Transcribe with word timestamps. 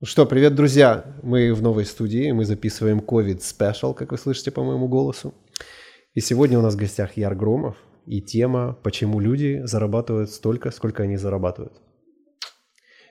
Ну 0.00 0.06
что, 0.06 0.26
привет, 0.26 0.54
друзья! 0.54 1.04
Мы 1.24 1.52
в 1.52 1.60
новой 1.60 1.84
студии, 1.84 2.30
мы 2.30 2.44
записываем 2.44 3.00
COVID 3.00 3.40
Special, 3.40 3.94
как 3.94 4.12
вы 4.12 4.18
слышите 4.18 4.52
по 4.52 4.62
моему 4.62 4.86
голосу. 4.86 5.34
И 6.14 6.20
сегодня 6.20 6.56
у 6.56 6.62
нас 6.62 6.74
в 6.74 6.76
гостях 6.76 7.16
Яр 7.16 7.34
Громов 7.34 7.76
и 8.06 8.22
тема 8.22 8.78
«Почему 8.84 9.18
люди 9.18 9.60
зарабатывают 9.64 10.30
столько, 10.30 10.70
сколько 10.70 11.02
они 11.02 11.16
зарабатывают». 11.16 11.72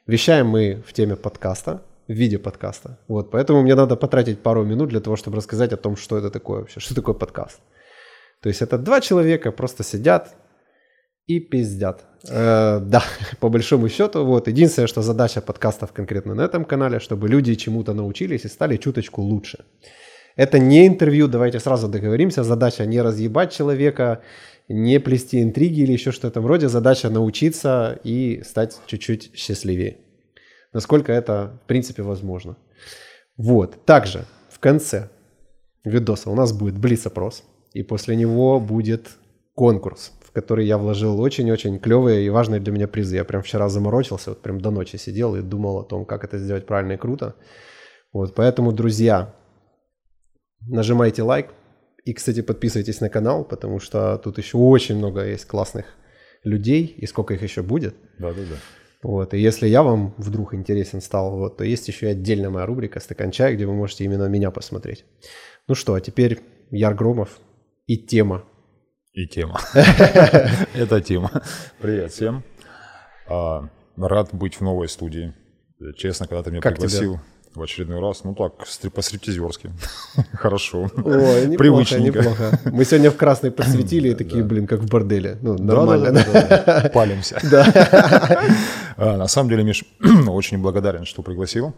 Вещаем 0.05 0.47
мы 0.47 0.81
в 0.87 0.93
теме 0.93 1.17
подкаста, 1.17 1.83
в 2.07 2.13
виде 2.13 2.39
подкаста. 2.39 2.97
Вот, 3.09 3.31
поэтому 3.31 3.63
мне 3.63 3.75
надо 3.75 3.97
потратить 3.97 4.39
пару 4.39 4.63
минут 4.63 4.87
для 4.87 5.01
того, 5.01 5.17
чтобы 5.17 5.35
рассказать 5.35 5.73
о 5.73 5.77
том, 5.77 5.97
что 5.97 6.17
это 6.17 6.29
такое 6.29 6.59
вообще, 6.59 6.79
что 6.79 6.95
такое 6.95 7.15
подкаст. 7.15 7.59
То 8.41 8.47
есть 8.47 8.61
это 8.61 8.77
два 8.77 9.01
человека 9.01 9.51
просто 9.51 9.83
сидят 9.83 10.37
и 11.27 11.39
пиздят. 11.39 12.05
Э, 12.29 12.79
да, 12.81 13.03
по 13.39 13.49
большому 13.49 13.89
счету. 13.89 14.25
Вот. 14.25 14.47
Единственное, 14.47 14.87
что 14.87 15.01
задача 15.01 15.41
подкастов 15.41 15.91
конкретно 15.91 16.33
на 16.33 16.41
этом 16.41 16.65
канале, 16.65 16.99
чтобы 16.99 17.29
люди 17.29 17.55
чему-то 17.55 17.93
научились 17.93 18.45
и 18.45 18.49
стали 18.49 18.77
чуточку 18.77 19.21
лучше. 19.21 19.65
Это 20.35 20.59
не 20.59 20.87
интервью, 20.87 21.27
давайте 21.27 21.59
сразу 21.59 21.87
договоримся. 21.87 22.43
Задача 22.43 22.85
не 22.85 23.01
разъебать 23.01 23.51
человека, 23.51 24.21
не 24.69 24.99
плести 24.99 25.41
интриги 25.41 25.81
или 25.81 25.93
еще 25.93 26.11
что-то 26.11 26.41
в 26.41 26.45
роде. 26.45 26.69
Задача 26.69 27.09
научиться 27.09 27.99
и 28.03 28.41
стать 28.45 28.77
чуть-чуть 28.85 29.31
счастливее. 29.35 29.97
Насколько 30.73 31.11
это, 31.11 31.59
в 31.63 31.67
принципе, 31.67 32.03
возможно. 32.03 32.55
Вот. 33.37 33.85
Также 33.85 34.25
в 34.49 34.59
конце 34.59 35.09
видоса 35.83 36.29
у 36.29 36.35
нас 36.35 36.53
будет 36.53 36.77
блиц-опрос. 36.77 37.43
И 37.73 37.83
после 37.83 38.15
него 38.15 38.59
будет 38.59 39.09
конкурс, 39.55 40.11
который 40.37 40.67
я 40.67 40.77
вложил 40.77 41.19
очень-очень 41.19 41.79
клевые 41.79 42.23
и 42.23 42.29
важные 42.29 42.59
для 42.59 42.71
меня 42.71 42.87
призы. 42.87 43.15
Я 43.15 43.25
прям 43.25 43.41
вчера 43.41 43.69
заморочился, 43.69 44.29
вот 44.29 44.41
прям 44.43 44.61
до 44.61 44.69
ночи 44.69 44.97
сидел 44.97 45.35
и 45.35 45.41
думал 45.41 45.79
о 45.79 45.83
том, 45.83 46.05
как 46.05 46.23
это 46.23 46.37
сделать 46.37 46.67
правильно 46.67 46.93
и 46.93 46.97
круто. 46.97 47.33
Вот, 48.13 48.35
поэтому, 48.35 48.71
друзья, 48.71 49.33
нажимайте 50.61 51.23
лайк 51.23 51.47
и, 52.05 52.13
кстати, 52.13 52.41
подписывайтесь 52.41 53.01
на 53.01 53.09
канал, 53.09 53.45
потому 53.45 53.79
что 53.79 54.19
тут 54.23 54.37
еще 54.37 54.57
очень 54.57 54.97
много 54.97 55.25
есть 55.25 55.45
классных 55.45 55.85
людей, 56.43 56.85
и 56.85 57.07
сколько 57.07 57.33
их 57.33 57.41
еще 57.41 57.63
будет. 57.63 57.95
Да, 58.19 58.31
да, 58.31 58.41
да. 58.41 58.57
Вот, 59.01 59.33
и 59.33 59.39
если 59.39 59.67
я 59.67 59.81
вам 59.81 60.13
вдруг 60.17 60.53
интересен 60.53 61.01
стал, 61.01 61.35
вот, 61.35 61.57
то 61.57 61.63
есть 61.63 61.87
еще 61.87 62.05
и 62.05 62.11
отдельная 62.11 62.51
моя 62.51 62.67
рубрика 62.67 62.99
«Стакан 62.99 63.31
чая», 63.31 63.55
где 63.55 63.65
вы 63.65 63.73
можете 63.73 64.03
именно 64.03 64.27
меня 64.29 64.51
посмотреть. 64.51 65.03
Ну 65.67 65.73
что, 65.73 65.95
а 65.95 65.99
теперь 65.99 66.41
Яр 66.69 66.93
Громов 66.93 67.39
и 67.87 67.97
тема. 67.97 68.43
И 69.17 69.25
тема. 69.25 69.59
Это 70.75 71.01
тема. 71.01 71.41
Привет 71.81 72.11
всем. 72.11 72.43
А, 73.27 73.67
рад 73.97 74.29
быть 74.31 74.57
в 74.57 74.61
новой 74.61 74.87
студии. 74.87 75.33
Честно, 75.95 76.27
когда 76.27 76.43
ты 76.43 76.51
меня 76.51 76.61
пригласил 76.61 77.19
в 77.55 77.63
очередной 77.63 77.99
раз, 77.99 78.23
ну 78.23 78.35
так, 78.35 78.53
по-стриптизерски. 78.93 79.71
Хорошо. 80.33 80.91
Ой, 81.03 81.47
неплохо, 81.47 81.99
неплохо. 81.99 82.59
Мы 82.65 82.85
сегодня 82.85 83.09
в 83.09 83.15
красный 83.15 83.49
подсветили 83.49 84.09
и 84.09 84.13
такие, 84.13 84.43
блин, 84.43 84.67
как 84.67 84.81
в 84.81 84.87
борделе. 84.87 85.39
Ну, 85.41 85.57
нормально. 85.57 86.23
Палимся. 86.93 87.39
Да. 87.49 88.43
А, 88.97 89.17
на 89.17 89.27
самом 89.27 89.49
деле, 89.49 89.63
Миш, 89.63 89.83
очень 90.27 90.59
благодарен, 90.59 91.05
что 91.05 91.23
пригласил. 91.23 91.73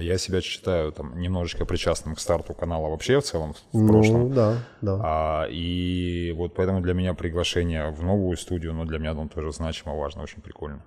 Я 0.00 0.18
себя 0.18 0.40
считаю 0.40 0.92
там 0.92 1.18
немножечко 1.18 1.64
причастным 1.64 2.14
к 2.14 2.20
старту 2.20 2.54
канала 2.54 2.88
вообще 2.88 3.20
в 3.20 3.24
целом 3.24 3.54
в 3.72 3.78
ну, 3.78 3.88
прошлом. 3.88 4.32
да, 4.32 4.58
да. 4.80 5.00
А, 5.02 5.46
и 5.50 6.32
вот 6.36 6.54
поэтому 6.54 6.80
для 6.80 6.94
меня 6.94 7.14
приглашение 7.14 7.90
в 7.90 8.02
новую 8.02 8.36
студию, 8.36 8.74
но 8.74 8.84
для 8.84 8.98
меня 8.98 9.10
оно 9.10 9.26
тоже 9.28 9.52
значимо, 9.52 9.96
важно, 9.96 10.22
очень 10.22 10.40
прикольно. 10.40 10.82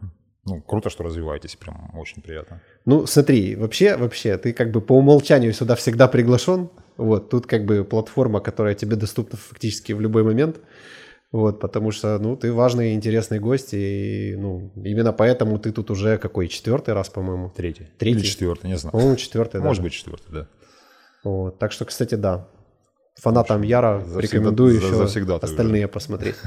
Ну, 0.45 0.61
круто, 0.61 0.89
что 0.89 1.03
развиваетесь, 1.03 1.55
прям 1.55 1.91
очень 1.95 2.21
приятно. 2.21 2.61
Ну, 2.85 3.05
смотри, 3.05 3.55
вообще, 3.55 3.97
вообще, 3.97 4.37
ты 4.37 4.53
как 4.53 4.71
бы 4.71 4.81
по 4.81 4.93
умолчанию 4.93 5.53
сюда 5.53 5.75
всегда 5.75 6.07
приглашен. 6.07 6.69
Вот, 6.97 7.29
тут 7.29 7.45
как 7.45 7.65
бы 7.65 7.83
платформа, 7.83 8.39
которая 8.39 8.75
тебе 8.75 8.95
доступна 8.95 9.37
фактически 9.37 9.91
в 9.93 10.01
любой 10.01 10.23
момент. 10.23 10.57
Вот, 11.31 11.59
потому 11.59 11.91
что, 11.91 12.17
ну, 12.17 12.35
ты 12.35 12.51
важный 12.51 12.91
и 12.91 12.93
интересный 12.95 13.39
гость, 13.39 13.73
и, 13.73 14.35
ну, 14.37 14.71
именно 14.75 15.13
поэтому 15.13 15.59
ты 15.59 15.71
тут 15.71 15.91
уже 15.91 16.17
какой, 16.17 16.47
четвертый 16.47 16.95
раз, 16.95 17.09
по-моему? 17.09 17.51
Третий. 17.55 17.87
Третий? 17.99 18.19
Или 18.19 18.25
четвертый, 18.25 18.67
не 18.67 18.77
знаю. 18.77 18.91
По-моему, 18.91 19.15
четвертый, 19.15 19.61
да. 19.61 19.67
Может 19.67 19.83
быть, 19.83 19.93
четвертый, 19.93 20.31
да. 20.31 20.47
Вот, 21.23 21.59
так 21.59 21.71
что, 21.71 21.85
кстати, 21.85 22.15
да, 22.15 22.47
фанатам 23.15 23.61
Яра 23.61 24.03
за 24.05 24.19
рекомендую 24.19 24.75
еще 24.75 24.95
за, 24.95 25.35
остальные 25.35 25.85
уже. 25.85 25.93
посмотреть. 25.93 26.35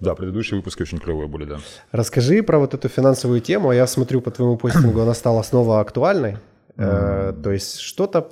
Да, 0.00 0.14
предыдущие 0.14 0.58
выпуски 0.58 0.82
очень 0.82 0.98
клевые 0.98 1.26
были, 1.26 1.44
да. 1.44 1.58
Расскажи 1.90 2.44
про 2.44 2.60
вот 2.60 2.72
эту 2.72 2.88
финансовую 2.88 3.40
тему. 3.40 3.72
Я 3.72 3.84
смотрю 3.88 4.20
по 4.20 4.30
твоему 4.30 4.56
постингу, 4.56 5.00
она 5.00 5.12
стала 5.12 5.42
снова 5.42 5.80
актуальной. 5.80 6.36
Э, 6.76 7.34
то 7.42 7.50
есть 7.50 7.80
что-то 7.80 8.30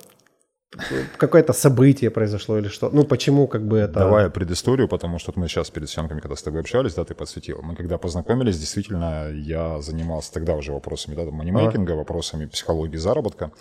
какое-то 1.16 1.52
событие 1.52 2.10
произошло 2.10 2.58
или 2.58 2.68
что? 2.68 2.90
Ну, 2.90 3.04
почему 3.04 3.46
как 3.46 3.66
бы 3.66 3.78
это... 3.78 3.94
Давай 3.94 4.30
предысторию, 4.30 4.88
потому 4.88 5.18
что 5.18 5.32
мы 5.36 5.48
сейчас 5.48 5.70
перед 5.70 5.88
съемками, 5.88 6.20
когда 6.20 6.36
с 6.36 6.42
тобой 6.42 6.60
общались, 6.60 6.94
да, 6.94 7.04
ты 7.04 7.14
подсветил. 7.14 7.60
Мы 7.62 7.76
когда 7.76 7.98
познакомились, 7.98 8.58
действительно, 8.58 9.30
я 9.30 9.80
занимался 9.80 10.32
тогда 10.32 10.54
уже 10.54 10.72
вопросами, 10.72 11.14
да, 11.14 11.24
манимейкинга, 11.30 11.92
ага. 11.92 11.98
вопросами 12.00 12.46
психологии 12.46 12.96
заработка, 12.96 13.52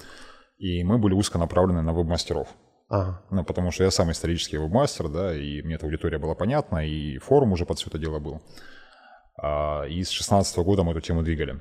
и 0.57 0.83
мы 0.83 0.97
были 0.97 1.13
узко 1.13 1.37
направлены 1.37 1.81
на 1.81 1.93
веб-мастеров. 1.93 2.47
Ага. 2.89 3.21
Ну, 3.31 3.43
потому 3.43 3.71
что 3.71 3.83
я 3.83 3.91
сам 3.91 4.11
исторический 4.11 4.57
веб-мастер, 4.57 5.07
да, 5.07 5.35
и 5.35 5.61
мне 5.61 5.75
эта 5.75 5.85
аудитория 5.85 6.19
была 6.19 6.35
понятна, 6.35 6.87
и 6.87 7.17
форум 7.17 7.53
уже 7.53 7.65
под 7.65 7.79
все 7.79 7.89
это 7.89 7.97
дело 7.97 8.19
был. 8.19 8.41
А, 9.41 9.83
и 9.83 10.03
с 10.03 10.09
16 10.09 10.57
года 10.59 10.83
мы 10.83 10.91
эту 10.91 11.01
тему 11.01 11.23
двигали. 11.23 11.59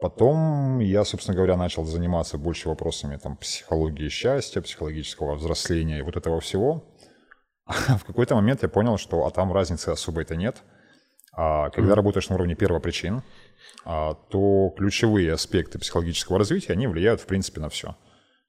Потом 0.00 0.78
я, 0.78 1.04
собственно 1.04 1.36
говоря, 1.36 1.56
начал 1.56 1.84
заниматься 1.84 2.38
больше 2.38 2.68
вопросами 2.68 3.16
там, 3.16 3.36
психологии 3.36 4.08
счастья, 4.08 4.62
психологического 4.62 5.34
взросления 5.34 5.98
и 5.98 6.02
вот 6.02 6.16
этого 6.16 6.40
всего. 6.40 6.84
А 7.66 7.72
в 7.98 8.04
какой-то 8.04 8.34
момент 8.34 8.62
я 8.62 8.68
понял, 8.68 8.96
что 8.96 9.26
а 9.26 9.30
там 9.30 9.52
разницы 9.52 9.90
особой-то 9.90 10.36
нет. 10.36 10.62
А 11.32 11.70
когда 11.70 11.92
mm. 11.92 11.96
работаешь 11.96 12.28
на 12.28 12.36
уровне 12.36 12.54
первопричин, 12.54 13.22
а, 13.84 14.14
то 14.14 14.72
ключевые 14.76 15.34
аспекты 15.34 15.78
психологического 15.78 16.38
развития, 16.38 16.72
они 16.72 16.86
влияют, 16.86 17.20
в 17.20 17.26
принципе, 17.26 17.60
на 17.60 17.68
все. 17.68 17.94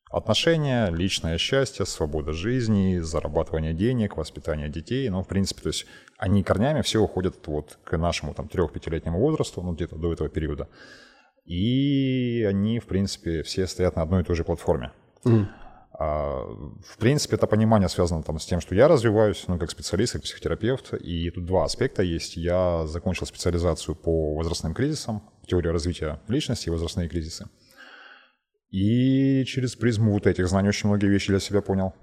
Отношения, 0.10 0.90
личное 0.90 1.38
счастье, 1.38 1.86
свобода 1.86 2.34
жизни, 2.34 3.00
зарабатывание 3.00 3.74
денег, 3.74 4.18
воспитание 4.18 4.68
детей. 4.68 5.08
Ну, 5.10 5.22
в 5.24 5.28
принципе, 5.28 5.62
то 5.62 5.70
есть 5.70 5.86
они 6.18 6.44
корнями 6.44 6.82
все 6.82 7.00
уходят 7.00 7.36
вот 7.46 7.78
к 7.84 7.98
нашему 7.98 8.34
там 8.34 8.48
трех-пятилетнему 8.48 9.20
возрасту, 9.20 9.62
ну, 9.62 9.74
где-то 9.74 9.96
до 9.98 10.12
этого 10.12 10.30
периода. 10.30 10.68
И 11.46 12.46
они, 12.48 12.80
в 12.80 12.86
принципе, 12.86 13.44
все 13.44 13.68
стоят 13.68 13.96
на 13.96 14.04
одной 14.04 14.22
и 14.22 14.24
той 14.24 14.36
же 14.36 14.44
платформе. 14.44 14.92
Mm. 15.26 15.48
В 16.00 16.98
принципе, 16.98 17.36
это 17.36 17.46
понимание 17.46 17.90
связано 17.90 18.24
там, 18.24 18.40
с 18.40 18.46
тем, 18.46 18.60
что 18.60 18.74
я 18.74 18.88
развиваюсь, 18.88 19.44
ну, 19.48 19.60
как 19.60 19.70
специалист, 19.70 20.14
как 20.14 20.24
психотерапевт. 20.24 20.94
И 20.94 21.30
тут 21.30 21.46
два 21.46 21.66
аспекта 21.66 22.02
есть. 22.02 22.38
Я 22.38 22.88
закончил 22.88 23.26
специализацию 23.28 23.96
по 23.96 24.34
возрастным 24.34 24.74
кризисам, 24.74 25.22
теория 25.46 25.72
развития 25.72 26.20
личности 26.28 26.70
и 26.70 26.72
возрастные 26.72 27.08
кризисы. 27.08 27.48
И 28.72 29.44
через 29.46 29.76
призму 29.76 30.14
вот 30.14 30.26
этих 30.26 30.48
знаний 30.48 30.70
очень 30.70 30.88
многие 30.88 31.08
вещи 31.08 31.28
для 31.28 31.40
себя 31.40 31.62
понял. 31.62 31.94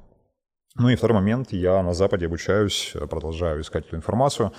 Ну 0.77 0.91
и 0.91 0.97
второй 0.97 1.17
момент, 1.19 1.53
я 1.53 1.83
на 1.83 1.93
Западе 1.93 2.27
обучаюсь, 2.27 2.95
продолжаю 3.11 3.63
искать 3.63 3.87
эту 3.87 3.97
информацию. 3.97 4.53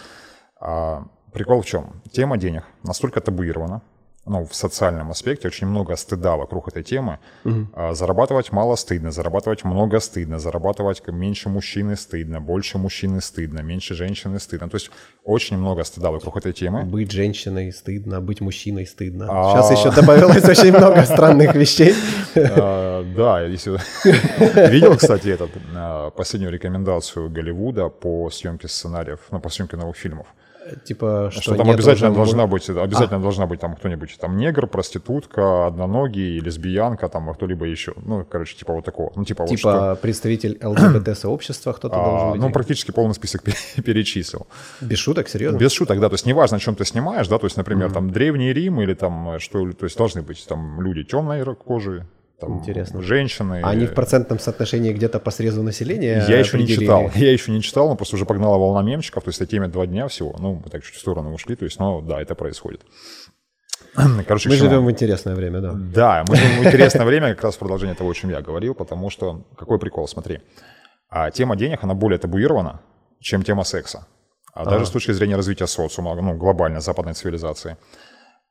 А 0.59 1.03
прикол 1.31 1.61
в 1.61 1.65
чем? 1.65 2.01
Тема 2.11 2.37
денег 2.37 2.63
настолько 2.83 3.21
табуирована, 3.21 3.83
ну, 4.29 4.45
в 4.45 4.55
социальном 4.55 5.09
аспекте 5.09 5.47
очень 5.47 5.67
много 5.67 5.95
стыда 5.95 6.35
вокруг 6.35 6.67
этой 6.67 6.83
темы. 6.83 7.17
Угу. 7.45 7.93
Зарабатывать 7.93 8.51
мало 8.51 8.75
стыдно, 8.75 9.11
зарабатывать 9.11 9.63
много 9.63 9.99
стыдно, 9.99 10.39
зарабатывать 10.39 11.07
меньше 11.07 11.49
мужчины 11.49 11.95
стыдно, 11.95 12.39
больше 12.39 12.77
мужчины 12.77 13.21
стыдно, 13.21 13.59
меньше 13.59 13.95
женщины 13.95 14.39
стыдно. 14.39 14.69
То 14.69 14.75
есть 14.75 14.91
очень 15.23 15.57
много 15.57 15.83
стыда 15.83 16.11
вокруг 16.11 16.37
этой 16.37 16.53
темы. 16.53 16.83
Быть 16.83 17.11
женщиной 17.11 17.71
стыдно, 17.71 18.21
быть 18.21 18.41
мужчиной 18.41 18.85
стыдно. 18.85 19.27
А... 19.29 19.51
Сейчас 19.51 19.79
еще 19.79 19.91
добавилось 19.91 20.47
очень 20.47 20.71
много 20.71 21.03
странных 21.03 21.55
вещей. 21.55 21.93
А, 22.35 23.03
да, 23.15 23.43
видел, 23.43 24.95
кстати, 24.95 25.29
этот 25.29 25.49
а, 25.75 26.11
последнюю 26.11 26.53
рекомендацию 26.53 27.29
Голливуда 27.29 27.89
по 27.89 28.29
съемке 28.29 28.67
сценариев, 28.67 29.19
ну, 29.31 29.39
по 29.39 29.49
съемке 29.49 29.75
новых 29.77 29.97
фильмов 29.97 30.27
типа 30.83 31.29
что, 31.31 31.41
что 31.41 31.55
там 31.55 31.69
обязательно 31.69 32.13
должна 32.13 32.47
быть 32.47 32.69
обязательно 32.69 33.17
а. 33.17 33.21
должна 33.21 33.45
быть 33.45 33.59
там 33.59 33.75
кто-нибудь 33.75 34.17
там 34.19 34.37
негр 34.37 34.67
проститутка 34.67 35.67
одноногий 35.67 36.39
лесбиянка 36.39 37.09
там 37.09 37.33
кто-либо 37.33 37.65
еще 37.65 37.93
ну 37.97 38.25
короче 38.25 38.57
типа 38.57 38.73
вот 38.73 38.85
такого. 38.85 39.11
Ну 39.15 39.25
типа 39.25 39.47
типа 39.47 39.71
вот 39.71 39.93
что... 39.93 39.99
представитель 40.01 40.59
ЛГБТ 40.63 41.17
сообщества 41.17 41.73
кто-то 41.73 41.95
а, 41.95 42.05
должен 42.05 42.31
быть 42.31 42.41
ну 42.41 42.51
практически 42.51 42.91
полный 42.91 43.13
список 43.13 43.43
перечислил. 43.85 44.47
Без 44.81 44.97
шуток 44.97 45.29
серьезно 45.29 45.57
без 45.57 45.71
шуток 45.71 45.99
да 45.99 46.09
то 46.09 46.15
есть 46.15 46.25
неважно 46.25 46.57
о 46.57 46.59
чем 46.59 46.75
ты 46.75 46.85
снимаешь 46.85 47.27
да 47.27 47.37
то 47.37 47.45
есть 47.45 47.57
например 47.57 47.89
mm-hmm. 47.89 47.93
там 47.93 48.11
древний 48.11 48.53
Рим 48.53 48.81
или 48.81 48.93
там 48.93 49.39
что 49.39 49.71
то 49.71 49.85
есть 49.85 49.97
должны 49.97 50.21
быть 50.21 50.45
там 50.47 50.81
люди 50.81 51.03
темной 51.03 51.43
кожи 51.55 52.05
там, 52.39 52.59
Интересно. 52.59 53.01
женщины. 53.01 53.61
А 53.63 53.69
они 53.69 53.85
в 53.85 53.93
процентном 53.93 54.39
соотношении 54.39 54.93
где-то 54.93 55.19
по 55.19 55.31
срезу 55.31 55.61
населения? 55.63 56.25
Я 56.27 56.39
еще 56.39 56.57
не 56.57 56.67
читал. 56.67 57.11
Я 57.15 57.31
еще 57.31 57.51
не 57.51 57.61
читал, 57.61 57.89
но 57.89 57.95
просто 57.95 58.15
уже 58.15 58.25
погнала 58.25 58.57
волна 58.57 58.81
мемчиков. 58.81 59.23
То 59.23 59.29
есть, 59.29 59.41
о 59.41 59.45
теме 59.45 59.67
два 59.67 59.85
дня 59.85 60.07
всего. 60.07 60.35
Ну, 60.39 60.61
мы 60.63 60.69
так 60.69 60.83
чуть 60.83 60.95
в 60.95 60.99
сторону 60.99 61.33
ушли. 61.33 61.55
То 61.55 61.65
есть, 61.65 61.79
ну, 61.79 62.01
да, 62.01 62.21
это 62.21 62.35
происходит. 62.35 62.81
Короче, 64.27 64.49
мы 64.49 64.55
живем 64.55 64.85
в 64.85 64.91
интересное 64.91 65.35
время, 65.35 65.61
да. 65.61 65.73
Да, 65.73 66.25
мы 66.27 66.35
живем 66.35 66.63
в 66.63 66.67
интересное 66.67 67.05
время, 67.05 67.35
как 67.35 67.43
раз 67.43 67.57
продолжение 67.57 67.95
того, 67.95 68.09
о 68.09 68.13
чем 68.13 68.29
я 68.29 68.41
говорил, 68.41 68.73
потому 68.73 69.09
что, 69.09 69.43
какой 69.57 69.79
прикол, 69.79 70.07
смотри, 70.07 70.39
а 71.09 71.31
тема 71.31 71.55
денег, 71.55 71.83
она 71.83 71.93
более 71.93 72.19
табуирована, 72.19 72.81
чем 73.19 73.43
тема 73.43 73.63
секса. 73.63 74.07
А, 74.53 74.65
даже 74.65 74.85
с 74.85 74.89
точки 74.89 75.11
зрения 75.11 75.35
развития 75.35 75.67
социума, 75.67 76.15
ну, 76.15 76.35
глобальной 76.35 76.81
западной 76.81 77.13
цивилизации. 77.13 77.77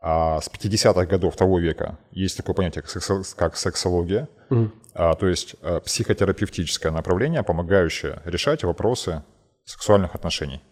А 0.00 0.40
с 0.40 0.48
50-х 0.48 1.06
годов 1.06 1.36
того 1.36 1.58
века 1.58 1.98
есть 2.12 2.36
такое 2.36 2.54
понятие, 2.54 2.82
как, 2.82 2.90
секс, 2.90 3.34
как 3.34 3.56
сексология, 3.56 4.28
mm. 4.48 4.70
а, 4.94 5.14
то 5.14 5.26
есть 5.26 5.56
а, 5.60 5.80
психотерапевтическое 5.80 6.92
направление, 6.92 7.42
помогающее 7.42 8.22
решать 8.24 8.62
вопросы 8.62 9.24
сексуальных 9.64 10.14
отношений. 10.14 10.62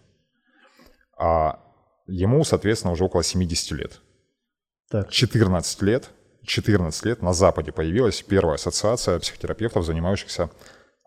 А 1.19 1.59
ему, 2.07 2.43
соответственно, 2.45 2.93
уже 2.93 3.03
около 3.03 3.21
70 3.21 3.71
лет. 3.71 3.99
Так. 4.89 5.09
14 5.09 5.81
лет, 5.81 6.09
14 6.45 7.05
лет 7.05 7.21
на 7.21 7.33
Западе 7.33 7.73
появилась 7.73 8.21
первая 8.21 8.55
ассоциация 8.55 9.19
психотерапевтов, 9.19 9.85
занимающихся 9.85 10.49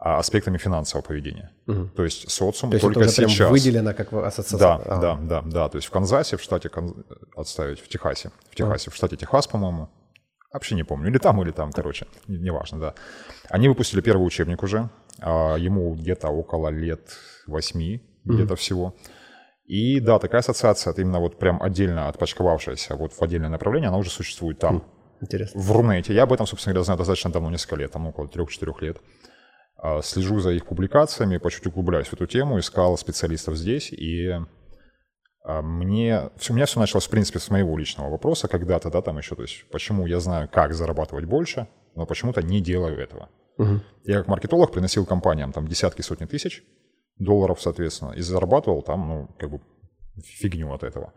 аспектами 0.00 0.56
финансового 0.56 1.04
поведения. 1.06 1.52
Угу. 1.66 1.90
То 1.94 2.04
есть 2.04 2.30
социум 2.30 2.70
то 2.70 2.76
есть 2.76 2.82
только 2.82 3.00
это 3.00 3.08
уже 3.08 3.16
сейчас. 3.16 3.36
Прям 3.36 3.52
выделено 3.52 3.94
как 3.94 4.12
ассоциация. 4.12 4.58
Да, 4.58 4.74
а. 4.76 5.00
да, 5.00 5.16
да, 5.16 5.42
да. 5.42 5.68
То 5.68 5.76
есть 5.76 5.88
в 5.88 5.90
Канзасе, 5.90 6.38
в 6.38 6.42
штате 6.42 6.70
Кан... 6.70 7.04
отставить, 7.36 7.80
в 7.80 7.88
Техасе, 7.88 8.30
в 8.50 8.54
Техасе, 8.54 8.90
а. 8.90 8.92
в 8.92 8.96
штате 8.96 9.16
Техас, 9.16 9.46
по-моему, 9.46 9.90
вообще 10.52 10.74
не 10.74 10.84
помню, 10.84 11.10
или 11.10 11.18
там, 11.18 11.42
или 11.42 11.50
там, 11.50 11.70
короче, 11.70 12.06
неважно, 12.28 12.80
да. 12.80 12.94
Они 13.50 13.68
выпустили 13.68 14.00
первый 14.00 14.24
учебник 14.24 14.62
уже, 14.62 14.88
а, 15.20 15.56
ему 15.56 15.94
где-то 15.94 16.28
около 16.28 16.68
лет 16.68 17.18
восьми, 17.46 18.02
угу. 18.24 18.34
где-то 18.34 18.56
всего. 18.56 18.96
И 19.66 20.00
да, 20.00 20.18
такая 20.18 20.40
ассоциация, 20.40 20.92
это 20.92 21.02
именно 21.02 21.20
вот 21.20 21.38
прям 21.38 21.62
отдельно 21.62 22.08
отпочковавшаяся 22.08 22.96
вот 22.96 23.12
в 23.12 23.22
отдельное 23.22 23.50
направление, 23.50 23.88
она 23.88 23.98
уже 23.98 24.10
существует 24.10 24.58
там. 24.58 24.82
Интересно. 25.20 25.60
В 25.60 25.70
Рунете. 25.72 26.14
Я 26.14 26.22
об 26.22 26.32
этом, 26.32 26.46
собственно 26.46 26.72
говоря, 26.72 26.84
знаю 26.84 26.96
достаточно 26.96 27.30
давно, 27.30 27.50
несколько 27.50 27.76
лет, 27.76 27.92
там 27.92 28.06
около 28.06 28.26
трех-четырех 28.26 28.80
лет. 28.80 29.02
А, 29.82 30.02
слежу 30.02 30.40
за 30.40 30.50
их 30.50 30.66
публикациями, 30.66 31.38
по 31.38 31.50
чуть 31.50 31.66
углубляюсь 31.66 32.08
в 32.08 32.12
эту 32.12 32.26
тему, 32.26 32.58
искал 32.58 32.98
специалистов 32.98 33.56
здесь, 33.56 33.90
и 33.90 34.30
а, 35.42 35.62
мне, 35.62 36.28
у 36.50 36.52
меня 36.52 36.66
все 36.66 36.80
началось, 36.80 37.06
в 37.06 37.10
принципе, 37.10 37.38
с 37.38 37.48
моего 37.48 37.78
личного 37.78 38.10
вопроса 38.10 38.46
когда-то, 38.46 38.90
да, 38.90 39.00
там 39.00 39.16
еще, 39.16 39.36
то 39.36 39.42
есть, 39.42 39.64
почему 39.70 40.06
я 40.06 40.20
знаю, 40.20 40.50
как 40.52 40.74
зарабатывать 40.74 41.24
больше, 41.24 41.66
но 41.94 42.04
почему-то 42.04 42.42
не 42.42 42.60
делаю 42.60 42.98
этого. 42.98 43.30
Угу. 43.56 43.80
Я 44.04 44.18
как 44.18 44.28
маркетолог 44.28 44.70
приносил 44.70 45.06
компаниям 45.06 45.50
там 45.52 45.66
десятки, 45.66 46.02
сотни 46.02 46.26
тысяч 46.26 46.62
долларов, 47.18 47.60
соответственно, 47.62 48.12
и 48.12 48.20
зарабатывал 48.20 48.82
там, 48.82 49.08
ну, 49.08 49.28
как 49.38 49.50
бы 49.50 49.60
фигню 50.22 50.72
от 50.74 50.82
этого 50.82 51.14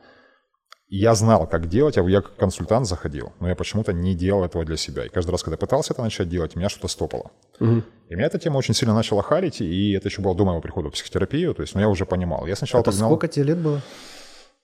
я 0.97 1.15
знал, 1.15 1.47
как 1.47 1.67
делать, 1.67 1.97
а 1.97 2.03
я 2.03 2.21
как 2.21 2.35
консультант 2.35 2.87
заходил, 2.87 3.31
но 3.39 3.49
я 3.49 3.55
почему-то 3.55 3.93
не 3.93 4.13
делал 4.13 4.43
этого 4.43 4.63
для 4.63 4.77
себя. 4.77 5.05
И 5.05 5.09
каждый 5.09 5.31
раз, 5.31 5.41
когда 5.41 5.57
пытался 5.57 5.93
это 5.93 6.03
начать 6.03 6.29
делать, 6.29 6.55
меня 6.55 6.69
что-то 6.69 6.87
стопало. 6.87 7.31
Угу. 7.59 7.81
И 8.09 8.15
меня 8.15 8.27
эта 8.27 8.37
тема 8.37 8.57
очень 8.57 8.75
сильно 8.75 8.93
начала 8.93 9.23
харить, 9.23 9.59
и 9.61 9.93
это 9.93 10.09
еще 10.09 10.21
было 10.21 10.35
до 10.35 10.45
моего 10.45 10.61
прихода 10.61 10.89
в 10.89 10.91
психотерапию, 10.91 11.55
то 11.55 11.63
есть, 11.63 11.73
ну, 11.73 11.81
я 11.81 11.89
уже 11.89 12.05
понимал. 12.05 12.45
Я 12.45 12.55
сначала 12.55 12.81
это 12.81 12.91
погнал... 12.91 13.09
сколько 13.09 13.27
тебе 13.27 13.45
лет 13.45 13.57
было? 13.57 13.81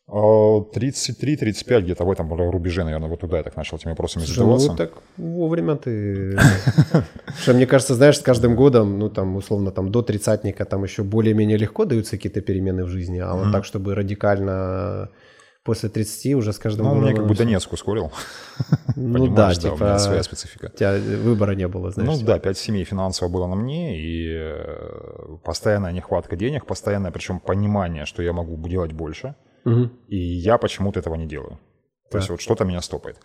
33-35 0.07 1.73
а, 1.73 1.81
где-то 1.81 2.03
в 2.03 2.11
этом 2.11 2.31
рубеже, 2.51 2.83
наверное, 2.83 3.09
вот 3.09 3.21
туда 3.21 3.37
я 3.37 3.43
так 3.43 3.55
начал 3.57 3.77
этими 3.77 3.91
вопросами 3.91 4.23
Слушай, 4.23 4.39
ну 4.39 4.57
задаваться. 4.57 4.71
Ну, 4.71 4.77
так 4.77 5.03
вовремя 5.17 5.75
ты... 5.77 6.37
Что, 7.41 7.53
мне 7.53 7.65
кажется, 7.65 7.95
знаешь, 7.95 8.17
с 8.17 8.21
каждым 8.21 8.55
годом, 8.55 8.99
ну, 8.99 9.09
там, 9.09 9.35
условно, 9.35 9.71
там, 9.71 9.91
до 9.91 10.03
тридцатника 10.03 10.65
там 10.65 10.83
еще 10.83 11.01
более-менее 11.01 11.57
легко 11.57 11.85
даются 11.85 12.17
какие-то 12.17 12.41
перемены 12.41 12.85
в 12.85 12.87
жизни, 12.87 13.17
а 13.17 13.33
вот 13.33 13.51
так, 13.51 13.65
чтобы 13.65 13.95
радикально 13.95 15.09
после 15.63 15.89
30 15.89 16.35
уже 16.35 16.53
с 16.53 16.59
каждым 16.59 16.85
ну, 16.85 16.91
годом... 16.91 17.03
Ну, 17.03 17.09
мне 17.09 17.15
как 17.15 17.27
бы 17.27 17.35
Донецк 17.35 17.71
ускорил. 17.73 18.11
Ну 18.95 19.33
да, 19.33 19.53
типа... 19.53 19.73
у 19.73 19.77
меня 19.77 19.99
своя 19.99 20.23
специфика. 20.23 20.71
У 20.73 20.77
тебя 20.77 20.97
выбора 20.97 21.55
не 21.55 21.67
было, 21.69 21.89
знаешь. 21.89 22.19
Ну 22.19 22.25
да, 22.25 22.37
5 22.37 22.57
семей 22.57 22.83
финансово 22.83 23.29
было 23.29 23.47
на 23.47 23.55
мне, 23.55 23.97
и 23.97 24.27
э, 24.33 25.37
постоянная 25.45 25.93
нехватка 25.93 26.35
денег, 26.35 26.65
постоянное, 26.65 27.11
причем 27.11 27.39
понимание, 27.39 28.05
что 28.05 28.21
я 28.23 28.33
могу 28.33 28.57
делать 28.67 28.91
больше, 28.91 29.35
и 30.07 30.17
я 30.17 30.57
почему-то 30.57 30.99
этого 30.99 31.15
не 31.15 31.27
делаю. 31.27 31.59
То 32.11 32.17
есть 32.17 32.29
вот 32.29 32.41
что-то 32.41 32.65
меня 32.65 32.81
стопает. 32.81 33.17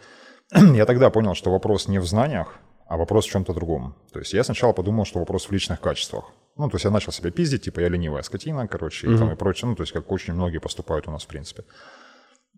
Я 0.52 0.84
тогда 0.84 1.10
понял, 1.10 1.34
что 1.34 1.50
вопрос 1.50 1.88
не 1.88 1.98
в 1.98 2.06
знаниях, 2.06 2.58
а 2.86 2.96
вопрос 2.96 3.26
в 3.26 3.30
чем-то 3.30 3.54
другом. 3.54 3.94
То 4.12 4.18
есть 4.18 4.34
я 4.34 4.44
сначала 4.44 4.72
подумал, 4.72 5.06
что 5.06 5.18
вопрос 5.18 5.46
в 5.46 5.52
личных 5.52 5.80
качествах. 5.80 6.24
Ну, 6.56 6.68
то 6.68 6.76
есть 6.76 6.84
я 6.84 6.90
начал 6.90 7.12
себя 7.12 7.30
пиздить, 7.30 7.62
типа 7.62 7.80
я 7.80 7.88
ленивая 7.88 8.22
скотина, 8.22 8.68
короче, 8.68 9.10
и 9.10 9.16
там 9.16 9.32
и 9.32 9.36
прочее. 9.36 9.70
Ну, 9.70 9.74
то 9.74 9.82
есть 9.82 9.92
как 9.92 10.12
очень 10.12 10.34
многие 10.34 10.58
поступают 10.58 11.08
у 11.08 11.10
нас 11.10 11.24
в 11.24 11.26
принципе. 11.26 11.64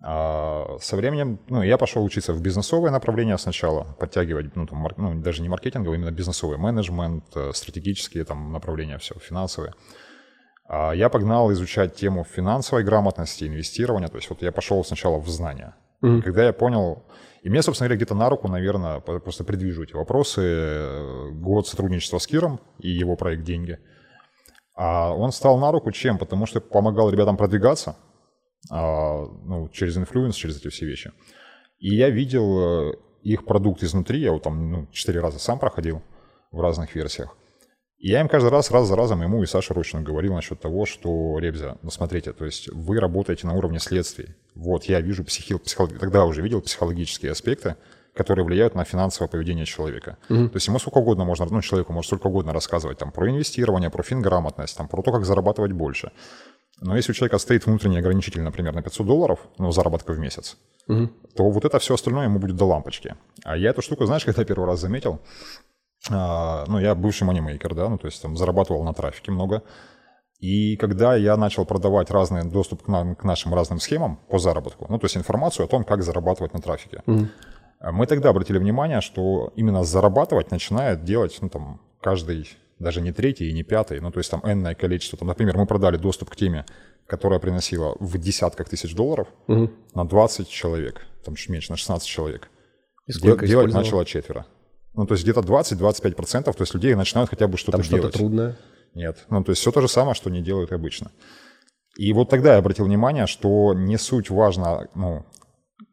А 0.08 0.79
со 0.81 0.94
временем, 0.94 1.41
ну, 1.49 1.62
я 1.62 1.76
пошел 1.76 2.05
учиться 2.05 2.32
в 2.32 2.41
бизнесовое 2.41 2.93
направление 2.93 3.37
сначала, 3.38 3.97
подтягивать, 3.99 4.55
ну, 4.55 4.64
там, 4.64 4.87
ну 4.97 5.20
даже 5.20 5.43
не 5.43 5.49
маркетинговый, 5.49 5.99
именно 5.99 6.12
бизнесовый 6.12 6.58
менеджмент, 6.58 7.25
э, 7.35 7.50
стратегические 7.53 8.25
там 8.25 8.53
направления, 8.53 8.99
все, 8.99 9.17
финансовые. 9.19 9.73
А 10.69 10.93
я 10.93 11.08
погнал 11.08 11.50
изучать 11.50 11.97
тему 11.97 12.23
финансовой 12.23 12.85
грамотности, 12.85 13.49
инвестирования, 13.49 14.06
то 14.06 14.17
есть 14.17 14.31
вот 14.31 14.43
я 14.43 14.53
пошел 14.53 14.85
сначала 14.85 15.19
в 15.19 15.29
знания. 15.29 15.75
Mm-hmm. 16.03 16.23
Когда 16.23 16.44
я 16.44 16.53
понял, 16.53 17.03
и 17.43 17.50
мне, 17.50 17.61
собственно 17.62 17.88
говоря, 17.88 17.97
где-то 17.97 18.14
на 18.14 18.31
руку, 18.31 18.47
наверное, 18.47 19.00
просто 19.00 19.43
предвижу 19.43 19.82
эти 19.82 19.94
вопросы, 19.94 20.41
э, 20.41 21.31
год 21.32 21.67
сотрудничества 21.67 22.19
с 22.19 22.29
Киром 22.29 22.61
и 22.79 22.91
его 22.91 23.17
проект 23.17 23.43
«Деньги». 23.43 23.81
А 24.76 25.12
он 25.12 25.32
стал 25.32 25.58
на 25.58 25.73
руку 25.73 25.91
чем? 25.91 26.17
Потому 26.17 26.47
что 26.47 26.61
помогал 26.61 27.11
ребятам 27.11 27.37
продвигаться, 27.37 27.91
а, 27.91 27.97
ну, 28.70 29.68
через 29.72 29.96
influence, 29.96 30.34
через 30.34 30.58
эти 30.58 30.68
все 30.68 30.86
вещи. 30.86 31.12
И 31.78 31.94
я 31.94 32.10
видел 32.10 32.90
э, 32.90 32.92
их 33.22 33.44
продукт 33.44 33.82
изнутри, 33.82 34.20
я 34.20 34.32
вот 34.32 34.42
там 34.42 34.70
ну, 34.70 34.86
четыре 34.92 35.20
раза 35.20 35.38
сам 35.38 35.58
проходил 35.58 36.02
в 36.50 36.60
разных 36.60 36.94
версиях. 36.94 37.36
И 37.98 38.10
я 38.10 38.20
им 38.20 38.28
каждый 38.28 38.50
раз, 38.50 38.70
раз 38.70 38.88
за 38.88 38.96
разом, 38.96 39.22
ему 39.22 39.42
и 39.42 39.46
Саше 39.46 39.72
Рощину 39.72 40.02
говорил 40.02 40.34
насчет 40.34 40.60
того, 40.60 40.84
что, 40.84 41.38
Ребзя, 41.38 41.78
ну 41.82 41.90
смотрите, 41.90 42.32
то 42.32 42.44
есть 42.44 42.68
вы 42.70 43.00
работаете 43.00 43.46
на 43.46 43.54
уровне 43.54 43.78
следствий. 43.78 44.34
Вот, 44.54 44.84
я 44.84 45.00
вижу 45.00 45.24
психи... 45.24 45.56
психолог... 45.56 45.98
тогда 45.98 46.24
уже 46.24 46.42
видел 46.42 46.60
психологические 46.60 47.32
аспекты, 47.32 47.76
которые 48.16 48.44
влияют 48.44 48.74
на 48.74 48.84
финансовое 48.84 49.28
поведение 49.28 49.66
человека. 49.66 50.16
Mm-hmm. 50.28 50.48
То 50.48 50.56
есть 50.56 50.68
ему 50.68 50.78
сколько 50.78 50.98
угодно 50.98 51.24
можно, 51.24 51.46
ну, 51.50 51.60
человеку 51.60 51.92
может 51.92 52.08
сколько 52.08 52.28
угодно 52.28 52.52
рассказывать 52.52 52.98
там 52.98 53.12
про 53.12 53.28
инвестирование, 53.30 53.90
про 53.90 54.02
финграмотность, 54.02 54.76
там, 54.76 54.88
про 54.88 55.02
то, 55.02 55.12
как 55.12 55.24
зарабатывать 55.24 55.72
больше. 55.72 56.10
Но 56.80 56.96
если 56.96 57.12
у 57.12 57.14
человека 57.14 57.38
стоит 57.38 57.66
внутренний 57.66 57.98
ограничитель, 57.98 58.42
например, 58.42 58.74
на 58.74 58.82
500 58.82 59.06
долларов, 59.06 59.38
ну, 59.58 59.70
заработка 59.72 60.12
в 60.12 60.18
месяц, 60.18 60.56
угу. 60.88 61.08
то 61.36 61.50
вот 61.50 61.64
это 61.64 61.78
все 61.78 61.94
остальное 61.94 62.24
ему 62.24 62.38
будет 62.38 62.56
до 62.56 62.66
лампочки. 62.66 63.14
А 63.44 63.56
я 63.56 63.70
эту 63.70 63.82
штуку, 63.82 64.06
знаешь, 64.06 64.24
когда 64.24 64.44
первый 64.44 64.66
раз 64.66 64.80
заметил, 64.80 65.20
а, 66.10 66.64
ну, 66.69 66.79
я 66.79 66.94
бывший 66.94 67.24
манимейкер, 67.24 67.74
да, 67.74 67.88
ну, 67.88 67.98
то 67.98 68.06
есть 68.06 68.22
там 68.22 68.36
зарабатывал 68.36 68.84
на 68.84 68.93
трафике 68.93 69.31
много. 69.31 69.62
И 70.38 70.76
когда 70.76 71.17
я 71.17 71.36
начал 71.36 71.64
продавать 71.64 72.10
разный 72.10 72.44
доступ 72.44 72.82
к, 72.82 72.88
нам, 72.88 73.14
к 73.17 73.24
нашим 73.24 73.55
разным 73.55 73.81
схемам 73.81 74.17
по 74.29 74.38
заработку, 74.38 74.86
ну, 74.88 74.98
то 74.98 75.06
есть 75.06 75.17
информацию 75.17 75.64
о 75.64 75.69
том, 75.69 75.84
как 75.84 76.02
зарабатывать 76.02 76.52
на 76.52 76.60
трафике, 76.60 77.02
mm 77.06 77.26
мы 77.80 78.06
тогда 78.06 78.30
обратили 78.30 78.58
внимание, 78.58 79.00
что 79.00 79.52
именно 79.56 79.84
зарабатывать 79.84 80.50
начинает 80.50 81.04
делать, 81.04 81.38
ну, 81.40 81.48
там, 81.48 81.80
каждый 82.00 82.48
даже 82.78 83.00
не 83.00 83.12
третий 83.12 83.48
и 83.48 83.52
не 83.52 83.62
пятый, 83.62 84.00
ну 84.00 84.10
то 84.10 84.18
есть 84.18 84.30
там 84.30 84.40
энное 84.44 84.74
количество. 84.74 85.18
Там, 85.18 85.28
например, 85.28 85.56
мы 85.56 85.66
продали 85.66 85.96
доступ 85.96 86.30
к 86.30 86.36
теме, 86.36 86.66
которая 87.06 87.38
приносила 87.38 87.96
в 88.00 88.18
десятках 88.18 88.68
тысяч 88.68 88.94
долларов 88.94 89.28
угу. 89.46 89.70
на 89.94 90.06
20 90.06 90.48
человек, 90.48 91.06
там 91.24 91.36
чуть 91.36 91.48
меньше, 91.48 91.70
на 91.70 91.76
16 91.76 92.06
человек. 92.06 92.50
И 93.06 93.12
сколько 93.12 93.46
Делать 93.46 93.72
начало 93.72 94.04
четверо. 94.04 94.46
Ну 94.94 95.06
то 95.06 95.14
есть 95.14 95.24
где-то 95.24 95.40
20-25%, 95.40 96.44
то 96.44 96.54
есть 96.58 96.74
людей 96.74 96.94
начинают 96.94 97.30
хотя 97.30 97.46
бы 97.46 97.56
что-то 97.56 97.78
там 97.78 97.86
делать. 97.86 98.02
что-то 98.02 98.18
трудное? 98.18 98.56
Нет. 98.94 99.24
Ну 99.30 99.44
то 99.44 99.52
есть 99.52 99.60
все 99.60 99.70
то 99.70 99.80
же 99.80 99.88
самое, 99.88 100.14
что 100.14 100.30
не 100.30 100.42
делают 100.42 100.72
обычно. 100.72 101.10
И 101.96 102.12
вот 102.12 102.28
тогда 102.28 102.54
я 102.54 102.58
обратил 102.58 102.84
внимание, 102.84 103.26
что 103.26 103.72
не 103.74 103.96
суть 103.96 104.28
важно, 104.28 104.88
ну, 104.94 105.24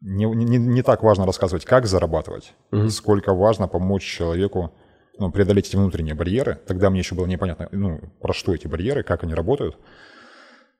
не, 0.04 0.26
не, 0.26 0.58
не 0.58 0.82
так 0.82 1.02
важно 1.02 1.24
рассказывать, 1.24 1.64
как 1.64 1.86
зарабатывать, 1.86 2.52
угу. 2.70 2.90
сколько 2.90 3.34
важно 3.34 3.68
помочь 3.68 4.04
человеку 4.04 4.72
ну, 5.18 5.30
преодолеть 5.30 5.68
эти 5.68 5.76
внутренние 5.76 6.14
барьеры. 6.14 6.60
Тогда 6.66 6.90
мне 6.90 7.00
еще 7.00 7.14
было 7.14 7.26
непонятно, 7.26 7.68
ну, 7.72 8.00
про 8.20 8.34
что 8.34 8.54
эти 8.54 8.66
барьеры, 8.66 9.02
как 9.02 9.24
они 9.24 9.34
работают, 9.34 9.78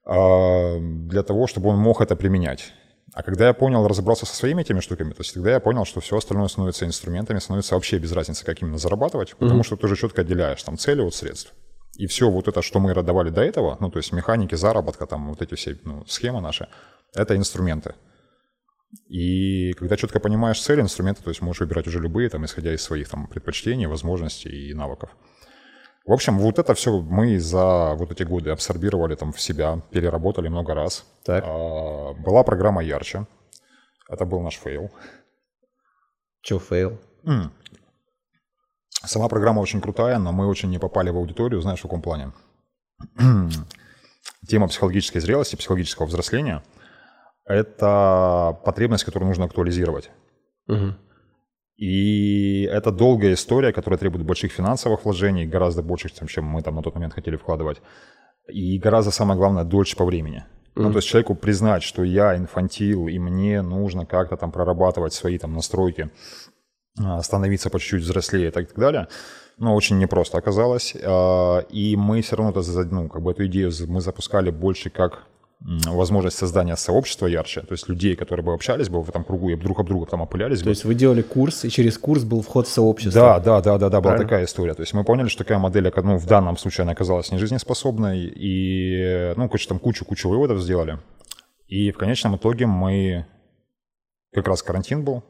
а, 0.05 0.79
для 0.79 1.23
того, 1.23 1.47
чтобы 1.47 1.71
он 1.71 1.79
мог 1.79 2.03
это 2.03 2.17
применять. 2.17 2.73
А 3.15 3.23
когда 3.23 3.47
я 3.47 3.55
понял, 3.55 3.87
разобрался 3.87 4.27
со 4.27 4.35
своими 4.35 4.63
этими 4.63 4.81
штуками, 4.81 5.13
то 5.13 5.21
есть 5.21 5.35
тогда 5.35 5.53
я 5.53 5.61
понял, 5.61 5.85
что 5.85 6.01
все 6.01 6.17
остальное 6.17 6.49
становится 6.49 6.85
инструментами, 6.85 7.39
становится 7.39 7.77
вообще 7.77 7.99
без 7.99 8.13
разницы, 8.13 8.45
как 8.45 8.61
именно 8.61 8.77
зарабатывать, 8.77 9.37
потому 9.37 9.61
mm-hmm. 9.61 9.65
что 9.65 9.77
ты 9.77 9.87
уже 9.87 9.97
четко 9.97 10.23
отделяешь 10.23 10.63
там 10.63 10.77
цели 10.77 11.01
от 11.01 11.15
средств. 11.15 11.55
И 11.97 12.07
все 12.09 12.29
вот 12.29 12.49
это, 12.49 12.61
что 12.61 12.81
мы 12.81 12.93
давали 12.93 13.31
до 13.31 13.43
этого, 13.43 13.77
ну, 13.81 13.89
то 13.89 13.99
есть 13.99 14.13
механики 14.13 14.57
заработка, 14.57 15.07
там 15.07 15.29
вот 15.29 15.41
эти 15.43 15.55
все 15.55 15.79
ну, 15.85 16.05
схемы 16.07 16.41
наши, 16.41 16.69
это 17.15 17.37
инструменты. 17.37 17.95
И 19.09 19.73
когда 19.75 19.97
четко 19.97 20.21
понимаешь 20.21 20.61
цель 20.61 20.81
инструмента, 20.81 21.23
то 21.23 21.31
есть 21.31 21.43
можешь 21.43 21.61
выбирать 21.61 21.87
уже 21.87 22.01
любые, 22.01 22.29
там, 22.29 22.45
исходя 22.45 22.75
из 22.75 22.83
своих 22.83 23.09
там, 23.09 23.27
предпочтений, 23.27 23.87
возможностей 23.87 24.71
и 24.71 24.75
навыков. 24.75 25.11
В 26.07 26.13
общем, 26.13 26.39
вот 26.39 26.59
это 26.59 26.75
все 26.75 27.01
мы 27.01 27.39
за 27.39 27.95
вот 27.95 28.13
эти 28.13 28.25
годы 28.25 28.51
абсорбировали 28.51 29.15
там 29.15 29.33
в 29.33 29.41
себя, 29.41 29.81
переработали 29.91 30.49
много 30.49 30.75
раз. 30.75 31.07
Так. 31.25 31.45
А, 31.47 32.13
была 32.13 32.43
программа 32.43 32.83
«Ярче». 32.83 33.27
Это 34.09 34.27
был 34.27 34.41
наш 34.41 34.57
fail. 34.57 34.91
Че 36.43 36.59
fail? 36.59 36.99
М. 37.25 37.53
Сама 39.03 39.29
программа 39.29 39.61
очень 39.61 39.81
крутая, 39.81 40.19
но 40.19 40.33
мы 40.33 40.47
очень 40.47 40.69
не 40.69 40.79
попали 40.79 41.09
в 41.11 41.17
аудиторию, 41.17 41.61
знаешь, 41.63 41.79
в 41.79 41.83
каком 41.83 42.03
плане? 42.03 42.33
Тема 44.47 44.69
психологической 44.69 45.23
зрелости, 45.23 45.57
психологического 45.57 46.07
взросления– 46.07 46.63
это 47.47 48.59
потребность, 48.65 49.05
которую 49.05 49.29
нужно 49.29 49.45
актуализировать. 49.45 50.11
Мгм. 50.67 50.97
И 51.77 52.63
это 52.71 52.93
долгая 52.93 53.35
история, 53.35 53.73
которая 53.73 53.99
требует 53.99 54.25
больших 54.25 54.53
финансовых 54.53 55.05
вложений, 55.05 55.47
гораздо 55.47 55.83
больше, 55.83 56.09
чем, 56.29 56.45
мы 56.45 56.63
там 56.63 56.77
на 56.77 56.83
тот 56.83 56.95
момент 56.95 57.15
хотели 57.15 57.37
вкладывать. 57.37 57.83
И 58.49 58.79
гораздо, 58.79 59.11
самое 59.11 59.39
главное, 59.39 59.65
дольше 59.65 59.97
по 59.97 60.05
времени. 60.05 60.45
Ну, 60.77 60.91
то 60.91 60.99
есть 60.99 61.09
человеку 61.09 61.35
признать, 61.35 61.83
что 61.85 62.03
я 62.03 62.37
инфантил, 62.37 63.07
и 63.07 63.19
мне 63.19 63.63
нужно 63.63 64.07
как-то 64.07 64.37
там 64.37 64.51
прорабатывать 64.51 65.13
свои 65.13 65.39
там 65.39 65.53
настройки, 65.55 66.11
а, 67.01 67.23
становиться 67.23 67.71
по 67.71 67.79
чуть-чуть 67.79 68.03
взрослее 68.03 68.49
и 68.49 68.51
так, 68.51 68.69
так 68.69 68.79
далее, 68.79 69.09
но 69.57 69.75
очень 69.75 69.99
непросто 69.99 70.37
оказалось. 70.37 70.97
А, 71.01 71.61
И 71.71 71.97
мы 71.97 72.23
все 72.23 72.37
равно 72.37 72.51
это, 72.51 72.85
ну, 72.91 73.09
как 73.09 73.23
бы 73.23 73.31
эту 73.31 73.47
идею 73.47 73.71
мы 73.87 74.01
запускали 74.01 74.51
больше 74.51 74.91
как 74.91 75.27
возможность 75.61 76.37
создания 76.37 76.77
сообщества 76.77 77.27
ярче, 77.27 77.63
то 77.63 77.73
есть 77.73 77.89
людей, 77.89 78.17
которые 78.17 78.45
бы 78.45 78.53
общались 78.53 78.89
бы 78.89 79.03
в 79.03 79.09
этом 79.09 79.25
кругу 79.25 79.51
и 79.51 79.57
друг 79.57 79.81
об 79.81 79.87
друга 79.87 80.07
там 80.07 80.23
опылялись 80.23 80.59
То 80.59 80.67
бы. 80.67 80.71
есть 80.71 80.85
вы 80.85 80.95
делали 80.95 81.23
курс, 81.23 81.65
и 81.65 81.71
через 81.71 81.97
курс 81.97 82.25
был 82.25 82.43
вход 82.43 82.67
в 82.67 82.71
сообщество. 82.71 83.21
Да, 83.21 83.41
да, 83.41 83.61
да, 83.63 83.79
да, 83.79 83.89
да, 83.89 84.01
была 84.01 84.11
Правильно? 84.11 84.25
такая 84.25 84.45
история. 84.45 84.75
То 84.75 84.83
есть 84.83 84.93
мы 84.93 85.05
поняли, 85.05 85.29
что 85.29 85.45
такая 85.45 85.59
модель, 85.59 85.91
ну, 85.97 86.17
в 86.19 86.27
данном 86.27 86.57
случае 86.57 86.83
она 86.83 86.93
оказалась 86.93 87.33
нежизнеспособной, 87.33 88.25
и, 88.25 89.33
ну, 89.37 89.49
короче, 89.49 89.69
там 89.69 89.79
кучу-кучу 89.79 90.29
выводов 90.29 90.61
сделали. 90.61 90.99
И 91.67 91.91
в 91.91 91.97
конечном 91.97 92.37
итоге 92.37 92.67
мы, 92.67 93.27
как 94.35 94.47
раз 94.49 94.63
карантин 94.63 95.03
был, 95.03 95.25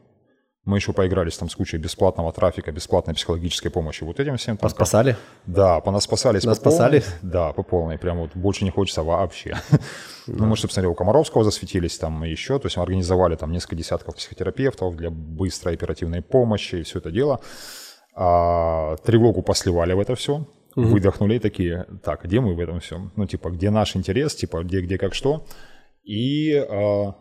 мы 0.65 0.77
еще 0.77 0.93
поигрались 0.93 1.37
там 1.37 1.47
с 1.47 1.55
кучей 1.55 1.77
бесплатного 1.77 2.33
трафика, 2.33 2.71
бесплатной 2.71 3.13
психологической 3.13 3.69
помощи, 3.69 4.03
вот 4.03 4.19
этим 4.19 4.37
всем. 4.37 4.57
Там, 4.57 4.69
Спасали? 4.69 5.15
да, 5.45 5.79
понаспасались 5.79 6.43
Нас 6.43 6.57
по 6.57 6.71
полной. 6.71 7.01
спасали? 7.01 7.03
Да, 7.21 7.53
по 7.53 7.61
полной. 7.61 7.99
Прям 7.99 8.17
вот 8.17 8.31
больше 8.33 8.63
не 8.63 8.71
хочется 8.71 9.03
вообще. 9.03 9.55
Ну, 10.27 10.47
мы, 10.47 10.57
собственно, 10.57 10.89
у 10.89 10.95
Комаровского 10.95 11.43
засветились 11.43 11.99
там 11.99 12.23
еще. 12.23 12.57
То 12.57 12.65
есть 12.65 12.77
мы 12.77 12.83
организовали 12.83 13.35
там 13.35 13.51
несколько 13.51 13.75
десятков 13.75 14.15
психотерапевтов 14.15 14.95
для 14.95 15.11
быстрой 15.11 15.75
оперативной 15.75 16.23
помощи 16.23 16.77
и 16.77 16.81
все 16.83 16.97
это 16.97 17.11
дело. 17.11 17.41
А, 18.15 18.95
тревогу 19.05 19.43
посливали 19.43 19.93
в 19.93 19.99
это 19.99 20.15
все. 20.15 20.47
Выдохнули 20.75 21.35
и 21.35 21.39
такие, 21.39 21.85
так, 22.03 22.23
где 22.25 22.39
мы 22.39 22.55
в 22.55 22.59
этом 22.59 22.79
всем? 22.79 23.11
Ну, 23.15 23.27
типа, 23.27 23.49
где 23.51 23.69
наш 23.69 23.95
интерес, 23.95 24.33
типа, 24.35 24.63
где, 24.63 24.81
где, 24.81 24.97
как, 24.97 25.13
что. 25.13 25.45
И 26.03 26.53
а, 26.55 27.13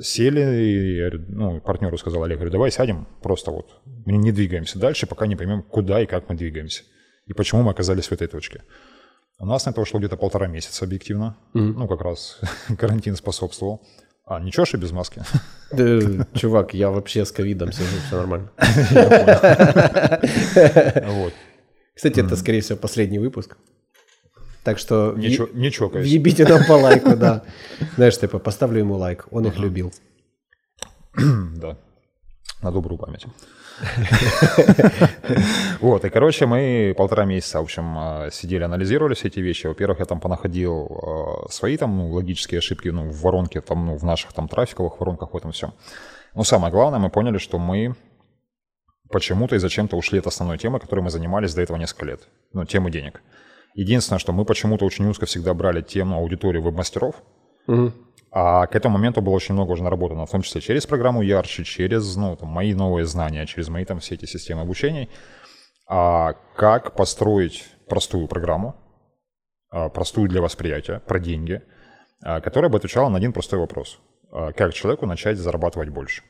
сели, 0.00 0.40
и, 0.40 1.10
ну, 1.28 1.60
партнеру 1.60 1.98
сказал 1.98 2.22
Олег, 2.24 2.38
говорю, 2.38 2.52
давай 2.52 2.70
сядем, 2.70 3.06
просто 3.22 3.50
вот, 3.50 3.80
мы 3.84 4.12
не 4.12 4.32
двигаемся 4.32 4.78
дальше, 4.78 5.06
пока 5.06 5.26
не 5.26 5.36
поймем, 5.36 5.62
куда 5.62 6.00
и 6.00 6.06
как 6.06 6.28
мы 6.28 6.34
двигаемся. 6.34 6.84
И 7.26 7.34
почему 7.34 7.62
мы 7.62 7.70
оказались 7.70 8.08
в 8.08 8.12
этой 8.12 8.26
точке. 8.26 8.62
У 9.38 9.46
нас 9.46 9.66
на 9.66 9.70
это 9.70 9.80
ушло 9.80 9.98
где-то 9.98 10.16
полтора 10.16 10.46
месяца 10.46 10.84
объективно. 10.84 11.36
Ну, 11.52 11.88
как 11.88 12.00
раз 12.02 12.40
карантин 12.78 13.16
способствовал. 13.16 13.82
А, 14.24 14.40
ничего, 14.40 14.64
что 14.64 14.78
без 14.78 14.92
маски? 14.92 15.22
Да, 15.72 16.26
чувак, 16.34 16.74
я 16.74 16.90
вообще 16.90 17.24
с 17.24 17.32
ковидом 17.32 17.72
сижу, 17.72 17.96
все 18.06 18.16
нормально. 18.16 18.50
Вот. 21.06 21.32
Кстати, 21.94 22.20
это, 22.20 22.36
скорее 22.36 22.60
всего, 22.60 22.78
последний 22.78 23.18
выпуск. 23.18 23.56
Так 24.64 24.78
что 24.78 25.12
Не 25.16 25.30
чо- 25.36 25.48
не 25.52 25.70
чокаясь. 25.70 26.06
въебите 26.06 26.46
нам 26.46 26.64
по 26.64 26.72
лайку, 26.72 27.16
да. 27.16 27.42
Знаешь, 27.96 28.18
типа, 28.18 28.38
поставлю 28.38 28.78
ему 28.80 28.96
лайк, 28.96 29.26
он 29.30 29.46
их 29.46 29.58
любил. 29.58 29.92
Да. 31.56 31.76
На 32.62 32.70
добрую 32.70 32.98
память. 32.98 33.26
Вот, 35.80 36.04
и, 36.04 36.10
короче, 36.10 36.46
мы 36.46 36.94
полтора 36.96 37.24
месяца, 37.24 37.58
в 37.58 37.62
общем, 37.64 37.96
э, 37.98 38.30
сидели, 38.30 38.62
анализировали 38.62 39.14
все 39.14 39.28
эти 39.28 39.40
вещи. 39.40 39.66
Во-первых, 39.66 39.98
я 39.98 40.04
там 40.04 40.20
понаходил 40.20 40.86
э, 40.86 41.50
свои 41.50 41.76
там 41.76 41.96
ну, 41.98 42.12
логические 42.12 42.58
ошибки 42.58 42.88
ну, 42.88 43.08
в 43.10 43.20
воронке, 43.22 43.60
там, 43.60 43.86
ну, 43.86 43.96
в 43.96 44.04
наших 44.04 44.32
там 44.32 44.46
трафиковых 44.48 45.00
воронках, 45.00 45.32
в 45.32 45.36
этом 45.36 45.50
всем. 45.50 45.72
Но 46.34 46.44
самое 46.44 46.72
главное, 46.72 47.00
мы 47.00 47.10
поняли, 47.10 47.38
что 47.38 47.58
мы 47.58 47.96
почему-то 49.10 49.56
и 49.56 49.58
зачем-то 49.58 49.96
ушли 49.96 50.20
от 50.20 50.26
основной 50.28 50.58
темы, 50.58 50.78
которой 50.78 51.00
мы 51.00 51.10
занимались 51.10 51.54
до 51.54 51.62
этого 51.62 51.76
несколько 51.78 52.04
лет. 52.06 52.28
Ну, 52.52 52.64
темы 52.64 52.90
денег. 52.92 53.20
Единственное, 53.74 54.18
что 54.18 54.32
мы 54.32 54.44
почему-то 54.44 54.84
очень 54.84 55.06
узко 55.08 55.26
всегда 55.26 55.54
брали 55.54 55.80
тему 55.82 56.16
аудитории 56.16 56.58
веб-мастеров, 56.60 57.22
Мгм. 57.66 57.94
а 58.30 58.66
к 58.66 58.74
этому 58.76 58.98
моменту 58.98 59.22
было 59.22 59.34
очень 59.34 59.54
много 59.54 59.72
уже 59.72 59.82
наработано, 59.82 60.26
в 60.26 60.30
том 60.30 60.42
числе 60.42 60.60
через 60.60 60.86
программу 60.86 61.22
Ярче, 61.22 61.64
через 61.64 62.16
ну, 62.16 62.36
там, 62.36 62.48
мои 62.48 62.74
новые 62.74 63.04
знания, 63.06 63.46
через 63.46 63.68
мои 63.68 63.84
там 63.84 63.98
все 64.00 64.14
эти 64.14 64.26
системы 64.26 64.62
обучения. 64.62 65.08
А 65.88 66.34
как 66.56 66.94
построить 66.94 67.64
простую 67.88 68.28
программу, 68.28 68.74
а, 69.70 69.88
простую 69.88 70.28
для 70.28 70.40
восприятия, 70.42 71.00
про 71.06 71.18
деньги, 71.18 71.62
а, 72.22 72.40
которая 72.40 72.70
бы 72.70 72.78
отвечала 72.78 73.08
на 73.08 73.16
один 73.16 73.32
простой 73.32 73.58
вопрос. 73.58 73.98
А, 74.30 74.52
Как 74.52 74.74
человеку 74.74 75.06
начать 75.06 75.38
зарабатывать 75.38 75.88
больше? 75.88 76.22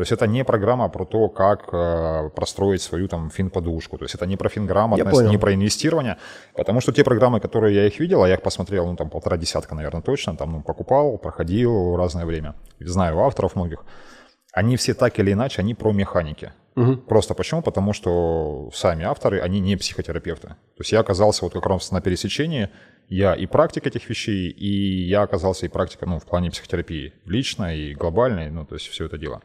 То 0.00 0.02
есть 0.02 0.12
это 0.12 0.26
не 0.26 0.44
программа 0.44 0.88
про 0.88 1.04
то, 1.04 1.28
как 1.28 1.68
э, 1.74 2.30
простроить 2.34 2.80
свою 2.80 3.06
там 3.06 3.28
финподушку. 3.28 3.98
То 3.98 4.04
есть 4.04 4.14
это 4.14 4.24
не 4.26 4.38
про 4.38 4.48
финграмотность, 4.48 5.30
не 5.30 5.36
про 5.36 5.52
инвестирование. 5.52 6.16
Потому 6.56 6.80
что 6.80 6.92
те 6.92 7.04
программы, 7.04 7.38
которые 7.38 7.74
я 7.74 7.86
их 7.86 8.00
видел, 8.00 8.22
а 8.22 8.28
я 8.28 8.34
их 8.34 8.40
посмотрел, 8.40 8.86
ну 8.86 8.96
там 8.96 9.10
полтора 9.10 9.36
десятка, 9.36 9.74
наверное, 9.74 10.00
точно, 10.00 10.36
там 10.36 10.52
ну, 10.52 10.62
покупал, 10.62 11.18
проходил 11.18 11.96
разное 11.96 12.24
время. 12.24 12.54
Знаю 12.80 13.18
авторов 13.18 13.56
многих. 13.56 13.84
Они 14.54 14.76
все 14.76 14.94
так 14.94 15.18
или 15.18 15.32
иначе, 15.32 15.60
они 15.60 15.74
про 15.74 15.92
механики. 15.92 16.50
Просто 17.06 17.34
почему? 17.34 17.60
Потому 17.60 17.92
что 17.92 18.70
сами 18.72 19.04
авторы, 19.04 19.40
они 19.40 19.60
не 19.60 19.76
психотерапевты. 19.76 20.48
То 20.48 20.80
есть 20.80 20.92
я 20.92 21.00
оказался 21.00 21.44
вот 21.44 21.52
как 21.52 21.66
раз 21.66 21.92
на 21.92 22.00
пересечении, 22.00 22.70
я 23.10 23.34
и 23.34 23.46
практик 23.46 23.86
этих 23.86 24.08
вещей, 24.08 24.48
и 24.48 25.02
я 25.08 25.20
оказался 25.20 25.66
и 25.66 25.68
практика, 25.68 26.06
ну, 26.06 26.18
в 26.18 26.24
плане 26.24 26.50
психотерапии, 26.50 27.12
лично 27.26 27.76
и 27.76 27.92
глобальной, 27.92 28.50
ну, 28.50 28.64
то 28.64 28.76
есть 28.76 28.88
все 28.88 29.04
это 29.04 29.18
дело. 29.18 29.42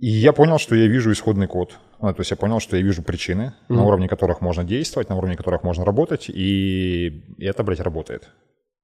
И 0.00 0.08
я 0.08 0.32
понял, 0.32 0.58
что 0.58 0.74
я 0.74 0.86
вижу 0.86 1.12
исходный 1.12 1.46
код. 1.46 1.78
Ну, 2.00 2.12
то 2.14 2.20
есть 2.20 2.30
я 2.30 2.36
понял, 2.36 2.58
что 2.58 2.76
я 2.76 2.82
вижу 2.82 3.02
причины, 3.02 3.52
на 3.68 3.84
уровне 3.84 4.08
которых 4.08 4.40
можно 4.40 4.64
действовать, 4.64 5.10
на 5.10 5.16
уровне 5.16 5.36
которых 5.36 5.62
можно 5.62 5.84
работать, 5.84 6.30
и 6.30 7.22
это, 7.38 7.62
блядь, 7.62 7.80
работает. 7.80 8.30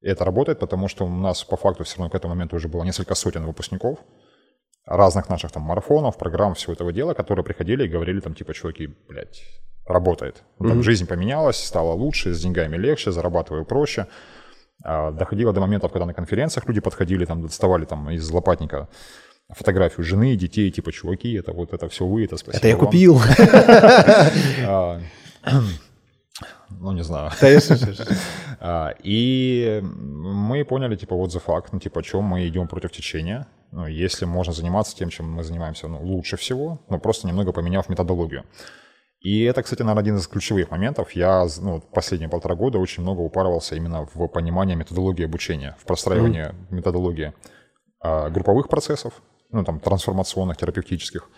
И 0.03 0.09
это 0.09 0.27
работает, 0.27 0.59
потому 0.59 0.89
что 0.89 1.07
у 1.07 1.09
нас 1.09 1.43
по 1.43 1.57
факту 1.57 1.85
все 1.85 1.99
равно 1.99 2.11
к 2.11 2.15
этому 2.15 2.35
моменту 2.35 2.57
уже 2.57 2.69
было 2.69 2.85
несколько 2.85 3.15
сотен 3.15 3.47
выпускников 3.47 3.99
разных 4.85 5.29
наших 5.29 5.53
там 5.53 5.63
марафонов, 5.63 6.17
программ, 6.19 6.55
всего 6.55 6.75
этого 6.75 6.93
дела, 6.93 7.15
которые 7.15 7.45
приходили 7.45 7.85
и 7.85 7.89
говорили 7.89 8.21
там 8.21 8.35
типа, 8.35 8.55
чуваки, 8.55 8.89
блядь, 9.09 9.43
работает. 9.87 10.43
Ну, 10.59 10.69
там 10.69 10.83
жизнь 10.83 11.07
поменялась, 11.07 11.57
стало 11.57 11.93
лучше, 11.93 12.35
с 12.35 12.41
деньгами 12.43 12.77
легче, 12.77 13.11
зарабатываю 13.11 13.65
проще. 13.65 14.07
А, 14.85 15.11
Доходило 15.11 15.53
до 15.53 15.61
моментов, 15.61 15.93
когда 15.93 16.07
на 16.07 16.15
конференциях 16.15 16.67
люди 16.67 16.81
подходили, 16.81 17.25
там 17.25 17.43
доставали 17.43 17.85
там 17.85 18.11
из 18.11 18.31
лопатника 18.31 18.89
фотографию 19.49 20.05
жены, 20.05 20.37
детей, 20.37 20.71
типа, 20.71 20.93
чуваки, 20.93 21.35
это 21.35 21.53
вот 21.53 21.73
это 21.73 21.89
все 21.89 22.07
вы, 22.07 22.25
это 22.25 22.37
спасибо 22.37 22.59
Это 22.59 22.69
я 22.69 22.77
вам». 22.77 22.87
купил. 22.87 23.21
А, 24.67 25.01
Ну, 26.71 26.93
не 26.93 27.05
знаю. 27.05 27.31
А, 28.59 28.95
И 29.03 29.81
мы 29.83 30.65
поняли, 30.65 30.97
типа, 30.97 31.15
вот 31.15 31.31
за 31.33 31.41
факт, 31.41 31.73
ну, 31.73 31.79
типа, 31.79 32.03
чем 32.03 32.25
мы 32.25 32.47
идем 32.49 32.69
против 32.69 32.93
течения. 32.93 33.47
Ну, 33.71 33.87
если 33.87 34.25
можно 34.25 34.53
заниматься 34.53 34.97
тем, 34.97 35.11
чем 35.11 35.31
мы 35.31 35.45
занимаемся, 35.45 35.89
ну, 35.89 36.03
лучше 36.03 36.37
всего, 36.37 36.81
но 36.89 36.99
просто 36.99 37.29
немного 37.29 37.53
поменяв 37.53 37.89
методологию. 37.89 38.45
И 39.21 39.43
это, 39.43 39.63
кстати, 39.63 39.83
наверное, 39.83 40.03
один 40.03 40.17
из 40.17 40.27
ключевых 40.27 40.71
моментов. 40.71 41.13
Я 41.13 41.47
ну, 41.61 41.81
последние 41.81 42.29
полтора 42.29 42.55
года 42.55 42.79
очень 42.79 43.03
много 43.03 43.21
упарывался 43.21 43.75
именно 43.75 44.07
в 44.15 44.29
понимании 44.29 44.75
методологии 44.75 45.25
обучения, 45.25 45.77
в 45.81 45.85
простраивании 45.85 46.55
методологии 46.71 47.33
а, 48.01 48.31
групповых 48.31 48.69
процессов, 48.69 49.15
ну, 49.53 49.65
там, 49.65 49.81
трансформационных, 49.81 50.57
терапевтических, 50.57 51.29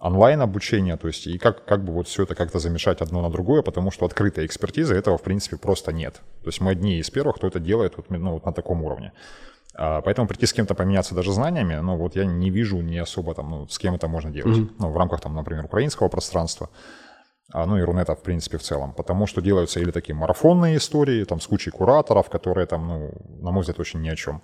онлайн-обучения, 0.00 0.96
то 0.96 1.08
есть 1.08 1.26
и 1.26 1.38
как, 1.38 1.64
как 1.64 1.84
бы 1.84 1.92
вот 1.92 2.06
все 2.06 2.24
это 2.24 2.34
как-то 2.34 2.58
замешать 2.58 3.00
одно 3.00 3.22
на 3.22 3.30
другое, 3.30 3.62
потому 3.62 3.90
что 3.90 4.04
открытой 4.04 4.44
экспертизы 4.44 4.94
этого, 4.94 5.16
в 5.16 5.22
принципе, 5.22 5.56
просто 5.56 5.92
нет. 5.92 6.20
То 6.42 6.48
есть 6.48 6.60
мы 6.60 6.70
одни 6.70 6.98
из 6.98 7.10
первых, 7.10 7.36
кто 7.36 7.46
это 7.46 7.60
делает 7.60 7.96
вот, 7.96 8.10
ну, 8.10 8.32
вот 8.32 8.44
на 8.44 8.52
таком 8.52 8.82
уровне. 8.82 9.12
А, 9.74 10.00
Поэтому 10.02 10.28
прийти 10.28 10.46
с 10.46 10.52
кем-то 10.52 10.74
поменяться 10.74 11.14
даже 11.14 11.32
знаниями, 11.32 11.76
ну 11.76 11.96
вот 11.96 12.16
я 12.16 12.24
не 12.24 12.50
вижу 12.50 12.80
не 12.82 12.98
особо 12.98 13.34
там, 13.34 13.50
ну, 13.50 13.68
с 13.68 13.78
кем 13.78 13.94
это 13.94 14.08
можно 14.08 14.30
делать. 14.30 14.56
Ну, 14.78 14.90
в 14.90 14.96
рамках 14.96 15.20
там, 15.20 15.34
например, 15.34 15.64
украинского 15.64 16.08
пространства, 16.08 16.68
а, 17.52 17.66
ну 17.66 17.78
и 17.78 17.82
Рунета, 17.82 18.14
в 18.14 18.22
принципе, 18.22 18.58
в 18.58 18.62
целом. 18.62 18.92
Потому 18.92 19.26
что 19.26 19.40
делаются 19.40 19.80
или 19.80 19.90
такие 19.92 20.14
марафонные 20.14 20.76
истории, 20.76 21.24
там, 21.24 21.40
с 21.40 21.46
кучей 21.46 21.70
кураторов, 21.70 22.28
которые 22.28 22.66
там, 22.66 22.88
ну, 22.88 23.12
на 23.40 23.50
мой 23.50 23.60
взгляд, 23.60 23.80
очень 23.80 24.02
ни 24.02 24.08
о 24.08 24.16
чем. 24.16 24.42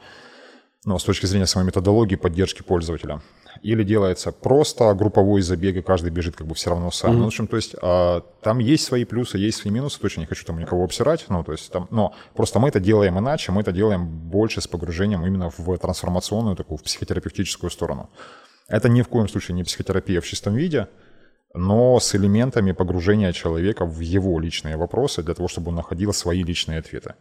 Ну, 0.84 0.98
с 0.98 1.04
точки 1.04 1.26
зрения 1.26 1.46
самой 1.46 1.66
методологии 1.66 2.16
поддержки 2.16 2.62
пользователя. 2.62 3.20
Или 3.62 3.84
делается 3.84 4.32
просто 4.32 4.92
групповой 4.94 5.40
забег, 5.40 5.76
и 5.76 5.82
каждый 5.82 6.10
бежит 6.10 6.34
как 6.34 6.48
бы 6.48 6.56
все 6.56 6.70
равно 6.70 6.90
сам. 6.90 7.18
Ну, 7.18 7.24
в 7.24 7.26
общем, 7.28 7.46
то 7.46 7.56
есть 7.56 7.76
а, 7.80 8.22
там 8.42 8.58
есть 8.58 8.84
свои 8.84 9.04
плюсы, 9.04 9.38
есть 9.38 9.58
свои 9.58 9.72
минусы, 9.72 10.00
точно 10.00 10.20
не 10.20 10.26
хочу 10.26 10.44
там 10.44 10.58
никого 10.58 10.82
обсирать, 10.82 11.26
ну, 11.28 11.44
то 11.44 11.52
есть 11.52 11.70
там, 11.70 11.86
но 11.90 12.12
просто 12.34 12.58
мы 12.58 12.68
это 12.68 12.80
делаем 12.80 13.16
иначе, 13.16 13.52
мы 13.52 13.60
это 13.60 13.70
делаем 13.70 14.06
больше 14.06 14.60
с 14.60 14.66
погружением 14.66 15.24
именно 15.24 15.50
в 15.56 15.78
трансформационную 15.78 16.56
такую, 16.56 16.78
в 16.78 16.82
психотерапевтическую 16.82 17.70
сторону. 17.70 18.10
Это 18.66 18.88
ни 18.88 19.02
в 19.02 19.08
коем 19.08 19.28
случае 19.28 19.54
не 19.54 19.62
психотерапия 19.62 20.20
в 20.20 20.26
чистом 20.26 20.56
виде, 20.56 20.88
но 21.54 22.00
с 22.00 22.14
элементами 22.16 22.72
погружения 22.72 23.32
человека 23.32 23.84
в 23.84 24.00
его 24.00 24.40
личные 24.40 24.76
вопросы 24.76 25.22
для 25.22 25.34
того, 25.34 25.46
чтобы 25.46 25.68
он 25.68 25.76
находил 25.76 26.12
свои 26.12 26.42
личные 26.42 26.80
ответы. 26.80 27.14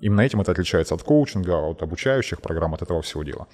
Именно 0.00 0.20
этим 0.22 0.40
это 0.40 0.52
отличается 0.52 0.94
от 0.94 1.02
коучинга, 1.02 1.56
от 1.70 1.82
обучающих 1.82 2.40
программ, 2.40 2.74
от 2.74 2.82
этого 2.82 3.00
всего 3.02 3.22
дела. 3.22 3.46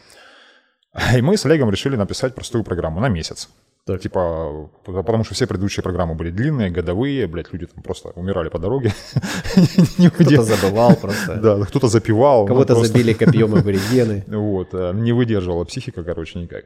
И 1.16 1.22
мы 1.22 1.36
с 1.36 1.46
Олегом 1.46 1.70
решили 1.70 1.96
написать 1.96 2.34
простую 2.34 2.64
программу 2.64 3.00
на 3.00 3.08
месяц. 3.08 3.48
Так. 3.84 4.00
Типа, 4.00 4.70
потому 4.84 5.24
что 5.24 5.34
все 5.34 5.46
предыдущие 5.46 5.82
программы 5.82 6.14
были 6.14 6.30
длинные, 6.30 6.70
годовые, 6.70 7.26
блядь, 7.26 7.52
люди 7.52 7.66
там 7.66 7.82
просто 7.82 8.10
умирали 8.10 8.48
по 8.48 8.58
дороге. 8.58 8.92
Кто-то 10.14 10.42
забывал 10.42 10.94
просто. 10.94 11.36
Да, 11.36 11.64
кто-то 11.64 11.88
запивал. 11.88 12.46
Кого-то 12.46 12.76
забили 12.76 13.12
копьем 13.12 13.54
аборигены. 13.56 14.24
Вот, 14.28 14.68
э, 14.72 14.92
не 14.94 15.12
выдерживала 15.12 15.64
психика, 15.64 16.04
короче, 16.04 16.38
никак. 16.38 16.64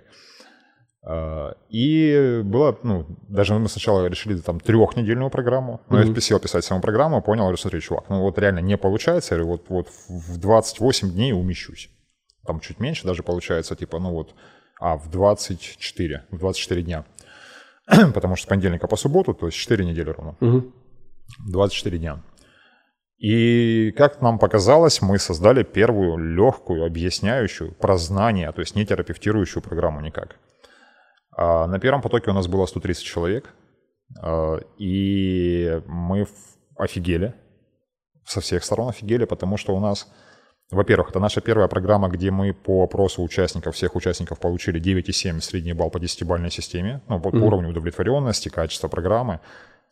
А, 1.09 1.57
и 1.69 2.41
было, 2.45 2.77
ну, 2.83 3.07
даже 3.29 3.55
мы 3.55 3.69
сначала 3.69 4.07
решили 4.09 4.39
там 4.39 4.59
трехнедельную 4.59 5.31
программу, 5.31 5.81
но 5.89 6.03
mm-hmm. 6.03 6.15
я 6.15 6.21
сел 6.21 6.41
писать 6.41 6.65
саму 6.65 6.81
программу, 6.81 7.23
понял, 7.23 7.45
говорю, 7.45 7.57
смотри, 7.57 7.81
чувак, 7.81 8.07
ну 8.09 8.23
вот 8.23 8.37
реально 8.39 8.59
не 8.59 8.77
получается, 8.77 9.37
я 9.37 9.41
говорю, 9.41 9.63
вот, 9.69 9.87
вот 9.87 9.89
в 10.09 10.39
28 10.39 11.13
дней 11.13 11.33
умещусь. 11.33 11.91
Там 12.45 12.59
чуть 12.59 12.81
меньше 12.81 13.07
даже 13.07 13.23
получается, 13.23 13.77
типа, 13.77 14.01
ну 14.01 14.11
вот, 14.11 14.35
а 14.81 14.97
в 14.97 15.09
24, 15.09 16.25
в 16.33 16.39
24 16.39 16.83
дня. 16.83 17.05
Потому 18.15 18.35
что 18.35 18.47
с 18.47 18.49
понедельника 18.49 18.89
по 18.89 18.97
субботу, 18.97 19.33
то 19.33 19.47
есть 19.47 19.59
4 19.59 19.85
недели 19.85 20.11
ровно. 20.11 20.37
Mm-hmm. 20.41 20.73
24 21.49 21.99
дня. 21.99 22.21
И 23.19 23.93
как 23.97 24.21
нам 24.21 24.41
показалось, 24.41 25.01
мы 25.01 25.19
создали 25.19 25.63
первую 25.63 26.19
легкую, 26.35 26.85
объясняющую, 26.85 27.73
про 27.73 27.97
знания, 27.97 28.51
то 28.51 28.61
есть 28.61 28.75
не 28.75 28.85
терапевтирующую 28.85 29.63
программу 29.63 30.01
никак. 30.01 30.37
А 31.37 31.67
на 31.67 31.79
первом 31.79 32.01
потоке 32.01 32.31
у 32.31 32.35
нас 32.35 32.49
было 32.49 32.65
130 32.65 33.05
человек, 33.05 33.55
а, 34.23 34.59
и 34.79 35.83
мы 35.87 36.27
офигели, 36.77 37.35
со 38.25 38.41
всех 38.41 38.65
сторон 38.65 38.89
офигели, 38.89 39.27
потому 39.27 39.59
что 39.59 39.77
у 39.77 39.81
нас, 39.81 40.09
во-первых, 40.71 41.11
это 41.11 41.21
наша 41.21 41.41
первая 41.41 41.69
программа, 41.69 42.09
где 42.09 42.31
мы 42.31 42.55
по 42.55 42.85
опросу 42.85 43.23
участников, 43.23 43.75
всех 43.75 43.95
участников 43.95 44.41
получили 44.41 44.81
9,7 44.81 45.41
средний 45.41 45.75
балл 45.75 45.91
по 45.91 45.99
10-бальной 45.99 46.51
системе, 46.51 47.03
ну, 47.09 47.21
по, 47.21 47.29
mm-hmm. 47.29 47.39
уровню 47.39 47.69
удовлетворенности, 47.69 48.49
качества 48.49 48.89
программы. 48.89 49.41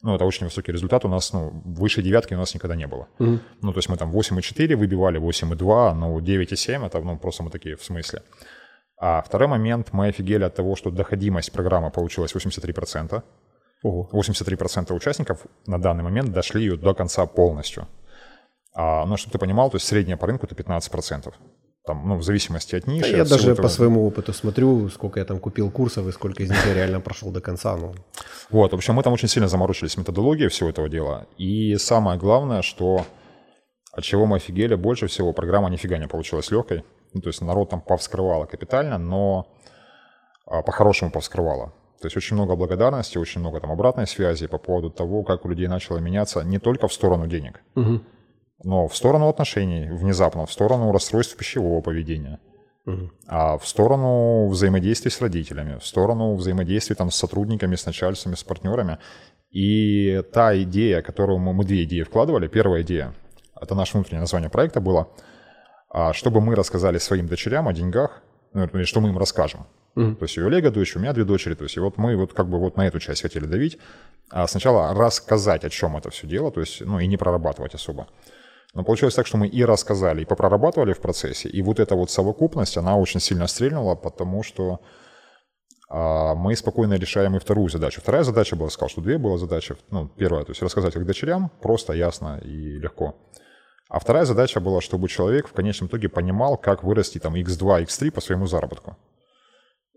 Ну, 0.02 0.14
это 0.14 0.24
очень 0.24 0.46
высокий 0.46 0.72
результат. 0.72 1.04
У 1.04 1.08
нас, 1.08 1.32
ну, 1.32 1.62
выше 1.64 2.02
девятки 2.02 2.34
у 2.34 2.38
нас 2.38 2.54
никогда 2.54 2.76
не 2.76 2.86
было. 2.86 3.06
Mm-hmm. 3.18 3.38
Ну, 3.62 3.72
то 3.72 3.78
есть 3.78 3.88
мы 3.88 3.96
там 3.96 4.10
8,4 4.10 4.76
выбивали, 4.76 5.20
8,2, 5.20 5.94
но 5.94 6.18
9,7 6.18 6.86
это, 6.86 7.00
ну, 7.00 7.18
просто 7.18 7.42
мы 7.42 7.50
такие 7.50 7.76
в 7.76 7.84
смысле. 7.84 8.22
А 9.06 9.20
второй 9.20 9.48
момент, 9.48 9.88
мы 9.92 10.06
офигели 10.06 10.44
от 10.44 10.54
того, 10.54 10.76
что 10.76 10.90
доходимость 10.90 11.52
программы 11.52 11.90
получилась 11.90 12.34
83%. 12.34 13.22
Ого. 13.82 14.08
83% 14.10 14.94
участников 14.94 15.40
на 15.66 15.78
данный 15.78 16.02
момент 16.02 16.32
дошли 16.32 16.62
ее 16.62 16.78
до 16.78 16.94
конца 16.94 17.26
полностью. 17.26 17.86
А, 18.74 19.04
ну, 19.04 19.18
чтобы 19.18 19.32
ты 19.32 19.38
понимал, 19.38 19.70
то 19.70 19.76
есть 19.76 19.86
средняя 19.86 20.16
по 20.16 20.26
рынку 20.26 20.46
это 20.46 20.54
15%. 20.54 21.34
Там, 21.84 22.08
ну, 22.08 22.16
в 22.16 22.22
зависимости 22.22 22.76
от 22.76 22.86
ниши. 22.86 23.10
Да, 23.10 23.18
я 23.18 23.24
даже 23.26 23.50
этого... 23.50 23.64
по 23.64 23.68
своему 23.68 24.06
опыту 24.06 24.32
смотрю, 24.32 24.88
сколько 24.88 25.20
я 25.20 25.26
там 25.26 25.38
купил 25.38 25.70
курсов 25.70 26.06
и 26.06 26.12
сколько 26.12 26.42
из 26.42 26.48
них 26.48 26.66
я 26.66 26.72
реально 26.72 27.00
прошел 27.00 27.30
до 27.30 27.42
конца. 27.42 27.76
Ну. 27.76 27.94
Вот, 28.48 28.72
в 28.72 28.74
общем, 28.74 28.94
мы 28.94 29.02
там 29.02 29.12
очень 29.12 29.28
сильно 29.28 29.48
заморочились 29.48 29.98
методологией 29.98 30.48
всего 30.48 30.70
этого 30.70 30.88
дела. 30.88 31.26
И 31.36 31.76
самое 31.76 32.18
главное, 32.18 32.62
что 32.62 33.04
от 33.92 34.02
чего 34.02 34.24
мы 34.24 34.36
офигели 34.36 34.76
больше 34.76 35.08
всего, 35.08 35.34
программа 35.34 35.68
нифига 35.68 35.98
не 35.98 36.08
получилась 36.08 36.50
легкой. 36.50 36.84
Ну, 37.14 37.20
то 37.20 37.28
есть 37.28 37.40
народ 37.40 37.70
там 37.70 37.80
повскрывало 37.80 38.46
капитально, 38.46 38.98
но 38.98 39.46
а, 40.46 40.62
по-хорошему 40.62 41.10
повскрывало. 41.10 41.72
То 42.00 42.06
есть 42.06 42.16
очень 42.16 42.36
много 42.36 42.56
благодарности, 42.56 43.18
очень 43.18 43.40
много 43.40 43.60
там 43.60 43.70
обратной 43.70 44.06
связи 44.06 44.46
по 44.46 44.58
поводу 44.58 44.90
того, 44.90 45.22
как 45.22 45.44
у 45.44 45.48
людей 45.48 45.68
начало 45.68 45.98
меняться 45.98 46.42
не 46.42 46.58
только 46.58 46.88
в 46.88 46.92
сторону 46.92 47.26
денег, 47.26 47.62
угу. 47.76 48.00
но 48.64 48.88
в 48.88 48.96
сторону 48.96 49.28
отношений 49.28 49.88
внезапно, 49.90 50.44
в 50.44 50.52
сторону 50.52 50.92
расстройств 50.92 51.36
пищевого 51.36 51.80
поведения, 51.80 52.40
угу. 52.84 53.10
а 53.28 53.56
в 53.58 53.66
сторону 53.66 54.48
взаимодействия 54.48 55.12
с 55.12 55.20
родителями, 55.20 55.78
в 55.78 55.86
сторону 55.86 56.34
взаимодействия 56.34 56.96
там 56.96 57.10
с 57.10 57.16
сотрудниками, 57.16 57.76
с 57.76 57.86
начальствами, 57.86 58.34
с 58.34 58.42
партнерами. 58.42 58.98
И 59.50 60.20
та 60.32 60.60
идея, 60.62 61.00
которую 61.00 61.38
мы, 61.38 61.52
мы 61.52 61.64
две 61.64 61.84
идеи 61.84 62.02
вкладывали, 62.02 62.48
первая 62.48 62.82
идея, 62.82 63.14
это 63.58 63.76
наше 63.76 63.96
внутреннее 63.96 64.22
название 64.22 64.50
проекта 64.50 64.80
было– 64.80 65.08
чтобы 66.12 66.40
мы 66.40 66.54
рассказали 66.54 66.98
своим 66.98 67.26
дочерям 67.26 67.68
о 67.68 67.72
деньгах, 67.72 68.22
ну, 68.52 68.68
что 68.84 69.00
мы 69.00 69.10
им 69.10 69.18
расскажем. 69.18 69.66
Mm-hmm. 69.96 70.16
То 70.16 70.24
есть 70.24 70.38
у 70.38 70.46
Олега 70.46 70.70
дочь, 70.70 70.96
у 70.96 70.98
меня 70.98 71.12
две 71.12 71.24
дочери, 71.24 71.54
то 71.54 71.64
есть 71.64 71.76
и 71.76 71.80
вот 71.80 71.98
мы 71.98 72.16
вот 72.16 72.32
как 72.32 72.48
бы 72.48 72.58
вот 72.58 72.76
на 72.76 72.86
эту 72.86 72.98
часть 72.98 73.22
хотели 73.22 73.46
давить. 73.46 73.78
А 74.30 74.46
сначала 74.46 74.92
рассказать, 74.94 75.64
о 75.64 75.70
чем 75.70 75.96
это 75.96 76.10
все 76.10 76.26
дело, 76.26 76.50
то 76.50 76.60
есть, 76.60 76.80
ну, 76.80 76.98
и 76.98 77.06
не 77.06 77.16
прорабатывать 77.16 77.74
особо. 77.74 78.08
Но 78.74 78.82
получилось 78.82 79.14
так, 79.14 79.26
что 79.26 79.36
мы 79.36 79.46
и 79.46 79.64
рассказали, 79.64 80.22
и 80.22 80.24
попрорабатывали 80.24 80.92
в 80.92 81.00
процессе, 81.00 81.48
и 81.48 81.62
вот 81.62 81.78
эта 81.78 81.94
вот 81.94 82.10
совокупность, 82.10 82.76
она 82.76 82.96
очень 82.96 83.20
сильно 83.20 83.46
стрельнула, 83.46 83.94
потому 83.94 84.42
что 84.42 84.80
а, 85.88 86.34
мы 86.34 86.56
спокойно 86.56 86.94
решаем 86.94 87.36
и 87.36 87.38
вторую 87.38 87.68
задачу. 87.68 88.00
Вторая 88.00 88.24
задача 88.24 88.56
была, 88.56 88.70
сказал, 88.70 88.88
что 88.88 89.00
две 89.00 89.16
была 89.16 89.38
задачи. 89.38 89.76
Ну, 89.90 90.08
первая, 90.08 90.44
то 90.44 90.50
есть 90.50 90.62
рассказать 90.62 90.92
как 90.92 91.06
дочерям, 91.06 91.52
просто, 91.62 91.92
ясно 91.92 92.40
и 92.42 92.78
легко. 92.78 93.14
А 93.94 94.00
вторая 94.00 94.24
задача 94.24 94.58
была, 94.58 94.80
чтобы 94.80 95.08
человек 95.08 95.46
в 95.46 95.52
конечном 95.52 95.88
итоге 95.88 96.08
понимал, 96.08 96.56
как 96.56 96.82
вырасти 96.82 97.20
там 97.20 97.36
x2, 97.36 97.84
x3 97.84 98.10
по 98.10 98.20
своему 98.20 98.48
заработку. 98.48 98.96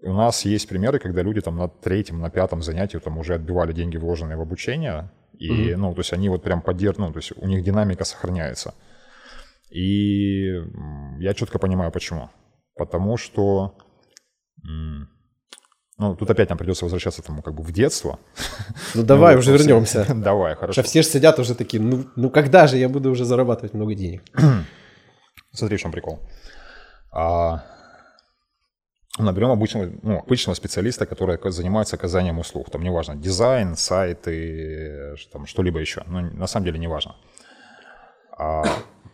И 0.03 0.07
у 0.07 0.13
нас 0.13 0.45
есть 0.45 0.69
примеры, 0.69 0.99
когда 0.99 1.23
люди 1.23 1.41
там 1.41 1.57
на 1.57 1.67
третьем, 1.67 2.19
на 2.19 2.29
пятом 2.29 2.61
занятии 2.61 2.99
там 2.99 3.17
уже 3.17 3.33
отбивали 3.33 3.73
деньги, 3.73 3.97
вложенные 3.97 4.37
в 4.37 4.41
обучение, 4.41 5.09
и, 5.33 5.49
mm-hmm. 5.49 5.77
ну, 5.77 5.95
то 5.95 6.01
есть 6.01 6.13
они 6.13 6.29
вот 6.29 6.43
прям 6.43 6.61
поддерживают, 6.61 7.07
ну, 7.07 7.11
то 7.11 7.17
есть 7.17 7.31
у 7.37 7.47
них 7.47 7.63
динамика 7.63 8.03
сохраняется. 8.03 8.75
И 9.71 10.43
я 11.17 11.33
четко 11.33 11.57
понимаю, 11.57 11.91
почему. 11.91 12.29
Потому 12.75 13.17
что 13.17 13.73
ну, 15.99 16.15
тут 16.15 16.29
опять 16.29 16.49
нам 16.49 16.57
придется 16.57 16.85
возвращаться 16.85 17.23
тому, 17.23 17.41
как 17.41 17.55
бы 17.55 17.63
в 17.63 17.71
детство. 17.71 18.19
Ну, 18.93 19.03
давай 19.03 19.33
ну, 19.33 19.39
уже 19.39 19.51
вернемся. 19.51 20.05
Давай, 20.15 20.55
хорошо. 20.55 20.83
Все 20.83 21.01
же 21.01 21.07
сидят 21.07 21.39
уже 21.39 21.55
такие, 21.55 21.81
ну, 21.81 22.05
ну 22.15 22.29
когда 22.29 22.67
же 22.67 22.77
я 22.77 22.87
буду 22.87 23.09
уже 23.09 23.25
зарабатывать 23.25 23.73
много 23.73 23.95
денег? 23.95 24.21
Смотри, 25.51 25.77
в 25.77 25.81
чем 25.81 25.91
прикол. 25.91 26.19
А, 27.11 27.63
наберем 29.17 29.49
обычного, 29.49 29.89
ну, 30.03 30.19
обычного 30.19 30.55
специалиста, 30.55 31.07
который 31.07 31.39
занимается 31.51 31.95
оказанием 31.95 32.37
услуг. 32.37 32.69
Там 32.69 32.83
неважно, 32.83 33.15
дизайн, 33.15 33.75
сайты, 33.75 35.15
там, 35.31 35.47
что-либо 35.47 35.79
еще. 35.79 36.03
Но 36.05 36.21
на 36.21 36.45
самом 36.47 36.65
деле 36.65 36.77
неважно. 36.77 37.15
А, 38.37 38.63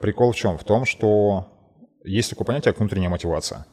прикол 0.02 0.34
в 0.34 0.36
чем? 0.36 0.58
В 0.58 0.66
том, 0.66 0.84
что 0.86 1.48
есть 2.04 2.30
такое 2.30 2.46
понятие, 2.46 2.74
как 2.74 2.80
внутренняя 2.80 3.10
мотивация. 3.10 3.66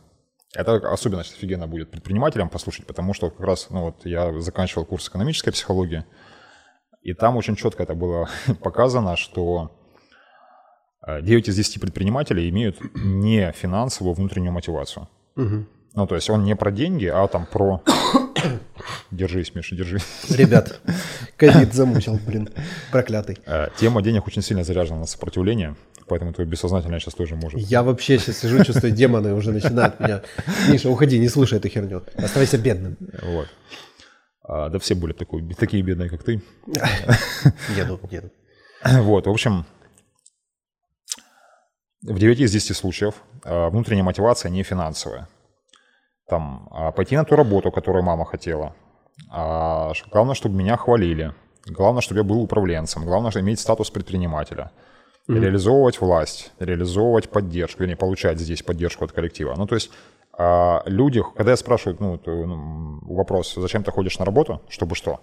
Это 0.55 0.77
особенность 0.93 1.35
офигенно 1.35 1.69
будет 1.69 1.91
предпринимателям 1.91 2.49
послушать, 2.49 2.87
потому 2.87 3.15
что 3.15 3.31
как 3.31 3.47
раз, 3.47 3.71
ну 3.71 3.85
вот 3.85 4.05
я 4.05 4.39
заканчивал 4.41 4.85
курс 4.85 5.09
экономической 5.09 5.53
психологии, 5.53 6.05
и 7.03 7.15
там 7.15 7.37
очень 7.37 7.57
четко 7.57 7.85
это 7.85 7.95
было 7.95 8.29
показано, 8.63 9.17
что 9.17 9.71
9 11.07 11.49
э, 11.49 11.51
из 11.51 11.57
10 11.57 11.81
предпринимателей 11.81 12.49
имеют 12.51 12.79
не 12.95 13.53
финансовую 13.53 14.15
внутреннюю 14.15 14.53
мотивацию. 14.53 15.09
Угу. 15.37 15.67
Ну, 15.95 16.07
то 16.07 16.15
есть 16.15 16.31
он 16.31 16.45
не 16.45 16.57
про 16.57 16.71
деньги, 16.71 17.07
а 17.07 17.27
там 17.27 17.47
про... 17.47 17.83
Держись, 19.11 19.55
Миша, 19.55 19.75
держи. 19.75 19.99
Ребят, 20.31 20.81
ковид 21.37 21.75
замучил, 21.75 22.19
блин, 22.27 22.49
проклятый. 22.91 23.39
Э, 23.47 23.69
тема 23.77 24.03
денег 24.03 24.27
очень 24.27 24.43
сильно 24.43 24.65
заряжена 24.65 25.01
на 25.01 25.07
сопротивление 25.07 25.77
поэтому 26.11 26.33
твое 26.33 26.51
бессознательное 26.51 26.99
сейчас 26.99 27.15
тоже 27.15 27.37
может. 27.37 27.61
Я 27.61 27.85
вообще 27.85 28.19
сейчас 28.19 28.39
сижу, 28.39 28.65
чувствую, 28.65 28.93
демоны 28.93 29.33
уже 29.33 29.53
начинают 29.53 30.01
меня. 30.01 30.23
Миша, 30.69 30.91
уходи, 30.91 31.21
не 31.21 31.29
слушай 31.29 31.59
эту 31.59 31.69
херню. 31.69 32.03
Оставайся 32.17 32.59
бедным. 32.59 32.97
Вот. 33.23 33.49
А, 34.43 34.69
да 34.69 34.81
все 34.81 34.97
были 34.97 35.13
такой, 35.13 35.49
такие 35.55 35.83
бедные, 35.85 36.11
как 36.11 36.25
ты. 36.25 36.43
Еду, 37.77 38.01
еду. 38.11 38.31
Вот, 39.03 39.27
в 39.27 39.31
общем, 39.31 39.67
в 42.03 42.19
9 42.19 42.41
из 42.41 42.51
10 42.51 42.77
случаев 42.77 43.15
а, 43.45 43.71
внутренняя 43.71 44.03
мотивация 44.03 44.51
не 44.51 44.65
финансовая. 44.65 45.29
Там, 46.31 46.69
а, 46.71 46.93
пойти 46.93 47.17
на 47.17 47.25
ту 47.25 47.37
работу, 47.37 47.71
которую 47.71 48.05
мама 48.05 48.25
хотела. 48.25 48.75
Главное, 49.29 50.35
чтобы 50.35 50.57
меня 50.57 50.77
хвалили. 50.77 51.35
Главное, 51.67 52.01
чтобы 52.01 52.21
я 52.21 52.25
был 52.25 52.41
управленцем. 52.41 53.05
Главное, 53.05 53.31
чтобы 53.31 53.45
иметь 53.45 53.61
статус 53.61 53.91
предпринимателя– 53.91 54.71
mm-hmm. 55.31 55.41
реализовывать 55.41 56.01
власть, 56.01 56.53
реализовывать 56.59 57.29
поддержку, 57.31 57.81
вернее, 57.81 57.97
получать 57.97 58.39
здесь 58.39 58.63
поддержку 58.63 59.05
от 59.05 59.13
коллектива. 59.13 59.55
Ну, 59.57 59.67
то 59.67 59.75
есть 59.75 59.91
а, 60.37 60.83
люди, 60.87 61.23
когда 61.37 61.53
я 61.53 61.57
спрашиваю, 61.57 61.97
ну, 62.01 62.21
ну, 62.27 63.15
вопрос, 63.15 63.55
зачем 63.55 63.83
ты 63.83 63.91
ходишь 63.91 64.19
на 64.19 64.25
работу, 64.25 64.63
чтобы 64.69 64.95
что? 64.95 65.21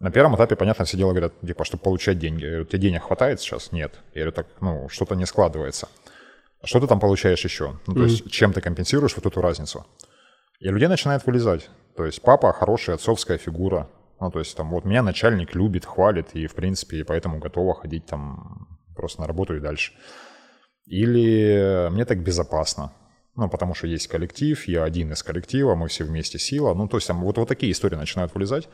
На 0.00 0.10
первом 0.10 0.36
этапе, 0.36 0.54
понятно, 0.54 0.84
все 0.84 0.96
дело 0.96 1.10
говорят, 1.10 1.32
типа, 1.40 1.64
чтобы 1.64 1.82
получать 1.82 2.18
деньги. 2.18 2.44
Я 2.44 2.50
говорю, 2.50 2.64
тебе 2.66 2.78
денег 2.78 3.02
хватает 3.02 3.40
сейчас? 3.40 3.72
Нет. 3.72 3.98
Я 4.14 4.22
говорю, 4.22 4.32
так, 4.32 4.46
ну, 4.60 4.88
что-то 4.88 5.16
не 5.16 5.26
складывается. 5.26 5.88
Что 6.64 6.80
ты 6.80 6.86
там 6.86 7.00
получаешь 7.00 7.44
еще? 7.44 7.78
Ну, 7.86 7.94
то 7.94 8.00
mm-hmm. 8.00 8.04
есть 8.04 8.30
чем 8.30 8.52
ты 8.52 8.60
компенсируешь 8.60 9.14
вот 9.16 9.26
эту 9.26 9.40
разницу? 9.40 9.86
И 10.60 10.68
людей 10.68 10.88
начинает 10.88 11.24
вылезать. 11.26 11.70
То 11.96 12.04
есть 12.04 12.20
папа 12.22 12.52
хорошая 12.52 12.96
отцовская 12.96 13.38
фигура. 13.38 13.88
Ну, 14.20 14.30
то 14.30 14.40
есть 14.40 14.56
там 14.56 14.70
вот 14.70 14.84
меня 14.84 15.02
начальник 15.02 15.54
любит, 15.54 15.84
хвалит, 15.84 16.34
и 16.34 16.46
в 16.48 16.54
принципе, 16.54 17.04
поэтому 17.04 17.38
готова 17.38 17.74
ходить 17.74 18.06
там 18.06 18.78
просто 18.96 19.20
на 19.20 19.28
работу 19.28 19.56
и 19.56 19.60
дальше. 19.60 19.92
Или 20.86 21.88
мне 21.90 22.04
так 22.04 22.22
безопасно. 22.22 22.92
Ну, 23.36 23.48
потому 23.48 23.74
что 23.74 23.86
есть 23.86 24.08
коллектив, 24.08 24.66
я 24.66 24.82
один 24.82 25.12
из 25.12 25.22
коллектива, 25.22 25.76
мы 25.76 25.86
все 25.86 26.02
вместе 26.02 26.40
сила. 26.40 26.74
Ну, 26.74 26.88
то 26.88 26.96
есть 26.96 27.06
там 27.06 27.20
вот, 27.20 27.38
вот 27.38 27.46
такие 27.46 27.70
истории 27.70 27.94
начинают 27.94 28.34
вылезать. 28.34 28.68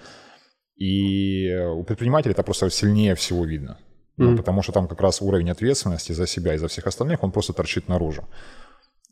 И 0.77 1.55
у 1.55 1.85
предпринимателя 1.85 2.33
это 2.33 2.42
просто 2.42 2.70
сильнее 2.70 3.14
всего 3.14 3.44
видно. 3.44 3.79
Mm-hmm. 4.18 4.37
Потому 4.37 4.62
что 4.62 4.72
там 4.72 4.87
как 4.88 5.00
раз 5.00 5.20
уровень 5.22 5.50
ответственности 5.50 6.12
за 6.12 6.27
себя 6.27 6.55
и 6.55 6.59
за 6.59 6.68
всех 6.68 6.87
остальных, 6.87 7.22
он 7.22 7.33
просто 7.33 7.53
торчит 7.53 7.88
наружу. 7.88 8.24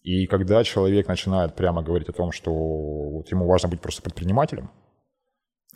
И 0.03 0.27
когда 0.27 0.65
человек 0.65 1.09
начинает 1.09 1.55
прямо 1.55 1.83
говорить 1.83 2.09
о 2.09 2.13
том, 2.13 2.33
что 2.33 2.53
вот 2.53 3.31
ему 3.31 3.47
важно 3.47 3.69
быть 3.69 3.81
просто 3.81 4.03
предпринимателем, 4.03 4.71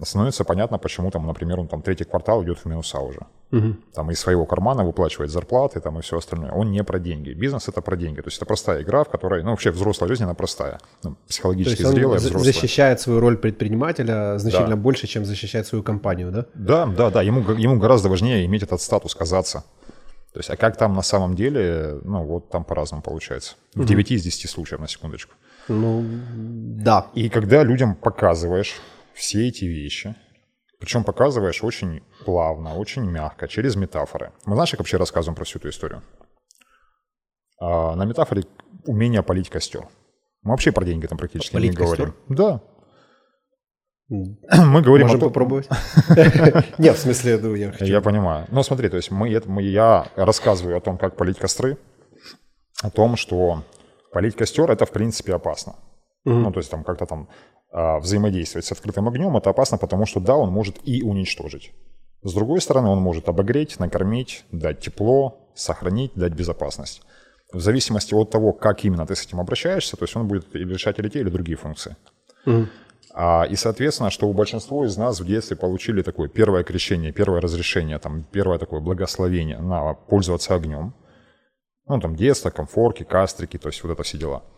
становится 0.04 0.44
понятно, 0.44 0.78
почему 0.78 1.10
там, 1.10 1.26
например, 1.26 1.60
он 1.60 1.68
там 1.68 1.82
третий 1.82 2.04
квартал 2.04 2.42
идет 2.42 2.58
в 2.58 2.66
минуса 2.66 2.98
уже. 2.98 3.20
Угу. 3.52 3.76
Там 3.94 4.10
из 4.10 4.20
своего 4.20 4.44
кармана 4.44 4.84
выплачивает 4.84 5.30
зарплаты 5.30 5.80
там 5.80 5.98
и 5.98 6.02
все 6.02 6.18
остальное. 6.18 6.52
Он 6.52 6.70
не 6.70 6.84
про 6.84 6.98
деньги. 6.98 7.30
Бизнес 7.30 7.68
это 7.68 7.80
про 7.80 7.96
деньги. 7.96 8.20
То 8.20 8.26
есть 8.26 8.36
это 8.36 8.46
простая 8.46 8.82
игра, 8.82 9.04
в 9.04 9.08
которой, 9.08 9.42
ну 9.42 9.50
вообще 9.50 9.70
взрослая 9.70 10.08
жизнь, 10.08 10.24
она 10.24 10.34
простая. 10.34 10.80
Ну, 11.02 11.16
психологически 11.28 11.76
То 11.76 11.82
есть 11.82 11.94
зрелая, 11.94 12.18
он 12.18 12.24
взрослая. 12.24 12.52
защищает 12.52 13.00
свою 13.00 13.20
роль 13.20 13.36
предпринимателя 13.38 14.38
значительно 14.38 14.76
да. 14.76 14.82
больше, 14.82 15.06
чем 15.06 15.24
защищает 15.24 15.66
свою 15.66 15.82
компанию, 15.82 16.30
да? 16.30 16.46
Да, 16.54 16.86
да, 16.86 17.10
да. 17.10 17.22
Ему, 17.22 17.40
ему 17.52 17.78
гораздо 17.78 18.08
важнее 18.08 18.44
иметь 18.44 18.64
этот 18.64 18.82
статус, 18.82 19.14
казаться. 19.14 19.64
То 20.32 20.40
есть, 20.40 20.50
а 20.50 20.56
как 20.56 20.76
там 20.76 20.94
на 20.94 21.02
самом 21.02 21.34
деле, 21.34 21.98
ну 22.04 22.22
вот 22.24 22.50
там 22.50 22.64
по-разному 22.64 23.02
получается. 23.02 23.54
В 23.74 23.80
угу. 23.80 23.88
9 23.88 24.10
из 24.10 24.22
10 24.24 24.50
случаев, 24.50 24.80
на 24.80 24.88
секундочку. 24.88 25.32
Ну, 25.68 26.04
да. 26.34 27.06
И 27.14 27.30
когда 27.30 27.64
людям 27.64 27.94
показываешь 27.94 28.74
все 29.16 29.48
эти 29.48 29.64
вещи, 29.64 30.14
причем 30.78 31.02
показываешь 31.02 31.64
очень 31.64 32.02
плавно, 32.24 32.76
очень 32.76 33.02
мягко, 33.02 33.48
через 33.48 33.74
метафоры. 33.74 34.32
Мы 34.44 34.54
знаешь, 34.54 34.70
как 34.70 34.80
вообще 34.80 34.98
рассказываем 34.98 35.34
про 35.34 35.44
всю 35.44 35.58
эту 35.58 35.70
историю? 35.70 36.02
А, 37.58 37.96
на 37.96 38.04
метафоре 38.04 38.44
умение 38.84 39.22
полить 39.22 39.48
костер. 39.48 39.88
Мы 40.42 40.50
вообще 40.50 40.70
про 40.70 40.84
деньги 40.84 41.06
там 41.06 41.18
практически 41.18 41.54
полить 41.54 41.70
не 41.70 41.76
костер? 41.76 41.96
говорим. 41.96 42.14
Да. 42.28 42.62
Мы 44.08 44.82
говорим 44.82 45.08
Можем 45.08 45.20
о 45.20 45.24
попробовать? 45.24 45.68
Нет, 46.78 46.96
в 46.96 47.00
смысле, 47.00 47.38
ну, 47.38 47.54
я 47.56 47.72
хочу... 47.72 47.86
Я 47.86 48.00
понимаю. 48.00 48.46
Ну, 48.50 48.62
смотри, 48.62 48.88
то 48.88 48.96
есть 48.96 49.10
мы, 49.10 49.42
мы, 49.46 49.62
я 49.62 50.06
рассказываю 50.14 50.76
о 50.76 50.80
том, 50.80 50.96
как 50.96 51.16
полить 51.16 51.38
костры, 51.38 51.76
о 52.82 52.90
том, 52.90 53.16
что 53.16 53.64
полить 54.12 54.36
костер— 54.36 54.70
это, 54.70 54.86
в 54.86 54.92
принципе, 54.92 55.34
опасно. 55.34 55.74
Ну, 56.26 56.52
то 56.52 56.58
есть 56.58 56.70
там 56.70 56.82
как-то 56.82 57.06
там 57.06 57.28
а, 57.70 57.98
взаимодействовать 58.00 58.66
с 58.66 58.72
открытым 58.72 59.08
огнем, 59.08 59.36
это 59.36 59.50
опасно, 59.50 59.78
потому 59.78 60.06
что 60.06 60.18
да, 60.18 60.34
он 60.34 60.50
может 60.50 60.76
и 60.82 61.02
уничтожить. 61.02 61.72
С 62.22 62.34
другой 62.34 62.60
стороны, 62.60 62.88
он 62.88 62.98
может 62.98 63.28
обогреть, 63.28 63.78
накормить, 63.78 64.44
дать 64.50 64.80
тепло, 64.80 65.38
сохранить, 65.54 66.12
дать 66.16 66.32
безопасность. 66.32 67.02
В 67.52 67.60
зависимости 67.60 68.12
от 68.12 68.30
того, 68.30 68.52
как 68.52 68.84
именно 68.84 69.06
ты 69.06 69.14
с 69.14 69.24
этим 69.24 69.40
обращаешься, 69.40 69.96
то 69.96 70.04
есть 70.04 70.16
он 70.16 70.26
будет 70.26 70.52
решать 70.52 70.98
или 70.98 71.08
те, 71.08 71.20
или 71.20 71.30
другие 71.30 71.56
функции. 71.56 71.96
Mm. 72.44 72.66
А, 73.14 73.46
и, 73.48 73.54
соответственно, 73.54 74.10
что 74.10 74.26
у 74.26 74.32
большинства 74.32 74.84
из 74.84 74.96
нас 74.96 75.20
в 75.20 75.26
детстве 75.26 75.56
получили 75.56 76.02
такое 76.02 76.28
первое 76.28 76.64
крещение, 76.64 77.12
первое 77.12 77.40
разрешение, 77.40 78.00
там, 78.00 78.24
первое 78.32 78.58
такое 78.58 78.80
благословение 78.80 79.58
на 79.58 79.94
пользоваться 79.94 80.56
огнем. 80.56 80.92
Ну, 81.86 82.00
там, 82.00 82.16
детство, 82.16 82.50
комфорки, 82.50 83.04
кастрики, 83.04 83.58
то 83.58 83.68
есть 83.68 83.84
вот 83.84 83.92
это 83.92 84.02
все 84.02 84.18
дела– 84.18 84.42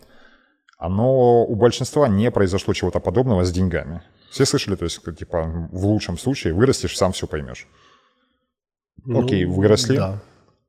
оно 0.79 1.45
у 1.45 1.55
большинства 1.57 2.09
не 2.09 2.31
произошло 2.31 2.73
чего-то 2.73 3.01
подобного 3.01 3.45
с 3.45 3.53
деньгами. 3.53 4.01
Все 4.31 4.47
слышали, 4.47 4.77
то 4.77 4.85
есть, 4.85 5.01
типа, 5.19 5.69
в 5.73 5.87
лучшем 5.87 6.17
случае 6.17 6.55
вырастешь, 6.55 6.97
сам 6.97 7.13
все 7.13 7.27
поймешь. 7.27 7.67
Ну, 9.05 9.25
Окей, 9.25 9.45
выросли. 9.45 9.97
Да. 9.97 10.23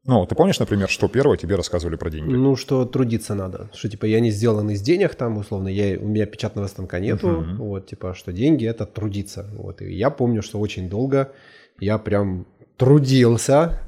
Ну, 0.05 0.25
ты 0.25 0.33
помнишь, 0.33 0.59
например, 0.59 0.89
что 0.89 1.07
первое 1.07 1.37
тебе 1.37 1.55
рассказывали 1.55 1.95
про 1.95 2.09
деньги? 2.09 2.33
Ну, 2.33 2.55
что 2.55 2.85
трудиться 2.85 3.35
надо. 3.35 3.69
Что, 3.73 3.89
типа, 3.89 4.05
я 4.05 4.19
не 4.21 4.31
сделан 4.31 4.69
из 4.71 4.81
денег 4.81 5.13
там, 5.13 5.37
условно, 5.37 5.67
я, 5.67 5.99
у 5.99 6.07
меня 6.07 6.25
печатного 6.25 6.67
станка 6.67 6.99
нету. 6.99 7.27
Uh-huh. 7.27 7.55
Вот, 7.57 7.87
типа, 7.87 8.15
что 8.15 8.31
деньги– 8.31 8.65
это 8.67 8.85
трудиться. 8.85 9.47
Вот, 9.53 9.81
и 9.81 9.93
я 9.93 10.09
помню, 10.09 10.41
что 10.41 10.59
очень 10.59 10.89
долго 10.89 11.31
я 11.79 11.97
прям 11.97 12.47
трудился, 12.77 13.81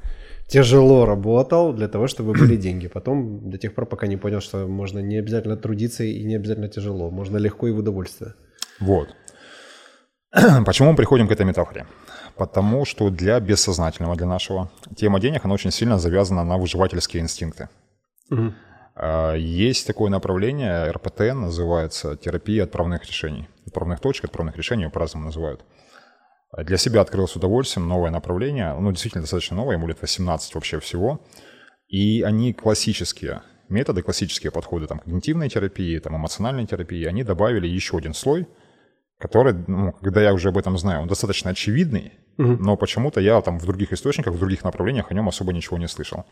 тяжело 0.52 1.06
работал 1.06 1.72
для 1.72 1.88
того, 1.88 2.08
чтобы 2.08 2.32
были 2.32 2.56
деньги. 2.56 2.86
Потом 2.86 3.50
до 3.50 3.56
тех 3.56 3.74
пор, 3.74 3.86
пока 3.86 4.06
не 4.06 4.18
понял, 4.18 4.40
что 4.40 4.66
можно 4.68 4.98
не 4.98 5.16
обязательно 5.16 5.56
трудиться 5.56 6.04
и 6.04 6.24
не 6.24 6.36
обязательно 6.36 6.68
тяжело. 6.68 7.10
Можно 7.10 7.38
легко 7.38 7.68
и 7.68 7.72
в 7.72 7.78
удовольствие. 7.78 8.34
Вот. 8.78 9.08
Почему 10.66 10.90
мы 10.90 10.96
приходим 10.96 11.26
к 11.26 11.32
этой 11.32 11.46
метафоре? 11.46 11.86
Потому 12.36 12.84
что 12.84 13.10
для 13.10 13.40
бессознательного, 13.40 14.14
для 14.14 14.26
нашего, 14.26 14.70
тема 14.94 15.20
денег, 15.20 15.44
она 15.44 15.54
очень 15.54 15.70
сильно 15.70 15.98
завязана 15.98 16.44
на 16.44 16.58
выживательские 16.58 17.22
инстинкты. 17.22 17.68
Угу. 18.30 18.52
Есть 19.36 19.86
такое 19.86 20.10
направление, 20.10 20.90
РПТ 20.90 21.34
называется 21.34 22.16
терапия 22.16 22.64
отправных 22.64 23.06
решений. 23.06 23.48
Отправных 23.66 24.00
точек, 24.00 24.24
отправных 24.26 24.56
решений 24.56 24.90
по-разному 24.90 25.26
называют. 25.26 25.64
Для 26.56 26.76
себя 26.76 27.00
открыл 27.00 27.26
с 27.26 27.34
удовольствием 27.36 27.88
новое 27.88 28.10
направление, 28.10 28.74
ну, 28.78 28.90
действительно 28.90 29.22
достаточно 29.22 29.56
новое, 29.56 29.76
ему 29.76 29.86
лет 29.86 30.00
18 30.00 30.54
вообще 30.54 30.80
всего. 30.80 31.20
И 31.88 32.22
они 32.22 32.52
классические 32.52 33.42
методы, 33.70 34.02
классические 34.02 34.52
подходы 34.52 34.86
там, 34.86 34.98
когнитивной 34.98 35.48
терапии, 35.48 35.98
там, 35.98 36.16
эмоциональной 36.16 36.66
терапии, 36.66 37.04
они 37.06 37.24
добавили 37.24 37.66
еще 37.66 37.96
один 37.96 38.14
слой, 38.14 38.46
который, 39.18 39.54
ну, 39.66 39.92
когда 39.92 40.20
я 40.22 40.34
уже 40.34 40.50
об 40.50 40.58
этом 40.58 40.76
знаю, 40.76 41.02
он 41.02 41.08
достаточно 41.08 41.50
очевидный, 41.50 42.12
угу. 42.36 42.56
но 42.60 42.76
почему-то 42.76 43.20
я 43.20 43.40
там 43.40 43.58
в 43.58 43.64
других 43.64 43.92
источниках, 43.92 44.34
в 44.34 44.38
других 44.38 44.62
направлениях 44.62 45.10
о 45.10 45.14
нем 45.14 45.28
особо 45.28 45.52
ничего 45.52 45.78
не 45.78 45.88
слышал. 45.88 46.24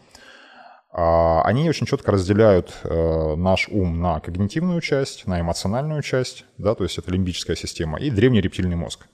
А, 0.92 1.42
они 1.44 1.68
очень 1.68 1.86
четко 1.86 2.12
разделяют 2.12 2.74
э, 2.82 3.34
наш 3.36 3.68
ум 3.68 4.00
на 4.00 4.18
когнитивную 4.20 4.80
часть, 4.80 5.26
на 5.26 5.40
эмоциональную 5.40 6.02
часть, 6.02 6.44
да, 6.58 6.74
то 6.74 6.82
есть 6.82 6.98
это 6.98 7.10
лимбическая 7.12 7.56
система, 7.56 7.98
и 7.98 8.10
древний 8.10 8.40
рептильный 8.40 8.76
мозг. 8.76 9.06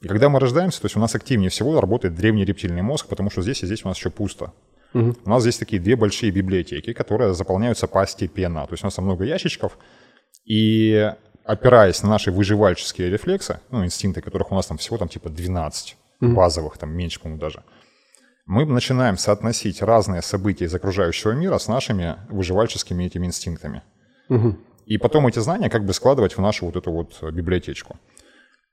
И 0.00 0.08
когда 0.08 0.28
мы 0.28 0.40
рождаемся, 0.40 0.80
то 0.80 0.86
есть 0.86 0.96
у 0.96 1.00
нас 1.00 1.14
активнее 1.14 1.50
всего 1.50 1.80
работает 1.80 2.14
древний 2.14 2.44
рептильный 2.44 2.82
мозг, 2.82 3.06
потому 3.06 3.30
что 3.30 3.42
здесь 3.42 3.62
и 3.62 3.66
здесь 3.66 3.84
у 3.84 3.88
нас 3.88 3.98
еще 3.98 4.10
пусто. 4.10 4.52
Угу. 4.94 5.16
У 5.24 5.30
нас 5.30 5.42
здесь 5.42 5.58
такие 5.58 5.80
две 5.80 5.94
большие 5.96 6.32
библиотеки, 6.32 6.92
которые 6.92 7.34
заполняются 7.34 7.86
постепенно. 7.86 8.66
То 8.66 8.72
есть 8.72 8.82
у 8.82 8.86
нас 8.86 8.96
много 8.98 9.24
ящичков, 9.24 9.78
и 10.44 11.12
опираясь 11.44 12.02
на 12.02 12.08
наши 12.08 12.30
выживальческие 12.30 13.10
рефлексы, 13.10 13.60
ну, 13.70 13.84
инстинкты, 13.84 14.20
которых 14.20 14.50
у 14.52 14.54
нас 14.54 14.66
там 14.66 14.78
всего 14.78 14.96
там 14.96 15.08
типа 15.08 15.28
12 15.28 15.96
угу. 16.20 16.32
базовых, 16.32 16.78
там 16.78 16.90
меньше, 16.90 17.20
по-моему, 17.20 17.40
даже, 17.40 17.62
мы 18.46 18.64
начинаем 18.64 19.16
соотносить 19.16 19.82
разные 19.82 20.22
события 20.22 20.64
из 20.64 20.74
окружающего 20.74 21.32
мира 21.32 21.58
с 21.58 21.68
нашими 21.68 22.16
выживальческими 22.30 23.04
этими 23.04 23.26
инстинктами. 23.26 23.82
Угу. 24.28 24.56
И 24.86 24.98
потом 24.98 25.26
эти 25.28 25.38
знания 25.38 25.70
как 25.70 25.84
бы 25.84 25.92
складывать 25.92 26.36
в 26.36 26.40
нашу 26.40 26.66
вот 26.66 26.74
эту 26.74 26.90
вот 26.90 27.22
библиотечку. 27.32 27.96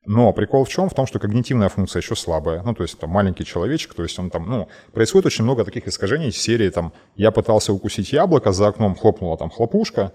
Но 0.05 0.31
прикол 0.31 0.63
в 0.63 0.69
чем? 0.69 0.89
В 0.89 0.93
том, 0.93 1.05
что 1.05 1.19
когнитивная 1.19 1.69
функция 1.69 2.01
еще 2.01 2.15
слабая. 2.15 2.62
Ну, 2.63 2.73
то 2.73 2.83
есть 2.83 2.97
там 2.97 3.10
маленький 3.10 3.43
человечек, 3.43 3.93
то 3.93 4.03
есть 4.03 4.17
он 4.19 4.29
там, 4.29 4.49
ну, 4.49 4.67
происходит 4.93 5.25
очень 5.25 5.43
много 5.43 5.65
таких 5.65 5.88
искажений 5.88 6.31
серии 6.31 6.69
там 6.69 6.93
«я 7.15 7.31
пытался 7.31 7.73
укусить 7.73 8.13
яблоко, 8.13 8.53
за 8.53 8.67
окном 8.67 8.95
хлопнула 8.95 9.38
там 9.38 9.49
хлопушка, 9.49 10.13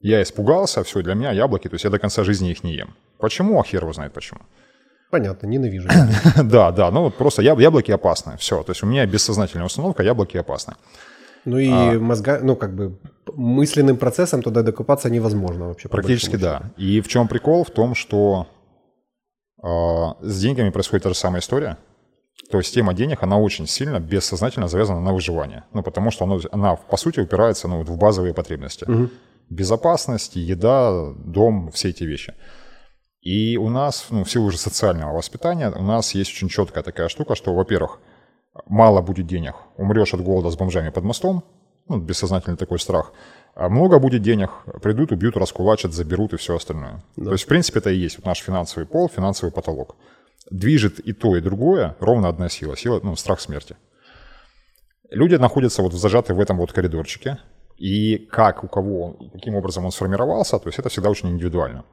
я 0.00 0.22
испугался, 0.22 0.82
все, 0.84 1.02
для 1.02 1.14
меня 1.14 1.32
яблоки, 1.32 1.68
то 1.68 1.74
есть 1.74 1.84
я 1.84 1.90
до 1.90 1.98
конца 1.98 2.22
жизни 2.24 2.50
их 2.50 2.64
не 2.64 2.74
ем». 2.74 2.94
Почему? 3.18 3.58
А 3.58 3.64
хер 3.64 3.82
его 3.82 3.92
знает 3.92 4.12
почему. 4.12 4.40
Понятно, 5.10 5.46
ненавижу. 5.46 5.88
да, 6.44 6.70
да, 6.70 6.90
ну 6.90 7.02
вот 7.02 7.16
просто 7.16 7.42
яблоки 7.42 7.90
опасны, 7.90 8.36
все. 8.36 8.62
То 8.62 8.72
есть 8.72 8.82
у 8.82 8.86
меня 8.86 9.06
бессознательная 9.06 9.66
установка, 9.66 10.02
яблоки 10.02 10.36
опасны. 10.36 10.74
Ну 11.44 11.58
и 11.58 11.70
а, 11.70 11.98
мозга, 11.98 12.40
ну 12.42 12.54
как 12.54 12.74
бы 12.74 12.98
мысленным 13.34 13.96
процессом 13.96 14.42
туда 14.42 14.62
докопаться 14.62 15.10
невозможно 15.10 15.68
вообще. 15.68 15.88
Практически 15.88 16.36
да. 16.36 16.62
И 16.76 17.00
в 17.00 17.08
чем 17.08 17.28
прикол? 17.28 17.64
В 17.64 17.70
том, 17.70 17.94
что 17.94 18.46
с 19.62 20.40
деньгами 20.40 20.70
происходит 20.70 21.04
та 21.04 21.08
же 21.10 21.14
самая 21.14 21.40
история. 21.40 21.76
То 22.50 22.58
есть 22.58 22.74
тема 22.74 22.94
денег, 22.94 23.22
она 23.22 23.38
очень 23.38 23.66
сильно 23.66 24.00
бессознательно 24.00 24.68
завязана 24.68 25.00
на 25.00 25.12
выживание. 25.12 25.64
Ну, 25.72 25.82
потому 25.82 26.10
что 26.10 26.24
она, 26.24 26.38
она 26.50 26.76
по 26.76 26.96
сути, 26.96 27.20
упирается 27.20 27.68
ну, 27.68 27.82
в 27.82 27.96
базовые 27.96 28.34
потребности. 28.34 28.84
Угу. 28.84 29.10
Безопасность, 29.50 30.36
еда, 30.36 31.12
дом, 31.16 31.70
все 31.70 31.90
эти 31.90 32.04
вещи. 32.04 32.34
И 33.20 33.56
у 33.58 33.68
нас, 33.68 34.06
ну, 34.10 34.24
в 34.24 34.30
силу 34.30 34.46
уже 34.46 34.58
социального 34.58 35.14
воспитания, 35.14 35.70
у 35.70 35.82
нас 35.82 36.14
есть 36.14 36.30
очень 36.30 36.48
четкая 36.48 36.82
такая 36.82 37.08
штука, 37.08 37.34
что, 37.34 37.54
во-первых, 37.54 38.00
мало 38.66 39.02
будет 39.02 39.26
денег, 39.26 39.54
умрешь 39.76 40.14
от 40.14 40.22
голода 40.22 40.50
с 40.50 40.56
бомжами 40.56 40.90
под 40.90 41.04
мостом, 41.04 41.44
ну, 41.88 41.98
бессознательный 41.98 42.56
такой 42.56 42.78
страх. 42.78 43.12
А 43.54 43.68
много 43.68 43.98
будет 43.98 44.22
денег, 44.22 44.50
придут, 44.82 45.12
убьют, 45.12 45.36
раскулачат, 45.36 45.92
заберут 45.92 46.32
и 46.32 46.36
все 46.36 46.56
остальное. 46.56 47.02
Да. 47.16 47.26
То 47.26 47.32
есть, 47.32 47.44
в 47.44 47.46
принципе, 47.48 47.80
это 47.80 47.90
и 47.90 47.96
есть 47.96 48.16
вот 48.16 48.26
наш 48.26 48.38
финансовый 48.38 48.86
пол, 48.86 49.08
финансовый 49.08 49.50
потолок. 49.50 49.96
Движет 50.50 50.98
и 51.00 51.12
то, 51.12 51.36
и 51.36 51.40
другое 51.40 51.96
ровно 52.00 52.28
одна 52.28 52.48
сила. 52.48 52.76
Сила, 52.76 53.00
ну, 53.02 53.16
страх 53.16 53.40
смерти. 53.40 53.76
Люди 55.10 55.34
находятся 55.34 55.82
вот 55.82 55.92
зажаты 55.92 56.34
в 56.34 56.40
этом 56.40 56.56
вот 56.56 56.72
коридорчике, 56.72 57.38
И 57.76 58.18
как 58.30 58.62
у 58.62 58.68
кого, 58.68 59.16
каким 59.32 59.56
образом 59.56 59.84
он 59.84 59.90
сформировался, 59.90 60.58
то 60.58 60.68
есть 60.68 60.78
это 60.78 60.88
всегда 60.88 61.10
очень 61.10 61.30
индивидуально. 61.30 61.84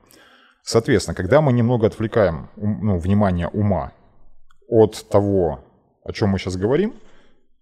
Соответственно, 0.62 1.16
когда 1.16 1.42
мы 1.42 1.54
немного 1.54 1.88
отвлекаем 1.88 2.50
ну, 2.58 2.98
внимание 2.98 3.48
ума 3.48 3.94
от 4.68 5.08
того, 5.10 5.64
о 6.04 6.12
чем 6.12 6.30
мы 6.30 6.40
сейчас 6.40 6.58
говорим, 6.58 6.94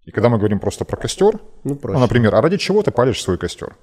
и 0.06 0.12
когда 0.12 0.30
мы 0.30 0.38
говорим 0.38 0.60
просто 0.60 0.86
про 0.86 0.98
костер, 0.98 1.40
ну, 1.64 1.80
ну 1.82 2.00
например, 2.00 2.36
а 2.36 2.42
ради 2.42 2.58
чего 2.58 2.84
ты 2.84 2.92
палишь 2.92 3.22
свой 3.22 3.38
костер? 3.38 3.76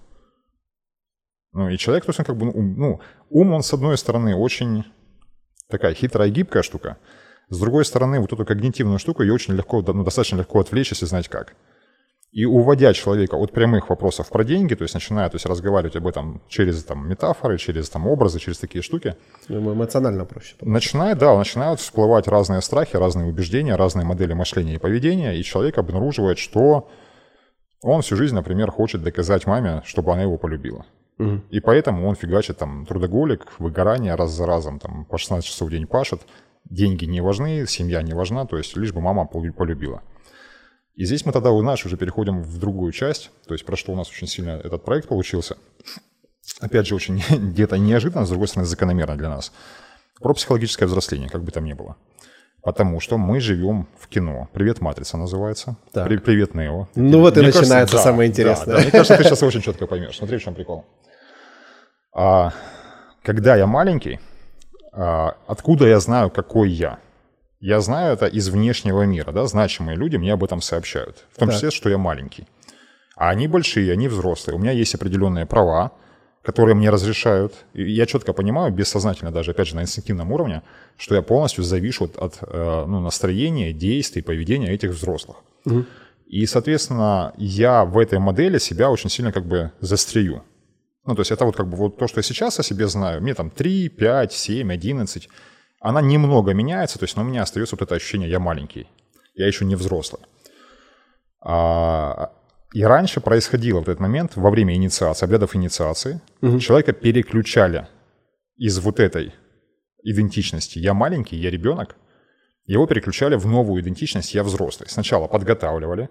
Ну, 1.52 1.68
и 1.68 1.76
человек, 1.76 2.04
то 2.04 2.10
есть 2.10 2.20
он 2.20 2.24
как 2.24 2.36
бы, 2.36 2.46
ну, 2.46 2.62
ну, 2.62 3.00
ум, 3.28 3.52
он 3.52 3.62
с 3.62 3.72
одной 3.74 3.98
стороны 3.98 4.34
очень 4.34 4.84
такая 5.68 5.94
хитрая, 5.94 6.30
гибкая 6.30 6.62
штука, 6.62 6.96
с 7.48 7.58
другой 7.58 7.84
стороны, 7.84 8.20
вот 8.20 8.32
эту 8.32 8.46
когнитивную 8.46 8.98
штуку 8.98 9.22
ее 9.22 9.34
очень 9.34 9.54
легко, 9.54 9.82
ну, 9.82 10.04
достаточно 10.04 10.36
легко 10.36 10.60
отвлечь, 10.60 10.90
если 10.90 11.04
знать 11.04 11.28
как. 11.28 11.54
И 12.32 12.46
уводя 12.46 12.94
человека 12.94 13.34
от 13.34 13.52
прямых 13.52 13.90
вопросов 13.90 14.30
про 14.30 14.42
деньги, 14.42 14.74
то 14.74 14.84
есть 14.84 14.94
начиная 14.94 15.28
то 15.28 15.36
есть, 15.36 15.44
разговаривать 15.44 15.96
об 15.96 16.06
этом 16.06 16.40
через 16.48 16.82
там, 16.82 17.06
метафоры, 17.06 17.58
через 17.58 17.90
там, 17.90 18.06
образы, 18.06 18.38
через 18.38 18.58
такие 18.58 18.82
штуки. 18.82 19.16
Думаю, 19.48 19.76
эмоционально 19.76 20.24
проще. 20.24 20.56
Начинает, 20.62 21.18
да, 21.18 21.36
начинают 21.36 21.80
всплывать 21.80 22.28
разные 22.28 22.62
страхи, 22.62 22.96
разные 22.96 23.26
убеждения, 23.26 23.76
разные 23.76 24.06
модели 24.06 24.32
мышления 24.32 24.76
и 24.76 24.78
поведения, 24.78 25.36
и 25.36 25.42
человек 25.42 25.76
обнаруживает, 25.76 26.38
что 26.38 26.88
он 27.82 28.00
всю 28.00 28.16
жизнь, 28.16 28.34
например, 28.34 28.70
хочет 28.70 29.02
доказать 29.02 29.46
маме, 29.46 29.82
чтобы 29.84 30.12
она 30.12 30.22
его 30.22 30.38
полюбила. 30.38 30.86
Угу. 31.18 31.42
И 31.50 31.60
поэтому 31.60 32.08
он 32.08 32.14
фигачит 32.14 32.56
там 32.56 32.86
трудоголик, 32.86 33.52
выгорание 33.58 34.14
раз 34.14 34.30
за 34.30 34.46
разом, 34.46 34.78
там 34.78 35.04
по 35.04 35.18
16 35.18 35.46
часов 35.46 35.68
в 35.68 35.70
день 35.70 35.86
пашет, 35.86 36.22
деньги 36.70 37.04
не 37.04 37.20
важны, 37.20 37.66
семья 37.66 38.00
не 38.00 38.14
важна, 38.14 38.46
то 38.46 38.56
есть 38.56 38.74
лишь 38.76 38.94
бы 38.94 39.02
мама 39.02 39.26
полюбила. 39.26 40.02
И 40.94 41.04
здесь 41.06 41.24
мы 41.24 41.32
тогда, 41.32 41.56
знаешь, 41.58 41.84
уже 41.86 41.96
переходим 41.96 42.42
в 42.42 42.58
другую 42.58 42.92
часть, 42.92 43.30
то 43.46 43.54
есть 43.54 43.64
про 43.64 43.76
что 43.76 43.92
у 43.92 43.96
нас 43.96 44.10
очень 44.10 44.26
сильно 44.26 44.50
этот 44.50 44.84
проект 44.84 45.08
получился. 45.08 45.56
Опять 46.60 46.86
же, 46.86 46.94
очень 46.94 47.22
где-то 47.30 47.78
неожиданно, 47.78 48.26
с 48.26 48.28
другой 48.28 48.48
стороны, 48.48 48.66
закономерно 48.66 49.16
для 49.16 49.28
нас. 49.28 49.52
Про 50.20 50.34
психологическое 50.34 50.86
взросление, 50.86 51.28
как 51.28 51.42
бы 51.42 51.50
там 51.50 51.64
ни 51.64 51.72
было. 51.72 51.96
Потому 52.62 53.00
что 53.00 53.18
мы 53.18 53.40
живем 53.40 53.88
в 53.98 54.06
кино. 54.06 54.48
«Привет, 54.52 54.80
Матрица» 54.80 55.16
называется. 55.16 55.76
Так. 55.92 56.06
«Привет, 56.06 56.54
Нео». 56.54 56.88
Ну 56.94 57.20
вот 57.20 57.36
и 57.36 57.40
начинается 57.40 57.70
кажется, 57.70 57.96
да, 57.96 58.02
самое 58.02 58.30
интересное. 58.30 58.66
Да, 58.66 58.72
да. 58.76 58.82
Мне 58.82 58.90
кажется, 58.92 59.16
ты 59.16 59.24
сейчас 59.24 59.42
очень 59.42 59.62
четко 59.62 59.86
поймешь. 59.88 60.16
Смотри, 60.16 60.38
в 60.38 60.42
чем 60.42 60.54
прикол. 60.54 60.84
А, 62.14 62.52
когда 63.24 63.56
я 63.56 63.66
маленький, 63.66 64.20
а, 64.92 65.36
откуда 65.48 65.88
я 65.88 65.98
знаю, 65.98 66.30
какой 66.30 66.70
я? 66.70 67.00
Я 67.62 67.80
знаю 67.80 68.14
это 68.14 68.26
из 68.26 68.48
внешнего 68.48 69.02
мира, 69.02 69.30
да, 69.30 69.46
значимые 69.46 69.96
люди 69.96 70.16
мне 70.16 70.32
об 70.32 70.42
этом 70.42 70.60
сообщают. 70.60 71.24
В 71.30 71.38
том 71.38 71.48
так. 71.48 71.56
числе, 71.56 71.70
что 71.70 71.88
я 71.88 71.96
маленький. 71.96 72.48
А 73.14 73.30
они 73.30 73.46
большие, 73.46 73.92
они 73.92 74.08
взрослые. 74.08 74.56
У 74.56 74.58
меня 74.58 74.72
есть 74.72 74.96
определенные 74.96 75.46
права, 75.46 75.92
которые 76.42 76.74
мне 76.74 76.90
разрешают. 76.90 77.54
И 77.72 77.88
я 77.92 78.06
четко 78.06 78.32
понимаю, 78.32 78.72
бессознательно 78.72 79.30
даже, 79.30 79.52
опять 79.52 79.68
же, 79.68 79.76
на 79.76 79.82
инстинктивном 79.82 80.32
уровне, 80.32 80.62
что 80.96 81.14
я 81.14 81.22
полностью 81.22 81.62
завишу 81.62 82.10
от, 82.16 82.38
э, 82.40 82.84
ну, 82.88 83.00
настроения, 83.00 83.72
действий, 83.72 84.22
поведения 84.22 84.72
этих 84.72 84.90
взрослых. 84.90 85.36
Угу. 85.64 85.84
И, 86.26 86.46
соответственно, 86.46 87.32
я 87.36 87.84
в 87.84 87.96
этой 87.96 88.18
модели 88.18 88.58
себя 88.58 88.90
очень 88.90 89.08
сильно 89.08 89.30
как 89.30 89.46
бы 89.46 89.70
застрию. 89.80 90.42
Ну, 91.06 91.14
то 91.14 91.20
есть 91.20 91.30
это 91.30 91.44
вот 91.44 91.54
как 91.54 91.68
бы 91.68 91.76
вот 91.76 91.96
то, 91.96 92.08
что 92.08 92.18
я 92.18 92.22
сейчас 92.24 92.58
о 92.58 92.64
себе 92.64 92.88
знаю. 92.88 93.22
Мне 93.22 93.34
там 93.34 93.50
3, 93.50 93.88
5, 93.88 94.32
7, 94.32 94.72
11 94.72 95.28
она 95.82 96.00
немного 96.00 96.54
меняется, 96.54 96.98
то 96.98 97.04
есть 97.04 97.16
но 97.16 97.22
у 97.22 97.24
меня 97.24 97.42
остается 97.42 97.76
вот 97.76 97.82
это 97.82 97.94
ощущение 97.94 98.30
«я 98.30 98.38
маленький», 98.38 98.86
я 99.34 99.46
еще 99.46 99.64
не 99.64 99.74
взрослый. 99.74 100.22
А, 101.44 102.32
и 102.72 102.84
раньше 102.84 103.20
происходило 103.20 103.78
вот 103.78 103.88
этот 103.88 104.00
момент 104.00 104.36
во 104.36 104.50
время 104.50 104.74
инициации, 104.74 105.26
обрядов 105.26 105.56
инициации, 105.56 106.20
угу. 106.40 106.60
человека 106.60 106.92
переключали 106.92 107.88
из 108.56 108.78
вот 108.78 109.00
этой 109.00 109.34
идентичности 110.04 110.78
«я 110.78 110.94
маленький», 110.94 111.36
«я 111.36 111.50
ребенок», 111.50 111.96
его 112.66 112.86
переключали 112.86 113.34
в 113.34 113.46
новую 113.46 113.82
идентичность 113.82 114.34
«я 114.34 114.44
взрослый». 114.44 114.88
Сначала 114.88 115.26
подготавливали, 115.26 116.08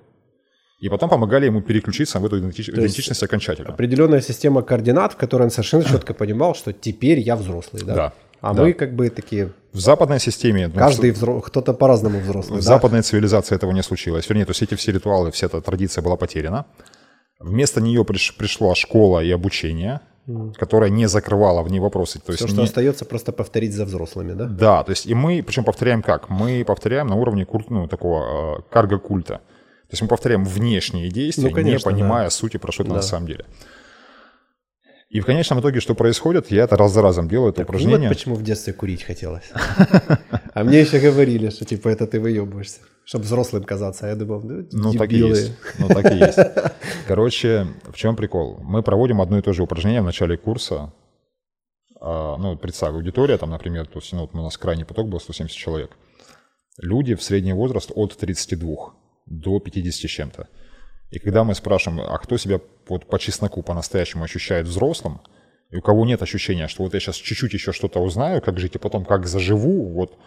и 0.82 0.90
потом 0.90 1.10
помогали 1.10 1.46
ему 1.46 1.62
переключиться 1.62 2.20
в 2.20 2.26
эту 2.26 2.40
идентич... 2.40 2.70
идентичность 2.70 3.24
окончательно. 3.24 3.70
Определенная 3.70 4.20
система 4.20 4.64
координат, 4.64 5.14
в 5.14 5.16
которой 5.16 5.44
он 5.44 5.52
совершенно 5.52 5.84
четко 5.90 6.14
понимал, 6.14 6.56
что 6.56 6.74
теперь 6.74 7.20
я 7.20 7.36
взрослый. 7.36 7.84
Да. 7.84 7.96
да. 7.96 8.14
А 8.42 8.54
да. 8.54 8.64
мы 8.64 8.74
как 8.74 8.96
бы 8.96 9.10
такие... 9.10 9.52
В 9.72 9.80
западной 9.80 10.20
системе... 10.20 10.68
Ну, 10.68 10.74
Каждый 10.74 11.12
взро... 11.12 11.40
кто-то 11.42 11.74
по-разному 11.74 12.20
взрослый. 12.20 12.60
В 12.60 12.64
да? 12.64 12.74
западной 12.74 13.04
цивилизации 13.04 13.56
этого 13.56 13.72
не 13.72 13.84
случилось. 13.84 14.28
Вернее, 14.28 14.46
то 14.46 14.52
есть 14.52 14.64
эти 14.64 14.76
все 14.76 14.92
ритуалы, 14.92 15.32
вся 15.32 15.46
эта 15.46 15.62
традиция 15.62 16.02
была 16.02 16.18
потеряна. 16.18 16.66
Вместо 17.40 17.82
нее 17.82 18.04
приш... 18.04 18.36
пришла 18.36 18.74
школа 18.76 19.24
и 19.24 19.32
обучение, 19.32 20.02
mm. 20.28 20.56
которая 20.56 20.90
не 20.90 21.08
закрывала 21.08 21.62
в 21.62 21.72
ней 21.72 21.80
вопросы. 21.80 22.20
То 22.20 22.32
есть 22.32 22.44
Все, 22.44 22.52
что 22.52 22.64
остается, 22.64 23.06
просто 23.06 23.32
повторить 23.32 23.74
за 23.74 23.86
взрослыми, 23.86 24.34
да? 24.34 24.46
Да, 24.46 24.84
то 24.84 24.90
есть 24.90 25.06
и 25.06 25.14
мы, 25.14 25.44
причем 25.44 25.64
повторяем 25.64 26.02
как? 26.02 26.30
Мы 26.30 26.66
повторяем 26.66 27.08
на 27.08 27.16
уровне 27.16 27.46
культ, 27.46 27.70
ну, 27.70 27.88
такого 27.88 28.58
э, 28.58 28.62
карго-культа. 28.72 29.36
То 29.36 29.94
есть 29.94 30.02
мы 30.02 30.08
повторяем 30.08 30.46
внешние 30.46 31.10
действия, 31.10 31.50
ну, 31.50 31.56
конечно, 31.56 31.90
не 31.90 31.96
понимая 31.96 32.24
да. 32.26 32.30
сути, 32.32 32.58
про 32.58 32.72
что 32.72 32.84
это 32.84 32.92
да. 32.92 32.96
на 32.98 33.02
самом 33.04 33.28
деле. 33.28 33.46
И 35.12 35.20
в 35.20 35.26
конечном 35.26 35.60
итоге, 35.60 35.82
что 35.82 35.94
происходит, 35.94 36.52
я 36.52 36.64
это 36.64 36.78
раз 36.78 36.94
за 36.94 37.02
разом 37.02 37.28
делаю, 37.28 37.50
это 37.50 37.58
так, 37.58 37.70
упражнение. 37.70 38.08
Вот 38.08 38.18
почему 38.18 38.36
в 38.36 38.44
детстве 38.44 38.72
курить 38.72 39.04
хотелось. 39.04 39.52
А 40.54 40.64
мне 40.64 40.80
еще 40.80 41.00
говорили, 41.00 41.50
что 41.50 41.66
типа 41.66 41.90
это 41.90 42.08
ты 42.08 42.22
выебываешься, 42.22 42.80
чтобы 43.04 43.26
взрослым 43.26 43.64
казаться. 43.64 44.06
А 44.06 44.10
я 44.10 44.16
думал, 44.16 44.42
ну, 44.42 44.68
ну 44.72 44.94
так 44.94 45.12
и 45.12 45.18
есть. 45.18 45.52
Ну 45.80 45.90
так 45.90 46.14
и 46.14 46.16
есть. 46.16 46.40
Короче, 47.08 47.68
в 47.90 47.98
чем 47.98 48.16
прикол? 48.16 48.60
Мы 48.64 48.84
проводим 48.84 49.20
одно 49.20 49.38
и 49.38 49.42
то 49.42 49.52
же 49.52 49.64
упражнение 49.64 50.02
в 50.02 50.06
начале 50.06 50.38
курса. 50.38 50.94
А, 52.00 52.38
ну, 52.38 52.56
представь, 52.56 52.94
аудитория, 52.94 53.38
там, 53.38 53.50
например, 53.50 53.88
то 53.88 54.00
есть, 54.00 54.14
ну, 54.14 54.30
у 54.32 54.38
нас 54.38 54.58
крайний 54.58 54.86
поток 54.86 55.10
был 55.10 55.20
170 55.20 55.56
человек. 55.56 55.92
Люди 56.78 57.16
в 57.16 57.22
средний 57.22 57.54
возраст 57.54 57.92
от 57.94 58.16
32 58.16 58.94
до 59.26 59.60
50 59.60 59.94
с 59.94 60.14
чем-то. 60.14 60.48
И 61.12 61.20
когда 61.20 61.44
мы 61.44 61.54
спрашиваем, 61.56 62.02
а 62.10 62.18
кто 62.18 62.38
себя 62.38 62.60
вот 62.88 63.06
по 63.06 63.20
чесноку 63.20 63.62
по-настоящему 63.62 64.24
ощущает 64.24 64.66
взрослым, 64.66 65.22
и 65.70 65.78
у 65.78 65.82
кого 65.82 66.06
нет 66.06 66.22
ощущения, 66.22 66.68
что 66.68 66.84
вот 66.84 66.94
я 66.94 67.00
сейчас 67.00 67.18
чуть-чуть 67.18 67.54
еще 67.54 67.74
что-то 67.74 68.00
узнаю, 68.00 68.42
как 68.42 68.60
жить, 68.60 68.76
и 68.76 68.80
потом 68.80 69.06
как 69.06 69.28
заживу, 69.28 69.92
вот, 69.94 70.18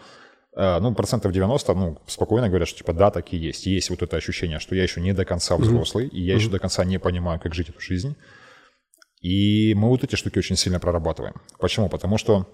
э, 0.57 0.79
ну, 0.81 0.95
процентов 0.95 1.33
90, 1.33 1.75
ну, 1.75 1.99
спокойно 2.07 2.49
говорят, 2.49 2.69
что 2.69 2.79
типа 2.79 2.93
да, 2.93 3.11
так 3.11 3.33
и 3.33 3.37
есть. 3.37 3.67
Есть 3.67 3.91
вот 3.91 4.03
это 4.03 4.17
ощущение, 4.17 4.59
что 4.59 4.75
я 4.75 4.83
еще 4.83 5.01
не 5.01 5.13
до 5.13 5.25
конца 5.25 5.57
взрослый, 5.57 6.07
mm-hmm. 6.07 6.11
и 6.11 6.23
я 6.23 6.35
еще 6.35 6.51
до 6.51 6.59
конца 6.59 6.85
не 6.85 6.99
понимаю, 6.99 7.41
как 7.41 7.55
жить 7.55 7.71
эту 7.71 7.81
жизнь. 7.81 8.15
И 9.21 9.75
мы 9.75 9.89
вот 9.89 10.05
эти 10.05 10.17
штуки 10.17 10.39
очень 10.39 10.57
сильно 10.57 10.79
прорабатываем. 10.81 11.35
Почему? 11.59 11.89
Потому 11.89 12.19
что 12.19 12.47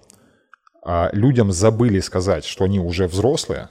а, 0.83 1.09
людям 1.11 1.51
забыли 1.51 1.99
сказать, 1.99 2.45
что 2.45 2.63
они 2.63 2.79
уже 2.79 3.07
взрослые. 3.07 3.69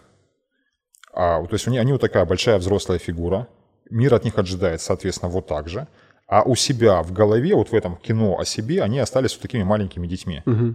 А, 1.14 1.42
то 1.42 1.54
есть 1.54 1.66
они, 1.66 1.78
они 1.78 1.92
вот 1.92 2.02
такая 2.02 2.26
большая 2.26 2.58
взрослая 2.58 2.98
фигура, 2.98 3.48
мир 3.90 4.14
от 4.14 4.24
них 4.24 4.38
ожидает, 4.38 4.80
соответственно, 4.80 5.30
вот 5.30 5.46
так 5.46 5.68
же. 5.68 5.86
А 6.26 6.42
у 6.42 6.54
себя 6.54 7.02
в 7.02 7.12
голове, 7.12 7.54
вот 7.54 7.70
в 7.70 7.74
этом 7.74 7.96
кино 7.96 8.38
о 8.38 8.44
себе, 8.44 8.82
они 8.82 9.00
остались 9.00 9.32
вот 9.32 9.42
такими 9.42 9.64
маленькими 9.64 10.06
детьми. 10.06 10.42
Угу. 10.46 10.74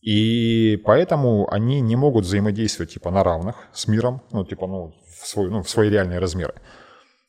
И 0.00 0.80
поэтому 0.84 1.52
они 1.52 1.80
не 1.80 1.96
могут 1.96 2.24
взаимодействовать 2.24 2.92
типа 2.92 3.10
на 3.10 3.22
равных 3.22 3.56
с 3.72 3.88
миром, 3.88 4.22
ну 4.32 4.44
типа 4.44 4.66
ну 4.66 4.94
в, 5.20 5.26
свой, 5.26 5.50
ну, 5.50 5.62
в 5.62 5.68
свои 5.68 5.90
реальные 5.90 6.18
размеры. 6.18 6.54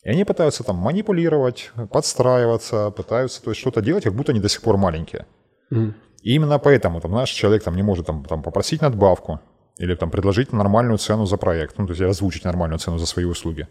И 0.04 0.10
они 0.10 0.24
пытаются 0.24 0.64
там 0.64 0.78
манипулировать, 0.78 1.72
подстраиваться, 1.92 2.92
пытаются 2.92 3.44
то 3.44 3.52
есть 3.52 3.60
что-то 3.60 3.82
делать, 3.82 4.06
как 4.06 4.14
будто 4.14 4.32
они 4.32 4.40
до 4.40 4.48
сих 4.48 4.62
пор 4.62 4.78
маленькие. 4.78 5.26
Mm. 5.74 5.94
И 6.22 6.36
именно 6.36 6.58
поэтому 6.58 7.02
там 7.02 7.12
наш 7.12 7.32
человек 7.32 7.64
там 7.64 7.76
не 7.76 7.84
может 7.84 8.06
там, 8.06 8.24
там 8.24 8.44
попросить 8.44 8.82
надбавку 8.82 9.42
или 9.78 9.96
там 9.96 10.10
предложить 10.10 10.54
нормальную 10.54 11.00
цену 11.00 11.26
за 11.26 11.36
проект, 11.38 11.78
ну 11.78 11.86
то 11.86 11.92
есть 11.92 12.02
озвучить 12.02 12.46
нормальную 12.46 12.80
цену 12.80 12.98
за 12.98 13.06
свои 13.06 13.26
услуги 13.26 13.68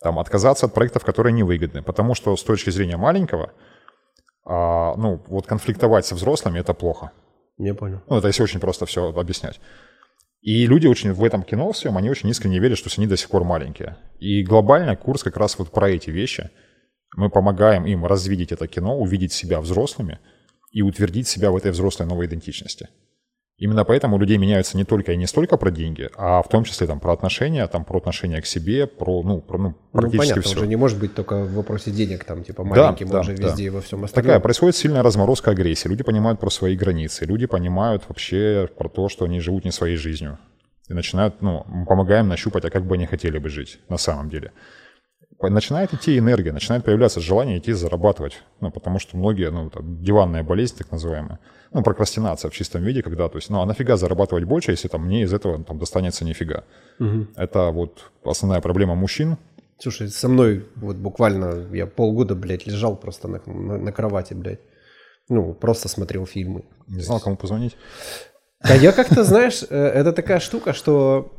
там, 0.00 0.18
отказаться 0.18 0.66
от 0.66 0.74
проектов, 0.74 1.04
которые 1.04 1.32
невыгодны. 1.32 1.82
Потому 1.82 2.14
что 2.14 2.36
с 2.36 2.42
точки 2.42 2.70
зрения 2.70 2.96
маленького, 2.96 3.52
а, 4.44 4.94
ну, 4.96 5.22
вот 5.28 5.46
конфликтовать 5.46 6.06
со 6.06 6.14
взрослыми– 6.14 6.58
это 6.60 6.74
плохо. 6.74 7.12
Не 7.58 7.74
понял. 7.74 8.00
Ну, 8.08 8.16
это 8.16 8.28
если 8.28 8.42
очень 8.42 8.60
просто 8.60 8.86
все 8.86 9.12
объяснять. 9.12 9.60
И 10.40 10.66
люди 10.66 10.86
очень 10.86 11.12
в 11.12 11.22
этом 11.22 11.42
кино 11.42 11.70
всем, 11.72 11.98
они 11.98 12.08
очень 12.08 12.30
искренне 12.30 12.58
верят, 12.58 12.78
что 12.78 12.88
они 12.96 13.06
до 13.06 13.16
сих 13.16 13.28
пор 13.28 13.44
маленькие. 13.44 13.98
И 14.18 14.42
глобально 14.42 14.96
курс 14.96 15.22
как 15.22 15.36
раз 15.36 15.58
вот 15.58 15.70
про 15.70 15.90
эти 15.90 16.10
вещи. 16.10 16.50
Мы 17.16 17.28
помогаем 17.28 17.84
им 17.84 18.06
развидеть 18.06 18.52
это 18.52 18.66
кино, 18.66 18.98
увидеть 18.98 19.32
себя 19.32 19.60
взрослыми 19.60 20.18
и 20.72 20.80
утвердить 20.80 21.28
себя 21.28 21.50
в 21.50 21.56
этой 21.56 21.72
взрослой 21.72 22.06
новой 22.06 22.26
идентичности. 22.26 22.88
Именно 23.60 23.84
поэтому 23.84 24.16
у 24.16 24.18
людей 24.18 24.38
меняются 24.38 24.78
не 24.78 24.84
только 24.84 25.12
и 25.12 25.16
не 25.18 25.26
столько 25.26 25.58
про 25.58 25.70
деньги, 25.70 26.08
а 26.16 26.42
в 26.42 26.48
том 26.48 26.64
числе 26.64 26.86
там 26.86 26.98
про 26.98 27.12
отношения, 27.12 27.66
там 27.66 27.84
про 27.84 27.98
отношения 27.98 28.40
к 28.40 28.46
себе, 28.46 28.86
про 28.86 29.22
ну, 29.22 29.42
про, 29.42 29.58
ну, 29.58 29.68
ну 29.68 29.74
практически 29.92 30.16
ну, 30.16 30.22
понятно, 30.22 30.42
все. 30.42 30.56
уже 30.56 30.66
не 30.66 30.76
может 30.76 30.98
быть 30.98 31.14
только 31.14 31.44
в 31.44 31.52
вопросе 31.52 31.90
денег, 31.90 32.24
там 32.24 32.42
типа 32.42 32.64
маленьким, 32.64 33.08
да, 33.08 33.18
он 33.18 33.20
да, 33.20 33.22
же 33.22 33.32
везде 33.32 33.56
да. 33.56 33.62
и 33.64 33.68
во 33.68 33.82
всем 33.82 34.02
остальном. 34.02 34.24
Такая 34.24 34.40
происходит 34.40 34.76
сильная 34.76 35.02
разморозка 35.02 35.50
агрессии. 35.50 35.88
Люди 35.88 36.02
понимают 36.02 36.40
про 36.40 36.48
свои 36.48 36.74
границы, 36.74 37.26
люди 37.26 37.44
понимают 37.44 38.02
вообще 38.08 38.66
про 38.78 38.88
то, 38.88 39.10
что 39.10 39.26
они 39.26 39.40
живут 39.40 39.66
не 39.66 39.72
своей 39.72 39.96
жизнью. 39.96 40.38
И 40.88 40.94
начинают, 40.94 41.42
ну, 41.42 41.64
мы 41.68 41.84
помогаем 41.84 42.28
нащупать, 42.28 42.64
а 42.64 42.70
как 42.70 42.86
бы 42.86 42.94
они 42.94 43.04
хотели 43.04 43.36
бы 43.36 43.50
жить 43.50 43.78
на 43.90 43.98
самом 43.98 44.30
деле. 44.30 44.52
Начинает 45.48 45.94
идти 45.94 46.18
энергия, 46.18 46.52
начинает 46.52 46.84
появляться 46.84 47.20
желание 47.20 47.58
идти 47.58 47.72
зарабатывать. 47.72 48.42
Ну, 48.60 48.70
потому 48.70 48.98
что 48.98 49.16
многие, 49.16 49.50
ну, 49.50 49.70
там, 49.70 50.02
диванная 50.02 50.42
болезнь, 50.42 50.76
так 50.76 50.90
называемая, 50.90 51.38
ну, 51.72 51.82
прокрастинация 51.82 52.50
в 52.50 52.54
чистом 52.54 52.82
виде, 52.82 53.02
когда, 53.02 53.28
то 53.28 53.38
есть, 53.38 53.48
ну, 53.48 53.60
а 53.60 53.66
нафига 53.66 53.96
зарабатывать 53.96 54.44
больше, 54.44 54.72
если 54.72 54.88
там 54.88 55.06
мне 55.06 55.22
из 55.22 55.32
этого 55.32 55.64
там 55.64 55.78
достанется 55.78 56.24
нифига. 56.24 56.64
Угу. 56.98 57.28
Это 57.36 57.70
вот 57.70 58.10
основная 58.24 58.60
проблема 58.60 58.94
мужчин. 58.94 59.38
Слушай, 59.78 60.08
со 60.08 60.28
мной 60.28 60.66
вот 60.76 60.96
буквально 60.96 61.74
я 61.74 61.86
полгода, 61.86 62.34
блядь, 62.34 62.66
лежал 62.66 62.96
просто 62.96 63.28
на, 63.28 63.40
на, 63.46 63.78
на 63.78 63.92
кровати, 63.92 64.34
блядь. 64.34 64.60
Ну, 65.30 65.54
просто 65.54 65.88
смотрел 65.88 66.26
фильмы. 66.26 66.64
Не 66.88 67.00
знал, 67.00 67.20
кому 67.20 67.36
позвонить. 67.36 67.76
Да 68.62 68.74
я 68.74 68.92
как-то, 68.92 69.24
знаешь, 69.24 69.62
э, 69.62 69.74
это 69.74 70.12
такая 70.12 70.38
штука, 70.38 70.74
что 70.74 71.32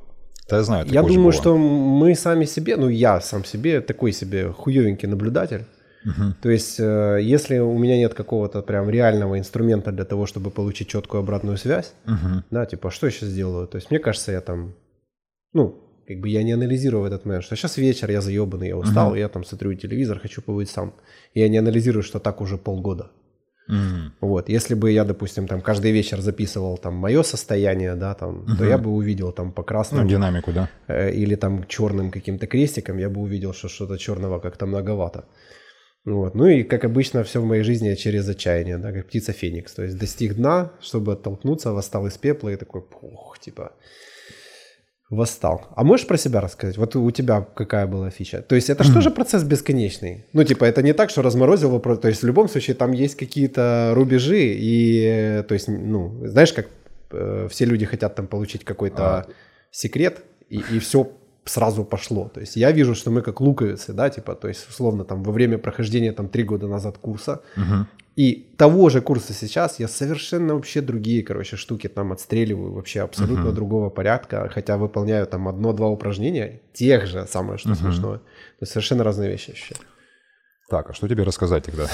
да, 0.49 0.57
я 0.57 0.63
знаю. 0.63 0.85
Я 0.87 1.03
думаю, 1.03 1.31
что 1.31 1.57
мы 1.57 2.15
сами 2.15 2.45
себе, 2.45 2.77
ну 2.77 2.89
я 2.89 3.21
сам 3.21 3.45
себе 3.45 3.81
такой 3.81 4.11
себе 4.11 4.51
хуевенький 4.51 5.07
наблюдатель. 5.07 5.65
Угу. 6.05 6.33
То 6.41 6.49
есть, 6.49 6.79
э, 6.79 7.19
если 7.21 7.59
у 7.59 7.77
меня 7.77 7.97
нет 7.97 8.13
какого-то 8.13 8.61
прям 8.61 8.89
реального 8.89 9.37
инструмента 9.37 9.91
для 9.91 10.05
того, 10.05 10.25
чтобы 10.25 10.49
получить 10.49 10.87
четкую 10.87 11.21
обратную 11.21 11.57
связь, 11.57 11.93
угу. 12.05 12.43
да, 12.49 12.65
типа, 12.65 12.89
что 12.89 13.07
я 13.07 13.11
сейчас 13.11 13.29
делаю? 13.33 13.67
То 13.67 13.77
есть, 13.77 13.91
мне 13.91 13.99
кажется, 13.99 14.31
я 14.31 14.41
там, 14.41 14.73
ну, 15.53 15.75
как 16.07 16.19
бы 16.19 16.29
я 16.29 16.43
не 16.43 16.53
анализирую 16.53 17.03
в 17.03 17.05
этот 17.05 17.25
момент, 17.25 17.43
что 17.43 17.55
сейчас 17.55 17.77
вечер, 17.77 18.09
я 18.09 18.21
заебанный, 18.21 18.69
я 18.69 18.77
устал, 18.77 19.09
угу. 19.09 19.15
я 19.15 19.29
там 19.29 19.43
смотрю 19.43 19.73
телевизор, 19.75 20.19
хочу 20.19 20.41
побыть 20.41 20.69
сам. 20.69 20.93
Я 21.35 21.47
не 21.49 21.59
анализирую, 21.59 22.03
что 22.03 22.19
так 22.19 22.41
уже 22.41 22.57
полгода. 22.57 23.11
Mm. 23.69 24.11
Вот, 24.21 24.49
если 24.49 24.75
бы 24.75 24.91
я, 24.91 25.03
допустим, 25.05 25.47
там 25.47 25.61
каждый 25.61 25.91
вечер 25.91 26.19
записывал 26.21 26.77
там 26.77 26.95
мое 26.95 27.23
состояние, 27.23 27.95
да, 27.95 28.13
там, 28.13 28.41
mm-hmm. 28.41 28.57
то 28.57 28.65
я 28.65 28.77
бы 28.77 28.89
увидел 28.89 29.31
там 29.31 29.51
по 29.51 29.63
красному. 29.63 30.03
Ну, 30.03 30.09
динамику, 30.09 30.51
да. 30.51 30.69
Э, 30.87 31.11
или 31.11 31.35
там 31.35 31.65
черным 31.67 32.11
каким-то 32.11 32.47
крестиком, 32.47 32.97
я 32.97 33.09
бы 33.09 33.21
увидел, 33.21 33.53
что 33.53 33.69
что-то 33.69 33.97
черного 33.97 34.39
как-то 34.39 34.65
многовато. 34.65 35.25
Вот. 36.05 36.35
Ну 36.35 36.47
и, 36.47 36.63
как 36.63 36.83
обычно, 36.83 37.23
все 37.23 37.39
в 37.39 37.45
моей 37.45 37.63
жизни 37.63 37.93
через 37.95 38.27
отчаяние, 38.27 38.77
да, 38.77 38.91
как 38.91 39.07
птица 39.07 39.33
Феникс. 39.33 39.73
То 39.73 39.83
есть 39.83 39.97
достиг 39.97 40.35
дна, 40.35 40.71
чтобы 40.81 41.13
оттолкнуться, 41.13 41.71
восстал 41.71 42.07
из 42.07 42.17
пепла 42.17 42.49
и 42.49 42.55
такой, 42.55 42.81
пух, 42.81 43.37
типа, 43.39 43.73
восстал. 45.11 45.67
А 45.75 45.83
можешь 45.83 46.07
про 46.07 46.17
себя 46.17 46.39
рассказать? 46.39 46.77
Вот 46.77 46.95
у 46.95 47.11
тебя 47.11 47.41
какая 47.41 47.85
была 47.85 48.09
фича? 48.09 48.41
То 48.41 48.55
есть 48.55 48.69
это 48.69 48.83
что 48.83 49.01
же 49.01 49.11
процесс 49.11 49.43
бесконечный? 49.43 50.25
Ну, 50.33 50.43
типа, 50.43 50.63
это 50.63 50.81
не 50.81 50.93
так, 50.93 51.09
что 51.09 51.21
разморозил 51.21 51.69
вопрос. 51.69 51.99
То 51.99 52.07
есть 52.07 52.23
в 52.23 52.25
любом 52.25 52.47
случае 52.47 52.75
там 52.75 52.93
есть 52.93 53.15
какие-то 53.15 53.91
рубежи 53.93 54.39
и, 54.41 55.43
то 55.47 55.53
есть, 55.53 55.67
ну, 55.67 56.25
знаешь, 56.25 56.53
как 56.53 56.67
э, 57.11 57.47
все 57.51 57.65
люди 57.65 57.85
хотят 57.85 58.15
там 58.15 58.25
получить 58.25 58.63
какой-то 58.63 59.03
а. 59.03 59.25
секрет 59.69 60.23
и, 60.49 60.63
и 60.71 60.79
все 60.79 61.11
сразу 61.45 61.83
пошло. 61.83 62.29
То 62.33 62.39
есть 62.39 62.55
я 62.55 62.71
вижу, 62.71 62.95
что 62.95 63.11
мы 63.11 63.21
как 63.21 63.41
луковицы, 63.41 63.93
да, 63.93 64.09
типа, 64.09 64.35
то 64.35 64.47
есть 64.47 64.69
условно 64.69 65.03
там 65.03 65.23
во 65.23 65.31
время 65.31 65.57
прохождения 65.57 66.11
там 66.11 66.29
три 66.29 66.43
года 66.43 66.67
назад 66.67 66.97
курса 66.97 67.41
угу. 67.57 67.87
и 68.15 68.47
того 68.57 68.89
же 68.89 69.01
курса 69.01 69.33
сейчас 69.33 69.79
я 69.79 69.87
совершенно 69.87 70.53
вообще 70.53 70.81
другие, 70.81 71.23
короче, 71.23 71.57
штуки 71.57 71.87
там 71.87 72.11
отстреливаю 72.11 72.73
вообще 72.73 73.01
абсолютно 73.01 73.47
угу. 73.47 73.55
другого 73.55 73.89
порядка, 73.89 74.49
хотя 74.53 74.77
выполняю 74.77 75.25
там 75.25 75.47
одно-два 75.47 75.87
упражнения 75.87 76.61
тех 76.73 77.07
же, 77.07 77.25
самое 77.27 77.57
что 77.57 77.69
угу. 77.69 77.77
смешное. 77.77 78.17
То 78.17 78.61
есть 78.61 78.73
совершенно 78.73 79.03
разные 79.03 79.29
вещи 79.29 79.51
ощущаю. 79.51 79.81
Так, 80.69 80.89
а 80.89 80.93
что 80.93 81.07
тебе 81.09 81.23
рассказать 81.23 81.65
тогда? 81.65 81.87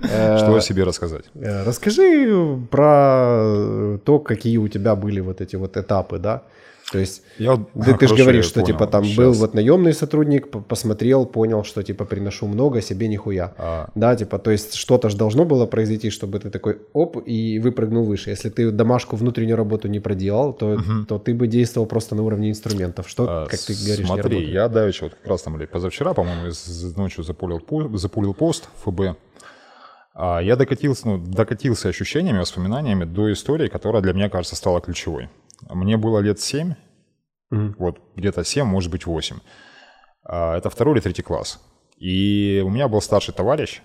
Что 0.38 0.54
о 0.54 0.60
себе 0.60 0.84
рассказать? 0.84 1.24
Э, 1.34 1.64
расскажи 1.64 2.56
про 2.70 3.98
то, 4.04 4.20
какие 4.20 4.58
у 4.58 4.68
тебя 4.68 4.94
были 4.94 5.18
вот 5.18 5.40
эти 5.40 5.56
вот 5.56 5.76
этапы, 5.76 6.20
да? 6.20 6.44
То 6.90 6.98
есть 6.98 7.22
я, 7.38 7.56
ты, 7.56 7.94
ты 7.94 8.08
же 8.08 8.16
говоришь, 8.16 8.46
что 8.46 8.62
типа, 8.62 8.78
понял. 8.78 8.78
типа 8.78 8.86
там 8.86 9.04
Сейчас. 9.04 9.16
был 9.16 9.32
вот 9.32 9.54
наемный 9.54 9.92
сотрудник, 9.92 10.48
посмотрел, 10.48 11.26
понял, 11.26 11.62
что 11.64 11.82
типа 11.82 12.04
приношу 12.04 12.46
много, 12.46 12.80
себе 12.80 13.08
нихуя. 13.08 13.52
А. 13.58 13.90
Да, 13.94 14.16
типа, 14.16 14.38
то 14.38 14.50
есть 14.50 14.74
что-то 14.74 15.10
же 15.10 15.16
должно 15.16 15.44
было 15.44 15.66
произойти, 15.66 16.08
чтобы 16.10 16.38
ты 16.38 16.50
такой 16.50 16.78
оп 16.94 17.18
и 17.26 17.58
выпрыгнул 17.58 18.04
выше. 18.04 18.30
Если 18.30 18.48
ты 18.48 18.70
домашку, 18.70 19.16
внутреннюю 19.16 19.56
работу 19.56 19.88
не 19.88 20.00
проделал, 20.00 20.54
то, 20.54 20.74
угу. 20.74 21.04
то 21.06 21.18
ты 21.18 21.34
бы 21.34 21.46
действовал 21.46 21.86
просто 21.86 22.14
на 22.14 22.22
уровне 22.22 22.50
инструментов. 22.50 23.08
Что, 23.08 23.26
а, 23.28 23.46
как 23.46 23.60
ты 23.60 23.74
говоришь, 23.74 24.06
Смотри, 24.06 24.50
я 24.50 24.68
давеча 24.68 25.04
вот 25.04 25.14
как 25.14 25.26
раз 25.26 25.42
там, 25.42 25.56
или 25.56 25.66
позавчера, 25.66 26.14
по-моему, 26.14 26.50
ночью 26.96 27.22
запулил, 27.22 27.60
запулил 27.94 28.32
пост 28.32 28.68
ФБ. 28.84 29.18
А 30.14 30.40
я 30.40 30.56
докатился, 30.56 31.06
ну, 31.06 31.18
докатился 31.18 31.88
ощущениями, 31.88 32.38
воспоминаниями 32.38 33.04
до 33.04 33.32
истории, 33.32 33.68
которая 33.68 34.02
для 34.02 34.12
меня, 34.14 34.28
кажется, 34.28 34.56
стала 34.56 34.80
ключевой. 34.80 35.28
Мне 35.62 35.96
было 35.96 36.20
лет 36.20 36.40
7, 36.40 36.74
mm-hmm. 37.52 37.74
вот 37.78 38.00
где-то 38.16 38.44
7, 38.44 38.64
может 38.64 38.90
быть 38.90 39.06
8. 39.06 39.38
А, 40.24 40.56
это 40.56 40.70
второй 40.70 40.94
или 40.94 41.00
третий 41.00 41.22
класс. 41.22 41.60
И 41.96 42.62
у 42.64 42.70
меня 42.70 42.88
был 42.88 43.00
старший 43.00 43.34
товарищ, 43.34 43.82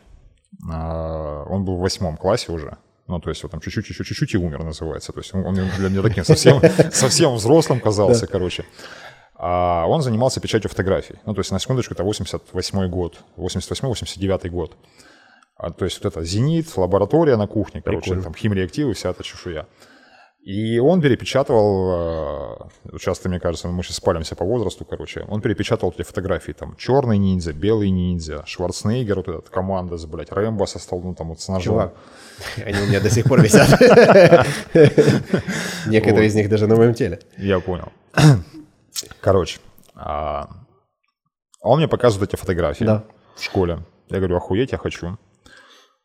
а, 0.72 1.44
он 1.46 1.66
был 1.66 1.78
в 1.78 1.80
восьмом 1.80 2.18
классе 2.18 2.52
уже, 2.52 2.78
ну, 3.08 3.20
то 3.20 3.30
есть 3.30 3.44
вот 3.44 3.52
там 3.52 3.60
чуть-чуть, 3.60 3.86
чуть-чуть, 3.86 4.08
чуть-чуть 4.08 4.34
и 4.34 4.38
умер 4.38 4.64
называется. 4.64 5.12
То 5.12 5.20
есть 5.20 5.34
он 5.34 5.54
для 5.54 5.90
меня 5.90 6.02
таким 6.02 6.24
совсем, 6.24 6.62
совсем 6.92 7.34
взрослым 7.34 7.80
казался, 7.80 8.28
короче. 8.28 8.66
А 9.36 9.86
он 9.88 10.02
занимался 10.02 10.40
печатью 10.40 10.70
фотографий. 10.70 11.16
Ну, 11.26 11.34
то 11.34 11.42
есть, 11.42 11.52
на 11.52 11.60
секундочку, 11.60 11.94
это 11.94 12.04
88 12.04 12.88
год, 12.88 13.20
88-89 13.36 14.50
год. 14.50 14.78
А, 15.58 15.72
то 15.72 15.86
есть 15.86 16.02
вот 16.02 16.14
это 16.14 16.24
«Зенит», 16.24 16.78
лаборатория 16.78 17.36
на 17.36 17.48
кухне, 17.48 17.82
короче, 17.82 18.04
Прикольно. 18.04 18.24
там 18.24 18.36
химреактивы, 18.36 18.94
вся 18.94 19.10
эта 19.10 19.24
чешуя. 19.24 19.68
И 20.44 20.78
он 20.78 21.02
перепечатывал, 21.02 22.70
э, 22.92 22.98
часто, 23.00 23.30
мне 23.30 23.40
кажется, 23.40 23.70
мы 23.70 23.82
сейчас 23.82 23.98
спалимся 23.98 24.36
по 24.36 24.44
возрасту, 24.44 24.84
короче, 24.84 25.26
он 25.30 25.40
перепечатывал 25.40 25.94
эти 25.98 26.06
фотографии, 26.06 26.52
там, 26.52 26.76
черный 26.76 27.18
ниндзя, 27.18 27.54
белый 27.54 27.90
ниндзя, 27.90 28.44
Шварценеггер, 28.46 29.16
вот 29.16 29.28
этот 29.30 29.50
команда, 29.50 29.96
блядь, 30.06 30.34
Рэмбо 30.34 30.66
со 30.66 30.80
стол, 30.80 31.02
ну, 31.02 31.16
там, 31.16 31.30
вот 31.30 31.40
с 31.40 31.48
ножом. 31.48 31.76
Чувак, 31.76 31.94
они 32.58 32.78
у 32.78 32.88
меня 32.88 33.00
до 33.00 33.10
сих 33.10 33.24
пор 33.24 33.42
висят. 33.42 33.70
Некоторые 35.88 36.28
из 36.28 36.36
них 36.36 36.50
даже 36.50 36.68
на 36.68 36.76
моем 36.76 36.94
теле. 36.94 37.22
Я 37.38 37.62
понял. 37.62 37.94
Короче, 39.22 39.62
а, 39.96 40.50
он 41.62 41.78
мне 41.78 41.88
показывает 41.88 42.34
эти 42.34 42.40
фотографии 42.40 43.02
в 43.38 43.42
школе. 43.42 43.80
Я 44.10 44.18
говорю, 44.18 44.36
охуеть, 44.36 44.74
я 44.74 44.78
хочу. 44.78 45.18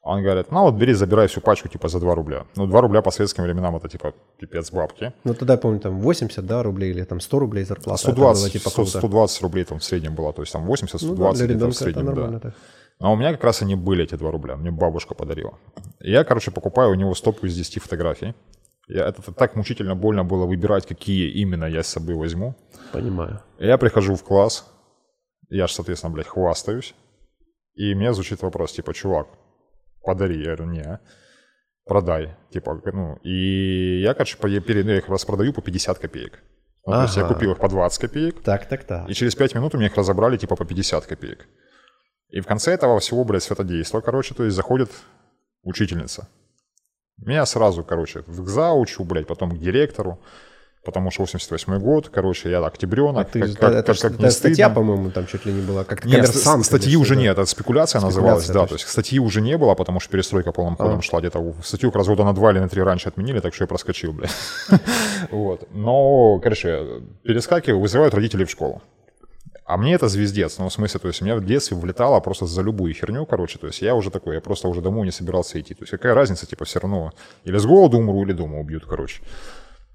Он 0.08 0.22
говорит, 0.22 0.50
ну 0.50 0.62
вот 0.62 0.74
бери, 0.74 0.94
забирай 0.94 1.26
всю 1.26 1.42
пачку 1.42 1.68
типа 1.68 1.88
за 1.88 2.00
2 2.00 2.14
рубля. 2.14 2.46
Ну 2.56 2.66
2 2.66 2.80
рубля 2.80 3.02
по 3.02 3.10
советским 3.10 3.44
временам 3.44 3.76
это 3.76 3.88
типа 3.88 4.14
пипец 4.40 4.72
бабки. 4.72 5.12
Ну 5.24 5.34
тогда, 5.34 5.52
я 5.52 5.58
помню, 5.58 5.80
там 5.80 6.00
80 6.00 6.46
да, 6.46 6.62
рублей 6.62 6.92
или 6.92 7.04
там 7.04 7.20
100 7.20 7.38
рублей 7.38 7.64
зарплата. 7.64 8.00
120, 8.00 8.42
было, 8.42 8.50
типа, 8.50 8.70
100, 8.70 8.84
120 8.86 9.42
рублей 9.42 9.64
там 9.64 9.78
в 9.78 9.84
среднем 9.84 10.14
было, 10.14 10.32
то 10.32 10.40
есть 10.40 10.52
там 10.52 10.66
80-120 10.66 10.98
ну, 11.02 11.14
да, 11.14 11.46
где 11.46 11.66
в 11.66 11.72
среднем, 11.72 12.14
да. 12.14 12.38
Так. 12.38 12.54
А 13.00 13.12
у 13.12 13.16
меня 13.16 13.32
как 13.32 13.44
раз 13.44 13.60
они 13.60 13.76
были, 13.76 14.04
эти 14.04 14.14
2 14.14 14.30
рубля, 14.30 14.56
мне 14.56 14.70
бабушка 14.70 15.14
подарила. 15.14 15.52
И 16.00 16.10
я, 16.10 16.24
короче, 16.24 16.50
покупаю 16.50 16.92
у 16.92 16.94
него 16.94 17.14
стопку 17.14 17.46
из 17.46 17.54
10 17.54 17.82
фотографий. 17.82 18.34
Я, 18.88 19.08
это, 19.08 19.20
это 19.20 19.32
так 19.32 19.56
мучительно 19.56 19.94
больно 19.94 20.24
было 20.24 20.46
выбирать, 20.46 20.86
какие 20.86 21.30
именно 21.42 21.66
я 21.66 21.82
с 21.82 21.86
собой 21.86 22.14
возьму. 22.14 22.54
Понимаю. 22.92 23.42
Я 23.58 23.76
прихожу 23.76 24.14
в 24.14 24.24
класс, 24.24 24.64
я 25.50 25.66
же, 25.66 25.74
соответственно, 25.74 26.14
блядь, 26.14 26.28
хвастаюсь. 26.28 26.94
И 27.74 27.94
мне 27.94 28.14
звучит 28.14 28.40
вопрос, 28.42 28.72
типа, 28.72 28.94
чувак, 28.94 29.28
подари. 30.02 30.38
Я 30.38 30.56
говорю, 30.56 30.66
не, 30.66 31.00
продай. 31.84 32.36
Типа, 32.50 32.80
ну, 32.92 33.16
и 33.24 34.00
я, 34.02 34.14
короче, 34.14 34.36
перед, 34.38 34.86
я 34.86 34.98
их 34.98 35.08
распродаю 35.08 35.52
по 35.52 35.62
50 35.62 35.98
копеек. 35.98 36.42
Ну, 36.86 36.92
ага. 36.92 37.02
То 37.02 37.06
есть 37.06 37.16
я 37.16 37.24
купил 37.24 37.52
их 37.52 37.58
по 37.58 37.68
20 37.68 38.00
копеек. 38.00 38.42
Так, 38.42 38.68
так, 38.68 38.84
так. 38.84 39.08
И 39.10 39.14
через 39.14 39.34
5 39.34 39.54
минут 39.54 39.74
у 39.74 39.78
меня 39.78 39.88
их 39.88 39.96
разобрали 39.96 40.36
типа 40.36 40.56
по 40.56 40.64
50 40.64 41.06
копеек. 41.06 41.46
И 42.30 42.40
в 42.40 42.46
конце 42.46 42.72
этого 42.72 42.98
всего, 42.98 43.24
блядь, 43.24 43.42
светодейства, 43.42 44.00
короче, 44.00 44.34
то 44.34 44.44
есть 44.44 44.56
заходит 44.56 44.90
учительница. 45.62 46.28
Меня 47.16 47.46
сразу, 47.46 47.82
короче, 47.82 48.22
к 48.22 48.48
заучу, 48.48 49.04
блядь, 49.04 49.26
потом 49.26 49.50
к 49.50 49.58
директору 49.58 50.20
потому 50.84 51.10
что 51.10 51.22
88 51.22 51.78
год, 51.78 52.08
короче, 52.08 52.50
я 52.50 52.64
октябренок, 52.64 53.26
а 53.26 53.30
ты, 53.30 53.40
как, 53.40 53.58
как, 53.58 53.72
это, 53.72 53.92
как, 53.94 54.12
как 54.12 54.18
не 54.18 54.30
статья, 54.30 54.70
по-моему, 54.70 55.10
там 55.10 55.26
чуть 55.26 55.44
ли 55.46 55.52
не 55.52 55.60
была, 55.60 55.84
как 55.84 56.04
нет, 56.04 56.26
статьи 56.28 56.96
уже 56.96 57.16
нет, 57.16 57.38
это 57.38 57.46
спекуляция, 57.46 58.00
спекуляция 58.00 58.00
называлась, 58.00 58.48
да, 58.48 58.66
то 58.66 58.74
есть 58.74 58.88
статьи 58.88 59.18
уже 59.18 59.40
не 59.40 59.56
было, 59.58 59.74
потому 59.74 60.00
что 60.00 60.10
перестройка 60.10 60.52
полным 60.52 60.76
ходом 60.76 60.98
а. 60.98 61.02
шла, 61.02 61.20
где-то 61.20 61.54
статью 61.62 61.90
как 61.90 61.98
раз 61.98 62.06
года 62.06 62.24
на 62.24 62.32
два 62.32 62.52
или 62.52 62.58
на 62.58 62.68
три 62.68 62.82
раньше 62.82 63.08
отменили, 63.08 63.40
так 63.40 63.54
что 63.54 63.64
я 63.64 63.68
проскочил, 63.68 64.12
блядь. 64.12 64.30
Вот, 65.30 65.68
но, 65.72 66.38
короче, 66.42 67.02
перескакиваю, 67.22 67.80
вызывают 67.80 68.14
родителей 68.14 68.44
в 68.44 68.50
школу. 68.50 68.80
А 69.68 69.76
мне 69.76 69.94
это 69.94 70.08
звездец, 70.08 70.56
ну, 70.58 70.68
в 70.70 70.72
смысле, 70.72 70.98
то 70.98 71.08
есть, 71.08 71.20
у 71.20 71.26
меня 71.26 71.36
в 71.36 71.44
детстве 71.44 71.76
влетало 71.76 72.20
просто 72.20 72.46
за 72.46 72.62
любую 72.62 72.94
херню, 72.94 73.26
короче, 73.26 73.58
то 73.58 73.66
есть, 73.66 73.82
я 73.82 73.94
уже 73.94 74.10
такой, 74.10 74.36
я 74.36 74.40
просто 74.40 74.66
уже 74.66 74.80
домой 74.80 75.04
не 75.04 75.12
собирался 75.12 75.60
идти. 75.60 75.74
То 75.74 75.82
есть, 75.82 75.90
какая 75.90 76.14
разница, 76.14 76.46
типа, 76.46 76.64
все 76.64 76.80
равно, 76.80 77.12
или 77.44 77.58
с 77.58 77.66
голоду 77.66 77.98
умру, 77.98 78.22
или 78.22 78.32
дома 78.32 78.60
убьют, 78.60 78.86
короче. 78.86 79.20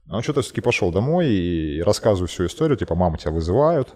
Он 0.09 0.21
что-то 0.21 0.41
все-таки 0.41 0.61
пошел 0.61 0.91
домой 0.91 1.27
и 1.27 1.81
рассказываю 1.81 2.27
всю 2.27 2.45
историю, 2.45 2.77
типа, 2.77 2.95
мама 2.95 3.17
тебя 3.17 3.31
вызывают, 3.31 3.95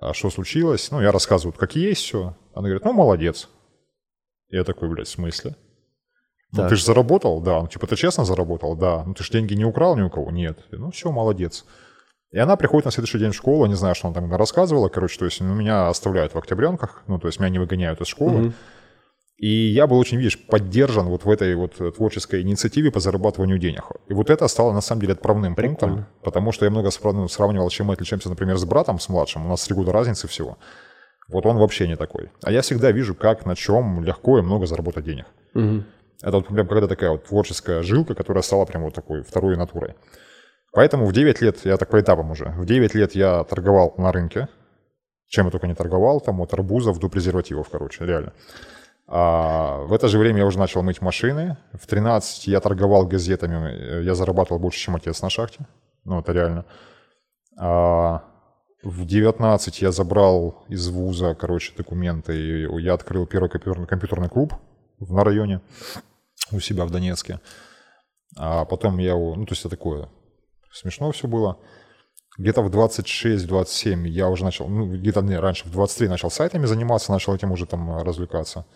а 0.00 0.12
что 0.12 0.30
случилось? 0.30 0.90
Ну, 0.90 1.00
я 1.00 1.12
рассказываю, 1.12 1.56
как 1.56 1.76
есть 1.76 2.02
все. 2.02 2.36
Она 2.52 2.68
говорит, 2.68 2.84
ну, 2.84 2.92
молодец. 2.92 3.48
Я 4.50 4.64
такой, 4.64 4.88
блядь, 4.88 5.06
в 5.06 5.10
смысле? 5.10 5.56
Ну, 6.52 6.58
так. 6.58 6.68
ты 6.68 6.76
же 6.76 6.84
заработал? 6.84 7.40
Да. 7.40 7.60
Ну, 7.60 7.68
типа, 7.68 7.86
ты 7.86 7.96
честно 7.96 8.24
заработал? 8.24 8.76
Да. 8.76 9.04
Ну, 9.04 9.14
ты 9.14 9.24
же 9.24 9.32
деньги 9.32 9.54
не 9.54 9.64
украл 9.64 9.96
ни 9.96 10.02
у 10.02 10.10
кого? 10.10 10.30
Нет. 10.30 10.58
Ну, 10.70 10.90
все, 10.90 11.10
молодец. 11.10 11.64
И 12.32 12.38
она 12.38 12.56
приходит 12.56 12.86
на 12.86 12.90
следующий 12.90 13.18
день 13.18 13.30
в 13.30 13.36
школу, 13.36 13.66
не 13.66 13.74
знаю, 13.74 13.94
что 13.94 14.08
она 14.08 14.14
там 14.14 14.34
рассказывала, 14.34 14.88
короче, 14.88 15.18
то 15.20 15.24
есть 15.24 15.40
ну, 15.40 15.54
меня 15.54 15.88
оставляют 15.88 16.34
в 16.34 16.38
октябренках, 16.38 17.04
ну, 17.06 17.20
то 17.20 17.28
есть 17.28 17.38
меня 17.38 17.48
не 17.48 17.60
выгоняют 17.60 18.00
из 18.00 18.08
школы. 18.08 18.40
Mm-hmm. 18.40 18.52
И 19.36 19.48
я 19.48 19.86
был 19.86 19.98
очень, 19.98 20.18
видишь, 20.18 20.38
поддержан 20.46 21.06
вот 21.06 21.24
в 21.24 21.30
этой 21.30 21.54
вот 21.56 21.74
творческой 21.96 22.42
инициативе 22.42 22.92
по 22.92 23.00
зарабатыванию 23.00 23.58
денег. 23.58 23.84
И 24.08 24.14
вот 24.14 24.30
это 24.30 24.46
стало, 24.46 24.72
на 24.72 24.80
самом 24.80 25.00
деле, 25.00 25.14
отправным 25.14 25.54
Прикольно. 25.54 25.76
пунктом, 25.76 26.06
потому 26.22 26.52
что 26.52 26.64
я 26.64 26.70
много 26.70 26.90
ну, 27.02 27.28
сравнивал, 27.28 27.68
чем 27.68 27.86
мы 27.86 27.94
отличаемся, 27.94 28.28
например, 28.28 28.56
с 28.56 28.64
братом, 28.64 29.00
с 29.00 29.08
младшим. 29.08 29.44
У 29.44 29.48
нас 29.48 29.64
три 29.64 29.74
года 29.74 29.92
разницы 29.92 30.28
всего. 30.28 30.56
Вот 31.28 31.46
он 31.46 31.56
вообще 31.56 31.88
не 31.88 31.96
такой. 31.96 32.30
А 32.42 32.52
я 32.52 32.60
всегда 32.60 32.92
вижу, 32.92 33.14
как, 33.14 33.44
на 33.44 33.56
чем 33.56 34.04
легко 34.04 34.38
и 34.38 34.42
много 34.42 34.66
заработать 34.66 35.04
денег. 35.04 35.26
Угу. 35.54 35.84
Это 36.22 36.36
вот 36.36 36.46
прям 36.46 36.68
когда 36.68 36.86
такая 36.86 37.10
вот 37.10 37.24
творческая 37.24 37.82
жилка, 37.82 38.14
которая 38.14 38.42
стала 38.42 38.66
прям 38.66 38.82
вот 38.82 38.94
такой 38.94 39.22
второй 39.22 39.56
натурой. 39.56 39.94
Поэтому 40.72 41.06
в 41.06 41.12
9 41.12 41.40
лет, 41.40 41.58
я 41.64 41.76
так 41.76 41.88
по 41.88 42.00
этапам 42.00 42.30
уже, 42.30 42.46
в 42.56 42.66
9 42.66 42.94
лет 42.94 43.14
я 43.14 43.44
торговал 43.44 43.94
на 43.96 44.12
рынке, 44.12 44.48
чем 45.28 45.46
я 45.46 45.50
только 45.50 45.66
не 45.66 45.74
торговал, 45.74 46.20
там 46.20 46.40
от 46.40 46.52
арбузов 46.52 46.98
до 46.98 47.08
презервативов, 47.08 47.68
короче, 47.70 48.04
реально. 48.04 48.32
А 49.06 49.82
в 49.84 49.92
это 49.92 50.08
же 50.08 50.18
время 50.18 50.38
я 50.38 50.46
уже 50.46 50.58
начал 50.58 50.82
мыть 50.82 51.02
машины. 51.02 51.56
В 51.72 51.86
13 51.86 52.46
я 52.46 52.60
торговал 52.60 53.06
газетами, 53.06 54.02
я 54.02 54.14
зарабатывал 54.14 54.58
больше, 54.58 54.78
чем 54.78 54.96
отец 54.96 55.22
на 55.22 55.30
шахте. 55.30 55.66
Ну, 56.04 56.20
это 56.20 56.32
реально. 56.32 56.64
А 57.58 58.24
в 58.82 59.04
19 59.06 59.82
я 59.82 59.92
забрал 59.92 60.64
из 60.68 60.88
вуза, 60.88 61.34
короче, 61.34 61.72
документы, 61.76 62.36
и 62.36 62.82
я 62.82 62.94
открыл 62.94 63.26
первый 63.26 63.48
компьютерный, 63.50 64.28
клуб 64.28 64.54
на 64.98 65.24
районе 65.24 65.60
у 66.52 66.60
себя 66.60 66.84
в 66.84 66.90
Донецке. 66.90 67.40
А 68.36 68.64
потом 68.64 68.98
я, 68.98 69.14
ну, 69.14 69.44
то 69.46 69.52
есть 69.52 69.64
это 69.64 69.76
такое 69.76 70.08
смешно 70.74 71.10
все 71.12 71.28
было. 71.28 71.58
Где-то 72.36 72.62
в 72.62 72.68
26-27 72.68 74.08
я 74.08 74.28
уже 74.28 74.44
начал, 74.44 74.68
ну, 74.68 74.92
где-то 74.92 75.22
не, 75.22 75.38
раньше, 75.38 75.66
в 75.66 75.70
23 75.70 76.08
начал 76.08 76.30
сайтами 76.30 76.66
заниматься, 76.66 77.12
начал 77.12 77.34
этим 77.34 77.52
уже 77.52 77.64
там 77.64 78.02
развлекаться. 78.02 78.66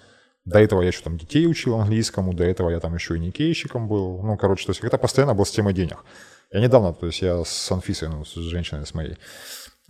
До 0.49 0.59
этого 0.59 0.80
я 0.80 0.88
еще 0.88 1.03
там 1.03 1.18
детей 1.18 1.46
учил 1.46 1.78
английскому, 1.78 2.32
до 2.32 2.42
этого 2.42 2.70
я 2.70 2.80
там 2.80 2.94
еще 2.94 3.16
и 3.16 3.20
никейщиком 3.20 3.86
был. 3.86 4.22
Ну, 4.22 4.38
короче, 4.38 4.64
то 4.64 4.70
есть 4.70 4.82
это 4.82 4.96
постоянно 4.96 5.34
был 5.34 5.44
с 5.44 5.51
темой 5.51 5.74
денег. 5.74 5.99
Я 6.51 6.61
недавно, 6.61 6.94
то 6.94 7.05
есть 7.05 7.20
я 7.20 7.44
с 7.44 7.70
Анфисой, 7.70 8.09
ну, 8.09 8.24
с 8.24 8.34
женщиной 8.34 8.86
с 8.86 8.94
моей, 8.94 9.18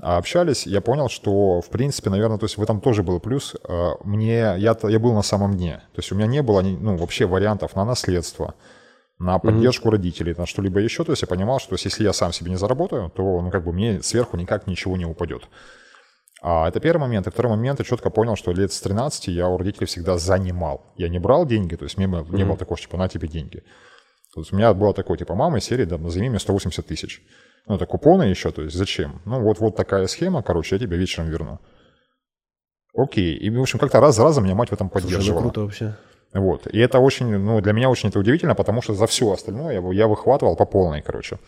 общались, 0.01 0.67
я 0.67 0.81
понял, 0.81 1.09
что, 1.09 1.61
в 1.61 1.71
принципе, 1.71 2.11
наверное, 2.11 2.39
то 2.39 2.47
есть 2.47 2.57
в 2.57 2.63
этом 2.63 2.81
тоже 2.81 3.05
был 3.05 3.21
плюс. 3.21 3.55
А, 3.63 3.93
мне, 4.03 4.57
я, 4.59 4.77
я 4.83 4.99
был 4.99 5.13
на 5.13 5.23
самом 5.23 5.57
дне. 5.57 5.81
То 5.93 6.01
есть 6.01 6.11
у 6.11 6.17
меня 6.17 6.27
не 6.27 6.43
было, 6.43 6.61
ну, 6.61 6.97
вообще 6.97 7.27
вариантов 7.27 7.77
на 7.77 7.85
наследство, 7.85 8.57
на 9.21 9.39
поддержку 9.39 9.87
mm-hmm. 9.87 9.93
родителей, 9.93 10.35
на 10.37 10.47
что-либо 10.47 10.81
еще. 10.81 11.05
То 11.05 11.13
есть 11.13 11.23
я 11.23 11.29
понимал, 11.29 11.61
что 11.61 11.77
если 11.77 12.03
я 12.03 12.13
сам 12.13 12.33
себе 12.33 12.51
не 12.51 12.59
заработаю, 12.59 13.13
то, 13.15 13.41
ну, 13.41 13.51
как 13.53 13.65
бы 13.65 13.73
мне 13.73 14.03
сверху 14.03 14.37
никак 14.37 14.67
ничего 14.67 14.97
не 14.97 15.05
упадет. 15.05 15.49
А 16.41 16.69
это 16.69 16.81
первый 16.81 17.03
момент. 17.03 17.27
И 17.27 17.31
второй 17.31 17.51
момент, 17.51 17.81
я 17.81 17.85
четко 17.85 18.11
понял, 18.11 18.37
что 18.37 18.53
лет 18.53 18.73
с 18.73 18.81
13 18.81 19.29
я 19.29 19.49
у 19.49 19.59
родителей 19.59 19.87
всегда 19.87 20.19
занимал. 20.19 20.93
Я 20.97 21.09
не 21.09 21.19
брал 21.19 21.47
деньги, 21.47 21.75
то 21.75 21.85
есть 21.85 21.97
мне 21.97 22.07
mm-hmm. 22.07 22.35
не 22.35 22.45
было 22.45 22.57
такого, 22.57 22.79
типа, 22.79 22.97
на 22.97 23.09
тебе 23.09 23.29
деньги. 23.29 23.63
То 24.35 24.41
есть 24.41 24.53
у 24.53 24.57
меня 24.57 24.73
было 24.75 24.95
такое, 24.95 25.17
типа, 25.17 25.35
мама 25.35 25.59
из 25.59 25.65
серии, 25.65 25.85
да, 25.85 25.99
назови 25.99 26.29
мне 26.29 26.39
180 26.39 26.87
тысяч. 26.87 27.23
Ну, 27.67 27.75
это 27.75 27.87
купоны 27.87 28.23
еще, 28.23 28.51
то 28.51 28.63
есть 28.63 28.77
зачем? 28.77 29.21
Ну, 29.25 29.41
вот, 29.43 29.59
вот 29.59 29.77
такая 29.77 30.07
схема, 30.07 30.43
короче, 30.43 30.77
я 30.77 30.79
тебе 30.79 30.97
вечером 30.97 31.29
верну. 31.29 31.59
Окей. 32.95 33.35
И, 33.37 33.51
в 33.51 33.61
общем, 33.61 33.79
как-то 33.79 34.01
раз 34.01 34.17
за 34.17 34.25
разом 34.25 34.45
меня 34.45 34.55
мать 34.55 34.71
в 34.71 34.73
этом 34.73 34.89
поддерживала. 34.89 35.23
Слушай, 35.23 35.43
круто 35.43 35.61
вообще. 35.63 35.97
Вот. 36.35 36.67
И 36.67 36.79
это 36.79 36.99
очень, 36.99 37.37
ну, 37.37 37.61
для 37.61 37.73
меня 37.73 37.91
очень 37.91 38.09
это 38.11 38.19
удивительно, 38.19 38.55
потому 38.55 38.83
что 38.83 38.95
за 38.95 39.07
все 39.07 39.33
остальное 39.33 39.81
я, 39.81 39.93
я 39.93 40.07
выхватывал 40.07 40.57
по 40.57 40.67
полной, 40.67 41.03
короче. 41.03 41.39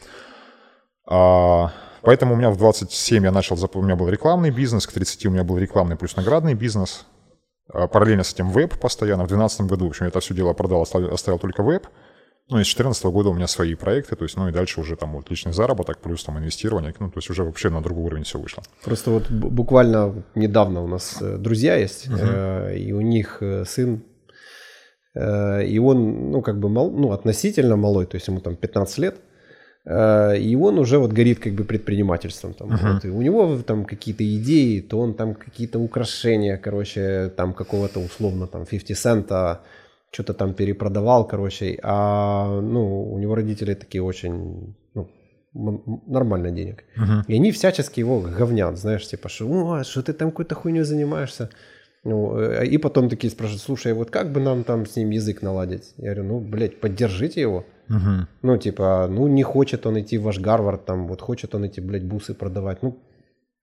А, 1.07 1.72
поэтому 2.03 2.34
у 2.34 2.36
меня 2.36 2.51
в 2.51 2.57
27 2.57 3.24
я 3.24 3.32
начал, 3.32 3.57
у 3.74 3.82
меня 3.82 3.96
был 3.96 4.09
рекламный 4.09 4.51
бизнес, 4.51 4.86
к 4.86 4.92
30 4.92 5.26
у 5.26 5.30
меня 5.30 5.44
был 5.44 5.59
рекламный 5.59 5.96
плюс 5.96 6.16
наградный 6.16 6.55
бизнес. 6.55 7.07
А, 7.72 7.86
параллельно 7.86 8.24
с 8.24 8.32
этим 8.32 8.51
веб 8.51 8.78
постоянно. 8.78 9.24
В 9.24 9.28
2012 9.28 9.61
году, 9.62 9.86
в 9.86 9.88
общем, 9.88 10.05
я 10.05 10.09
это 10.09 10.20
все 10.20 10.34
дело 10.34 10.53
продал, 10.53 10.82
оставил, 10.82 11.38
только 11.38 11.62
веб. 11.62 11.86
Ну, 12.48 12.59
и 12.59 12.64
с 12.64 12.74
2014 12.74 13.05
года 13.05 13.28
у 13.28 13.34
меня 13.34 13.46
свои 13.46 13.76
проекты, 13.76 14.16
то 14.16 14.24
есть, 14.24 14.36
ну, 14.36 14.48
и 14.48 14.53
дальше 14.53 14.80
уже 14.80 14.96
там 14.96 15.12
вот 15.12 15.30
личный 15.30 15.53
заработок, 15.53 15.98
плюс 15.98 16.24
там 16.24 16.36
инвестирование, 16.38 16.92
ну, 16.98 17.09
то 17.09 17.18
есть 17.18 17.30
уже 17.30 17.44
вообще 17.44 17.70
на 17.70 17.80
другой 17.80 18.07
уровень 18.07 18.24
все 18.24 18.40
вышло. 18.40 18.64
Просто 18.84 19.11
вот 19.12 19.30
буквально 19.30 20.24
недавно 20.34 20.82
у 20.82 20.88
нас 20.88 21.18
э, 21.20 21.36
друзья 21.36 21.76
есть, 21.76 22.09
uh-huh. 22.09 22.76
и 22.76 22.92
у 22.92 23.03
них 23.03 23.38
э, 23.40 23.64
сын, 23.64 24.03
и 25.14 25.80
он, 25.82 26.30
ну, 26.30 26.42
как 26.42 26.59
бы, 26.59 26.68
мал, 26.68 26.90
ну, 26.90 27.12
относительно 27.12 27.76
малой, 27.76 28.07
то 28.07 28.16
есть 28.16 28.26
ему 28.26 28.40
там 28.40 28.57
15 28.57 28.98
лет, 28.98 29.20
и 29.91 30.57
он 30.57 30.78
уже 30.78 30.99
вот 30.99 31.12
горит 31.12 31.41
как 31.41 31.55
бы 31.55 31.64
предпринимательством. 31.64 32.55
Там, 32.55 32.70
uh-huh. 32.70 32.95
вот, 32.95 33.05
и 33.05 33.09
у 33.09 33.22
него 33.22 33.59
там 33.66 33.84
какие-то 33.84 34.24
идеи, 34.36 34.80
то 34.80 35.01
он 35.01 35.14
там 35.14 35.34
какие-то 35.34 35.78
украшения, 35.80 36.57
короче, 36.57 37.32
там 37.36 37.53
какого-то 37.53 38.01
условно 38.01 38.47
там 38.47 38.66
50 38.66 38.97
цента 38.97 39.61
что-то 40.12 40.34
там 40.34 40.55
перепродавал, 40.55 41.26
короче, 41.26 41.78
а, 41.82 42.61
ну, 42.61 43.12
у 43.12 43.18
него 43.18 43.34
родители 43.34 43.74
такие 43.74 44.03
очень, 44.03 44.74
ну, 44.95 45.09
нормально 46.07 46.51
денег. 46.51 46.84
Uh-huh. 46.97 47.24
И 47.28 47.34
они 47.34 47.53
всячески 47.53 48.01
его 48.01 48.20
говнят, 48.20 48.76
знаешь, 48.76 49.07
типа, 49.07 49.28
что, 49.28 49.47
о, 49.47 49.84
что 49.84 50.03
ты 50.03 50.12
там 50.12 50.30
какой-то 50.30 50.55
хуйней 50.55 50.82
занимаешься. 50.82 51.51
Ну, 52.05 52.38
э, 52.38 52.66
и 52.66 52.78
потом 52.78 53.09
такие 53.09 53.30
спрашивают, 53.30 53.62
слушай, 53.62 53.92
вот 53.92 54.11
как 54.11 54.32
бы 54.32 54.40
нам 54.40 54.64
там 54.64 54.86
с 54.86 54.96
ним 54.96 55.11
язык 55.11 55.42
наладить? 55.42 55.92
Я 55.96 56.14
говорю, 56.14 56.24
ну, 56.24 56.40
блядь, 56.40 56.80
поддержите 56.80 57.40
его. 57.40 57.66
Uh-huh. 57.88 58.26
Ну, 58.42 58.57
типа, 58.57 59.09
ну, 59.11 59.26
не 59.26 59.42
хочет 59.42 59.86
он 59.86 60.01
идти 60.01 60.16
в 60.16 60.22
ваш 60.22 60.38
Гарвард, 60.38 60.86
там, 60.86 61.09
вот 61.09 61.20
хочет 61.20 61.55
он 61.55 61.64
эти, 61.64 61.80
блядь, 61.80 62.05
бусы 62.05 62.34
продавать, 62.34 62.82
ну, 62.82 62.98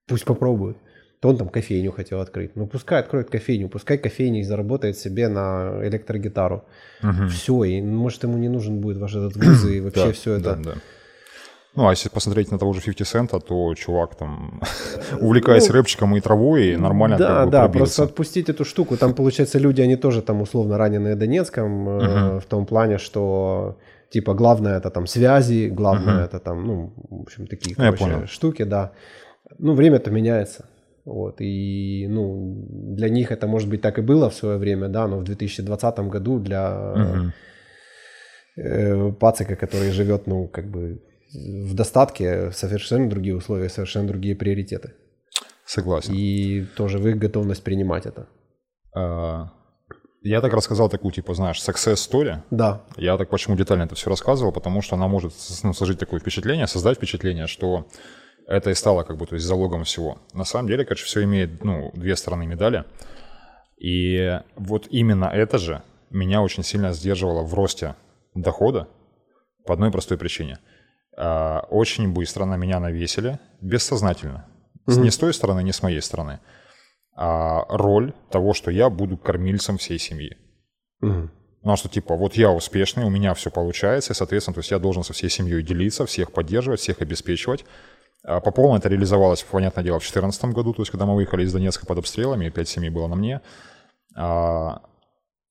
пусть 0.08 0.26
попробует 0.26 0.78
то 1.20 1.30
он 1.30 1.38
там 1.38 1.50
кофейню 1.50 1.92
хотел 1.92 2.22
открыть. 2.22 2.56
Ну, 2.56 2.68
пускай 2.68 3.00
откроет 3.00 3.30
кофейню, 3.30 3.70
пускай 3.70 3.98
кофейня 3.98 4.44
заработает 4.44 4.98
себе 4.98 5.28
на 5.28 5.80
электрогитару. 5.84 6.66
Угу. 7.02 7.30
Все, 7.30 7.64
и 7.64 7.82
может 7.82 8.24
ему 8.24 8.38
не 8.38 8.50
нужен 8.50 8.82
будет 8.82 8.98
ваш 8.98 9.16
этот 9.16 9.36
вуз 9.36 9.66
и 9.66 9.82
вообще 9.82 10.12
все 10.12 10.34
это. 10.34 10.56
Да, 10.56 10.74
да. 10.74 10.78
Ну, 11.78 11.88
а 11.88 11.92
если 11.92 12.10
посмотреть 12.10 12.52
на 12.52 12.58
того 12.58 12.74
же 12.74 12.82
50 12.82 13.08
цента, 13.08 13.40
то 13.40 13.76
чувак 13.76 14.16
там, 14.16 14.62
увлекаясь 15.22 15.68
ну, 15.68 15.74
рэпчиком 15.76 16.16
и 16.16 16.22
травой, 16.22 16.76
нормально 16.76 17.18
Да, 17.18 17.28
как 17.28 17.46
бы 17.46 17.52
да, 17.52 17.60
пробился. 17.60 17.78
просто 17.78 18.04
отпустить 18.04 18.50
эту 18.50 18.66
штуку. 18.66 18.98
Там, 18.98 19.14
получается, 19.14 19.60
люди, 19.60 19.84
они 19.84 19.96
тоже 19.96 20.22
там 20.22 20.42
условно 20.42 20.78
раненые 20.78 21.16
Донецком, 21.16 21.90
э, 21.90 22.40
в 22.40 22.46
том 22.46 22.66
плане, 22.66 22.98
что 22.98 23.78
типа 24.10 24.34
главное 24.34 24.80
это 24.80 24.90
там 24.90 25.06
связи, 25.06 25.70
главное 25.70 26.26
это 26.26 26.40
там, 26.40 26.66
ну, 26.66 26.94
в 27.10 27.22
общем, 27.22 27.46
такие, 27.46 27.76
ну, 27.78 27.94
короче, 27.98 28.28
штуки, 28.28 28.66
да. 28.66 28.92
Ну, 29.60 29.74
время-то 29.74 30.10
меняется. 30.10 30.66
Вот, 31.06 31.42
и, 31.42 32.08
ну, 32.10 32.66
для 32.96 33.10
них 33.10 33.32
это, 33.32 33.48
может 33.48 33.70
быть, 33.70 33.82
так 33.82 34.00
и 34.00 34.02
было 34.02 34.30
в 34.30 34.34
свое 34.34 34.58
время, 34.58 34.88
да, 34.88 35.08
но 35.08 35.20
в 35.20 35.24
2020 35.24 36.00
году 36.00 36.40
для 36.40 36.94
угу. 36.96 37.32
э, 38.64 39.12
пацика, 39.20 39.56
который 39.56 39.92
живет, 39.92 40.28
ну, 40.28 40.48
как 40.48 40.66
бы 40.72 41.02
в 41.34 41.74
достатке, 41.74 42.52
совершенно 42.52 43.10
другие 43.10 43.36
условия, 43.36 43.70
совершенно 43.70 44.08
другие 44.08 44.36
приоритеты. 44.36 44.94
Согласен. 45.66 46.14
И 46.14 46.66
тоже 46.76 46.98
в 46.98 47.08
их 47.08 47.18
готовность 47.18 47.64
принимать 47.64 48.06
это. 48.06 48.28
А, 48.96 49.52
я 50.22 50.42
так 50.42 50.54
рассказал 50.54 50.90
такую, 50.90 51.12
типа, 51.12 51.34
знаешь, 51.34 51.60
success 51.60 51.96
story. 51.96 52.40
Да. 52.52 52.84
Я 52.96 53.18
так 53.18 53.30
почему 53.30 53.56
детально 53.56 53.84
это 53.84 53.96
все 53.96 54.10
рассказывал, 54.10 54.52
потому 54.52 54.82
что 54.82 54.96
она 54.96 55.08
может 55.08 55.34
ну, 55.64 55.74
сложить 55.74 56.00
такое 56.00 56.20
впечатление, 56.20 56.68
создать 56.68 56.98
впечатление, 56.98 57.48
что 57.48 57.88
это 58.48 58.70
и 58.70 58.74
стало 58.74 59.04
как 59.04 59.18
бы 59.18 59.26
то 59.26 59.36
есть 59.36 59.46
залогом 59.46 59.84
всего. 59.84 60.20
На 60.34 60.46
самом 60.46 60.70
деле, 60.70 60.86
конечно, 60.86 61.06
все 61.06 61.24
имеет 61.24 61.64
ну, 61.64 61.92
две 61.94 62.16
стороны 62.16 62.46
медали. 62.46 62.86
И 63.78 64.40
вот 64.56 64.88
именно 64.90 65.26
это 65.26 65.58
же 65.58 65.84
меня 66.10 66.42
очень 66.42 66.64
сильно 66.64 66.94
сдерживало 66.94 67.44
в 67.44 67.54
росте 67.54 67.96
дохода 68.34 68.88
по 69.66 69.74
одной 69.74 69.92
простой 69.92 70.18
причине. 70.18 70.60
А, 71.18 71.66
очень 71.70 72.14
быстро 72.14 72.46
на 72.46 72.58
меня 72.58 72.80
навесили, 72.80 73.40
бессознательно. 73.62 74.46
Mm-hmm. 74.88 75.00
Не 75.00 75.10
с 75.10 75.18
той 75.18 75.34
стороны, 75.34 75.64
не 75.64 75.74
с 75.74 75.82
моей 75.82 76.02
стороны. 76.02 76.40
А 77.16 77.66
роль 77.70 78.14
того, 78.30 78.54
что 78.54 78.70
я 78.72 78.90
буду 78.90 79.18
кормильцем 79.18 79.78
всей 79.78 79.98
семьи. 79.98 80.38
Mm-hmm. 81.04 81.30
Ну, 81.64 81.74
а 81.74 81.76
что 81.76 81.90
типа, 81.90 82.16
вот 82.16 82.36
я 82.36 82.52
успешный, 82.52 83.04
у 83.04 83.10
меня 83.10 83.34
все 83.34 83.50
получается, 83.50 84.14
и, 84.14 84.16
соответственно, 84.16 84.54
то 84.54 84.60
есть 84.60 84.72
я 84.72 84.80
должен 84.80 85.04
со 85.04 85.14
всей 85.14 85.30
семьей 85.30 85.64
делиться, 85.64 86.06
всех 86.06 86.32
поддерживать, 86.32 86.80
всех 86.80 87.02
обеспечивать. 87.02 87.66
По 88.24 88.52
полной 88.52 88.80
это 88.80 88.90
реализовалось, 88.90 89.44
понятное 89.44 89.84
дело, 89.84 90.00
в 90.00 90.04
2014 90.04 90.46
году, 90.46 90.74
то 90.74 90.82
есть 90.82 90.92
когда 90.92 91.06
мы 91.06 91.16
выехали 91.16 91.44
из 91.44 91.52
Донецка 91.52 91.86
под 91.86 91.98
обстрелами, 91.98 92.50
5 92.50 92.70
семей 92.70 92.90
было 92.90 93.08
на 93.08 93.16
мне. 93.16 93.42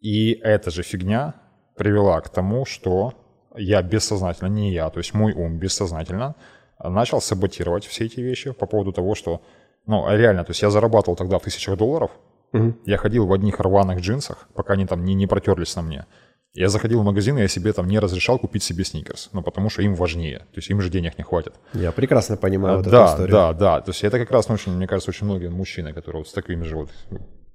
И 0.00 0.32
эта 0.42 0.70
же 0.70 0.82
фигня 0.82 1.34
привела 1.76 2.20
к 2.20 2.28
тому, 2.28 2.64
что 2.64 3.12
я 3.56 3.82
бессознательно, 3.82 4.48
не 4.48 4.72
я, 4.72 4.90
то 4.90 4.98
есть 4.98 5.14
мой 5.14 5.32
ум 5.32 5.58
бессознательно 5.58 6.34
начал 6.82 7.20
саботировать 7.20 7.86
все 7.86 8.04
эти 8.04 8.20
вещи 8.20 8.52
по 8.52 8.66
поводу 8.66 8.92
того, 8.92 9.14
что, 9.14 9.40
ну, 9.86 10.06
реально, 10.10 10.44
то 10.44 10.50
есть 10.50 10.62
я 10.62 10.70
зарабатывал 10.70 11.16
тогда 11.16 11.38
в 11.38 11.42
тысячах 11.42 11.76
долларов, 11.76 12.10
угу. 12.52 12.74
я 12.84 12.96
ходил 12.96 13.26
в 13.26 13.32
одних 13.32 13.60
рваных 13.60 14.00
джинсах, 14.00 14.48
пока 14.54 14.74
они 14.74 14.86
там 14.86 15.04
не, 15.04 15.14
не 15.14 15.26
протерлись 15.26 15.74
на 15.76 15.82
мне. 15.82 16.06
Я 16.54 16.70
заходил 16.70 17.02
в 17.02 17.04
магазин, 17.04 17.36
и 17.36 17.42
я 17.42 17.48
себе 17.48 17.74
там 17.74 17.86
не 17.86 17.98
разрешал 17.98 18.38
купить 18.38 18.62
себе 18.62 18.82
сникерс, 18.82 19.28
ну, 19.32 19.42
потому 19.42 19.68
что 19.68 19.82
им 19.82 19.94
важнее, 19.94 20.38
то 20.38 20.56
есть 20.56 20.70
им 20.70 20.80
же 20.80 20.88
денег 20.88 21.18
не 21.18 21.24
хватит. 21.24 21.54
Я 21.74 21.92
прекрасно 21.92 22.38
понимаю 22.38 22.74
А, 22.74 22.76
вот 22.78 22.86
да, 22.86 23.04
эту 23.04 23.12
историю. 23.12 23.32
да, 23.32 23.52
да, 23.52 23.80
то 23.82 23.90
есть 23.90 24.04
это 24.04 24.18
как 24.18 24.30
раз, 24.30 24.48
очень, 24.48 24.72
мне 24.72 24.86
кажется, 24.86 25.10
очень 25.10 25.26
многие 25.26 25.50
мужчины, 25.50 25.92
которые 25.92 26.20
вот 26.20 26.28
с 26.28 26.32
такими 26.32 26.62
же 26.62 26.76
вот 26.76 26.90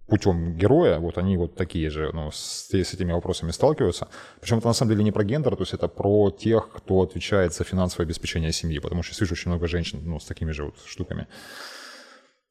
путем 0.07 0.57
героя, 0.57 0.99
вот 0.99 1.17
они 1.17 1.37
вот 1.37 1.55
такие 1.55 1.89
же, 1.89 2.11
ну, 2.13 2.31
с, 2.31 2.69
с 2.69 2.93
этими 2.93 3.13
вопросами 3.13 3.51
сталкиваются. 3.51 4.07
Причем 4.41 4.57
это 4.57 4.67
на 4.67 4.73
самом 4.73 4.91
деле 4.91 5.03
не 5.03 5.11
про 5.11 5.23
гендер, 5.23 5.55
то 5.55 5.61
есть 5.61 5.73
это 5.73 5.87
про 5.87 6.31
тех, 6.31 6.69
кто 6.69 7.01
отвечает 7.01 7.53
за 7.53 7.63
финансовое 7.63 8.05
обеспечение 8.05 8.51
семьи, 8.51 8.79
потому 8.79 9.03
что 9.03 9.13
я 9.13 9.19
вижу 9.21 9.33
очень 9.33 9.51
много 9.51 9.67
женщин, 9.67 10.01
ну, 10.03 10.19
с 10.19 10.25
такими 10.25 10.51
же 10.51 10.65
вот 10.65 10.75
штуками. 10.85 11.27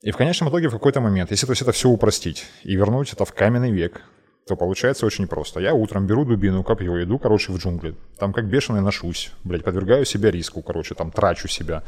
И 0.03 0.11
в 0.13 0.17
конечном 0.17 0.49
итоге 0.49 0.69
в 0.69 0.73
какой-то 0.73 1.01
момент, 1.01 1.31
если 1.31 1.47
то 1.47 1.53
есть 1.53 1.63
это 1.63 1.73
все 1.73 1.91
упростить 1.91 2.47
и 2.63 2.75
вернуть 2.75 3.13
это 3.13 3.27
в 3.27 3.35
каменный 3.35 3.71
век, 3.71 4.03
то 4.47 4.57
получается 4.57 5.07
очень 5.07 5.29
просто. 5.29 5.61
Я 5.61 5.75
утром 5.75 6.07
беру 6.07 6.25
дубину, 6.25 6.65
копье, 6.65 7.03
иду, 7.03 7.19
короче, 7.19 7.53
в 7.53 7.59
джунгли. 7.59 7.95
Там 8.19 8.33
как 8.33 8.47
бешеный 8.49 8.81
ношусь, 8.81 9.31
блядь, 9.45 9.63
подвергаю 9.63 10.05
себя 10.07 10.31
риску, 10.31 10.63
короче, 10.63 10.95
там 10.95 11.13
трачу 11.13 11.49
себя. 11.49 11.85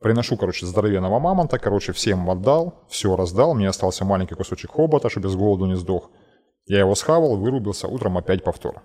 Приношу, 0.00 0.36
короче, 0.36 0.66
здоровенного 0.66 1.18
мамонта, 1.18 1.58
короче, 1.58 1.92
всем 1.92 2.28
отдал, 2.28 2.74
все 2.88 3.16
раздал, 3.16 3.54
мне 3.54 3.68
остался 3.68 4.04
маленький 4.04 4.34
кусочек 4.34 4.72
хобота, 4.72 5.08
чтобы 5.08 5.28
без 5.28 5.36
голоду 5.36 5.66
не 5.66 5.76
сдох. 5.76 6.10
Я 6.66 6.80
его 6.80 6.94
схавал, 6.94 7.36
вырубился, 7.36 7.88
утром 7.88 8.18
опять 8.18 8.44
повтор. 8.44 8.82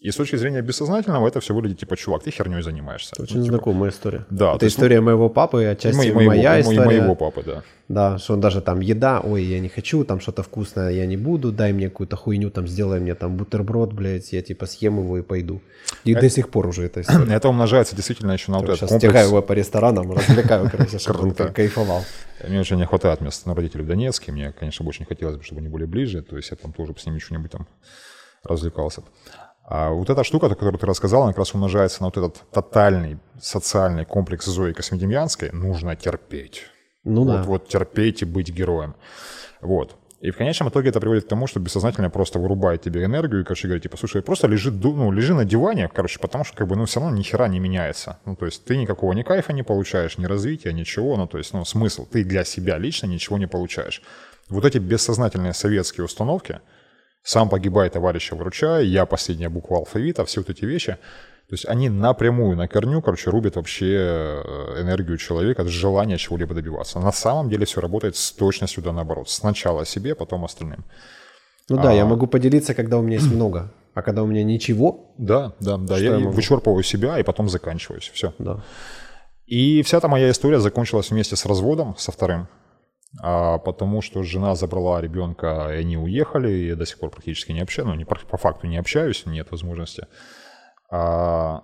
И 0.00 0.12
с 0.12 0.14
точки 0.16 0.36
зрения 0.36 0.62
бессознательного 0.62 1.26
это 1.26 1.40
все 1.40 1.52
выглядит 1.54 1.80
типа, 1.80 1.96
чувак, 1.96 2.22
ты 2.22 2.30
херней 2.30 2.62
занимаешься. 2.62 3.20
Очень 3.20 3.38
Ну, 3.38 3.44
типа, 3.44 3.56
знакомая 3.56 3.90
история. 3.90 4.26
Да, 4.30 4.50
то 4.52 4.56
Это 4.56 4.64
ну, 4.66 4.68
история 4.68 5.00
моего 5.00 5.28
папы, 5.28 5.64
отчасти 5.64 5.96
мо- 6.10 6.14
моего, 6.14 6.30
моя 6.30 6.52
мо- 6.54 6.60
история. 6.60 6.84
моего 6.86 7.14
папы, 7.16 7.42
да. 7.44 7.62
Да, 7.88 8.18
что 8.18 8.34
он 8.34 8.40
даже 8.40 8.60
там 8.60 8.78
еда, 8.78 9.18
ой, 9.20 9.42
я 9.42 9.58
не 9.58 9.68
хочу, 9.68 10.04
там 10.04 10.20
что-то 10.20 10.44
вкусное 10.44 10.90
я 10.90 11.04
не 11.06 11.16
буду, 11.16 11.50
дай 11.50 11.72
мне 11.72 11.88
какую-то 11.88 12.14
хуйню, 12.14 12.50
там 12.50 12.68
сделай 12.68 13.00
мне 13.00 13.16
там 13.16 13.36
бутерброд, 13.36 13.92
блядь, 13.92 14.32
я 14.32 14.40
типа 14.40 14.66
съем 14.66 14.98
его 15.00 15.18
и 15.18 15.22
пойду. 15.22 15.60
И 16.04 16.14
Э, 16.14 16.20
до 16.20 16.28
сих 16.30 16.48
пор 16.50 16.68
уже 16.68 16.84
эта 16.84 17.00
история. 17.00 17.34
Это 17.34 17.48
умножается 17.48 17.96
действительно 17.96 18.30
еще 18.30 18.52
на 18.52 18.58
вот 18.58 18.66
этот 18.66 18.76
Сейчас 18.78 18.90
комплекс. 18.90 19.10
стекаю 19.10 19.28
его 19.28 19.42
по 19.42 19.52
ресторанам, 19.52 20.12
развлекаю, 20.12 20.70
короче, 20.70 20.98
чтобы 21.00 21.18
он 21.22 21.30
Круто. 21.34 21.52
кайфовал. 21.52 22.04
Мне 22.46 22.60
очень 22.60 22.76
не 22.76 22.86
хватает 22.86 23.20
места 23.20 23.48
на 23.48 23.56
родителей 23.56 23.82
в 23.82 23.88
Донецке. 23.88 24.30
Мне, 24.30 24.52
конечно, 24.52 24.84
бы 24.84 24.90
очень 24.90 25.06
хотелось 25.06 25.36
бы, 25.38 25.42
чтобы 25.42 25.58
они 25.60 25.68
были 25.68 25.86
ближе. 25.86 26.22
То 26.22 26.36
есть 26.36 26.50
я 26.52 26.56
там 26.56 26.72
тоже 26.72 26.94
с 26.96 27.04
ними 27.04 27.18
что-нибудь 27.18 27.50
там 27.50 27.66
развлекался. 28.44 29.02
А 29.70 29.90
вот 29.90 30.08
эта 30.08 30.24
штука, 30.24 30.46
о 30.46 30.48
которой 30.48 30.78
ты 30.78 30.86
рассказал, 30.86 31.24
она 31.24 31.32
как 31.32 31.40
раз 31.40 31.54
умножается 31.54 32.00
на 32.00 32.06
вот 32.06 32.16
этот 32.16 32.42
тотальный 32.50 33.18
социальный 33.38 34.06
комплекс 34.06 34.46
Зои 34.46 34.72
Космодемьянской. 34.72 35.50
Нужно 35.52 35.94
терпеть. 35.94 36.62
Ну 37.04 37.24
вот, 37.24 37.32
да. 37.32 37.42
вот 37.42 37.68
терпеть 37.68 38.22
и 38.22 38.24
быть 38.24 38.48
героем. 38.48 38.94
Вот. 39.60 39.94
И 40.22 40.30
в 40.30 40.38
конечном 40.38 40.70
итоге 40.70 40.88
это 40.88 41.00
приводит 41.00 41.26
к 41.26 41.28
тому, 41.28 41.46
что 41.46 41.60
бессознательно 41.60 42.08
просто 42.08 42.38
вырубает 42.38 42.80
тебе 42.80 43.04
энергию 43.04 43.42
и, 43.42 43.44
короче, 43.44 43.68
говорит, 43.68 43.82
типа, 43.82 43.98
слушай, 43.98 44.22
просто 44.22 44.48
лежи, 44.48 44.72
ну, 44.72 45.12
лежи 45.12 45.34
на 45.34 45.44
диване, 45.44 45.88
короче, 45.94 46.18
потому 46.18 46.44
что, 46.44 46.56
как 46.56 46.66
бы, 46.66 46.74
ну, 46.74 46.86
все 46.86 47.00
равно 47.00 47.14
ни 47.14 47.22
хера 47.22 47.46
не 47.46 47.60
меняется. 47.60 48.18
Ну, 48.24 48.36
то 48.36 48.46
есть 48.46 48.64
ты 48.64 48.78
никакого 48.78 49.12
ни 49.12 49.22
кайфа 49.22 49.52
не 49.52 49.62
получаешь, 49.62 50.16
ни 50.16 50.24
развития, 50.24 50.72
ничего, 50.72 51.16
ну, 51.18 51.26
то 51.26 51.36
есть, 51.36 51.52
ну, 51.52 51.64
смысл, 51.66 52.06
ты 52.06 52.24
для 52.24 52.44
себя 52.44 52.78
лично 52.78 53.06
ничего 53.06 53.36
не 53.36 53.46
получаешь. 53.46 54.02
Вот 54.48 54.64
эти 54.64 54.78
бессознательные 54.78 55.52
советские 55.52 56.06
установки, 56.06 56.60
сам 57.28 57.50
погибай, 57.50 57.90
товарища 57.90 58.34
выручай, 58.36 58.86
я 58.86 59.04
последняя 59.04 59.50
буква 59.50 59.76
алфавита, 59.76 60.24
все 60.24 60.40
вот 60.40 60.48
эти 60.48 60.64
вещи, 60.64 60.92
то 61.48 61.54
есть 61.54 61.66
они 61.68 61.90
напрямую 61.90 62.56
на 62.56 62.68
корню, 62.68 63.02
короче, 63.02 63.28
рубят 63.30 63.56
вообще 63.56 63.86
э, 63.86 64.80
энергию 64.80 65.18
человека, 65.18 65.62
желание 65.68 66.16
чего-либо 66.16 66.54
добиваться. 66.54 67.00
На 67.00 67.12
самом 67.12 67.50
деле 67.50 67.66
все 67.66 67.82
работает 67.82 68.16
с 68.16 68.32
точностью 68.32 68.82
да 68.82 68.92
наоборот. 68.92 69.28
Сначала 69.28 69.84
себе, 69.84 70.14
потом 70.14 70.44
остальным. 70.44 70.84
Ну 71.68 71.76
да, 71.76 71.92
я 71.92 72.02
А. 72.04 72.06
могу 72.06 72.26
поделиться, 72.26 72.72
когда 72.74 72.96
у 72.96 73.02
меня 73.02 73.16
есть 73.18 73.30
много, 73.34 73.72
а 73.92 74.00
когда 74.00 74.22
у 74.22 74.26
меня 74.26 74.42
ничего, 74.42 75.12
Да, 75.18 75.52
да, 75.60 75.76
да. 75.76 75.98
Я 75.98 76.12
я 76.12 76.18
могу? 76.18 76.30
вычерпываю 76.32 76.82
себя 76.82 77.18
и 77.18 77.22
потом 77.22 77.50
заканчиваюсь. 77.50 78.10
Все. 78.14 78.32
да. 78.38 78.62
И 79.46 79.82
вся 79.82 79.98
эта 79.98 80.08
моя 80.08 80.30
история 80.30 80.60
закончилась 80.60 81.10
вместе 81.10 81.36
с 81.36 81.44
разводом 81.46 81.94
со 81.98 82.10
вторым. 82.10 82.48
А, 83.22 83.58
потому 83.58 84.02
что 84.02 84.22
жена 84.22 84.54
забрала 84.54 85.00
ребенка, 85.00 85.70
и 85.72 85.78
они 85.78 85.96
уехали, 85.96 86.50
и 86.50 86.66
я 86.68 86.76
до 86.76 86.86
сих 86.86 86.98
пор 86.98 87.10
практически 87.10 87.52
не 87.52 87.60
общаюсь, 87.60 87.88
ну, 87.88 87.94
не, 87.94 88.04
по, 88.04 88.36
факту 88.36 88.66
не 88.66 88.76
общаюсь, 88.76 89.24
нет 89.26 89.50
возможности. 89.50 90.06
А, 90.90 91.62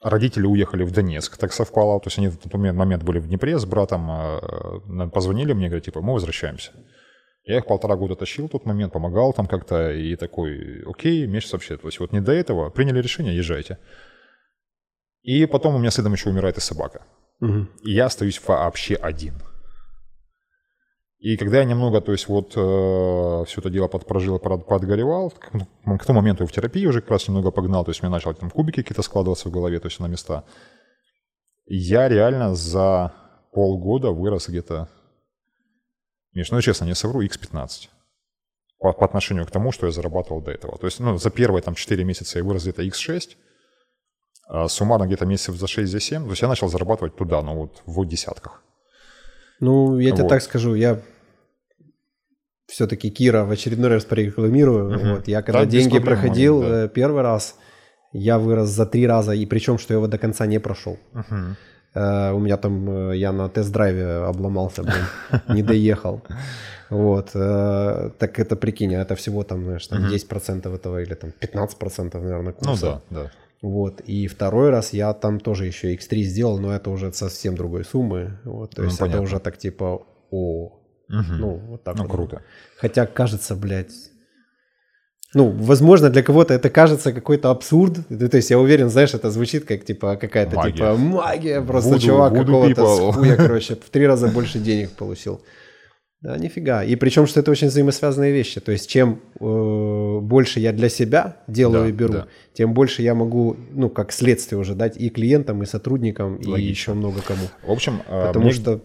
родители 0.00 0.46
уехали 0.46 0.84
в 0.84 0.92
Донецк, 0.92 1.36
так 1.36 1.52
совпало, 1.52 2.00
то 2.00 2.08
есть 2.08 2.18
они 2.18 2.28
в 2.28 2.38
тот 2.38 2.54
момент 2.54 3.02
были 3.02 3.18
в 3.18 3.28
Днепре 3.28 3.58
с 3.58 3.66
братом, 3.66 4.10
а, 4.10 5.08
позвонили 5.12 5.52
мне, 5.52 5.68
говорят, 5.68 5.84
типа, 5.84 6.00
мы 6.00 6.14
возвращаемся. 6.14 6.72
Я 7.44 7.58
их 7.58 7.66
полтора 7.66 7.94
года 7.94 8.16
тащил 8.16 8.48
в 8.48 8.50
тот 8.50 8.66
момент, 8.66 8.92
помогал 8.92 9.32
там 9.32 9.46
как-то, 9.46 9.92
и 9.92 10.16
такой, 10.16 10.82
окей, 10.84 11.26
месяц 11.26 11.52
вообще, 11.52 11.76
то 11.76 11.86
есть 11.86 12.00
вот 12.00 12.12
не 12.12 12.20
до 12.20 12.32
этого, 12.32 12.70
приняли 12.70 13.00
решение, 13.00 13.36
езжайте. 13.36 13.78
И 15.22 15.44
потом 15.46 15.74
у 15.74 15.78
меня 15.78 15.90
следом 15.90 16.14
еще 16.14 16.30
умирает 16.30 16.56
и 16.56 16.60
собака. 16.60 17.02
Мгм. 17.40 17.68
И 17.82 17.92
я 17.92 18.06
остаюсь 18.06 18.40
вообще 18.46 18.94
один. 18.94 19.34
И 21.18 21.36
когда 21.36 21.58
я 21.58 21.64
немного, 21.64 22.00
то 22.00 22.12
есть 22.12 22.28
вот 22.28 22.52
э, 22.56 23.44
все 23.46 23.60
это 23.60 23.70
дело 23.70 23.88
подпрожил, 23.88 24.38
под, 24.38 24.66
подгоревал, 24.66 25.30
к, 25.30 25.50
ну, 25.84 25.98
к 25.98 26.04
тому 26.04 26.20
моменту 26.20 26.46
в 26.46 26.52
терапии 26.52 26.86
уже 26.86 27.00
как 27.00 27.10
раз 27.10 27.28
немного 27.28 27.50
погнал, 27.50 27.84
то 27.84 27.90
есть 27.90 28.02
меня 28.02 28.10
начали 28.10 28.34
там 28.34 28.50
кубики 28.50 28.82
какие-то 28.82 29.02
складываться 29.02 29.48
в 29.48 29.52
голове, 29.52 29.80
то 29.80 29.88
есть 29.88 29.98
на 29.98 30.06
места. 30.06 30.44
Я 31.66 32.08
реально 32.08 32.54
за 32.54 33.12
полгода 33.52 34.10
вырос 34.10 34.48
где-то, 34.48 34.88
Миш, 36.34 36.50
ну 36.50 36.60
честно, 36.60 36.84
не 36.84 36.94
совру, 36.94 37.22
x15 37.22 37.88
по, 38.78 38.92
по 38.92 39.04
отношению 39.04 39.46
к 39.46 39.50
тому, 39.50 39.72
что 39.72 39.86
я 39.86 39.92
зарабатывал 39.92 40.42
до 40.42 40.50
этого. 40.50 40.78
То 40.78 40.86
есть 40.86 41.00
ну, 41.00 41.16
за 41.16 41.30
первые 41.30 41.62
там 41.62 41.74
4 41.74 42.04
месяца 42.04 42.38
я 42.38 42.44
вырос 42.44 42.62
где-то 42.62 42.82
x6, 42.82 43.36
а 44.48 44.68
суммарно 44.68 45.06
где-то 45.06 45.26
месяцев 45.26 45.56
за 45.56 45.66
6, 45.66 45.90
за 45.90 46.00
7. 46.00 46.24
То 46.24 46.30
есть 46.30 46.42
я 46.42 46.48
начал 46.48 46.68
зарабатывать 46.68 47.16
туда, 47.16 47.42
ну 47.42 47.56
вот 47.56 47.82
в 47.86 48.04
десятках. 48.06 48.62
Ну, 49.60 49.98
я 49.98 50.10
тебе 50.12 50.22
Вот. 50.22 50.28
так 50.28 50.42
скажу, 50.42 50.74
я 50.74 51.00
все-таки 52.66 53.10
Кира 53.10 53.44
в 53.44 53.50
очередной 53.50 53.90
раз 53.90 54.04
порекламирую. 54.04 54.98
Мгм. 54.98 55.14
Вот, 55.14 55.28
я 55.28 55.42
когда 55.42 55.60
Да, 55.60 55.64
без 55.66 55.72
деньги 55.72 55.98
проходил 55.98 56.60
да. 56.62 56.84
э, 56.84 56.88
первый 56.88 57.22
раз, 57.22 57.56
я 58.12 58.38
вырос 58.38 58.68
за 58.70 58.86
три 58.86 59.06
раза, 59.06 59.32
и 59.32 59.46
причем, 59.46 59.78
что 59.78 59.94
я 59.94 59.98
его 59.98 60.06
до 60.08 60.18
конца 60.18 60.46
не 60.46 60.58
прошел. 60.60 60.98
Э, 61.94 62.32
У 62.32 62.40
меня 62.40 62.56
там, 62.56 62.90
э, 63.10 63.16
я 63.16 63.32
на 63.32 63.48
тест-драйве 63.48 64.26
обломался, 64.28 64.82
блин, 64.82 65.04
не 65.48 65.62
доехал. 65.62 66.22
Вот, 66.90 67.30
э, 67.34 68.10
так 68.18 68.38
это 68.38 68.54
прикинь, 68.56 68.94
это 68.94 69.14
всего 69.16 69.42
там, 69.44 69.64
знаешь, 69.64 69.86
там 69.86 70.02
Мгм. 70.02 70.10
10% 70.10 70.74
этого 70.74 71.02
или 71.02 71.14
там 71.14 71.32
15%, 71.40 72.22
наверное, 72.22 72.54
Ну 72.60 72.66
курса. 72.68 73.02
да, 73.10 73.22
да. 73.22 73.30
Вот, 73.62 74.00
и 74.02 74.26
второй 74.28 74.70
раз 74.70 74.92
я 74.92 75.12
там 75.14 75.40
тоже 75.40 75.66
еще 75.66 75.94
X3 75.94 76.22
сделал, 76.22 76.58
но 76.58 76.72
это 76.74 76.90
уже 76.90 77.12
совсем 77.12 77.56
другой 77.56 77.84
суммы. 77.84 78.38
Вот, 78.44 78.70
то 78.74 78.82
Ну, 78.82 78.88
есть 78.88 78.98
понятно. 78.98 79.16
это 79.16 79.22
уже 79.24 79.38
так 79.40 79.56
типа, 79.58 80.02
о, 80.30 80.72
Мгм. 81.08 81.38
ну, 81.38 81.56
вот 81.68 81.82
так 81.82 81.96
Ну, 81.96 82.02
вот. 82.02 82.10
круто. 82.12 82.42
Хотя 82.78 83.06
кажется, 83.06 83.54
блядь, 83.56 83.92
ну, 85.34 85.50
возможно, 85.50 86.08
для 86.10 86.22
кого-то 86.22 86.54
это 86.54 86.70
кажется 86.70 87.12
какой-то 87.12 87.50
абсурд. 87.50 87.98
То 88.08 88.36
есть 88.36 88.50
я 88.50 88.58
уверен, 88.58 88.88
знаешь, 88.88 89.14
это 89.14 89.30
звучит 89.30 89.64
как 89.64 89.84
типа 89.84 90.16
какая-то 90.16 90.56
Магия. 90.56 90.72
типа 90.72 90.96
магия. 90.96 91.60
Просто 91.62 91.94
Voodoo- 91.96 91.98
чувак 92.00 92.34
какого-то 92.34 92.86
с 92.86 93.14
хуя, 93.14 93.36
короче, 93.36 93.74
в 93.74 93.90
три 93.90 94.06
раза 94.06 94.28
больше 94.28 94.58
денег 94.58 94.90
получил. 94.92 95.40
Да, 96.26 96.36
нифига. 96.38 96.82
И 96.82 96.96
причем, 96.96 97.26
что 97.28 97.38
это 97.38 97.52
очень 97.52 97.68
взаимосвязанные 97.68 98.32
вещи. 98.32 98.60
То 98.60 98.72
есть, 98.72 98.90
чем 98.90 99.20
э, 99.38 100.18
больше 100.20 100.58
я 100.58 100.72
для 100.72 100.88
себя 100.88 101.36
делаю 101.46 101.84
Да, 101.84 101.88
и 101.88 101.92
беру, 101.92 102.12
да. 102.14 102.26
тем 102.52 102.74
больше 102.74 103.02
я 103.02 103.14
могу, 103.14 103.56
ну, 103.70 103.88
как 103.88 104.10
следствие 104.10 104.58
уже 104.58 104.74
дать 104.74 104.96
и 104.96 105.08
клиентам, 105.08 105.62
и 105.62 105.66
сотрудникам, 105.66 106.34
и 106.34 106.48
Логично. 106.48 106.68
еще 106.70 106.94
много 106.94 107.22
кому. 107.22 107.46
В 107.62 107.70
общем, 107.70 108.02
э, 108.08 108.26
Потому 108.26 108.46
мне, 108.46 108.54
что 108.54 108.80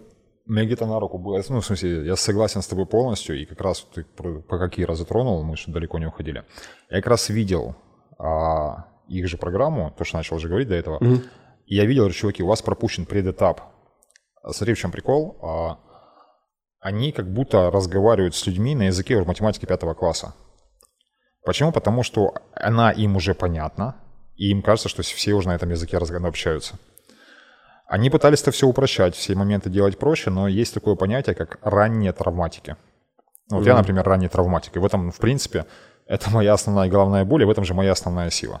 мне 0.46 0.66
где-то 0.66 0.86
на 0.86 1.00
руку 1.00 1.18
было, 1.18 1.42
ну, 1.48 1.60
в 1.60 1.66
смысле, 1.66 2.06
я 2.06 2.14
согласен 2.14 2.62
с 2.62 2.68
тобой 2.68 2.86
полностью, 2.86 3.36
и 3.40 3.44
как 3.44 3.60
раз 3.60 3.84
ты 3.92 4.04
про, 4.04 4.40
по 4.40 4.58
какие 4.58 4.84
разы 4.84 5.04
тронул, 5.04 5.42
мы 5.42 5.56
же 5.56 5.64
далеко 5.66 5.98
не 5.98 6.06
уходили. 6.06 6.44
Я 6.90 6.98
как 6.98 7.08
раз 7.08 7.28
видел 7.28 7.74
а, 8.20 8.86
их 9.08 9.26
же 9.26 9.36
программу, 9.36 9.92
то, 9.98 10.04
что 10.04 10.16
начал 10.18 10.36
уже 10.36 10.46
говорить 10.46 10.68
до 10.68 10.76
этого, 10.76 10.98
Мгм. 11.00 11.22
и 11.66 11.74
я 11.74 11.86
видел, 11.86 12.08
чуваки, 12.10 12.44
у 12.44 12.46
вас 12.46 12.62
пропущен 12.62 13.04
предэтап. 13.04 13.62
Смотри, 14.48 14.74
в 14.74 14.78
чем 14.78 14.92
прикол. 14.92 15.38
А, 15.42 15.78
они 16.82 17.12
как 17.12 17.32
будто 17.32 17.70
разговаривают 17.70 18.34
с 18.34 18.44
людьми 18.46 18.74
на 18.74 18.82
языке 18.88 19.14
уже 19.14 19.24
математики 19.24 19.66
пятого 19.66 19.94
класса. 19.94 20.34
Почему? 21.44 21.72
Потому 21.72 22.02
что 22.02 22.34
она 22.54 22.90
им 22.90 23.16
уже 23.16 23.34
понятна, 23.34 23.94
и 24.36 24.50
им 24.50 24.62
кажется, 24.62 24.88
что 24.88 25.02
все 25.02 25.32
уже 25.32 25.48
на 25.48 25.54
этом 25.54 25.70
языке 25.70 25.98
разговаривают, 25.98 26.34
общаются. 26.34 26.74
Они 27.86 28.10
пытались 28.10 28.42
это 28.42 28.50
все 28.50 28.66
упрощать, 28.66 29.14
все 29.14 29.34
моменты 29.36 29.70
делать 29.70 29.98
проще, 29.98 30.30
но 30.30 30.48
есть 30.48 30.74
такое 30.74 30.96
понятие, 30.96 31.34
как 31.34 31.58
ранние 31.62 32.12
травматики. 32.12 32.76
Ну, 33.50 33.58
Вот 33.58 33.66
я, 33.66 33.72
Мгм. 33.74 33.82
например, 33.82 34.04
ранний 34.04 34.28
травматик, 34.28 34.76
и 34.76 34.78
в 34.80 34.84
этом, 34.84 35.12
в 35.12 35.18
принципе, 35.18 35.66
это 36.06 36.30
моя 36.30 36.54
основная 36.54 36.88
головная 36.88 37.24
боль, 37.24 37.42
и 37.42 37.44
в 37.44 37.50
этом 37.50 37.64
же 37.64 37.74
моя 37.74 37.92
основная 37.92 38.30
сила. 38.30 38.60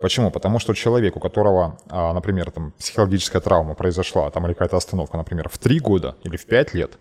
Почему? 0.00 0.30
Потому 0.30 0.60
что 0.60 0.74
человек, 0.74 1.16
у 1.16 1.20
которого, 1.20 1.78
а, 1.88 2.12
например, 2.12 2.50
там, 2.52 2.72
психологическая 2.78 3.40
травма 3.42 3.74
произошла, 3.74 4.30
там, 4.30 4.46
или 4.46 4.52
какая-то 4.52 4.76
остановка, 4.76 5.16
например, 5.16 5.48
в 5.48 5.58
3 5.58 5.80
года 5.80 6.14
или 6.22 6.36
в 6.36 6.46
5 6.46 6.74
лет, 6.74 6.98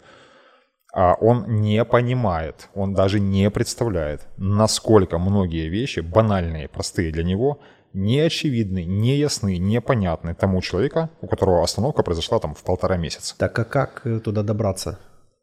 он 1.20 1.62
не 1.62 1.86
понимает, 1.86 2.70
он 2.74 2.96
даже 2.96 3.20
не 3.20 3.52
представляет, 3.52 4.28
насколько 4.38 5.20
многие 5.20 5.70
вещи, 5.70 6.00
банальные, 6.00 6.68
простые 6.68 7.12
для 7.12 7.24
него, 7.24 7.60
не 7.94 8.20
очевидны, 8.20 8.84
не 8.84 9.16
ясны, 9.18 9.58
непонятны 9.58 10.34
тому 10.34 10.60
человека, 10.62 11.10
у 11.22 11.28
которого 11.28 11.64
остановка 11.64 12.02
произошла 12.02 12.40
там 12.40 12.56
в 12.56 12.64
полтора 12.64 12.98
месяца. 12.98 13.36
Так 13.38 13.60
а 13.60 13.64
как 13.64 14.02
э, 14.06 14.20
туда 14.20 14.42
добраться? 14.42 14.98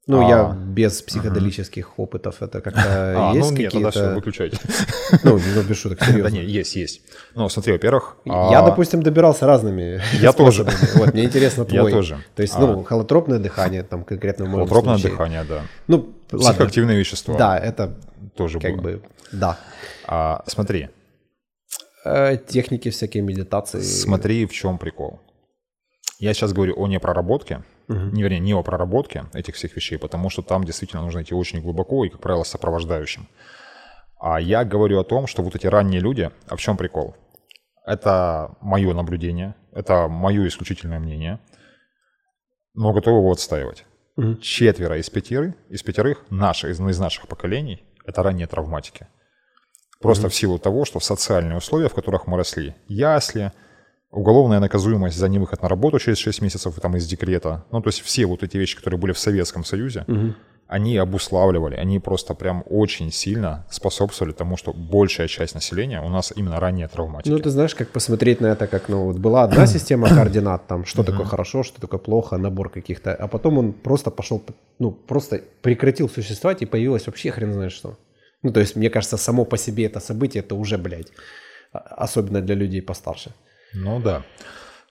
Ну, 0.07 0.27
а, 0.27 0.29
я 0.29 0.53
без 0.53 1.01
психоделических 1.01 1.95
угу. 1.95 2.03
опытов, 2.03 2.43
это 2.43 2.61
как-то 2.61 2.83
а, 2.87 3.33
есть 3.35 3.51
ну, 3.51 3.57
нет, 3.57 3.73
тогда 3.73 3.91
все, 3.91 4.15
выключайте. 4.15 4.59
Ну, 5.23 5.41
ну, 5.55 5.63
без 5.63 5.79
шуток, 5.79 6.01
серьезно. 6.05 6.25
Да 6.25 6.31
нет, 6.31 6.45
есть, 6.45 6.77
есть. 6.77 7.01
Ну, 7.35 7.49
смотри, 7.49 7.73
во-первых... 7.73 8.17
Я, 8.27 8.61
а... 8.61 8.67
допустим, 8.67 9.03
добирался 9.03 9.47
разными 9.47 10.03
Я 10.21 10.33
тоже. 10.33 10.67
Вот, 10.97 11.15
мне 11.15 11.25
интересно 11.25 11.65
твой. 11.65 11.91
Я 11.91 11.97
тоже. 11.97 12.19
То 12.35 12.43
есть, 12.43 12.59
ну, 12.59 12.81
а. 12.81 12.85
холотропное 12.85 13.39
дыхание, 13.39 13.83
там, 13.83 14.05
конкретно 14.05 14.45
в 14.45 14.49
моем 14.49 14.69
Холотропное 14.69 14.99
дыхание, 14.99 15.45
да. 15.45 15.63
Ну, 15.89 16.13
Психоактивные 16.29 16.99
вещества. 16.99 17.37
Да, 17.37 17.59
это... 17.59 17.95
Тоже 18.37 18.59
как 18.59 18.83
бы, 18.83 19.01
да. 19.33 19.59
А, 20.07 20.43
смотри. 20.47 20.89
Э, 22.05 22.37
техники 22.37 22.91
всякие, 22.91 23.23
медитации. 23.23 23.81
Смотри, 23.81 24.45
в 24.47 24.53
чем 24.53 24.77
прикол. 24.79 25.21
Я 26.19 26.35
сейчас 26.35 26.53
говорю 26.53 26.75
о 26.77 26.87
непроработке, 26.89 27.63
угу. 27.89 27.99
не, 27.99 28.23
вернее, 28.23 28.41
не 28.41 28.55
о 28.55 28.63
проработке 28.63 29.27
этих 29.33 29.55
всех 29.55 29.77
вещей, 29.77 29.99
потому 29.99 30.31
что 30.31 30.43
там 30.43 30.65
действительно 30.65 31.03
нужно 31.03 31.23
идти 31.23 31.35
очень 31.35 31.61
глубоко 31.61 32.05
и, 32.05 32.09
как 32.09 32.21
правило, 32.21 32.45
сопровождающим. 32.45 33.29
А 34.21 34.41
я 34.41 34.65
говорю 34.65 35.01
о 35.01 35.05
том, 35.05 35.27
что 35.27 35.43
вот 35.43 35.55
эти 35.55 35.67
ранние 35.67 36.01
люди, 36.01 36.31
а 36.49 36.57
в 36.57 36.61
чем 36.61 36.77
прикол? 36.77 37.15
Это 37.87 38.57
мое 38.61 38.95
наблюдение, 38.95 39.55
это 39.73 40.09
мое 40.09 40.47
исключительное 40.49 40.99
мнение, 40.99 41.41
но 42.75 42.93
готовы 42.93 43.19
его 43.19 43.31
отстаивать. 43.31 43.85
Угу. 44.17 44.37
Четверо 44.37 44.99
из 44.99 45.11
пятерых, 45.11 45.55
из 45.69 45.83
пятерых 45.83 46.25
наших, 46.31 46.71
из, 46.71 46.81
из 46.81 46.99
наших 46.99 47.29
поколений, 47.29 47.85
это 48.07 48.23
ранние 48.23 48.47
травматики. 48.47 49.09
Просто 50.01 50.27
угу. 50.27 50.31
в 50.31 50.35
силу 50.35 50.59
того, 50.59 50.85
что 50.85 51.01
социальные 51.01 51.59
условия, 51.59 51.89
в 51.89 51.95
которых 51.95 52.27
мы 52.27 52.37
росли, 52.37 52.75
ясли, 52.89 53.53
уголовная 54.15 54.61
наказуемость 54.61 55.19
за 55.19 55.29
невыход 55.29 55.63
на 55.63 55.69
работу 55.69 55.99
через 55.99 56.19
6 56.19 56.43
месяцев 56.43 56.75
там, 56.81 56.97
из 56.97 57.07
декрета. 57.07 57.65
Ну, 57.71 57.81
то 57.81 57.89
есть 57.89 58.01
все 58.01 58.27
вот 58.27 58.43
эти 58.43 58.57
вещи, 58.57 58.77
которые 58.77 58.99
были 58.99 59.13
в 59.13 59.19
Советском 59.19 59.65
Союзе, 59.65 60.05
угу. 60.07 60.35
они 60.69 60.97
обуславливали, 60.97 61.75
они 61.75 61.99
просто 61.99 62.35
прям 62.35 62.65
очень 62.71 63.13
сильно 63.13 63.67
способствовали 63.71 64.33
тому, 64.33 64.57
что 64.57 64.73
большая 64.73 65.29
часть 65.29 65.55
населения 65.55 66.01
у 66.01 66.09
нас 66.09 66.33
именно 66.37 66.61
ранее 66.61 66.89
травматики. 66.89 67.31
Ну, 67.31 67.39
ты 67.39 67.51
знаешь, 67.51 67.75
как 67.75 67.89
посмотреть 67.89 68.41
на 68.41 68.47
это, 68.47 68.67
как, 68.67 68.89
ну, 68.89 69.05
вот 69.05 69.19
была 69.19 69.45
одна 69.45 69.67
система 69.75 70.09
координат, 70.09 70.67
там, 70.67 70.85
что 70.85 71.03
такое 71.03 71.27
хорошо, 71.27 71.63
что 71.63 71.81
такое 71.81 72.01
плохо, 72.01 72.37
набор 72.37 72.71
каких-то, 72.71 73.15
а 73.15 73.29
потом 73.29 73.59
он 73.59 73.73
просто 73.73 74.11
пошел, 74.11 74.43
ну, 74.79 74.91
просто 74.91 75.41
прекратил 75.63 76.09
существовать 76.09 76.63
и 76.63 76.67
появилось 76.67 77.07
вообще 77.07 77.31
хрен 77.31 77.53
знает 77.53 77.73
что. 77.73 77.97
Ну, 78.43 78.53
то 78.53 78.61
есть, 78.61 78.77
мне 78.77 78.91
кажется, 78.91 79.17
само 79.17 79.47
по 79.47 79.57
себе 79.57 79.87
это 79.87 80.01
событие, 80.01 80.43
это 80.43 80.55
уже, 80.55 80.77
блядь, 80.77 81.09
а, 81.73 81.79
особенно 81.79 82.43
для 82.43 82.55
людей 82.55 82.83
постарше. 82.83 83.33
Ну 83.75 84.01
да. 84.01 84.25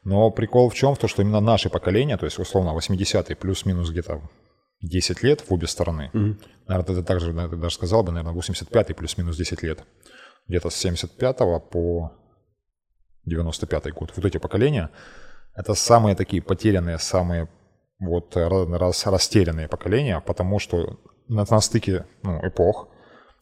Но 0.04 0.32
прикол 0.32 0.70
в 0.70 0.74
чем? 0.74 0.96
В 0.96 1.00
том, 1.00 1.10
что 1.10 1.22
именно 1.22 1.40
наше 1.40 1.70
поколение, 1.70 2.18
то 2.18 2.26
есть 2.26 2.40
условно 2.40 2.78
80-е 2.78 3.36
плюс-минус 3.36 3.90
где-то 3.90 4.22
10 4.82 5.24
лет 5.24 5.42
в 5.42 5.54
обе 5.54 5.68
стороны. 5.68 6.12
Mm-hmm. 6.14 6.36
Наверное, 6.68 6.96
ты 6.96 7.04
также 7.04 7.34
ты 7.34 7.56
даже 7.56 7.76
сказал 7.76 8.04
бы, 8.04 8.12
наверное, 8.12 8.38
85-й 8.38 8.94
плюс-минус 8.94 9.38
10 9.38 9.64
лет. 9.64 9.84
Где-то 10.48 10.70
с 10.70 10.76
75 10.76 11.38
по 11.70 12.12
95 13.26 13.94
год. 13.94 14.12
Вот 14.16 14.26
эти 14.26 14.38
поколения, 14.38 14.90
это 15.56 15.74
самые 15.74 16.16
такие 16.16 16.42
потерянные, 16.42 16.98
самые 16.98 17.48
вот 18.00 18.36
раз, 18.36 19.06
растерянные 19.06 19.70
поколения, 19.70 20.20
потому 20.20 20.60
что 20.60 21.00
на, 21.30 21.46
на 21.50 21.62
стыке 21.62 22.06
ну, 22.24 22.40
эпох 22.46 22.90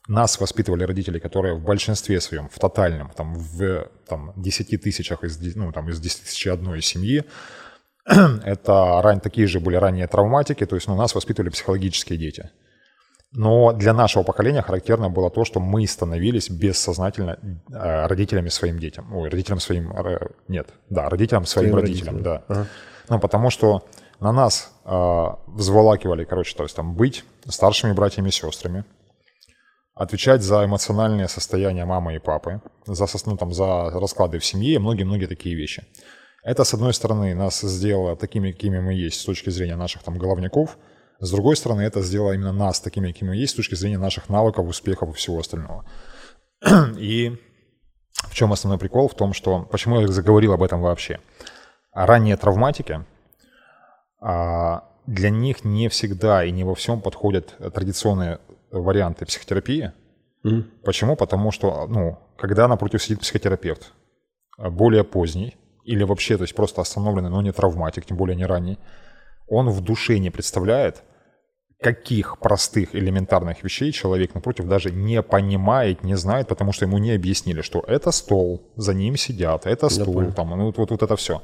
нас 0.08 0.40
воспитывали 0.40 0.84
родители, 0.84 1.20
которые 1.20 1.56
в 1.56 1.64
большинстве 1.64 2.20
своем, 2.22 2.50
в 2.50 2.58
тотальном, 2.60 3.12
там, 3.16 3.34
в 3.36 3.88
там, 4.08 4.34
10 4.36 4.82
тысячах 4.82 5.24
из, 5.24 5.56
ну, 5.56 5.72
там, 5.72 5.90
из 5.90 6.00
10 6.00 6.24
тысяч 6.24 6.48
одной 6.48 6.82
семьи, 6.82 7.24
это 8.06 9.02
ран, 9.02 9.20
такие 9.20 9.48
же 9.48 9.60
были 9.60 9.76
ранние 9.76 10.08
травматики, 10.08 10.66
то 10.66 10.76
есть 10.76 10.88
ну, 10.88 10.96
нас 10.96 11.14
воспитывали 11.14 11.50
психологические 11.50 12.18
дети. 12.18 12.50
Но 13.34 13.72
для 13.72 13.94
нашего 13.94 14.24
поколения 14.24 14.62
характерно 14.62 15.10
было 15.10 15.30
то, 15.30 15.46
что 15.46 15.62
мы 15.62 15.88
становились 15.88 16.50
бессознательно 16.50 17.40
э, 17.72 18.08
родителями 18.08 18.50
своим 18.50 18.78
детям. 18.78 19.14
Ой, 19.14 19.30
родителям 19.30 19.62
своим... 19.62 19.94
Э, 19.94 20.28
нет, 20.50 20.68
да, 20.90 21.08
родителям 21.08 21.46
своим, 21.46 21.70
своим 21.70 21.82
родителям, 21.82 22.16
родителям, 22.16 22.44
да. 22.48 22.54
Ага. 22.54 22.68
Ну, 23.08 23.20
потому 23.20 23.50
что 23.50 23.88
на 24.20 24.34
нас 24.34 24.74
э, 24.84 25.26
взволакивали, 25.48 26.26
короче, 26.26 26.56
то 26.56 26.64
есть 26.64 26.76
там 26.76 26.94
быть 26.94 27.24
старшими 27.48 27.94
братьями 27.94 28.30
и 28.30 28.32
сестрами, 28.32 28.84
отвечать 30.02 30.42
за 30.42 30.66
эмоциональное 30.66 31.28
состояние 31.28 31.86
мамы 31.86 32.16
и 32.16 32.20
папы, 32.20 32.62
за, 32.86 33.06
ну, 33.26 33.38
там, 33.38 33.54
за 33.54 33.90
расклады 33.92 34.40
в 34.40 34.46
семье 34.46 34.74
и 34.74 34.80
многие-многие 34.80 35.28
такие 35.28 35.56
вещи. 35.56 35.84
Это, 36.44 36.64
с 36.64 36.74
одной 36.74 36.94
стороны, 36.94 37.36
нас 37.36 37.62
сделало 37.62 38.16
такими, 38.16 38.52
какими 38.52 38.80
мы 38.80 38.94
есть 38.94 39.22
с 39.22 39.26
точки 39.26 39.52
зрения 39.52 39.76
наших 39.76 40.04
там 40.04 40.18
головников, 40.18 40.78
с 41.20 41.30
другой 41.30 41.56
стороны, 41.56 41.82
это 41.82 42.02
сделало 42.02 42.34
именно 42.34 42.52
нас 42.52 42.80
такими, 42.80 43.12
какими 43.12 43.30
мы 43.30 43.36
есть 43.36 43.54
с 43.54 43.56
точки 43.56 43.76
зрения 43.76 44.00
наших 44.00 44.28
навыков, 44.28 44.68
успехов 44.68 45.10
и 45.10 45.14
всего 45.14 45.40
остального. 45.40 45.86
И 46.98 47.38
в 48.28 48.34
чем 48.34 48.52
основной 48.52 48.80
прикол? 48.80 49.08
В 49.08 49.14
том, 49.14 49.34
что... 49.34 49.62
Почему 49.72 50.00
я 50.00 50.08
заговорил 50.08 50.54
об 50.54 50.64
этом 50.64 50.82
вообще? 50.82 51.20
Ранние 51.94 52.38
травматики, 52.38 53.06
а, 54.20 54.84
для 55.06 55.30
них 55.30 55.64
не 55.64 55.90
всегда 55.90 56.44
и 56.44 56.52
не 56.52 56.64
во 56.64 56.74
всем 56.74 57.02
подходят 57.02 57.56
традиционные 57.74 58.40
варианты 58.72 59.26
психотерапии. 59.26 59.92
Mm-hmm. 60.46 60.64
Почему? 60.84 61.16
Потому 61.16 61.52
что, 61.52 61.88
ну, 61.88 62.18
когда 62.38 62.68
напротив 62.68 63.04
сидит 63.04 63.20
психотерапевт, 63.20 63.94
а, 64.58 64.70
более 64.70 65.04
поздний, 65.04 65.58
или 65.84 66.04
вообще, 66.04 66.38
то 66.38 66.44
есть 66.44 66.56
просто 66.56 66.82
остановленный, 66.82 67.30
но 67.30 67.42
не 67.42 67.52
травматик, 67.52 68.06
тем 68.06 68.18
более 68.18 68.36
не 68.36 68.46
ранний, 68.46 68.78
он 69.48 69.70
в 69.70 69.82
душе 69.82 70.20
не 70.20 70.30
представляет, 70.30 71.04
каких 71.82 72.38
простых 72.38 72.96
элементарных 72.96 73.64
вещей 73.64 73.92
человек 73.92 74.36
напротив 74.36 74.68
даже 74.68 74.92
не 74.92 75.22
понимает, 75.24 76.04
не 76.04 76.16
знает, 76.16 76.48
потому 76.48 76.74
что 76.74 76.86
ему 76.86 77.00
не 77.00 77.12
объяснили, 77.12 77.62
что 77.62 77.84
это 77.88 78.12
стол, 78.12 78.72
за 78.76 78.94
ним 78.94 79.18
сидят, 79.18 79.66
это 79.66 79.90
стул, 79.90 80.32
там, 80.32 80.52
ну 80.52 80.66
вот, 80.66 80.78
вот, 80.78 80.92
вот 80.92 81.02
это 81.02 81.16
все. 81.16 81.42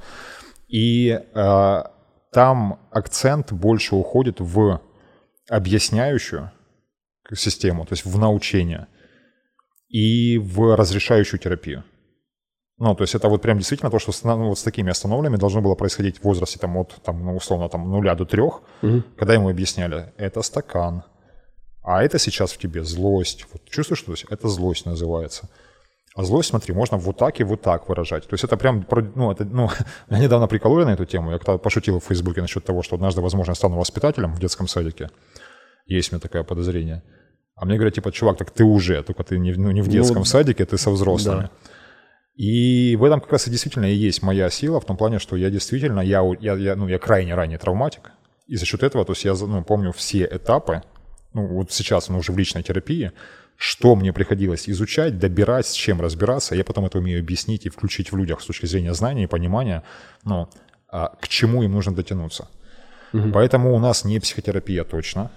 И 0.68 1.10
э, 1.10 1.84
там 2.32 2.80
акцент 2.92 3.52
больше 3.52 3.96
уходит 3.96 4.40
в 4.40 4.80
объясняющую, 5.50 6.52
систему, 7.36 7.86
то 7.86 7.94
есть 7.94 8.06
в 8.06 8.18
научение 8.18 8.88
и 9.90 10.38
в 10.38 10.76
разрешающую 10.76 11.40
терапию. 11.40 11.84
Ну, 12.80 12.94
то 12.94 13.04
есть 13.04 13.16
это 13.16 13.28
вот 13.28 13.42
прям 13.42 13.58
действительно 13.58 13.90
то, 13.90 13.98
что 13.98 14.12
с, 14.12 14.24
ну, 14.24 14.50
вот 14.50 14.60
с 14.60 14.64
такими 14.64 14.92
остановленными 14.92 15.38
должно 15.38 15.62
было 15.62 15.74
происходить 15.76 16.20
в 16.20 16.24
возрасте 16.24 16.60
там 16.60 16.78
от, 16.78 17.02
там, 17.04 17.26
ну, 17.26 17.36
условно, 17.36 17.70
там, 17.70 17.90
нуля 17.90 18.14
до 18.14 18.26
трех, 18.26 18.62
угу. 18.84 19.04
когда 19.18 19.34
ему 19.34 19.50
объясняли, 19.50 20.14
это 20.18 20.44
стакан, 20.44 21.04
а 21.82 22.04
это 22.04 22.20
сейчас 22.20 22.52
в 22.52 22.58
тебе 22.58 22.84
злость. 22.84 23.46
Вот 23.52 23.64
чувствуешь, 23.66 24.00
что 24.00 24.14
это 24.30 24.48
злость 24.48 24.86
называется. 24.86 25.50
А 26.16 26.24
злость, 26.24 26.50
смотри, 26.50 26.74
можно 26.74 26.98
вот 26.98 27.18
так 27.18 27.40
и 27.40 27.44
вот 27.44 27.62
так 27.62 27.90
выражать. 27.90 28.28
То 28.28 28.34
есть 28.34 28.44
это 28.44 28.58
прям, 28.58 28.86
ну, 29.16 29.32
это, 29.32 29.46
ну, 29.46 29.70
я 30.10 30.20
недавно 30.20 30.48
прикололи 30.48 30.84
на 30.84 30.90
эту 30.92 31.06
тему. 31.06 31.32
Я 31.32 31.38
когда 31.40 31.58
пошутил 31.58 32.00
в 32.00 32.04
Фейсбуке 32.04 32.42
насчет 32.42 32.64
того, 32.66 32.84
что 32.84 32.96
однажды, 32.96 33.22
возможно, 33.22 33.52
я 33.52 33.56
стану 33.56 33.78
воспитателем 33.78 34.34
в 34.34 34.40
детском 34.40 34.68
садике. 34.68 35.10
Есть 35.88 36.12
у 36.12 36.16
меня 36.16 36.22
такое 36.22 36.44
подозрение. 36.44 37.04
А 37.56 37.66
мне 37.66 37.76
говорят, 37.76 37.96
типа, 37.96 38.12
чувак, 38.12 38.38
так 38.38 38.52
ты 38.52 38.64
уже, 38.64 39.02
только 39.04 39.24
ты 39.24 39.40
не, 39.40 39.54
ну, 39.54 39.72
не 39.72 39.82
в 39.82 39.88
детском 39.88 40.20
ну, 40.20 40.26
садике, 40.26 40.66
ты 40.66 40.78
со 40.78 40.92
взрослыми. 40.92 41.42
Да. 41.42 41.52
И 42.36 42.96
в 42.96 43.04
этом 43.04 43.20
как 43.20 43.32
раз 43.32 43.48
и 43.48 43.52
действительно 43.52 43.86
и 43.86 43.96
есть 43.96 44.22
моя 44.22 44.52
сила, 44.52 44.80
в 44.80 44.86
том 44.86 44.96
плане, 44.96 45.18
что 45.18 45.36
я 45.36 45.50
действительно, 45.50 46.02
я, 46.02 46.22
я, 46.40 46.54
я, 46.54 46.76
ну, 46.76 46.88
я 46.88 47.00
крайне 47.00 47.34
ранний 47.34 47.58
травматик, 47.58 48.12
и 48.46 48.56
за 48.56 48.66
счет 48.66 48.84
этого, 48.84 49.06
то 49.06 49.14
есть 49.14 49.26
я 49.26 49.34
ну, 49.34 49.64
помню 49.64 49.92
все 49.92 50.30
этапы, 50.32 50.84
ну 51.34 51.48
вот 51.48 51.72
сейчас, 51.72 52.10
ну, 52.10 52.20
уже 52.20 52.32
в 52.32 52.38
личной 52.38 52.62
терапии, 52.62 53.12
что 53.56 53.96
мне 53.96 54.14
приходилось 54.14 54.70
изучать, 54.70 55.18
добирать, 55.18 55.66
с 55.66 55.74
чем 55.74 56.00
разбираться, 56.00 56.54
я 56.54 56.64
потом 56.64 56.86
это 56.86 57.00
умею 57.00 57.20
объяснить 57.20 57.66
и 57.66 57.70
включить 57.70 58.12
в 58.12 58.16
людях 58.16 58.42
с 58.42 58.46
точки 58.46 58.68
зрения 58.68 58.94
знания 58.94 59.24
и 59.24 59.28
понимания, 59.28 59.82
ну, 60.24 60.48
а, 60.90 61.16
к 61.20 61.28
чему 61.28 61.64
им 61.64 61.72
нужно 61.72 61.96
дотянуться. 61.96 62.50
Угу. 63.14 63.32
Поэтому 63.34 63.74
у 63.74 63.80
нас 63.80 64.06
не 64.06 64.20
психотерапия 64.20 64.84
точно, 64.84 65.32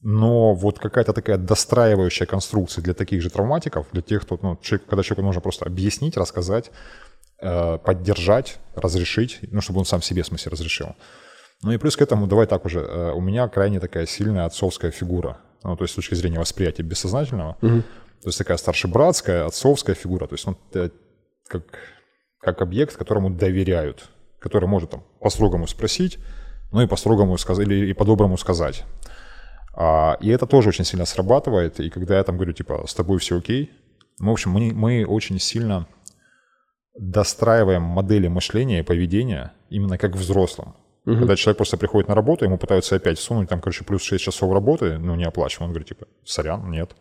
но 0.00 0.54
вот 0.54 0.78
какая-то 0.78 1.12
такая 1.12 1.38
достраивающая 1.38 2.26
конструкция 2.26 2.82
для 2.82 2.94
таких 2.94 3.20
же 3.20 3.30
травматиков, 3.30 3.86
для 3.92 4.02
тех, 4.02 4.22
кто, 4.22 4.38
ну, 4.40 4.56
человек, 4.62 4.86
когда 4.88 5.02
человеку 5.02 5.26
нужно 5.26 5.40
просто 5.40 5.66
объяснить, 5.66 6.16
рассказать, 6.16 6.70
э, 7.40 7.78
поддержать, 7.78 8.58
разрешить, 8.76 9.40
ну, 9.42 9.60
чтобы 9.60 9.80
он 9.80 9.84
сам 9.84 10.00
себе, 10.02 10.22
в 10.22 10.26
смысле, 10.26 10.52
разрешил. 10.52 10.94
Ну 11.62 11.72
и 11.72 11.78
плюс 11.78 11.96
к 11.96 12.02
этому, 12.02 12.28
давай 12.28 12.46
так 12.46 12.64
уже, 12.64 12.80
э, 12.80 13.12
у 13.12 13.20
меня 13.20 13.48
крайне 13.48 13.80
такая 13.80 14.06
сильная 14.06 14.44
отцовская 14.44 14.92
фигура, 14.92 15.38
ну, 15.64 15.76
то 15.76 15.82
есть 15.82 15.92
с 15.92 15.96
точки 15.96 16.14
зрения 16.14 16.38
восприятия 16.38 16.84
бессознательного, 16.84 17.56
угу. 17.60 17.82
то 18.22 18.28
есть 18.28 18.38
такая 18.38 18.56
старшебратская, 18.56 19.46
отцовская 19.46 19.96
фигура, 19.96 20.28
то 20.28 20.34
есть 20.34 20.46
ну, 20.46 20.56
как, 21.48 21.64
как 22.40 22.62
объект, 22.62 22.96
которому 22.96 23.30
доверяют, 23.30 24.08
который 24.38 24.68
может 24.68 24.90
там 24.90 25.02
по-строгому 25.20 25.66
спросить, 25.66 26.18
ну 26.70 26.82
и 26.82 26.86
по-строгому 26.86 27.36
сказать, 27.38 27.66
или 27.66 27.90
и 27.90 27.92
по-доброму 27.94 28.38
сказать. 28.38 28.84
А, 29.80 30.16
и 30.20 30.28
это 30.28 30.46
тоже 30.46 30.70
очень 30.70 30.84
сильно 30.84 31.04
срабатывает. 31.04 31.78
И 31.78 31.88
когда 31.88 32.18
я 32.18 32.24
там 32.24 32.34
говорю, 32.34 32.52
типа, 32.52 32.84
с 32.88 32.94
тобой 32.94 33.18
все 33.18 33.38
окей, 33.38 33.70
ну, 34.18 34.30
в 34.30 34.32
общем, 34.32 34.50
мы, 34.50 34.72
мы 34.74 35.06
очень 35.06 35.38
сильно 35.38 35.86
достраиваем 36.98 37.82
модели 37.82 38.26
мышления 38.26 38.80
и 38.80 38.82
поведения 38.82 39.52
именно 39.70 39.96
как 39.96 40.16
взрослым. 40.16 40.74
Угу. 41.06 41.18
Когда 41.18 41.36
человек 41.36 41.58
просто 41.58 41.76
приходит 41.76 42.08
на 42.08 42.16
работу, 42.16 42.44
ему 42.44 42.58
пытаются 42.58 42.96
опять 42.96 43.18
всунуть 43.18 43.48
там, 43.48 43.60
короче, 43.60 43.84
плюс 43.84 44.02
6 44.02 44.24
часов 44.24 44.52
работы, 44.52 44.98
ну, 44.98 45.14
не 45.14 45.24
оплачиваем. 45.24 45.68
Он 45.68 45.72
говорит, 45.72 45.88
типа, 45.88 46.08
сорян, 46.24 46.68
нет. 46.72 46.96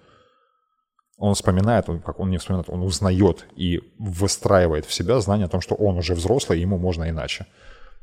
Он 1.17 1.33
вспоминает, 1.33 1.89
он, 1.89 1.99
как 1.99 2.19
он 2.19 2.29
не 2.29 2.37
вспоминает, 2.37 2.69
он 2.69 2.83
узнает 2.83 3.47
и 3.55 3.81
выстраивает 3.97 4.85
в 4.85 4.93
себя 4.93 5.19
знание 5.19 5.47
о 5.47 5.49
том, 5.49 5.61
что 5.61 5.73
он 5.73 5.97
уже 5.97 6.13
взрослый, 6.13 6.59
и 6.59 6.61
ему 6.61 6.77
можно 6.77 7.09
иначе. 7.09 7.47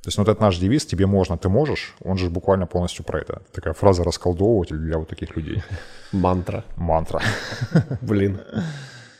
То 0.04 0.08
есть 0.08 0.18
ну, 0.18 0.24
вот 0.24 0.30
этот 0.30 0.42
наш 0.42 0.58
девиз 0.58 0.84
«тебе 0.84 1.06
можно, 1.06 1.38
ты 1.38 1.48
можешь», 1.48 1.94
он 2.04 2.18
же 2.18 2.28
буквально 2.28 2.66
полностью 2.66 3.06
про 3.06 3.20
это. 3.20 3.40
Такая 3.52 3.72
фраза 3.72 4.04
расколдовыватель 4.04 4.76
для 4.76 4.98
вот 4.98 5.08
таких 5.08 5.34
людей. 5.34 5.62
Мантра. 6.12 6.62
Мантра. 6.76 7.22
Блин. 8.02 8.38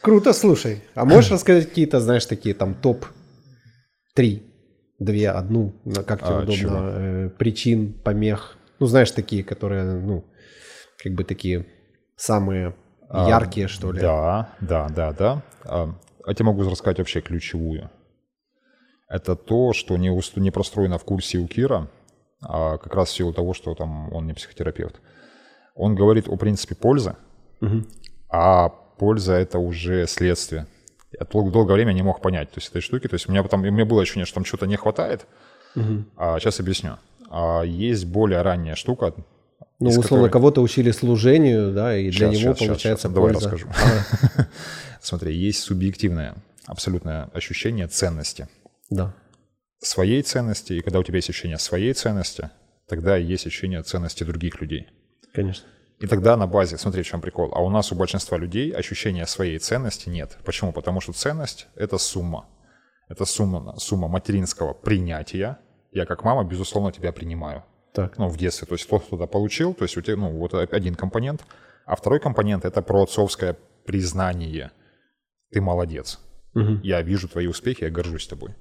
Круто, 0.03 0.35
слушай. 0.35 0.83
А 0.95 1.07
можешь 1.07 1.31
рассказать 1.31 1.71
какие-то, 1.71 2.01
знаешь, 2.01 2.27
такие 2.27 2.55
там 2.55 2.75
топ-3, 2.75 4.43
две, 4.99 5.31
одну, 5.31 5.73
как 6.07 6.21
тебе 6.21 6.35
а, 6.35 6.43
удобно, 6.43 6.91
э, 6.91 7.31
причин, 7.31 7.95
помех? 7.95 8.59
Ну, 8.79 8.87
знаешь, 8.87 9.11
такие, 9.11 9.43
которые, 9.43 9.85
ну, 9.85 10.23
как 11.03 11.15
бы 11.15 11.25
такие 11.25 11.65
самые 12.17 12.75
а, 13.09 13.27
яркие, 13.27 13.69
что 13.69 13.91
ли? 13.91 14.03
Да, 14.03 14.51
да, 14.61 14.91
да, 14.91 15.13
да. 15.13 15.43
А, 15.65 15.95
я 16.27 16.35
тебе 16.35 16.45
могу 16.45 16.63
рассказать 16.69 16.99
вообще 16.99 17.23
ключевую. 17.23 17.91
Это 19.09 19.37
то, 19.37 19.73
что 19.73 19.97
не, 19.97 20.11
не 20.41 20.51
простроено 20.51 20.99
в 20.99 21.05
курсе 21.05 21.39
у 21.39 21.47
Кира, 21.47 21.89
а 22.43 22.79
как 22.79 22.95
раз 22.95 23.11
в 23.11 23.13
силу 23.13 23.33
того, 23.33 23.55
что 23.55 23.75
там 23.75 24.13
он 24.13 24.27
не 24.27 24.33
психотерапевт. 24.33 25.01
Он 25.75 25.95
говорит 25.95 26.29
о 26.29 26.37
принципе 26.37 26.75
пользы, 26.75 27.17
угу. 27.61 27.85
а 28.29 28.69
польза 28.69 29.35
это 29.35 29.59
уже 29.59 30.07
следствие. 30.07 30.67
Я 31.19 31.27
дол- 31.27 31.51
долгое 31.51 31.75
время 31.75 31.93
не 31.93 32.03
мог 32.03 32.21
понять 32.21 32.51
то 32.51 32.59
есть, 32.59 32.71
этой 32.71 32.81
штуки. 32.81 33.09
То 33.09 33.15
есть 33.15 33.29
у 33.29 33.33
меня, 33.33 33.43
потом, 33.43 33.61
у 33.63 33.71
меня 33.71 33.85
было 33.85 34.03
ощущение, 34.03 34.27
что 34.27 34.37
там 34.37 34.45
что-то 34.45 34.67
не 34.67 34.77
хватает. 34.77 35.27
Угу. 35.77 36.05
А, 36.17 36.39
сейчас 36.39 36.61
объясню. 36.61 36.97
А, 37.31 37.63
есть 37.63 38.07
более 38.07 38.43
ранняя 38.43 38.75
штука. 38.75 39.15
Ну, 39.81 39.91
условно, 39.91 40.29
которой... 40.29 40.31
кого-то 40.31 40.63
учили 40.63 40.91
служению, 40.93 41.73
да, 41.73 41.97
и 41.97 42.11
сейчас, 42.11 42.31
для 42.31 42.41
него 42.41 42.55
сейчас, 42.55 42.67
получается 42.67 43.09
сейчас, 43.09 43.17
польза. 43.17 43.41
Давай 43.41 43.59
расскажу. 43.59 43.69
Смотри, 45.01 45.35
есть 45.37 45.61
субъективное 45.61 46.37
абсолютное 46.67 47.29
ощущение 47.35 47.89
ценности. 47.89 48.49
Да. 48.91 49.15
Своей 49.79 50.23
ценности, 50.23 50.75
и 50.75 50.81
когда 50.81 50.99
у 50.99 51.03
тебя 51.03 51.17
есть 51.17 51.31
ощущение 51.31 51.59
своей 51.59 51.93
ценности, 51.93 52.51
тогда 52.89 53.17
есть 53.17 53.47
ощущение 53.47 53.83
ценности 53.83 54.25
других 54.25 54.61
людей. 54.61 54.89
Конечно. 55.33 55.67
И 56.01 56.07
тогда 56.07 56.37
на 56.37 56.47
базе, 56.47 56.77
смотри, 56.77 57.03
в 57.03 57.07
чем 57.07 57.21
прикол. 57.21 57.51
А 57.55 57.63
у 57.63 57.71
нас 57.71 57.93
у 57.93 57.95
большинства 57.95 58.37
людей 58.37 58.73
ощущения 58.73 59.27
своей 59.27 59.59
ценности 59.59 60.09
нет. 60.09 60.39
Почему? 60.45 60.73
Потому 60.73 61.01
что 61.01 61.13
ценность— 61.13 61.67
это 61.77 61.99
сумма. 61.99 62.49
Это 63.09 63.25
сумма, 63.25 63.79
сумма 63.79 64.09
материнского 64.09 64.75
принятия. 64.75 65.59
Я 65.93 66.07
как 66.07 66.25
мама, 66.25 66.45
безусловно, 66.45 66.93
тебя 66.93 67.13
принимаю. 67.13 67.65
Так. 67.93 68.19
Ну, 68.19 68.29
в 68.29 68.37
детстве. 68.37 68.67
То 68.67 68.75
есть 68.75 68.89
тот, 68.89 69.05
кто-то 69.05 69.27
получил, 69.27 69.73
то 69.73 69.85
есть 69.85 69.97
у 69.97 70.03
тебя, 70.03 70.17
ну, 70.17 70.31
вот 70.31 70.55
один 70.55 70.95
компонент. 70.95 71.45
А 71.87 71.95
второй 71.95 72.19
компонент— 72.19 72.65
это 72.67 72.83
про 72.83 73.05
отцовское 73.05 73.57
признание. 73.87 74.73
Ты 75.53 75.61
молодец. 75.61 76.19
Угу. 76.55 76.81
Я 76.83 77.03
вижу 77.03 77.29
твои 77.29 77.47
успехи, 77.47 77.85
я 77.85 77.91
горжусь 77.91 78.27
тобой. 78.27 78.55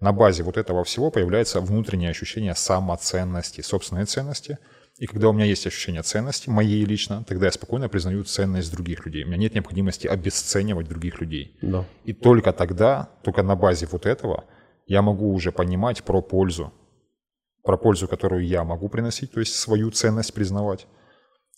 На 0.00 0.12
базе 0.12 0.42
вот 0.42 0.56
этого 0.56 0.84
всего 0.84 1.10
появляется 1.10 1.60
внутреннее 1.60 2.10
ощущение 2.10 2.54
самоценности, 2.54 3.60
собственной 3.60 4.04
ценности— 4.04 4.58
и 4.96 5.06
когда 5.06 5.28
у 5.28 5.32
меня 5.32 5.44
есть 5.44 5.66
ощущение 5.66 6.02
ценности, 6.02 6.48
моей 6.48 6.84
лично, 6.84 7.24
тогда 7.24 7.46
я 7.46 7.52
спокойно 7.52 7.88
признаю 7.88 8.22
ценность 8.22 8.70
других 8.70 9.04
людей. 9.06 9.24
У 9.24 9.26
меня 9.26 9.38
нет 9.38 9.54
необходимости 9.54 10.06
обесценивать 10.06 10.88
других 10.88 11.20
людей. 11.20 11.58
Да. 11.62 11.84
И 12.04 12.12
только 12.12 12.52
тогда, 12.52 13.10
только 13.24 13.42
на 13.42 13.56
базе 13.56 13.88
вот 13.90 14.06
этого, 14.06 14.44
я 14.86 15.02
могу 15.02 15.32
уже 15.32 15.50
понимать 15.50 16.04
про 16.04 16.22
пользу. 16.22 16.72
Про 17.64 17.76
пользу, 17.76 18.06
которую 18.06 18.46
я 18.46 18.62
могу 18.62 18.88
приносить, 18.88 19.32
то 19.32 19.40
есть 19.40 19.56
свою 19.56 19.90
ценность 19.90 20.32
признавать. 20.32 20.86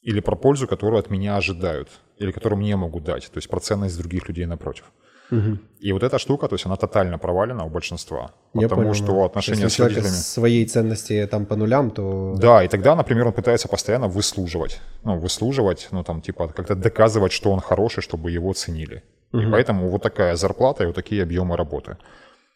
Или 0.01 0.21
про 0.21 0.35
пользу, 0.35 0.67
которую 0.67 1.01
от 1.01 1.11
меня 1.11 1.37
ожидают. 1.37 1.91
Или 2.17 2.33
которую 2.33 2.59
мне 2.59 2.75
могут 2.77 3.05
дать. 3.05 3.31
То 3.31 3.37
есть 3.37 3.51
про 3.51 3.61
ценность 3.61 3.99
других 3.99 4.29
людей 4.29 4.47
напротив. 4.47 4.91
Угу. 5.31 5.59
И 5.81 5.93
вот 5.93 6.03
эта 6.03 6.19
штука, 6.19 6.49
то 6.49 6.55
есть 6.55 6.67
она 6.67 6.77
тотально 6.77 7.19
провалена 7.19 7.65
у 7.65 7.69
большинства. 7.69 8.31
Я 8.55 8.63
потому 8.63 8.83
понял, 8.83 8.95
что 8.95 9.25
отношения 9.25 9.65
Если 9.65 9.83
с 9.83 9.85
родителями... 9.85 10.09
своей 10.09 10.67
ценности 10.67 11.27
там 11.27 11.47
по 11.47 11.57
нулям, 11.57 11.91
то... 11.91 12.35
Да, 12.39 12.63
и 12.63 12.69
тогда, 12.69 12.95
например, 12.95 13.27
он 13.27 13.33
пытается 13.33 13.69
постоянно 13.69 14.09
выслуживать. 14.09 14.81
Ну, 15.05 15.19
выслуживать, 15.19 15.89
ну 15.91 16.05
там 16.05 16.21
типа 16.21 16.49
как-то 16.49 16.75
доказывать, 16.75 17.33
что 17.33 17.51
он 17.51 17.61
хороший, 17.61 18.03
чтобы 18.03 18.31
его 18.31 18.53
ценили. 18.53 19.03
Угу. 19.33 19.43
И 19.43 19.51
поэтому 19.51 19.89
вот 19.89 20.03
такая 20.03 20.37
зарплата 20.37 20.85
и 20.85 20.87
вот 20.87 20.95
такие 20.95 21.23
объемы 21.23 21.57
работы. 21.57 21.97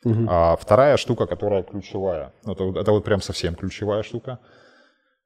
Угу. 0.05 0.27
А 0.29 0.57
вторая 0.57 0.97
штука, 0.97 1.27
которая 1.27 1.63
ключевая, 1.63 2.33
ну, 2.45 2.53
это, 2.53 2.81
это 2.81 2.93
вот 2.93 3.05
прям 3.05 3.21
совсем 3.21 3.55
ключевая 3.55 4.03
штука, 4.03 4.39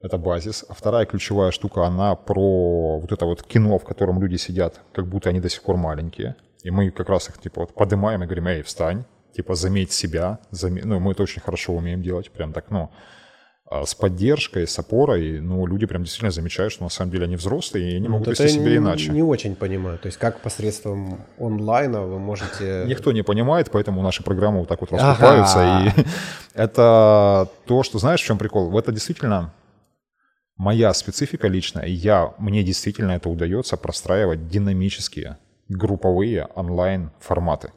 это 0.01 0.17
базис. 0.17 0.65
А 0.67 0.73
вторая 0.73 1.05
ключевая 1.05 1.51
штука, 1.51 1.85
она 1.85 2.15
про 2.15 2.99
вот 2.99 3.11
это 3.11 3.25
вот 3.25 3.43
кино, 3.43 3.77
в 3.77 3.85
котором 3.85 4.21
люди 4.21 4.35
сидят, 4.37 4.81
как 4.93 5.07
будто 5.07 5.29
они 5.29 5.39
до 5.39 5.49
сих 5.49 5.61
пор 5.61 5.77
маленькие. 5.77 6.35
И 6.65 6.71
мы 6.71 6.89
как 6.89 7.09
раз 7.09 7.29
их 7.29 7.37
типа 7.37 7.61
вот 7.61 7.75
поднимаем 7.75 8.23
и 8.23 8.25
говорим, 8.25 8.47
эй, 8.47 8.63
встань, 8.63 9.03
типа 9.35 9.53
заметь 9.53 9.91
себя, 9.91 10.39
заме... 10.49 10.81
ну 10.83 10.99
мы 10.99 11.11
это 11.11 11.21
очень 11.21 11.39
хорошо 11.39 11.73
умеем 11.73 12.01
делать, 12.01 12.31
прям 12.31 12.53
так, 12.53 12.71
ну, 12.71 12.89
а 13.69 13.85
с 13.85 13.93
поддержкой, 13.93 14.67
с 14.67 14.79
опорой, 14.79 15.41
ну, 15.41 15.67
люди 15.67 15.85
прям 15.85 16.01
действительно 16.01 16.31
замечают, 16.31 16.73
что 16.73 16.83
на 16.83 16.89
самом 16.89 17.11
деле 17.11 17.25
они 17.25 17.35
взрослые 17.35 17.91
и 17.91 17.95
они 17.97 18.07
ну, 18.07 18.13
могут 18.13 18.29
вести 18.29 18.47
себя 18.47 18.71
не, 18.71 18.77
иначе. 18.77 19.11
не 19.11 19.21
очень 19.21 19.55
понимаю. 19.55 19.99
То 19.99 20.07
есть 20.07 20.17
как 20.17 20.39
посредством 20.39 21.19
онлайна 21.37 22.01
вы 22.01 22.17
можете... 22.17 22.85
Никто 22.87 23.11
не 23.11 23.21
понимает, 23.21 23.69
поэтому 23.71 24.01
наши 24.01 24.23
программы 24.23 24.59
вот 24.59 24.67
так 24.67 24.81
вот 24.81 24.91
раскупаются. 24.91 25.59
Ага. 25.59 25.93
И 25.95 26.05
это 26.55 27.47
то, 27.67 27.83
что, 27.83 27.99
знаешь, 27.99 28.21
в 28.21 28.25
чем 28.25 28.39
прикол? 28.39 28.75
Это 28.77 28.91
действительно 28.91 29.53
моя 30.57 30.91
специфика 30.95 31.47
личная. 31.47 31.85
Я, 31.85 32.33
мне 32.39 32.63
действительно 32.63 33.11
это 33.11 33.29
удается 33.29 33.77
простраивать 33.77 34.47
динамические 34.47 35.37
групповые 35.69 36.47
онлайн-форматы. 36.55 37.71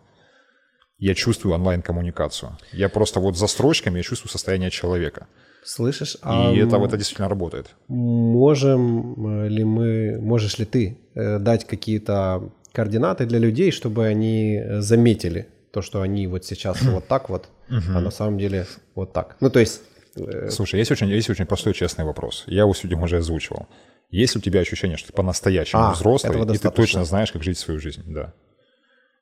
Я 0.98 1.14
чувствую 1.14 1.54
онлайн-коммуникацию. 1.54 2.58
Я 2.72 2.88
просто 2.88 3.20
вот 3.20 3.36
за 3.36 3.46
строчками 3.46 3.98
я 3.98 4.02
чувствую 4.02 4.30
состояние 4.30 4.70
человека. 4.70 5.28
Слышишь? 5.64 6.14
И 6.14 6.18
а 6.22 6.52
это, 6.54 6.76
это 6.76 6.96
действительно 6.96 7.28
работает. 7.28 7.74
Можем 7.88 9.44
э, 9.44 9.48
ли 9.48 9.64
мы, 9.64 10.18
можешь 10.20 10.58
ли 10.58 10.64
ты 10.64 10.98
э, 11.14 11.38
дать 11.38 11.66
какие-то 11.66 12.50
координаты 12.72 13.26
для 13.26 13.38
людей, 13.38 13.70
чтобы 13.70 14.06
они 14.06 14.62
заметили 14.78 15.48
то, 15.72 15.82
что 15.82 16.00
они 16.00 16.26
вот 16.26 16.44
сейчас 16.44 16.82
вот 16.82 17.06
так 17.06 17.28
вот, 17.28 17.48
а 17.68 18.00
на 18.00 18.10
самом 18.10 18.38
деле 18.38 18.66
вот 18.94 19.12
так. 19.12 19.36
Ну, 19.40 19.50
то 19.50 19.60
есть... 19.60 19.82
Э, 20.26 20.50
Слушай, 20.50 20.78
есть 20.78 20.90
очень, 20.90 21.08
есть 21.08 21.30
очень 21.30 21.46
простой 21.46 21.74
честный 21.74 22.04
вопрос. 22.04 22.44
Я 22.46 22.62
его 22.62 22.74
сегодня 22.74 23.02
уже 23.02 23.18
озвучивал. 23.18 23.68
Есть 24.10 24.36
у 24.36 24.40
тебя 24.40 24.60
ощущение, 24.60 24.96
что 24.96 25.08
ты 25.08 25.12
по-настоящему 25.12 25.82
а, 25.82 25.92
взрослый, 25.92 26.54
и 26.54 26.58
ты 26.58 26.70
точно 26.70 27.04
знаешь, 27.04 27.30
как 27.30 27.42
жить 27.42 27.58
свою 27.58 27.78
жизнь, 27.78 28.02
да. 28.06 28.32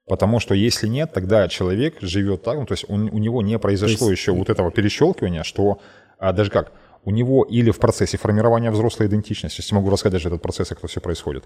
Потому 0.07 0.39
что 0.39 0.55
если 0.55 0.87
нет, 0.87 1.13
тогда 1.13 1.49
человек 1.49 1.97
живет 2.01 2.45
так, 2.45 2.57
ну, 2.57 2.67
то 2.67 2.73
есть 2.73 2.85
он, 2.89 3.09
у 3.13 3.19
него 3.19 3.43
не 3.43 3.59
произошло 3.59 4.09
есть... 4.09 4.21
еще 4.21 4.33
вот 4.33 4.49
этого 4.49 4.71
перещелкивания, 4.71 5.43
что 5.43 5.81
а, 6.19 6.33
даже 6.33 6.51
как, 6.51 6.73
у 7.07 7.13
него 7.13 7.45
или 7.45 7.71
в 7.71 7.79
процессе 7.79 8.19
формирования 8.19 8.71
взрослой 8.73 9.07
идентичности, 9.07 9.61
если 9.61 9.75
могу 9.77 9.91
рассказать 9.91 10.15
даже 10.15 10.29
этот 10.29 10.43
процесс, 10.43 10.69
как 10.69 10.79
это 10.79 10.89
все 10.89 11.01
происходит, 11.01 11.45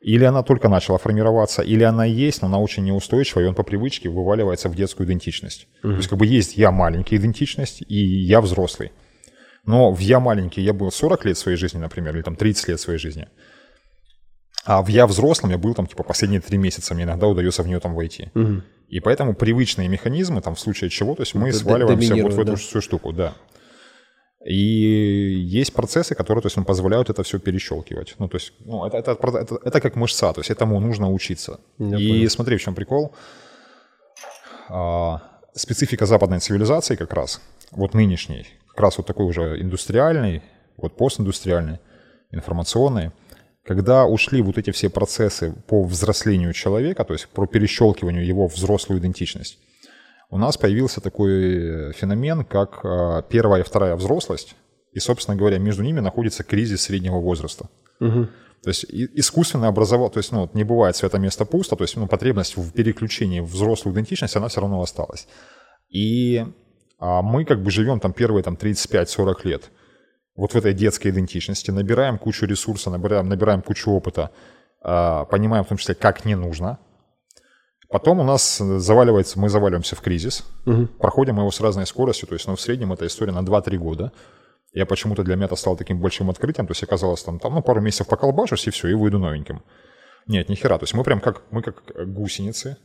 или 0.00 0.24
она 0.24 0.42
только 0.42 0.68
начала 0.68 0.98
формироваться, 0.98 1.62
или 1.62 1.82
она 1.82 2.04
есть, 2.04 2.42
но 2.42 2.48
она 2.48 2.58
очень 2.58 2.84
неустойчива, 2.84 3.40
и 3.40 3.46
он 3.46 3.54
по 3.54 3.62
привычке 3.62 4.10
вываливается 4.10 4.68
в 4.68 4.76
детскую 4.76 5.06
идентичность. 5.06 5.66
Угу. 5.82 5.92
То 5.92 5.96
есть 5.96 6.08
как 6.08 6.18
бы 6.18 6.26
есть 6.26 6.58
я 6.58 6.70
маленькая 6.70 7.16
идентичность, 7.16 7.82
и 7.88 7.96
я 7.96 8.42
взрослый. 8.42 8.92
Но 9.64 9.92
в 9.92 9.98
«Я 9.98 10.20
маленький» 10.20 10.62
я 10.62 10.72
был 10.72 10.90
40 10.90 11.24
лет 11.24 11.36
своей 11.36 11.58
жизни, 11.58 11.78
например, 11.78 12.14
или 12.14 12.22
там 12.22 12.36
30 12.36 12.68
лет 12.68 12.80
своей 12.80 12.98
жизни. 12.98 13.28
А 14.64 14.82
в 14.82 14.88
«Я 14.88 15.06
взрослым» 15.06 15.52
я 15.52 15.58
был 15.58 15.74
там 15.74 15.86
типа 15.86 16.02
последние 16.02 16.40
три 16.40 16.58
месяца, 16.58 16.94
мне 16.94 17.04
иногда 17.04 17.26
удается 17.26 17.62
в 17.62 17.66
нее 17.66 17.80
там 17.80 17.94
войти. 17.94 18.30
Угу. 18.34 18.62
И 18.88 19.00
поэтому 19.00 19.34
привычные 19.34 19.88
механизмы, 19.88 20.40
там 20.42 20.54
в 20.54 20.60
случае 20.60 20.90
чего, 20.90 21.14
то 21.14 21.22
есть 21.22 21.34
мы 21.34 21.52
сваливаемся 21.52 22.14
вот 22.14 22.34
в 22.34 22.40
эту 22.40 22.52
да? 22.52 22.56
всю 22.56 22.80
штуку, 22.80 23.12
да. 23.12 23.34
И 24.44 24.54
есть 24.54 25.72
процессы, 25.72 26.14
которые, 26.14 26.42
то 26.42 26.46
есть, 26.46 26.66
позволяют 26.66 27.10
это 27.10 27.22
все 27.22 27.38
перещелкивать. 27.38 28.14
Ну, 28.18 28.28
то 28.28 28.36
есть, 28.36 28.52
ну, 28.64 28.84
это, 28.86 28.98
это, 28.98 29.12
это, 29.12 29.58
это 29.64 29.80
как 29.80 29.96
мышца, 29.96 30.32
то 30.32 30.40
есть 30.40 30.50
этому 30.50 30.80
нужно 30.80 31.10
учиться. 31.10 31.58
Я 31.78 31.98
и 31.98 32.08
понял. 32.08 32.30
смотри, 32.30 32.56
в 32.56 32.62
чем 32.62 32.74
прикол. 32.74 33.12
А, 34.68 35.22
специфика 35.54 36.06
западной 36.06 36.38
цивилизации 36.38 36.96
как 36.96 37.12
раз, 37.12 37.40
вот 37.72 37.94
нынешней, 37.94 38.46
как 38.68 38.80
раз 38.80 38.98
вот 38.98 39.06
такой 39.06 39.26
уже 39.26 39.60
индустриальный, 39.60 40.42
вот 40.76 40.96
постиндустриальный, 40.96 41.80
информационный, 42.30 43.10
когда 43.64 44.06
ушли 44.06 44.40
вот 44.40 44.56
эти 44.56 44.70
все 44.70 44.88
процессы 44.88 45.52
по 45.66 45.82
взрослению 45.82 46.52
человека, 46.52 47.04
то 47.04 47.12
есть 47.12 47.28
про 47.28 47.46
перещелкиванию 47.46 48.24
его 48.24 48.46
взрослую 48.46 49.00
идентичность, 49.00 49.58
у 50.30 50.38
нас 50.38 50.56
появился 50.56 51.00
такой 51.00 51.92
феномен, 51.92 52.44
как 52.44 52.80
а, 52.84 53.22
первая 53.22 53.62
и 53.62 53.64
вторая 53.64 53.96
взрослость, 53.96 54.56
И, 54.92 55.00
собственно 55.00 55.36
говоря, 55.36 55.58
между 55.58 55.82
ними 55.82 56.00
находится 56.00 56.44
кризис 56.44 56.82
среднего 56.82 57.20
возраста. 57.20 57.68
Угу. 58.00 58.28
То 58.62 58.70
есть 58.70 58.84
искусственно 58.88 59.68
образовал, 59.68 60.10
то 60.10 60.18
есть 60.18 60.32
ну, 60.32 60.50
не 60.54 60.64
бывает 60.64 60.96
свято 60.96 61.18
место 61.18 61.44
пусто, 61.44 61.76
то 61.76 61.84
есть 61.84 61.96
ну, 61.96 62.06
потребность 62.06 62.56
в 62.56 62.72
переключении 62.72 63.40
в 63.40 63.46
взрослую 63.46 63.94
идентичность, 63.94 64.36
она 64.36 64.48
все 64.48 64.60
равно 64.60 64.80
осталась. 64.82 65.28
И 65.88 66.44
а 66.98 67.22
мы 67.22 67.44
как 67.44 67.62
бы 67.62 67.70
живем 67.70 68.00
там 68.00 68.12
первые 68.12 68.42
там 68.42 68.54
35-40 68.54 69.36
лет 69.44 69.70
вот 70.34 70.52
в 70.52 70.56
этой 70.56 70.72
детской 70.72 71.08
идентичности, 71.08 71.70
набираем 71.70 72.18
кучу 72.18 72.46
ресурсов, 72.46 72.92
набираем, 72.92 73.28
набираем 73.28 73.60
кучу 73.60 73.90
опыта, 73.90 74.30
а, 74.80 75.24
понимаем 75.24 75.64
в 75.64 75.68
том 75.68 75.78
числе, 75.78 75.94
как 75.94 76.24
не 76.24 76.36
нужно. 76.36 76.78
Потом 77.90 78.20
у 78.20 78.22
нас 78.22 78.58
заваливается, 78.58 79.38
мы 79.38 79.48
заваливаемся 79.48 79.96
в 79.96 80.00
кризис, 80.02 80.44
угу. 80.66 80.86
проходим 80.98 81.38
его 81.38 81.50
с 81.50 81.60
разной 81.60 81.86
скоростью, 81.86 82.28
то 82.28 82.34
есть 82.34 82.46
ну, 82.46 82.54
в 82.54 82.60
среднем 82.60 82.92
эта 82.92 83.06
история 83.06 83.32
на 83.32 83.40
2-3 83.40 83.76
года. 83.78 84.12
Я 84.74 84.84
почему-то 84.84 85.22
для 85.24 85.36
меня 85.36 85.46
это 85.46 85.56
стало 85.56 85.76
таким 85.76 85.98
большим 85.98 86.28
открытием, 86.28 86.66
то 86.66 86.72
есть 86.72 86.82
оказалось 86.82 87.22
там, 87.22 87.38
там 87.38 87.54
ну, 87.54 87.62
пару 87.62 87.80
месяцев 87.80 88.06
поколбашусь 88.06 88.66
и 88.66 88.70
все, 88.70 88.88
и 88.88 88.94
выйду 88.94 89.18
новеньким. 89.18 89.62
Нет, 90.26 90.50
ни 90.50 90.54
хера, 90.54 90.76
то 90.76 90.82
есть 90.82 90.92
мы 90.92 91.02
прям 91.02 91.20
как, 91.20 91.42
мы 91.50 91.62
как 91.62 91.82
гусеницы, 92.12 92.76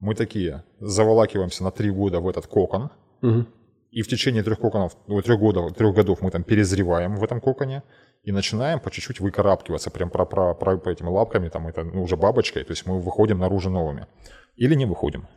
мы 0.00 0.16
такие 0.16 0.64
заволакиваемся 0.80 1.62
на 1.62 1.70
3 1.70 1.90
года 1.92 2.18
в 2.18 2.28
этот 2.28 2.48
кокон, 2.48 2.90
угу. 3.22 3.46
И 3.92 4.00
в 4.00 4.08
течение 4.08 4.42
трех 4.42 4.58
коконов, 4.58 4.96
ну, 5.06 5.20
трех 5.20 5.38
годов, 5.38 5.74
трех 5.74 5.94
годов 5.94 6.22
мы 6.22 6.30
там 6.30 6.42
перезреваем 6.42 7.16
в 7.16 7.22
этом 7.22 7.40
коконе, 7.40 7.82
и 8.22 8.32
начинаем 8.32 8.80
по 8.80 8.90
чуть-чуть 8.90 9.20
выкарабкиваться 9.20 9.90
прям 9.90 10.08
про, 10.08 10.24
про, 10.24 10.54
про, 10.54 10.78
по 10.78 10.88
этими 10.88 11.08
лапками, 11.08 11.48
там 11.48 11.68
это 11.68 11.84
ну, 11.84 12.02
уже 12.02 12.16
бабочкой, 12.16 12.64
то 12.64 12.72
есть 12.72 12.86
мы 12.86 12.98
выходим 12.98 13.38
наружу 13.38 13.68
новыми. 13.68 14.06
Или 14.56 14.74
не 14.74 14.86
выходим. 14.86 15.28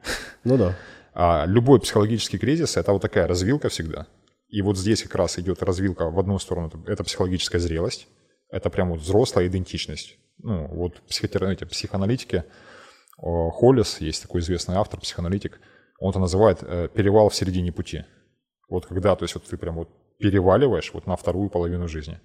Ну 0.43 0.58
да. 0.58 0.76
А 1.14 1.45
любой 1.47 1.80
психологический 1.80 2.38
кризис– 2.38 2.78
это 2.78 2.93
вот 2.93 3.01
такая 3.01 3.28
развилка 3.28 3.70
всегда. 3.70 4.08
И 4.47 4.62
вот 4.62 4.78
здесь 4.78 5.03
как 5.03 5.16
раз 5.16 5.38
идет 5.39 5.62
развилка 5.64 6.10
в 6.10 6.18
одну 6.18 6.39
сторону, 6.39 6.72
это 6.88 7.03
психологическая 7.03 7.60
зрелость, 7.60 8.08
это 8.49 8.70
прям 8.70 8.91
вот 8.91 9.01
взрослая 9.01 9.47
идентичность. 9.47 10.18
Ну, 10.38 10.68
вот 10.68 11.01
психотерапевты, 11.08 11.66
психоаналитики, 11.66 12.43
Холлис, 13.18 13.99
есть 13.99 14.22
такой 14.22 14.41
известный 14.41 14.76
автор, 14.76 14.99
психоаналитик, 14.99 15.60
он 15.99 16.12
это 16.12 16.20
называет 16.20 16.60
э, 16.62 16.89
перевал 16.93 17.30
в 17.30 17.36
середине 17.36 17.72
пути. 17.72 18.03
Вот 18.70 18.86
когда, 18.86 19.16
то 19.16 19.24
есть 19.24 19.36
вот 19.36 19.43
ты 19.45 19.57
прям 19.57 19.76
вот 19.76 19.89
переваливаешь 20.18 20.91
вот 20.93 21.07
на 21.07 21.16
вторую 21.16 21.49
половину 21.49 21.88
жизни. 21.88 22.20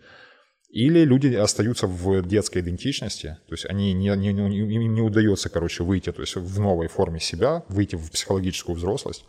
Или 0.70 1.00
люди 1.00 1.34
остаются 1.34 1.88
в 1.88 2.22
детской 2.22 2.58
идентичности, 2.60 3.38
то 3.48 3.54
есть 3.54 3.66
они 3.66 3.92
не, 3.92 4.08
не, 4.16 4.32
не, 4.32 4.58
им 4.58 4.94
не 4.94 5.00
удается, 5.02 5.48
короче, 5.48 5.82
выйти 5.82 6.12
то 6.12 6.20
есть 6.20 6.36
в 6.36 6.60
новой 6.60 6.86
форме 6.86 7.18
себя, 7.18 7.64
выйти 7.68 7.96
в 7.96 8.10
психологическую 8.10 8.76
взрослость. 8.76 9.24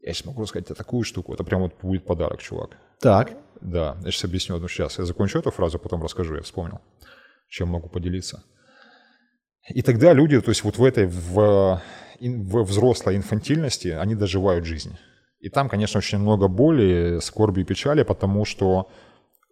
Я 0.00 0.12
сейчас 0.12 0.26
могу 0.26 0.44
сказать 0.46 0.66
такую 0.66 1.04
штуку, 1.04 1.32
это 1.32 1.44
прям 1.44 1.62
вот 1.62 1.74
будет 1.80 2.04
подарок, 2.04 2.42
чувак. 2.42 2.76
Так. 3.00 3.36
Да, 3.60 3.96
я 4.04 4.10
сейчас 4.10 4.24
объясню 4.24 4.56
одну 4.56 4.66
сейчас. 4.66 4.98
Я 4.98 5.04
закончу 5.04 5.38
эту 5.38 5.52
фразу, 5.52 5.78
потом 5.78 6.02
расскажу, 6.02 6.34
я 6.34 6.42
вспомнил, 6.42 6.80
чем 7.48 7.68
могу 7.68 7.88
поделиться. 7.88 8.42
И 9.68 9.82
тогда 9.82 10.12
люди, 10.12 10.40
то 10.40 10.48
есть 10.48 10.64
вот 10.64 10.78
в 10.78 10.84
этой, 10.84 11.06
в, 11.06 11.80
в 12.20 12.62
взрослой 12.64 13.14
инфантильности, 13.14 13.88
они 13.88 14.16
доживают 14.16 14.64
жизнь. 14.64 14.98
И 15.42 15.50
там, 15.50 15.68
конечно, 15.68 15.98
очень 15.98 16.18
много 16.18 16.46
боли, 16.46 17.18
скорби 17.20 17.62
и 17.62 17.64
печали, 17.64 18.04
потому 18.04 18.44
что 18.44 18.88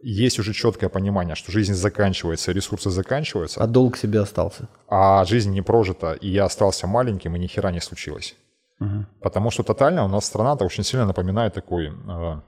есть 0.02 0.38
уже 0.38 0.52
четкое 0.52 0.88
понимание, 0.88 1.34
что 1.34 1.50
жизнь 1.52 1.74
заканчивается, 1.74 2.52
ресурсы 2.52 2.90
заканчиваются. 2.90 3.60
А 3.60 3.66
долг 3.66 3.96
себе 3.96 4.20
остался. 4.20 4.68
А 4.88 5.24
жизнь 5.24 5.50
не 5.50 5.62
прожита, 5.62 6.12
и 6.12 6.28
я 6.28 6.44
остался 6.44 6.86
маленьким, 6.86 7.34
и 7.34 7.38
ни 7.40 7.48
хера 7.48 7.72
не 7.72 7.80
случилось. 7.80 8.36
Угу. 8.78 9.06
Потому 9.20 9.50
что 9.50 9.64
тотально 9.64 10.04
у 10.04 10.08
нас 10.08 10.26
страна-то 10.26 10.64
очень 10.64 10.84
сильно 10.84 11.06
напоминает 11.06 11.54
такой 11.54 11.88
э, 11.88 12.40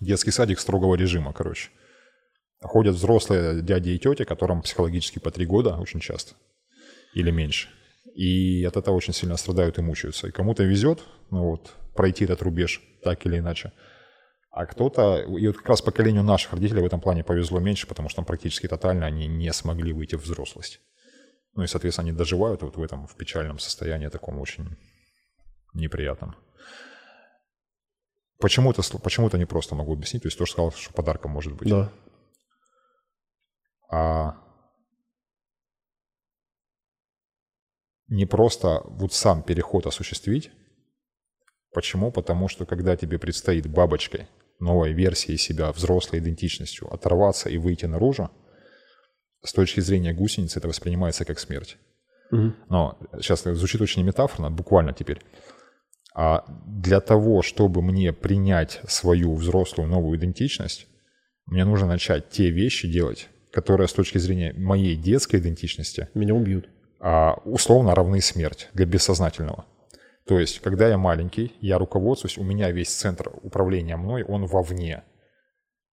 детский 0.00 0.32
садик 0.32 0.58
строгого 0.58 0.96
режима, 0.96 1.32
короче. 1.32 1.70
Ходят 2.60 2.96
взрослые 2.96 3.62
дяди 3.62 3.90
и 3.90 3.98
тети, 3.98 4.24
которым 4.24 4.62
психологически 4.62 5.20
по 5.20 5.30
три 5.30 5.46
года 5.46 5.76
очень 5.76 6.00
часто. 6.00 6.34
Или 7.14 7.30
меньше. 7.30 7.68
И 8.20 8.64
от 8.66 8.76
этого 8.76 8.94
очень 8.94 9.14
сильно 9.14 9.38
страдают 9.38 9.78
и 9.78 9.80
мучаются. 9.80 10.28
И 10.28 10.30
кому-то 10.30 10.62
везет, 10.62 11.02
ну 11.30 11.44
вот, 11.44 11.74
пройти 11.94 12.24
этот 12.24 12.42
рубеж 12.42 12.82
так 13.02 13.24
или 13.24 13.38
иначе. 13.38 13.72
А 14.50 14.66
кто-то, 14.66 15.22
и 15.22 15.46
вот 15.46 15.56
как 15.56 15.70
раз 15.70 15.80
поколению 15.80 16.22
наших 16.22 16.52
родителей 16.52 16.82
в 16.82 16.84
этом 16.84 17.00
плане 17.00 17.24
повезло 17.24 17.60
меньше, 17.60 17.86
потому 17.86 18.10
что 18.10 18.16
там 18.16 18.26
практически 18.26 18.68
тотально 18.68 19.06
они 19.06 19.26
не 19.26 19.50
смогли 19.54 19.94
выйти 19.94 20.16
в 20.16 20.24
взрослость. 20.24 20.82
Ну 21.54 21.62
и, 21.62 21.66
соответственно, 21.66 22.08
они 22.08 22.18
доживают 22.18 22.60
вот 22.60 22.76
в 22.76 22.82
этом, 22.82 23.06
в 23.06 23.16
печальном 23.16 23.58
состоянии 23.58 24.08
таком 24.08 24.38
очень 24.38 24.76
неприятном. 25.72 26.36
Почему 28.38 28.70
это, 28.70 28.82
почему 28.98 29.28
это 29.28 29.38
не 29.38 29.46
просто 29.46 29.74
могу 29.74 29.94
объяснить? 29.94 30.24
То 30.24 30.26
есть 30.26 30.36
тоже 30.36 30.52
сказал, 30.52 30.72
что 30.72 30.92
подарком 30.92 31.30
может 31.30 31.54
быть. 31.54 31.70
Да. 31.70 31.90
А 33.90 34.36
не 38.10 38.26
просто 38.26 38.82
вот 38.84 39.14
сам 39.14 39.42
переход 39.42 39.86
осуществить. 39.86 40.50
Почему? 41.72 42.10
Потому 42.10 42.48
что 42.48 42.66
когда 42.66 42.96
тебе 42.96 43.18
предстоит 43.18 43.68
бабочкой 43.68 44.26
новой 44.58 44.92
версией 44.92 45.38
себя, 45.38 45.72
взрослой 45.72 46.18
идентичностью, 46.18 46.92
оторваться 46.92 47.48
и 47.48 47.56
выйти 47.56 47.86
наружу, 47.86 48.30
с 49.42 49.52
точки 49.52 49.80
зрения 49.80 50.12
гусеницы 50.12 50.58
это 50.58 50.68
воспринимается 50.68 51.24
как 51.24 51.38
смерть. 51.38 51.78
Угу. 52.32 52.52
Но 52.68 52.98
сейчас 53.20 53.42
звучит 53.42 53.80
очень 53.80 54.02
метафорно, 54.02 54.50
буквально 54.50 54.92
теперь. 54.92 55.22
А 56.12 56.44
для 56.66 57.00
того, 57.00 57.42
чтобы 57.42 57.80
мне 57.80 58.12
принять 58.12 58.80
свою 58.88 59.34
взрослую 59.34 59.88
новую 59.88 60.18
идентичность, 60.18 60.88
мне 61.46 61.64
нужно 61.64 61.86
начать 61.86 62.28
те 62.30 62.50
вещи 62.50 62.90
делать, 62.90 63.28
которые 63.52 63.86
с 63.86 63.92
точки 63.92 64.18
зрения 64.18 64.52
моей 64.52 64.96
детской 64.96 65.36
идентичности... 65.36 66.08
Меня 66.14 66.34
убьют. 66.34 66.68
А, 67.00 67.40
условно 67.44 67.94
равны 67.94 68.20
смерть 68.20 68.68
для 68.74 68.84
бессознательного. 68.84 69.64
То 70.26 70.38
есть, 70.38 70.60
когда 70.60 70.86
я 70.86 70.98
маленький, 70.98 71.54
я 71.60 71.78
руководствуюсь, 71.78 72.36
у 72.36 72.44
меня 72.44 72.70
весь 72.70 72.90
центр 72.90 73.32
управления 73.42 73.96
мной, 73.96 74.22
он 74.22 74.46
вовне. 74.46 75.02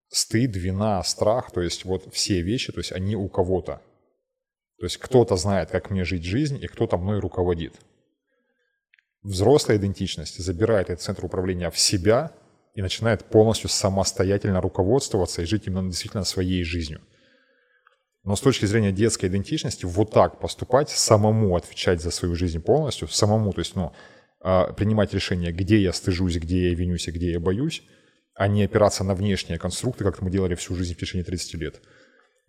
Стыд, 0.10 0.55
вина, 0.55 1.01
страх, 1.03 1.51
то 1.51 1.62
есть 1.62 1.86
вот 1.86 2.14
все 2.14 2.41
вещи, 2.41 2.72
то 2.74 2.80
есть 2.80 2.91
они 2.91 3.16
у 3.16 3.30
кого-то. 3.30 3.82
То 4.80 4.86
есть 4.86 4.97
кто-то 4.97 5.38
знает, 5.38 5.72
как 5.72 5.89
мне 5.89 6.03
жить 6.03 6.24
жизнь, 6.24 6.60
и 6.62 6.68
кто-то 6.68 6.97
мной 6.97 7.20
руководит. 7.20 7.74
Взрослая 9.24 9.78
идентичность 9.78 10.38
забирает 10.38 10.89
этот 10.89 11.01
центр 11.01 11.26
управления 11.26 11.72
в 11.72 11.80
себя 11.80 12.32
и 12.76 12.82
начинает 12.82 13.26
полностью 13.26 13.70
самостоятельно 13.70 14.62
руководствоваться 14.62 15.41
и 15.41 15.45
жить 15.45 15.68
именно 15.68 15.88
действительно 15.88 16.26
своей 16.26 16.64
жизнью. 16.64 17.01
Но 18.28 18.36
с 18.36 18.41
точки 18.41 18.65
зрения 18.65 18.91
детской 18.91 19.28
идентичности, 19.28 19.86
вот 19.86 20.11
так 20.11 20.41
поступать, 20.41 20.89
самому 20.89 21.55
отвечать 21.55 22.01
за 22.01 22.11
свою 22.11 22.36
жизнь 22.36 22.59
полностью, 22.59 23.07
самому, 23.07 23.53
то 23.53 23.59
есть, 23.59 23.73
ну, 23.78 23.93
а, 24.41 24.73
принимать 24.73 25.13
решение, 25.13 25.53
где 25.53 25.82
я 25.82 25.93
стыжусь, 25.93 26.36
где 26.36 26.67
я 26.67 26.75
винюсь 26.75 27.07
и 27.07 27.11
где 27.11 27.32
я 27.32 27.39
боюсь, 27.39 27.84
а 28.36 28.49
не 28.49 28.65
опираться 28.65 29.05
на 29.05 29.15
внешние 29.15 29.57
конструкты, 29.57 30.03
как 30.03 30.21
мы 30.21 30.30
делали 30.30 30.55
всю 30.55 30.75
жизнь 30.75 30.93
в 30.93 30.97
течение 30.97 31.23
30 31.23 31.53
лет. 31.53 31.82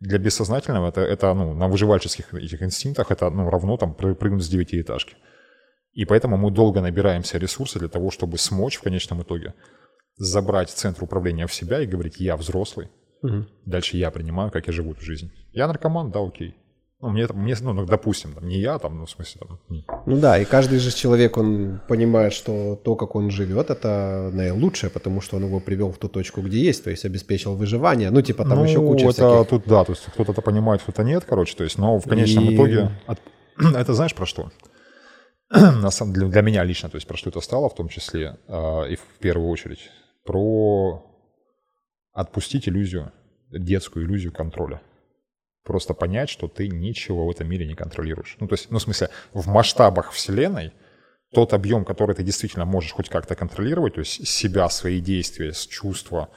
Для 0.00 0.18
бессознательного 0.18 0.88
это, 0.88 1.00
это 1.02 1.32
ну, 1.32 1.54
на 1.54 1.68
выживальческих 1.68 2.34
этих 2.34 2.60
инстинктах 2.60 3.12
это 3.12 3.30
ну, 3.30 3.48
равно 3.48 3.76
там 3.76 3.94
прыгнуть 3.94 4.42
с 4.42 4.48
девятиэтажки. 4.48 5.14
И 5.92 6.04
поэтому 6.04 6.36
мы 6.36 6.50
долго 6.50 6.80
набираемся 6.80 7.38
ресурсы 7.38 7.78
для 7.78 7.88
того, 7.88 8.10
чтобы 8.10 8.36
смочь 8.36 8.78
в 8.78 8.82
конечном 8.82 9.22
итоге 9.22 9.54
забрать 10.16 10.70
центр 10.70 11.04
управления 11.04 11.46
в 11.46 11.54
себя 11.54 11.80
и 11.80 11.86
говорить 11.86 12.18
«я 12.18 12.36
взрослый». 12.36 12.88
Угу. 13.22 13.46
Дальше 13.66 13.96
я 13.96 14.10
принимаю, 14.10 14.50
как 14.50 14.66
я 14.66 14.72
живу 14.72 14.92
эту 14.92 15.02
жизнь. 15.02 15.30
Я 15.58 15.66
наркоман, 15.66 16.12
да, 16.12 16.20
окей. 16.20 16.54
Ну, 17.00 17.08
мне, 17.08 17.26
мне, 17.34 17.56
ну, 17.60 17.84
допустим, 17.84 18.32
там, 18.32 18.46
не 18.46 18.60
я, 18.60 18.78
там, 18.78 18.98
ну, 18.98 19.06
в 19.06 19.10
смысле, 19.10 19.40
там, 19.40 19.58
не. 19.68 19.84
Ну 20.06 20.16
да, 20.16 20.38
и 20.38 20.44
каждый 20.44 20.78
же 20.78 20.92
человек, 20.94 21.36
он 21.36 21.80
понимает, 21.88 22.32
что 22.32 22.76
то, 22.76 22.94
как 22.94 23.16
он 23.16 23.30
живет, 23.30 23.70
это 23.70 24.30
наилучшее, 24.32 24.90
потому 24.90 25.20
что 25.20 25.36
он 25.36 25.46
его 25.46 25.58
привел 25.58 25.90
в 25.90 25.98
ту 25.98 26.08
точку, 26.08 26.42
где 26.42 26.58
есть, 26.60 26.84
то 26.84 26.90
есть 26.90 27.04
обеспечил 27.04 27.56
выживание. 27.56 28.10
Ну, 28.10 28.22
типа, 28.22 28.44
там 28.44 28.58
ну, 28.58 28.64
еще 28.64 28.78
куча 28.78 29.06
это 29.06 29.12
всяких... 29.12 29.48
тут, 29.48 29.62
да, 29.66 29.84
то 29.84 29.92
есть 29.92 30.04
кто-то 30.04 30.30
это 30.30 30.42
понимает, 30.42 30.82
кто-то 30.82 31.02
нет, 31.02 31.24
короче, 31.24 31.56
то 31.56 31.64
есть, 31.64 31.78
но 31.78 31.98
в 31.98 32.08
конечном 32.08 32.50
и... 32.50 32.54
итоге... 32.54 32.90
От... 33.06 33.18
Это 33.76 33.94
знаешь 33.94 34.14
про 34.14 34.26
что? 34.26 34.50
На 35.50 35.90
самом 35.90 36.14
деле, 36.14 36.28
для 36.28 36.42
меня 36.42 36.62
лично, 36.64 36.88
то 36.88 36.96
есть, 36.96 37.08
про 37.08 37.16
что 37.16 37.30
это 37.30 37.40
стало 37.40 37.68
в 37.68 37.74
том 37.74 37.88
числе, 37.88 38.36
э, 38.46 38.92
и 38.92 38.94
в 38.94 39.18
первую 39.18 39.50
очередь, 39.50 39.90
про 40.24 41.04
отпустить 42.12 42.68
иллюзию, 42.68 43.10
детскую 43.50 44.06
иллюзию 44.06 44.32
контроля 44.32 44.80
просто 45.68 45.94
понять, 45.94 46.30
что 46.30 46.48
ты 46.48 46.66
ничего 46.68 47.26
в 47.26 47.30
этом 47.30 47.48
мире 47.48 47.66
не 47.66 47.74
контролируешь. 47.74 48.36
Ну, 48.40 48.48
то 48.48 48.54
есть, 48.54 48.70
ну, 48.70 48.78
в 48.78 48.82
смысле, 48.82 49.10
в 49.34 49.46
масштабах 49.48 50.12
Вселенной 50.12 50.72
тот 51.32 51.52
объем, 51.52 51.84
который 51.84 52.16
ты 52.16 52.22
действительно 52.22 52.64
можешь 52.64 52.92
хоть 52.92 53.10
как-то 53.10 53.34
контролировать, 53.34 53.94
то 53.94 54.00
есть 54.00 54.26
себя, 54.26 54.68
свои 54.70 55.00
действия, 55.00 55.52
чувства, 55.52 56.30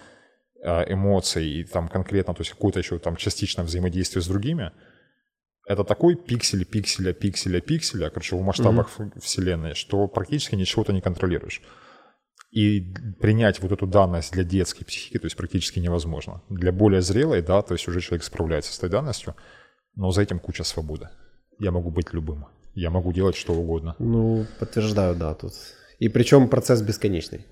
э, 0.64 0.94
эмоции 0.94 1.60
и 1.60 1.64
там 1.64 1.88
конкретно, 1.88 2.34
то 2.34 2.42
есть 2.42 2.52
какое-то 2.52 2.80
еще 2.80 3.00
там 3.00 3.16
частичное 3.16 3.66
взаимодействие 3.66 4.22
с 4.22 4.28
другими, 4.28 4.72
это 5.66 5.84
такой 5.84 6.16
пиксель, 6.16 6.66
пикселя, 6.66 7.14
пикселя, 7.14 7.62
пикселя, 7.62 8.10
короче, 8.10 8.36
в 8.36 8.42
масштабах 8.42 8.90
mm-hmm. 8.98 9.22
Вселенной, 9.22 9.76
что 9.76 10.08
практически 10.08 10.56
ничего 10.56 10.84
ты 10.84 10.92
не 10.92 11.02
контролируешь. 11.02 11.62
И 12.52 12.94
принять 13.22 13.62
вот 13.62 13.72
эту 13.72 13.88
данность 13.88 14.34
для 14.34 14.44
детской 14.44 14.84
психики, 14.84 15.18
то 15.18 15.26
есть 15.26 15.38
практически 15.38 15.80
невозможно. 15.80 16.42
Для 16.50 16.72
более 16.72 17.02
зрелой, 17.02 17.42
да, 17.42 17.62
то 17.62 17.74
есть 17.74 17.88
уже 17.88 18.02
человек 18.02 18.24
справляется 18.26 18.74
с 18.74 18.78
этой 18.80 18.90
данностью, 18.90 19.36
но 19.96 20.12
за 20.12 20.22
этим 20.22 20.40
куча 20.40 20.64
свободы. 20.64 21.10
Я 21.60 21.72
могу 21.72 21.92
быть 21.92 22.14
любым. 22.14 22.46
Я 22.76 22.90
могу 22.90 23.14
делать 23.14 23.36
что 23.36 23.54
угодно. 23.54 23.96
Ну, 24.00 24.46
подтверждаю, 24.60 25.16
да, 25.16 25.34
тут. 25.34 25.54
И 26.00 26.10
причем 26.10 26.50
процесс 26.50 26.82
бесконечный. 26.82 27.46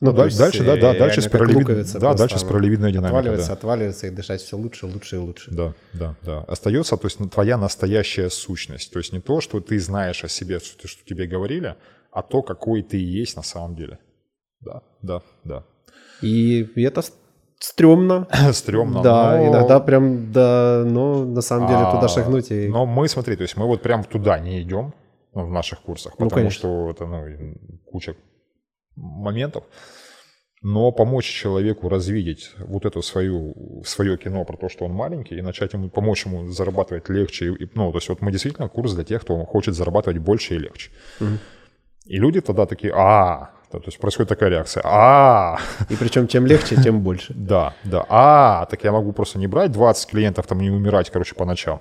Ну, 0.00 0.12
дальше, 0.12 0.36
дальше, 0.36 0.64
да, 0.64 0.76
да, 0.76 0.94
дальше 0.94 1.22
спиралевидная, 1.22 1.84
да, 2.00 2.14
дальше 2.14 2.38
спиралевидная 2.38 2.90
динамика. 2.90 3.18
Отваливается, 3.18 3.48
да. 3.48 3.52
отваливается 3.54 4.06
и 4.08 4.10
дышать 4.10 4.40
все 4.40 4.56
лучше, 4.56 4.86
лучше 4.86 5.16
и 5.16 5.18
лучше. 5.18 5.50
Да, 5.52 5.74
да, 5.92 6.16
да. 6.22 6.40
Остается, 6.42 6.96
то 6.96 7.06
есть 7.06 7.20
ну, 7.20 7.28
твоя 7.28 7.56
настоящая 7.56 8.28
сущность. 8.28 8.92
То 8.92 8.98
есть 8.98 9.12
не 9.12 9.20
то, 9.20 9.40
что 9.40 9.60
ты 9.60 9.78
знаешь 9.78 10.24
о 10.24 10.28
себе, 10.28 10.58
что, 10.58 10.88
что 10.88 11.04
тебе 11.04 11.28
говорили, 11.28 11.76
а 12.10 12.22
то, 12.22 12.42
какой 12.42 12.82
ты 12.82 12.96
есть 12.96 13.36
на 13.36 13.44
самом 13.44 13.76
деле. 13.76 14.00
Да, 14.64 14.82
да, 15.02 15.22
да. 15.44 15.64
И 16.22 16.68
это 16.76 17.02
стрёмно. 17.58 18.26
стрёмно. 18.52 19.02
Да, 19.02 19.36
но... 19.36 19.48
иногда 19.48 19.80
прям, 19.80 20.32
да, 20.32 20.84
но 20.86 21.24
на 21.24 21.40
самом 21.40 21.68
деле 21.68 21.80
а, 21.80 21.94
туда 21.94 22.08
шагнуть. 22.08 22.50
И... 22.50 22.68
Но 22.68 22.86
мы, 22.86 23.08
смотри, 23.08 23.36
то 23.36 23.42
есть 23.42 23.56
мы 23.56 23.66
вот 23.66 23.82
прям 23.82 24.04
туда 24.04 24.38
не 24.38 24.62
идем 24.62 24.94
ну, 25.34 25.46
в 25.46 25.50
наших 25.50 25.80
курсах, 25.80 26.14
ну, 26.18 26.28
потому 26.28 26.44
ну, 26.44 26.50
что 26.50 26.90
это 26.90 27.06
ну, 27.06 27.54
куча 27.90 28.14
моментов. 28.96 29.64
Но 30.64 30.92
помочь 30.92 31.24
человеку 31.24 31.88
развидеть 31.88 32.52
вот 32.58 32.84
это 32.84 33.02
свою, 33.02 33.82
свое 33.84 34.16
кино 34.16 34.44
про 34.44 34.56
то, 34.56 34.68
что 34.68 34.84
он 34.84 34.92
маленький, 34.92 35.36
и 35.36 35.42
начать 35.42 35.72
ему 35.72 35.90
помочь 35.90 36.24
ему 36.24 36.48
зарабатывать 36.50 37.08
легче. 37.08 37.52
И, 37.52 37.68
ну, 37.74 37.90
то 37.90 37.98
есть 37.98 38.08
вот 38.08 38.20
мы 38.20 38.30
действительно 38.30 38.68
курс 38.68 38.94
для 38.94 39.02
тех, 39.02 39.22
кто 39.22 39.44
хочет 39.44 39.74
зарабатывать 39.74 40.18
больше 40.18 40.54
и 40.54 40.58
легче. 40.58 40.92
Угу. 41.20 41.38
И 42.04 42.16
люди 42.16 42.40
тогда 42.40 42.66
такие, 42.66 42.92
а, 42.94 43.50
то 43.78 43.86
есть 43.86 43.98
происходит 43.98 44.28
такая 44.28 44.50
реакция, 44.50 44.82
а. 44.84 45.58
И 45.88 45.96
причем 45.96 46.28
чем 46.28 46.46
легче, 46.46 46.76
тем 46.76 47.00
больше. 47.00 47.34
Да, 47.36 47.74
да, 47.84 48.04
а, 48.08 48.66
так 48.66 48.84
я 48.84 48.92
могу 48.92 49.12
просто 49.12 49.38
не 49.38 49.46
брать 49.46 49.72
20 49.72 50.10
клиентов, 50.10 50.46
там 50.46 50.58
не 50.58 50.70
умирать, 50.70 51.10
короче, 51.10 51.34
по 51.34 51.44
ночам. 51.44 51.80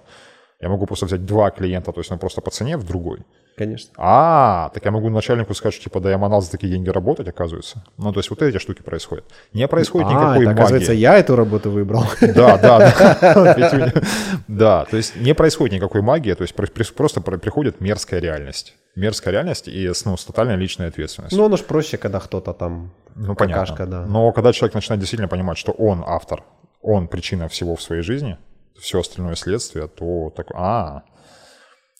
Я 0.61 0.69
могу 0.69 0.85
просто 0.85 1.07
взять 1.07 1.25
два 1.25 1.49
клиента, 1.49 1.91
то 1.91 1.99
есть 1.99 2.11
ну 2.11 2.17
просто 2.17 2.41
по 2.41 2.51
цене 2.51 2.77
в 2.77 2.83
другой. 2.83 3.23
Конечно. 3.57 3.91
А, 3.97 4.69
так 4.73 4.85
я 4.85 4.91
могу 4.91 5.09
начальнику 5.09 5.53
сказать, 5.53 5.73
что 5.73 5.83
типа, 5.83 5.99
да 5.99 6.09
я 6.09 6.17
манал 6.17 6.41
за 6.41 6.51
такие 6.51 6.71
деньги 6.71 6.89
работать, 6.89 7.27
оказывается. 7.27 7.83
Ну, 7.97 8.13
то 8.13 8.19
есть 8.19 8.29
вот 8.29 8.41
эти 8.41 8.57
штуки 8.57 8.81
происходят. 8.81 9.25
Не 9.53 9.67
происходит 9.67 10.07
а, 10.09 10.11
никакой 10.11 10.43
это, 10.43 10.51
оказывается, 10.51 10.93
я 10.93 11.17
эту 11.17 11.35
работу 11.35 11.69
выбрал. 11.69 12.05
Да, 12.21 12.57
да, 12.57 12.93
да. 13.23 13.93
Да, 14.47 14.85
то 14.85 14.97
есть 14.97 15.15
не 15.15 15.33
происходит 15.33 15.75
никакой 15.75 16.01
магии, 16.01 16.33
то 16.33 16.43
есть 16.43 16.55
просто 16.95 17.21
приходит 17.21 17.81
мерзкая 17.81 18.19
реальность. 18.19 18.75
Мерзкая 18.95 19.33
реальность 19.33 19.67
и 19.67 19.91
ну, 20.05 20.17
с 20.17 20.25
тотальной 20.25 20.57
личной 20.57 20.87
ответственностью. 20.87 21.39
Ну, 21.39 21.45
оно 21.45 21.57
же 21.57 21.63
проще, 21.63 21.97
когда 21.97 22.19
кто-то 22.19 22.53
там 22.53 22.91
ну, 23.15 23.35
понятно. 23.35 23.85
да. 23.85 24.05
Но 24.05 24.31
когда 24.31 24.53
человек 24.53 24.75
начинает 24.75 24.99
действительно 24.99 25.29
понимать, 25.29 25.57
что 25.57 25.71
он 25.71 26.03
автор, 26.05 26.43
он 26.81 27.07
причина 27.07 27.47
всего 27.47 27.75
в 27.75 27.81
своей 27.81 28.01
жизни, 28.01 28.37
все 28.77 28.99
остальное 28.99 29.35
следствие, 29.35 29.87
то 29.87 30.31
так, 30.35 30.47
а, 30.53 31.03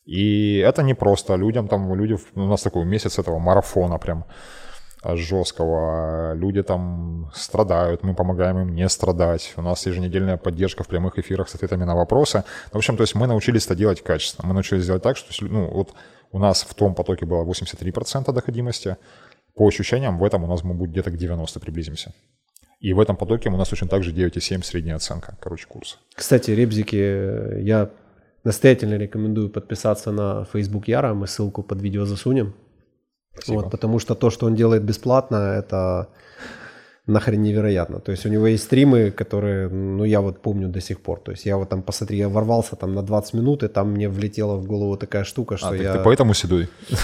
и 0.06 0.58
это 0.58 0.84
не 0.84 0.94
просто 0.94 1.36
людям, 1.36 1.68
там 1.68 1.94
люди, 1.96 2.18
у 2.36 2.48
нас 2.48 2.62
такой 2.62 2.86
месяц 2.86 3.20
этого 3.20 3.40
марафона 3.40 3.98
прям 3.98 4.26
жесткого. 5.04 6.34
Люди 6.34 6.64
там 6.64 7.32
страдают, 7.34 8.04
мы 8.04 8.14
помогаем 8.14 8.60
им 8.60 8.76
не 8.76 8.88
страдать. 8.90 9.54
У 9.58 9.62
нас 9.62 9.86
еженедельная 9.86 10.38
поддержка 10.38 10.84
в 10.84 10.88
прямых 10.88 11.18
эфирах 11.18 11.50
с 11.50 11.56
ответами 11.56 11.84
на 11.84 11.96
вопросы. 11.96 12.44
В 12.72 12.78
общем, 12.78 12.98
то 12.98 13.04
есть 13.04 13.16
мы 13.16 13.28
научились 13.28 13.66
это 13.66 13.76
делать 13.76 14.02
качественно. 14.04 14.48
Мы 14.48 14.54
научились 14.54 14.86
делать 14.86 15.04
так, 15.04 15.18
что 15.18 15.32
ну, 15.46 15.68
вот 15.68 15.94
у 16.32 16.40
нас 16.40 16.64
в 16.64 16.74
том 16.74 16.96
потоке 16.96 17.26
было 17.26 17.44
83% 17.44 18.32
доходимости. 18.32 18.98
По 19.56 19.68
ощущениям, 19.68 20.18
в 20.18 20.24
этом 20.24 20.44
у 20.44 20.48
нас 20.48 20.64
мы 20.64 20.74
будет 20.74 20.92
где-то 20.92 21.12
к 21.12 21.18
90 21.18 21.60
приблизимся. 21.60 22.14
И 22.80 22.94
в 22.94 23.00
этом 23.00 23.16
потоке 23.16 23.50
у 23.50 23.58
нас 23.58 23.70
точно 23.70 23.88
так 23.88 24.04
же 24.04 24.12
9,7 24.12 24.64
средняя 24.64 24.96
оценка, 24.96 25.38
короче, 25.40 25.68
курса. 25.68 25.98
Кстати, 26.16 26.52
ребзики, 26.52 27.62
я 27.62 27.90
Настоятельно 28.44 28.96
рекомендую 28.96 29.50
подписаться 29.50 30.12
на 30.12 30.46
Facebook 30.46 30.88
Яра, 30.88 31.14
мы 31.14 31.28
ссылку 31.28 31.62
под 31.62 31.82
видео 31.82 32.06
засунем. 32.06 32.56
Вот, 33.48 33.72
потому 33.72 34.00
что 34.00 34.16
то, 34.16 34.30
что 34.30 34.46
он 34.46 34.56
делает 34.56 34.84
бесплатно, 34.84 35.56
это 35.58 36.10
нахрен 37.08 37.42
невероятно. 37.42 38.00
То 38.00 38.12
есть 38.12 38.26
у 38.26 38.30
него 38.30 38.48
есть 38.48 38.64
стримы, 38.64 39.12
которые, 39.12 39.70
ну, 39.70 40.04
я 40.04 40.22
вот 40.22 40.42
помню 40.42 40.70
до 40.70 40.82
сих 40.82 41.02
пор. 41.02 41.20
То 41.20 41.32
есть 41.32 41.46
я 41.46 41.58
вот 41.58 41.70
там, 41.70 41.82
посмотри, 41.82 42.18
я 42.18 42.30
ворвался 42.30 42.76
там 42.76 42.94
на 42.94 43.02
20 43.02 43.34
минут, 43.34 43.64
и 43.64 43.68
там 43.68 43.92
мне 43.92 44.10
влетела 44.10 44.56
в 44.56 44.66
голову 44.66 44.98
такая 44.98 45.24
штука, 45.24 45.58
что 45.58 45.70
а, 45.70 45.76
я... 45.76 45.94
ты 45.94 46.00
поэтому 46.04 46.34
седой? 46.34 46.68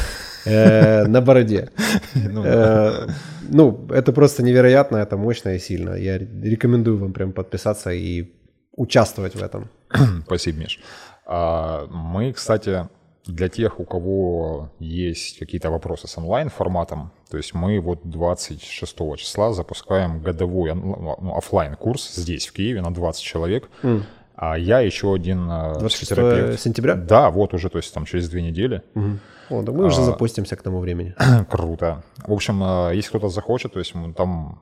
Э, 0.49 1.07
на 1.07 1.21
бороде. 1.21 1.69
Ну, 2.15 2.43
э, 2.45 3.07
ну, 3.49 3.87
это 3.89 4.13
просто 4.13 4.43
невероятно, 4.43 4.97
это 4.97 5.17
мощно 5.17 5.55
и 5.55 5.59
сильно. 5.59 5.95
Я 5.95 6.17
рекомендую 6.17 6.97
вам 6.97 7.11
прям 7.11 7.33
подписаться 7.33 7.91
и 7.91 8.31
участвовать 8.71 9.35
в 9.35 9.43
этом. 9.43 9.69
Спасибо, 10.25 10.59
Миш. 10.59 10.79
А, 11.25 11.85
мы, 11.89 12.31
кстати, 12.31 12.87
для 13.27 13.49
тех, 13.49 13.79
у 13.79 13.85
кого 13.85 14.69
есть 14.79 15.39
какие-то 15.39 15.69
вопросы 15.69 16.07
с 16.07 16.17
онлайн-форматом, 16.17 17.11
то 17.29 17.37
есть 17.37 17.53
мы 17.53 17.79
вот 17.79 17.99
26 18.03 18.97
числа 19.17 19.53
запускаем 19.53 20.21
годовой 20.21 20.73
ну, 20.73 21.35
офлайн 21.35 21.75
курс 21.75 22.15
здесь, 22.15 22.47
в 22.47 22.53
Киеве, 22.53 22.81
на 22.81 22.93
20 22.93 23.21
человек. 23.21 23.69
Mm. 23.83 24.03
А 24.35 24.57
я 24.57 24.81
еще 24.81 25.13
один 25.13 25.47
26 25.47 26.09
терапевт. 26.09 26.59
сентября? 26.59 26.93
Да, 26.93 27.31
вот 27.31 27.53
уже, 27.55 27.69
то 27.69 27.79
есть 27.79 27.91
там 27.93 28.05
через 28.05 28.29
две 28.29 28.43
недели. 28.43 28.83
Угу. 28.93 29.19
О, 29.49 29.61
да 29.63 29.71
мы 29.71 29.85
а, 29.85 29.87
уже 29.87 30.03
запустимся 30.03 30.55
к 30.55 30.61
тому 30.61 30.79
времени. 30.79 31.15
Круто. 31.49 32.03
В 32.17 32.31
общем, 32.31 32.61
а, 32.61 32.91
если 32.91 33.09
кто-то 33.09 33.29
захочет, 33.29 33.73
то 33.73 33.79
есть 33.79 33.93
там 34.15 34.61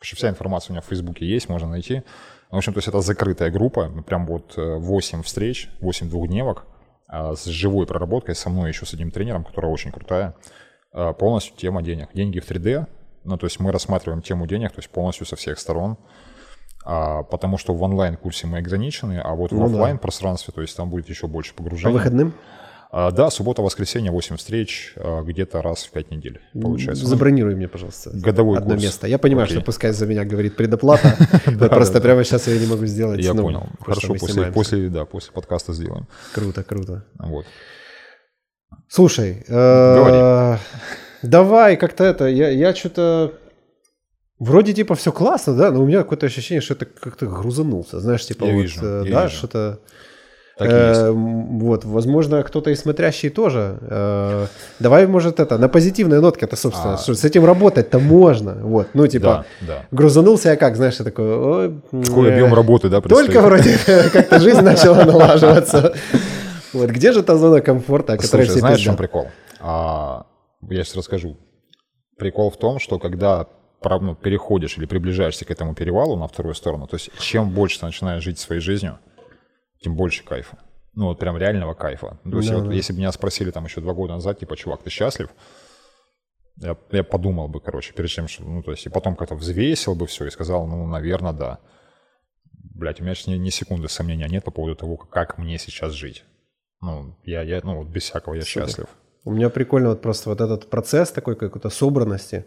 вся 0.00 0.28
информация 0.28 0.70
у 0.70 0.72
меня 0.74 0.82
в 0.82 0.86
Фейсбуке 0.86 1.26
есть, 1.26 1.48
можно 1.48 1.68
найти. 1.68 2.02
В 2.52 2.56
общем, 2.56 2.72
то 2.72 2.78
есть 2.78 2.86
это 2.86 3.00
закрытая 3.00 3.50
группа, 3.50 3.90
прям 4.06 4.26
вот 4.26 4.54
8 4.56 5.18
э, 5.18 5.22
встреч, 5.22 5.70
8 5.80 6.08
двухдневок 6.08 6.64
с 7.34 7.44
живой 7.44 7.86
проработкой, 7.86 8.34
со 8.34 8.50
мной 8.50 8.70
еще 8.70 8.86
с 8.86 8.94
одним 8.94 9.10
тренером, 9.10 9.44
которая 9.44 9.70
очень 9.70 9.92
крутая. 9.92 10.34
А, 10.92 11.12
полностью 11.12 11.56
тема 11.56 11.82
денег. 11.82 12.08
Деньги 12.14 12.38
в 12.38 12.50
3D, 12.50 12.86
ну, 13.24 13.36
то 13.36 13.46
есть 13.46 13.58
мы 13.58 13.72
рассматриваем 13.72 14.22
тему 14.22 14.46
денег, 14.46 14.72
то 14.72 14.78
есть 14.78 14.90
полностью 14.90 15.26
со 15.26 15.36
всех 15.36 15.58
сторон. 15.58 15.96
А, 16.84 17.22
потому 17.22 17.58
что 17.58 17.74
в 17.74 17.82
онлайн-курсе 17.82 18.46
мы 18.46 18.58
ограничены, 18.58 19.20
а 19.22 19.34
вот 19.34 19.52
ну, 19.52 19.60
в 19.60 19.64
офлайн 19.64 19.98
пространстве, 19.98 20.52
то 20.54 20.60
есть 20.60 20.76
там 20.76 20.90
будет 20.90 21.08
еще 21.08 21.26
больше 21.26 21.54
погружения. 21.54 21.92
По 21.92 21.98
выходным? 21.98 22.34
А, 22.96 23.10
да, 23.10 23.28
суббота, 23.28 23.60
воскресенье, 23.60 24.12
8 24.12 24.36
встреч, 24.36 24.92
а, 24.94 25.22
где-то 25.24 25.62
раз 25.62 25.82
в 25.82 25.90
5 25.90 26.12
недель, 26.12 26.40
получается. 26.52 27.04
Забронируй 27.04 27.56
мне, 27.56 27.66
пожалуйста, 27.66 28.10
годовой 28.14 28.56
одно 28.56 28.74
курс. 28.74 28.84
место. 28.84 29.08
Я 29.08 29.18
понимаю, 29.18 29.46
Окей. 29.46 29.56
что 29.56 29.64
пускай 29.64 29.90
за 29.90 30.06
меня 30.06 30.24
говорит 30.24 30.54
предоплата, 30.54 31.16
просто 31.70 32.00
прямо 32.00 32.22
сейчас 32.22 32.46
я 32.46 32.56
не 32.56 32.68
могу 32.68 32.86
сделать. 32.86 33.18
Я 33.20 33.34
ну, 33.34 33.42
понял. 33.42 33.66
Хорошо, 33.80 34.14
после, 34.52 34.90
да, 34.90 35.06
после 35.06 35.32
подкаста 35.32 35.72
сделаем. 35.72 36.06
Круто, 36.32 36.62
круто. 36.62 37.04
Вот. 37.18 37.46
Слушай, 38.86 39.44
э, 39.48 40.56
давай 41.22 41.76
как-то 41.76 42.04
это, 42.04 42.28
я, 42.28 42.72
что-то... 42.76 43.34
Вроде 44.38 44.72
типа 44.72 44.94
все 44.94 45.10
классно, 45.10 45.56
да, 45.56 45.72
но 45.72 45.82
у 45.82 45.86
меня 45.86 45.98
какое-то 45.98 46.26
ощущение, 46.26 46.60
что 46.60 46.74
это 46.74 46.84
как-то 46.84 47.26
грузанулся, 47.26 47.98
знаешь, 47.98 48.24
типа 48.24 48.44
я 48.44 48.52
вот, 48.52 48.60
вижу, 48.60 48.80
э, 48.84 49.10
да, 49.10 49.28
что-то 49.28 49.80
так 50.56 50.68
э, 50.70 51.10
вот, 51.10 51.84
возможно, 51.84 52.42
кто-то 52.44 52.70
и 52.70 52.76
смотрящий 52.76 53.28
тоже. 53.28 53.76
Э, 53.80 54.46
давай, 54.78 55.06
может, 55.08 55.40
это, 55.40 55.58
на 55.58 55.68
позитивной 55.68 56.20
нотке-то, 56.20 56.54
собственно, 56.54 56.94
а... 56.94 56.98
что 56.98 57.14
с 57.14 57.24
этим 57.24 57.44
работать-то 57.44 57.98
можно. 57.98 58.54
Вот, 58.54 58.88
ну, 58.94 59.06
типа, 59.08 59.46
да, 59.60 59.66
да. 59.66 59.86
грузанулся 59.90 60.50
я 60.50 60.56
как, 60.56 60.76
знаешь, 60.76 60.96
я 60.98 61.04
такой... 61.04 61.24
Ой, 61.24 61.80
Какой 61.90 62.28
э, 62.28 62.32
объем 62.34 62.54
работы, 62.54 62.88
да, 62.88 63.00
Только 63.00 63.40
вроде 63.40 63.76
как-то 64.12 64.38
жизнь 64.38 64.60
начала 64.60 65.04
налаживаться. 65.04 65.94
Вот, 66.72 66.90
где 66.90 67.12
же 67.12 67.24
та 67.24 67.36
зона 67.36 67.60
комфорта, 67.60 68.12
о 68.12 68.16
которой 68.16 68.46
все 68.46 68.60
знаешь, 68.60 68.78
в 68.78 68.82
чем 68.82 68.96
прикол? 68.96 69.28
А, 69.60 70.26
я 70.70 70.84
сейчас 70.84 70.96
расскажу. 70.96 71.36
Прикол 72.16 72.50
в 72.50 72.56
том, 72.58 72.78
что 72.78 73.00
когда 73.00 73.48
ну, 73.82 74.14
переходишь 74.14 74.78
или 74.78 74.86
приближаешься 74.86 75.44
к 75.44 75.50
этому 75.50 75.74
перевалу 75.74 76.16
на 76.16 76.28
вторую 76.28 76.54
сторону, 76.54 76.86
то 76.86 76.94
есть 76.94 77.10
чем 77.18 77.50
больше 77.50 77.80
ты 77.80 77.86
начинаешь 77.86 78.22
жить 78.22 78.38
своей 78.38 78.60
жизнью, 78.60 78.98
тем 79.84 79.96
больше 79.96 80.24
кайфа. 80.24 80.58
Ну, 80.94 81.06
вот 81.06 81.18
прям 81.18 81.36
реального 81.36 81.74
кайфа. 81.74 82.18
То 82.24 82.36
есть, 82.36 82.50
да, 82.50 82.58
вот, 82.58 82.68
да. 82.68 82.74
если 82.74 82.92
бы 82.92 82.98
меня 83.00 83.12
спросили 83.12 83.50
там 83.50 83.64
еще 83.64 83.80
два 83.80 83.94
года 83.94 84.14
назад, 84.14 84.38
типа, 84.38 84.56
чувак, 84.56 84.82
ты 84.82 84.90
счастлив? 84.90 85.28
Я, 86.56 86.76
я 86.92 87.02
подумал 87.02 87.48
бы, 87.48 87.60
короче, 87.60 87.92
перед 87.92 88.10
чем, 88.10 88.28
что, 88.28 88.44
ну, 88.44 88.62
то 88.62 88.70
есть, 88.70 88.86
и 88.86 88.88
потом 88.88 89.16
как-то 89.16 89.34
взвесил 89.34 89.94
бы 89.94 90.06
все 90.06 90.26
и 90.26 90.30
сказал, 90.30 90.66
ну, 90.66 90.86
наверное, 90.86 91.32
да. 91.32 91.58
Блять, 92.52 93.00
у 93.00 93.04
меня 93.04 93.14
сейчас 93.14 93.26
ни, 93.26 93.34
ни 93.34 93.50
секунды 93.50 93.88
сомнения 93.88 94.28
нет 94.28 94.44
по 94.44 94.50
поводу 94.50 94.76
того, 94.76 94.96
как 94.96 95.36
мне 95.38 95.58
сейчас 95.58 95.92
жить. 95.92 96.24
Ну, 96.80 97.16
я, 97.24 97.42
я 97.42 97.60
ну, 97.64 97.78
вот 97.78 97.88
без 97.88 98.02
всякого 98.04 98.34
я 98.34 98.42
Супер. 98.42 98.66
счастлив. 98.66 98.86
У 99.24 99.32
меня 99.32 99.50
прикольно 99.50 99.90
вот 99.90 100.02
просто 100.02 100.30
вот 100.30 100.40
этот 100.40 100.70
процесс 100.70 101.10
такой 101.10 101.34
какой-то 101.34 101.70
собранности. 101.70 102.46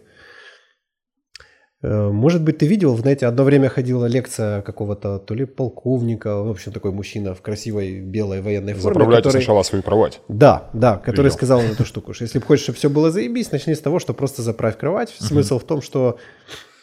Э, 1.80 2.08
может 2.10 2.42
быть, 2.42 2.58
ты 2.58 2.66
видел, 2.66 2.96
знаете, 2.96 3.26
одно 3.26 3.44
время 3.44 3.68
ходила 3.68 4.06
лекция 4.06 4.62
какого-то 4.62 5.18
то 5.18 5.34
ли 5.34 5.44
полковника, 5.44 6.42
в 6.42 6.50
общем, 6.50 6.72
такой 6.72 6.90
мужчина 6.90 7.34
в 7.34 7.40
красивой 7.40 8.00
белой 8.00 8.40
военной 8.40 8.72
форме. 8.72 8.94
Заправляйте 8.94 9.28
который... 9.28 9.42
сначала 9.42 9.62
свою 9.62 9.84
кровать. 9.84 10.20
Да, 10.28 10.70
да, 10.72 10.96
который 10.96 11.26
видел. 11.26 11.36
сказал 11.36 11.60
эту 11.60 11.84
штуку, 11.84 12.14
что 12.14 12.24
если 12.24 12.40
хочешь, 12.40 12.64
чтобы 12.64 12.78
все 12.78 12.90
было 12.90 13.10
заебись, 13.10 13.52
начни 13.52 13.74
с 13.74 13.80
того, 13.80 14.00
что 14.00 14.12
просто 14.12 14.42
заправь 14.42 14.76
кровать. 14.76 15.14
Смысл 15.18 15.60
в 15.60 15.64
том, 15.64 15.80
что 15.80 16.18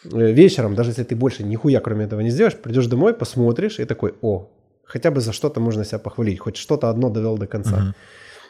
э, 0.04 0.32
вечером, 0.32 0.74
даже 0.74 0.90
если 0.90 1.04
ты 1.04 1.14
больше 1.14 1.44
нихуя 1.44 1.80
кроме 1.80 2.06
этого 2.06 2.20
не 2.20 2.30
сделаешь, 2.30 2.56
придешь 2.56 2.86
домой, 2.86 3.12
посмотришь 3.12 3.78
и 3.78 3.84
такой, 3.84 4.14
о, 4.22 4.48
хотя 4.84 5.10
бы 5.10 5.20
за 5.20 5.32
что-то 5.32 5.60
можно 5.60 5.84
себя 5.84 5.98
похвалить, 5.98 6.40
хоть 6.40 6.56
что-то 6.56 6.88
одно 6.88 7.10
довел 7.10 7.36
до 7.36 7.46
конца. 7.46 7.76
Uh-huh. 7.76 7.94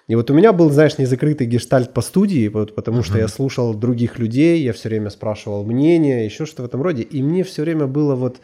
И 0.09 0.15
вот 0.15 0.31
у 0.31 0.35
меня 0.35 0.53
был, 0.53 0.71
знаешь, 0.71 0.99
незакрытый 0.99 1.49
гештальт 1.49 1.93
по 1.93 2.01
студии, 2.01 2.49
вот, 2.49 2.75
потому 2.75 3.01
uh-huh. 3.01 3.07
что 3.07 3.19
я 3.19 3.29
слушал 3.29 3.75
других 3.75 4.19
людей, 4.19 4.63
я 4.63 4.73
все 4.73 4.89
время 4.89 5.11
спрашивал 5.11 5.65
мнение, 5.65 6.25
еще 6.25 6.47
что 6.47 6.63
в 6.63 6.67
этом 6.67 6.81
роде, 6.81 7.03
и 7.03 7.23
мне 7.23 7.43
все 7.43 7.63
время 7.63 7.87
было 7.87 8.15
вот 8.15 8.41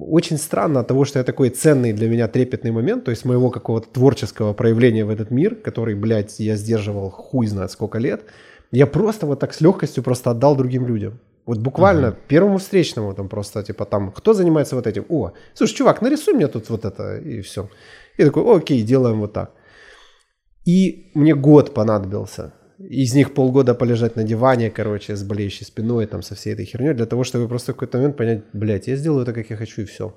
очень 0.00 0.36
странно 0.36 0.80
от 0.80 0.88
того, 0.88 1.06
что 1.06 1.18
я 1.18 1.24
такой 1.24 1.48
ценный 1.48 1.94
для 1.94 2.08
меня 2.08 2.28
трепетный 2.28 2.72
момент, 2.72 3.04
то 3.04 3.10
есть 3.10 3.24
моего 3.24 3.50
какого-то 3.50 3.88
творческого 3.88 4.52
проявления 4.52 5.06
в 5.06 5.10
этот 5.10 5.30
мир, 5.30 5.54
который, 5.54 5.94
блядь, 5.94 6.38
я 6.38 6.56
сдерживал 6.56 7.08
хуй 7.08 7.46
знает 7.46 7.70
сколько 7.70 7.98
лет, 7.98 8.24
я 8.70 8.86
просто 8.86 9.24
вот 9.26 9.40
так 9.40 9.54
с 9.54 9.62
легкостью 9.62 10.02
просто 10.02 10.30
отдал 10.30 10.56
другим 10.56 10.86
людям. 10.86 11.20
Вот 11.46 11.58
буквально 11.58 12.06
uh-huh. 12.06 12.16
первому 12.28 12.58
встречному 12.58 13.14
там 13.14 13.30
просто, 13.30 13.62
типа 13.62 13.86
там, 13.86 14.12
кто 14.12 14.34
занимается 14.34 14.76
вот 14.76 14.86
этим? 14.86 15.06
О, 15.08 15.32
слушай, 15.54 15.74
чувак, 15.74 16.02
нарисуй 16.02 16.34
мне 16.34 16.48
тут 16.48 16.68
вот 16.68 16.84
это, 16.84 17.16
и 17.18 17.40
все. 17.40 17.70
И 18.18 18.24
такой, 18.24 18.56
окей, 18.56 18.82
делаем 18.82 19.20
вот 19.20 19.32
так. 19.32 19.52
И 20.64 21.10
мне 21.14 21.34
год 21.34 21.74
понадобился. 21.74 22.52
Из 22.78 23.14
них 23.14 23.34
полгода 23.34 23.74
полежать 23.74 24.16
на 24.16 24.24
диване, 24.24 24.70
короче, 24.70 25.14
с 25.14 25.22
болеющей 25.22 25.64
спиной, 25.64 26.06
там, 26.06 26.22
со 26.22 26.34
всей 26.34 26.54
этой 26.54 26.64
херней, 26.64 26.94
для 26.94 27.06
того, 27.06 27.22
чтобы 27.22 27.48
просто 27.48 27.72
в 27.72 27.76
какой-то 27.76 27.98
момент 27.98 28.16
понять, 28.16 28.42
блядь, 28.52 28.88
я 28.88 28.96
сделаю 28.96 29.22
это, 29.22 29.32
как 29.32 29.50
я 29.50 29.56
хочу, 29.56 29.82
и 29.82 29.84
все. 29.84 30.14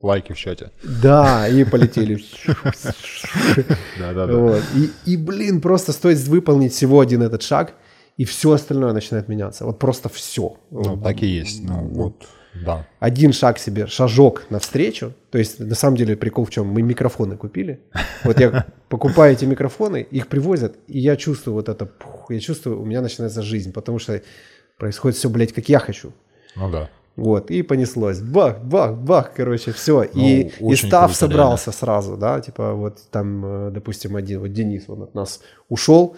Лайки 0.00 0.32
в 0.32 0.36
чате. 0.36 0.70
Да, 1.02 1.48
и 1.48 1.64
полетели. 1.64 2.18
Да-да-да. 3.98 4.60
И, 5.06 5.16
блин, 5.16 5.60
просто 5.60 5.92
стоит 5.92 6.18
выполнить 6.18 6.72
всего 6.72 7.00
один 7.00 7.22
этот 7.22 7.42
шаг, 7.42 7.74
и 8.18 8.24
все 8.24 8.52
остальное 8.52 8.92
начинает 8.92 9.28
меняться. 9.28 9.64
Вот 9.64 9.78
просто 9.78 10.08
все. 10.08 10.58
Ну, 10.70 11.00
так 11.00 11.22
и 11.22 11.26
есть. 11.26 11.64
Ну, 11.64 11.88
вот 11.88 12.26
да. 12.54 12.86
Один 13.00 13.32
шаг 13.32 13.58
себе, 13.58 13.86
шажок 13.86 14.46
навстречу. 14.50 15.12
То 15.30 15.38
есть, 15.38 15.58
на 15.60 15.74
самом 15.74 15.96
деле, 15.96 16.16
прикол 16.16 16.44
в 16.44 16.50
чем? 16.50 16.66
Мы 16.66 16.82
микрофоны 16.82 17.36
купили. 17.36 17.80
Вот 18.22 18.38
я 18.40 18.66
покупаю 18.88 19.32
эти 19.32 19.44
микрофоны, 19.44 20.06
их 20.10 20.28
привозят, 20.28 20.76
и 20.86 20.98
я 20.98 21.16
чувствую 21.16 21.54
вот 21.54 21.68
это, 21.68 21.88
я 22.28 22.40
чувствую, 22.40 22.80
у 22.80 22.84
меня 22.84 23.02
начинается 23.02 23.42
жизнь, 23.42 23.72
потому 23.72 23.98
что 23.98 24.22
происходит 24.78 25.18
все, 25.18 25.28
блядь, 25.28 25.52
как 25.52 25.68
я 25.68 25.78
хочу. 25.78 26.12
Ну 26.56 26.70
да. 26.70 26.88
Вот, 27.16 27.50
и 27.50 27.62
понеслось. 27.62 28.20
Бах, 28.20 28.60
бах, 28.62 28.96
бах, 28.96 29.32
короче, 29.34 29.72
все. 29.72 30.08
Ну, 30.14 30.20
и, 30.20 30.50
и 30.60 30.76
став 30.76 31.14
собрался 31.14 31.70
реально. 31.70 31.78
сразу, 31.78 32.16
да, 32.16 32.40
типа 32.40 32.74
вот 32.74 32.98
там, 33.10 33.68
э, 33.68 33.70
допустим, 33.70 34.16
один, 34.16 34.40
вот 34.40 34.52
Денис, 34.52 34.84
он 34.88 35.02
от 35.02 35.14
нас 35.14 35.40
ушел, 35.68 36.16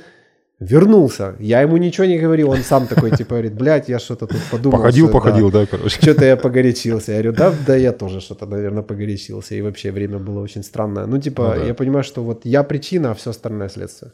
Вернулся. 0.59 1.37
Я 1.39 1.61
ему 1.61 1.77
ничего 1.77 2.07
не 2.07 2.19
говорил. 2.19 2.51
Он 2.51 2.59
сам 2.59 2.87
такой, 2.87 3.11
типа, 3.11 3.31
говорит, 3.31 3.55
блядь, 3.55 3.89
я 3.91 3.99
что-то 3.99 4.27
тут 4.27 4.41
подумал. 4.51 4.79
Походил, 4.79 5.11
походил, 5.11 5.51
да, 5.51 5.67
короче. 5.67 6.01
Что-то 6.01 6.25
я 6.25 6.37
погорячился. 6.37 7.13
Я 7.13 7.23
говорю, 7.23 7.37
да, 7.37 7.55
да, 7.67 7.77
я 7.77 7.93
тоже 7.93 8.21
что-то, 8.21 8.47
наверное, 8.47 8.83
погорячился. 8.83 9.55
И 9.55 9.61
вообще 9.61 9.91
время 9.91 10.19
было 10.19 10.41
очень 10.41 10.63
странное. 10.63 11.07
Ну, 11.07 11.19
типа, 11.21 11.57
ну, 11.59 11.67
я 11.67 11.75
понимаю, 11.75 12.05
что 12.05 12.25
вот 12.25 12.47
я 12.47 12.63
причина, 12.63 13.11
а 13.11 13.15
все 13.15 13.31
остальное 13.31 13.69
следствие. 13.69 14.13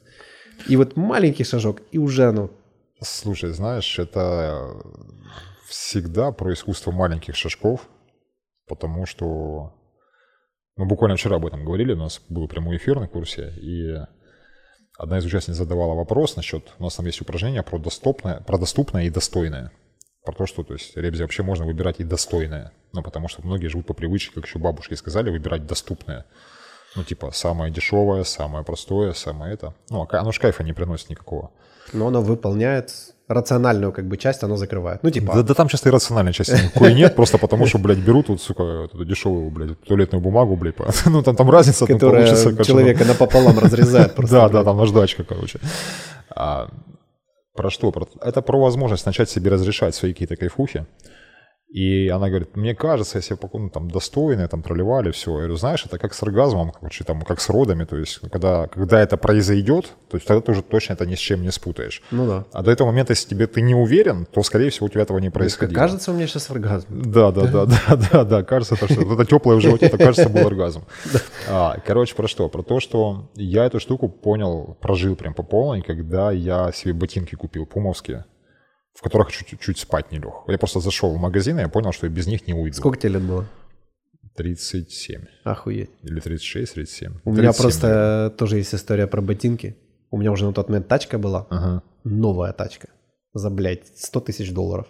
И 0.69 0.77
вот 0.77 0.97
маленький 0.97 1.45
шажок, 1.45 1.81
и 1.93 1.99
уже, 1.99 2.33
ну... 2.33 2.51
Слушай, 3.01 3.53
знаешь, 3.53 3.99
это 3.99 4.83
всегда 5.69 6.33
про 6.33 6.53
искусство 6.53 6.91
маленьких 6.93 7.37
шажков, 7.37 7.89
потому 8.69 9.07
что 9.07 9.75
мы 10.77 10.87
буквально 10.87 11.17
вчера 11.17 11.37
об 11.37 11.47
этом 11.47 11.65
говорили, 11.65 11.93
у 11.93 11.99
нас 11.99 12.21
был 12.29 12.49
прямой 12.49 12.77
эфир 12.77 13.01
на 13.01 13.09
курсе, 13.09 13.53
и 13.61 13.95
одна 15.03 15.19
из 15.19 15.25
участниц 15.25 15.57
задавала 15.57 15.95
вопрос 15.95 16.37
насчет, 16.37 16.73
у 16.79 16.85
нас 16.85 16.95
там 16.95 17.07
есть 17.07 17.21
упражнение 17.21 17.63
про 17.63 17.79
доступное, 17.79 18.41
про 18.41 18.57
доступное 18.57 19.05
и 19.05 19.11
достойное. 19.11 19.73
Про 20.25 20.33
то, 20.33 20.47
что, 20.47 20.63
то 20.63 20.75
есть, 20.75 20.97
ребзи 20.97 21.23
вообще 21.23 21.43
можно 21.43 21.67
выбирать 21.67 21.97
и 21.99 22.05
достойное. 22.05 22.73
Ну, 22.93 23.03
потому 23.03 23.27
что 23.27 23.43
многие 23.45 23.67
живут 23.67 23.87
по 23.87 23.95
привычке, 23.95 24.33
как 24.33 24.47
еще 24.47 24.61
бабушки 24.61 24.95
сказали, 24.95 25.31
выбирать 25.31 25.67
доступное. 25.67 26.25
Ну, 26.95 27.03
типа, 27.03 27.33
самое 27.33 27.73
дешевое, 27.73 28.23
самое 28.23 28.65
простое, 28.65 29.15
самое 29.15 29.55
это. 29.55 29.75
Ну, 29.91 30.07
а 30.09 30.19
оно 30.19 30.31
ж 30.31 30.39
кайфа 30.39 30.63
не 30.63 30.73
приносит 30.73 31.11
никакого. 31.11 31.51
Но 31.93 32.07
оно 32.07 32.23
выполняет 32.23 32.93
рациональную 33.35 33.93
как 33.93 34.07
бы 34.07 34.17
часть 34.17 34.43
оно 34.43 34.57
закрывает. 34.57 35.03
Ну, 35.03 35.11
типа... 35.11 35.35
Да, 35.35 35.43
да 35.43 35.55
там 35.55 35.69
часто 35.69 35.89
и 35.89 35.93
рациональной 35.93 36.33
части 36.33 36.53
никакой 36.53 36.95
нет, 36.95 37.15
просто 37.17 37.39
потому 37.39 37.67
что, 37.67 37.79
блядь, 37.79 37.99
берут 37.99 38.29
вот, 38.29 38.41
сука, 38.41 38.63
эту 38.85 39.05
дешевую, 39.05 39.51
блядь, 39.51 39.81
туалетную 39.81 40.23
бумагу, 40.23 40.57
блядь, 40.57 40.77
ну, 41.07 41.23
там, 41.23 41.37
там 41.37 41.51
разница 41.51 41.87
Которая 41.87 42.27
там 42.27 42.35
получится. 42.35 42.65
человека 42.65 43.05
напополам 43.05 43.59
разрезает 43.59 44.15
просто. 44.15 44.37
Да, 44.37 44.49
да, 44.49 44.65
там 44.65 44.77
наждачка, 44.77 45.25
короче. 45.25 45.59
А, 46.31 46.69
про 47.55 47.71
что? 47.71 47.93
Это 48.21 48.43
про 48.43 48.61
возможность 48.61 49.07
начать 49.07 49.31
себе 49.31 49.51
разрешать 49.51 49.95
свои 49.95 50.13
какие-то 50.13 50.37
кайфухи. 50.37 50.87
И 51.73 52.09
она 52.09 52.29
говорит, 52.29 52.55
мне 52.55 52.75
кажется, 52.75 53.17
если 53.17 53.39
ну, 53.55 53.71
там 53.71 53.91
достойные, 53.91 54.47
там 54.47 54.63
проливали 54.63 55.11
все. 55.11 55.31
Я 55.31 55.39
говорю, 55.39 55.57
знаешь, 55.57 55.87
это 55.87 55.97
как 55.97 56.13
с 56.13 56.23
оргазмом, 56.23 56.71
короче, 56.71 57.03
там, 57.03 57.23
как 57.23 57.41
с 57.41 57.49
родами. 57.49 57.85
То 57.85 57.97
есть, 57.97 58.21
когда, 58.31 58.67
когда 58.67 59.01
это 59.01 59.17
произойдет, 59.17 59.87
то 60.11 60.19
есть 60.19 60.27
тогда 60.27 60.43
ты 60.43 60.53
уже 60.53 60.63
точно 60.63 60.93
это 60.93 61.07
ни 61.07 61.15
с 61.15 61.19
чем 61.19 61.41
не 61.41 61.51
спутаешь. 61.51 62.03
Ну 62.11 62.27
да. 62.27 62.45
А 62.53 62.63
до 62.63 62.71
этого 62.71 62.89
момента, 62.89 63.15
если 63.15 63.27
тебе 63.27 63.47
ты 63.47 63.63
не 63.63 63.75
уверен, 63.75 64.27
то, 64.27 64.43
скорее 64.43 64.69
всего, 64.69 64.85
у 64.85 64.89
тебя 64.91 65.01
этого 65.01 65.17
не 65.17 65.31
происходило. 65.31 65.75
Кажется, 65.75 66.11
у 66.11 66.15
меня 66.15 66.27
сейчас 66.27 66.51
оргазм. 66.51 66.89
Да, 66.91 67.33
да, 67.33 67.47
да, 67.47 67.65
да, 67.65 67.97
да, 68.13 68.25
да. 68.25 68.43
Кажется, 68.43 68.77
что 68.77 68.85
это 68.87 69.25
теплое 69.25 69.57
в 69.57 69.61
животе, 69.63 69.87
это 69.87 69.97
кажется, 69.97 70.29
был 70.29 70.47
оргазм. 70.47 70.85
А, 71.49 71.79
короче, 71.87 72.15
про 72.15 72.29
что? 72.29 72.51
Про 72.51 72.63
то, 72.63 72.81
что 72.81 73.31
я 73.35 73.65
эту 73.65 73.81
штуку 73.81 74.11
понял, 74.11 74.77
прожил 74.83 75.17
прям 75.17 75.33
по 75.33 75.43
полной, 75.43 75.81
когда 75.81 76.33
я 76.33 76.71
себе 76.73 76.93
ботинки 76.93 77.35
купил, 77.35 77.65
пумовские 77.65 78.27
в 78.95 79.03
которых 79.03 79.33
чуть-чуть 79.33 79.79
спать 79.79 80.13
не 80.13 80.19
лег. 80.19 80.35
Я 80.49 80.59
просто 80.59 80.81
зашел 80.81 81.15
в 81.15 81.19
магазин, 81.19 81.59
и 81.59 81.63
я 81.63 81.69
понял, 81.69 81.93
что 81.93 82.07
я 82.07 82.13
без 82.13 82.27
них 82.27 82.47
не 82.47 82.55
уйду. 82.55 82.77
Сколько 82.77 82.99
тебе 82.99 83.15
лет 83.15 83.23
было? 83.23 83.47
37. 84.37 85.25
Охуеть. 85.45 85.91
Или 86.03 86.21
36, 86.21 86.75
37. 86.75 87.11
У 87.11 87.13
37, 87.13 87.33
меня 87.35 87.53
просто 87.53 87.87
наверное. 87.87 88.31
тоже 88.31 88.57
есть 88.59 88.75
история 88.75 89.07
про 89.07 89.21
ботинки. 89.21 89.77
У 90.11 90.19
меня 90.19 90.33
уже 90.33 90.47
на 90.47 90.53
тот 90.53 90.69
момент 90.69 90.89
тачка 90.89 91.19
была. 91.19 91.47
Ага. 91.51 91.83
Новая 92.05 92.53
тачка. 92.53 92.89
За, 93.35 93.51
блядь, 93.51 93.87
100 93.97 94.21
тысяч 94.21 94.53
долларов. 94.53 94.87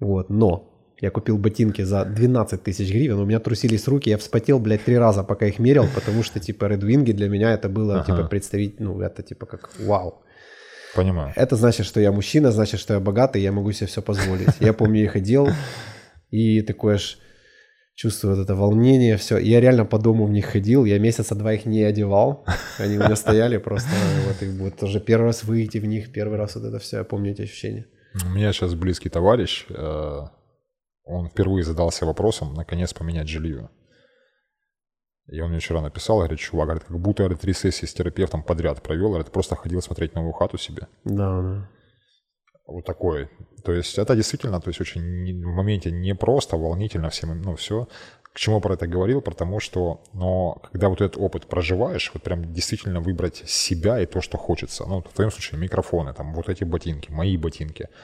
Вот, 0.00 0.30
но 0.30 0.72
я 1.00 1.10
купил 1.10 1.36
ботинки 1.36 1.82
за 1.82 2.04
12 2.04 2.62
тысяч 2.62 2.90
гривен, 2.90 3.18
у 3.18 3.24
меня 3.24 3.40
трусились 3.40 3.88
руки, 3.88 4.08
я 4.08 4.16
вспотел, 4.18 4.60
блядь, 4.60 4.84
три 4.84 4.96
раза, 4.96 5.24
пока 5.24 5.46
их 5.46 5.58
мерил, 5.58 5.86
потому 5.94 6.22
что, 6.22 6.38
типа, 6.40 6.66
Red 6.66 6.80
Wing 6.80 7.12
для 7.12 7.28
меня 7.28 7.52
это 7.52 7.68
было, 7.68 8.00
ага. 8.00 8.04
типа, 8.06 8.28
представить, 8.28 8.80
ну, 8.80 9.00
это, 9.00 9.22
типа, 9.22 9.46
как 9.46 9.70
вау. 9.80 10.22
Понимаю. 10.94 11.32
Это 11.36 11.56
значит, 11.56 11.86
что 11.86 12.00
я 12.00 12.12
мужчина, 12.12 12.52
значит, 12.52 12.80
что 12.80 12.94
я 12.94 13.00
богатый, 13.00 13.40
я 13.40 13.52
могу 13.52 13.72
себе 13.72 13.86
все 13.86 14.02
позволить. 14.02 14.48
Я 14.60 14.72
помню, 14.72 15.02
я 15.02 15.08
ходил, 15.08 15.48
и 16.30 16.60
такое 16.62 16.94
аж 16.94 17.18
чувствую 17.94 18.36
вот 18.36 18.42
это 18.42 18.54
волнение, 18.54 19.16
все. 19.16 19.38
Я 19.38 19.60
реально 19.60 19.84
по 19.84 19.98
дому 19.98 20.26
в 20.26 20.30
них 20.30 20.46
ходил, 20.46 20.84
я 20.84 20.98
месяца 20.98 21.34
два 21.34 21.52
их 21.54 21.66
не 21.66 21.82
одевал, 21.82 22.44
они 22.78 22.96
у 22.98 23.04
меня 23.04 23.16
стояли 23.16 23.58
просто, 23.58 23.90
вот, 24.26 24.42
и 24.42 24.50
вот 24.58 24.76
тоже 24.76 25.00
первый 25.00 25.26
раз 25.26 25.44
выйти 25.44 25.78
в 25.78 25.84
них, 25.84 26.12
первый 26.12 26.38
раз 26.38 26.56
вот 26.56 26.64
это 26.64 26.78
все, 26.78 26.98
я 26.98 27.04
помню 27.04 27.32
эти 27.32 27.42
ощущения. 27.42 27.86
У 28.24 28.28
меня 28.28 28.52
сейчас 28.52 28.74
близкий 28.74 29.08
товарищ, 29.08 29.66
э, 29.68 30.20
он 31.04 31.28
впервые 31.28 31.64
задался 31.64 32.06
вопросом, 32.06 32.54
наконец, 32.54 32.92
поменять 32.92 33.28
жилье. 33.28 33.70
И 35.32 35.40
он 35.40 35.50
мне 35.50 35.60
вчера 35.60 35.80
написал, 35.80 36.18
говорит, 36.18 36.38
чувак, 36.38 36.66
говорит, 36.66 36.84
как 36.84 36.98
будто 36.98 37.22
говорит, 37.22 37.40
три 37.40 37.54
сессии 37.54 37.86
с 37.86 37.94
терапевтом 37.94 38.42
подряд 38.42 38.82
провел, 38.82 39.08
говорит, 39.08 39.32
просто 39.32 39.56
ходил 39.56 39.80
смотреть 39.80 40.14
новую 40.14 40.32
хату 40.32 40.58
себе. 40.58 40.88
Да, 41.04 41.40
да. 41.40 41.68
Вот 42.66 42.84
такой. 42.84 43.30
То 43.64 43.72
есть 43.72 43.98
это 43.98 44.14
действительно, 44.14 44.60
то 44.60 44.68
есть 44.68 44.80
очень 44.80 45.00
в 45.42 45.54
моменте 45.54 45.90
не 45.90 46.14
просто, 46.14 46.56
волнительно 46.56 47.08
всем, 47.08 47.40
ну 47.40 47.56
все. 47.56 47.88
К 48.22 48.38
чему 48.38 48.60
про 48.60 48.74
это 48.74 48.86
говорил? 48.86 49.22
Потому 49.22 49.58
что, 49.58 50.02
но 50.12 50.60
когда 50.70 50.88
вот 50.88 51.00
этот 51.00 51.16
опыт 51.20 51.46
проживаешь, 51.46 52.10
вот 52.12 52.22
прям 52.22 52.52
действительно 52.52 53.00
выбрать 53.00 53.42
себя 53.46 54.00
и 54.00 54.06
то, 54.06 54.20
что 54.20 54.36
хочется. 54.36 54.84
Ну, 54.86 55.00
в 55.00 55.14
твоем 55.14 55.30
случае 55.30 55.60
микрофоны, 55.60 56.12
там 56.12 56.34
вот 56.34 56.48
эти 56.50 56.64
ботинки, 56.64 57.10
мои 57.10 57.38
ботинки– 57.38 57.88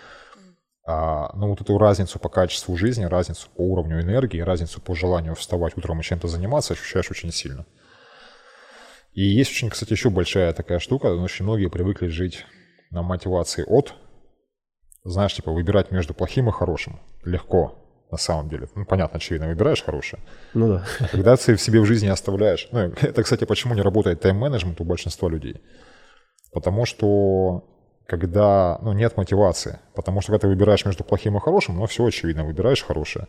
ну, 1.34 1.48
вот 1.48 1.60
эту 1.60 1.76
разницу 1.76 2.18
по 2.18 2.28
качеству 2.28 2.76
жизни, 2.76 3.04
разницу 3.04 3.48
по 3.54 3.60
уровню 3.60 4.00
энергии, 4.00 4.40
разницу 4.40 4.80
по 4.80 4.94
желанию 4.94 5.34
вставать 5.34 5.76
утром 5.76 6.00
и 6.00 6.02
чем-то 6.02 6.28
заниматься 6.28 6.72
ощущаешь 6.72 7.10
очень 7.10 7.30
сильно. 7.30 7.66
И 9.12 9.22
есть 9.22 9.50
очень, 9.50 9.68
кстати, 9.68 9.92
еще 9.92 10.10
большая 10.10 10.52
такая 10.52 10.78
штука, 10.78 11.08
очень 11.08 11.44
многие 11.44 11.68
привыкли 11.68 12.06
жить 12.06 12.46
на 12.90 13.02
мотивации 13.02 13.64
от, 13.66 13.94
знаешь, 15.04 15.34
типа 15.34 15.52
выбирать 15.52 15.90
между 15.90 16.14
плохим 16.14 16.48
и 16.48 16.52
хорошим. 16.52 17.00
Легко, 17.24 17.74
на 18.10 18.16
самом 18.16 18.48
деле. 18.48 18.68
Ну, 18.74 18.86
понятно, 18.86 19.18
очевидно, 19.18 19.48
выбираешь 19.48 19.82
хорошее. 19.82 20.22
Ну 20.54 20.68
да. 20.68 20.86
А 21.00 21.08
когда 21.08 21.36
ты 21.36 21.54
в 21.54 21.60
себе 21.60 21.80
в 21.80 21.84
жизни 21.84 22.08
оставляешь... 22.08 22.68
Ну, 22.72 22.78
это, 23.00 23.22
кстати, 23.22 23.44
почему 23.44 23.74
не 23.74 23.82
работает 23.82 24.20
тайм-менеджмент 24.20 24.80
у 24.80 24.84
большинства 24.84 25.28
людей. 25.28 25.60
Потому 26.52 26.86
что 26.86 27.77
когда 28.08 28.78
ну, 28.82 28.92
нет 28.94 29.16
мотивации. 29.18 29.78
Потому 29.94 30.22
что 30.22 30.32
когда 30.32 30.40
ты 30.42 30.48
выбираешь 30.48 30.84
между 30.86 31.04
плохим 31.04 31.36
и 31.36 31.40
хорошим, 31.40 31.76
ну, 31.76 31.86
все 31.86 32.04
очевидно, 32.06 32.44
выбираешь 32.44 32.82
хорошее. 32.82 33.26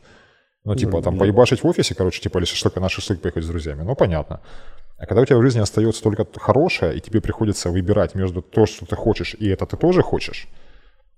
Ну, 0.64 0.73
типа, 0.76 0.97
Ну, 0.97 1.01
там, 1.01 1.15
да. 1.15 1.19
поебашить 1.19 1.64
в 1.64 1.68
офисе, 1.68 1.95
короче, 1.95 2.22
типа, 2.22 2.38
или 2.38 2.45
шашлык 2.45 2.76
на 2.77 2.88
шашлык 2.89 3.22
поехать 3.22 3.43
с 3.43 3.47
друзьями, 3.47 3.84
ну, 3.84 3.95
понятно. 3.95 4.39
А 4.97 5.06
когда 5.06 5.22
у 5.22 5.26
тебя 5.26 5.38
в 5.38 5.41
жизни 5.41 5.60
остается 5.60 6.01
только 6.01 6.26
хорошее, 6.35 6.95
и 6.97 7.01
тебе 7.01 7.19
приходится 7.22 7.69
выбирать 7.69 8.15
между 8.15 8.41
то, 8.41 8.65
что 8.65 8.85
ты 8.85 8.95
хочешь, 8.95 9.35
и 9.38 9.47
это 9.49 9.65
ты 9.65 9.76
тоже 9.77 10.01
хочешь, 10.01 10.47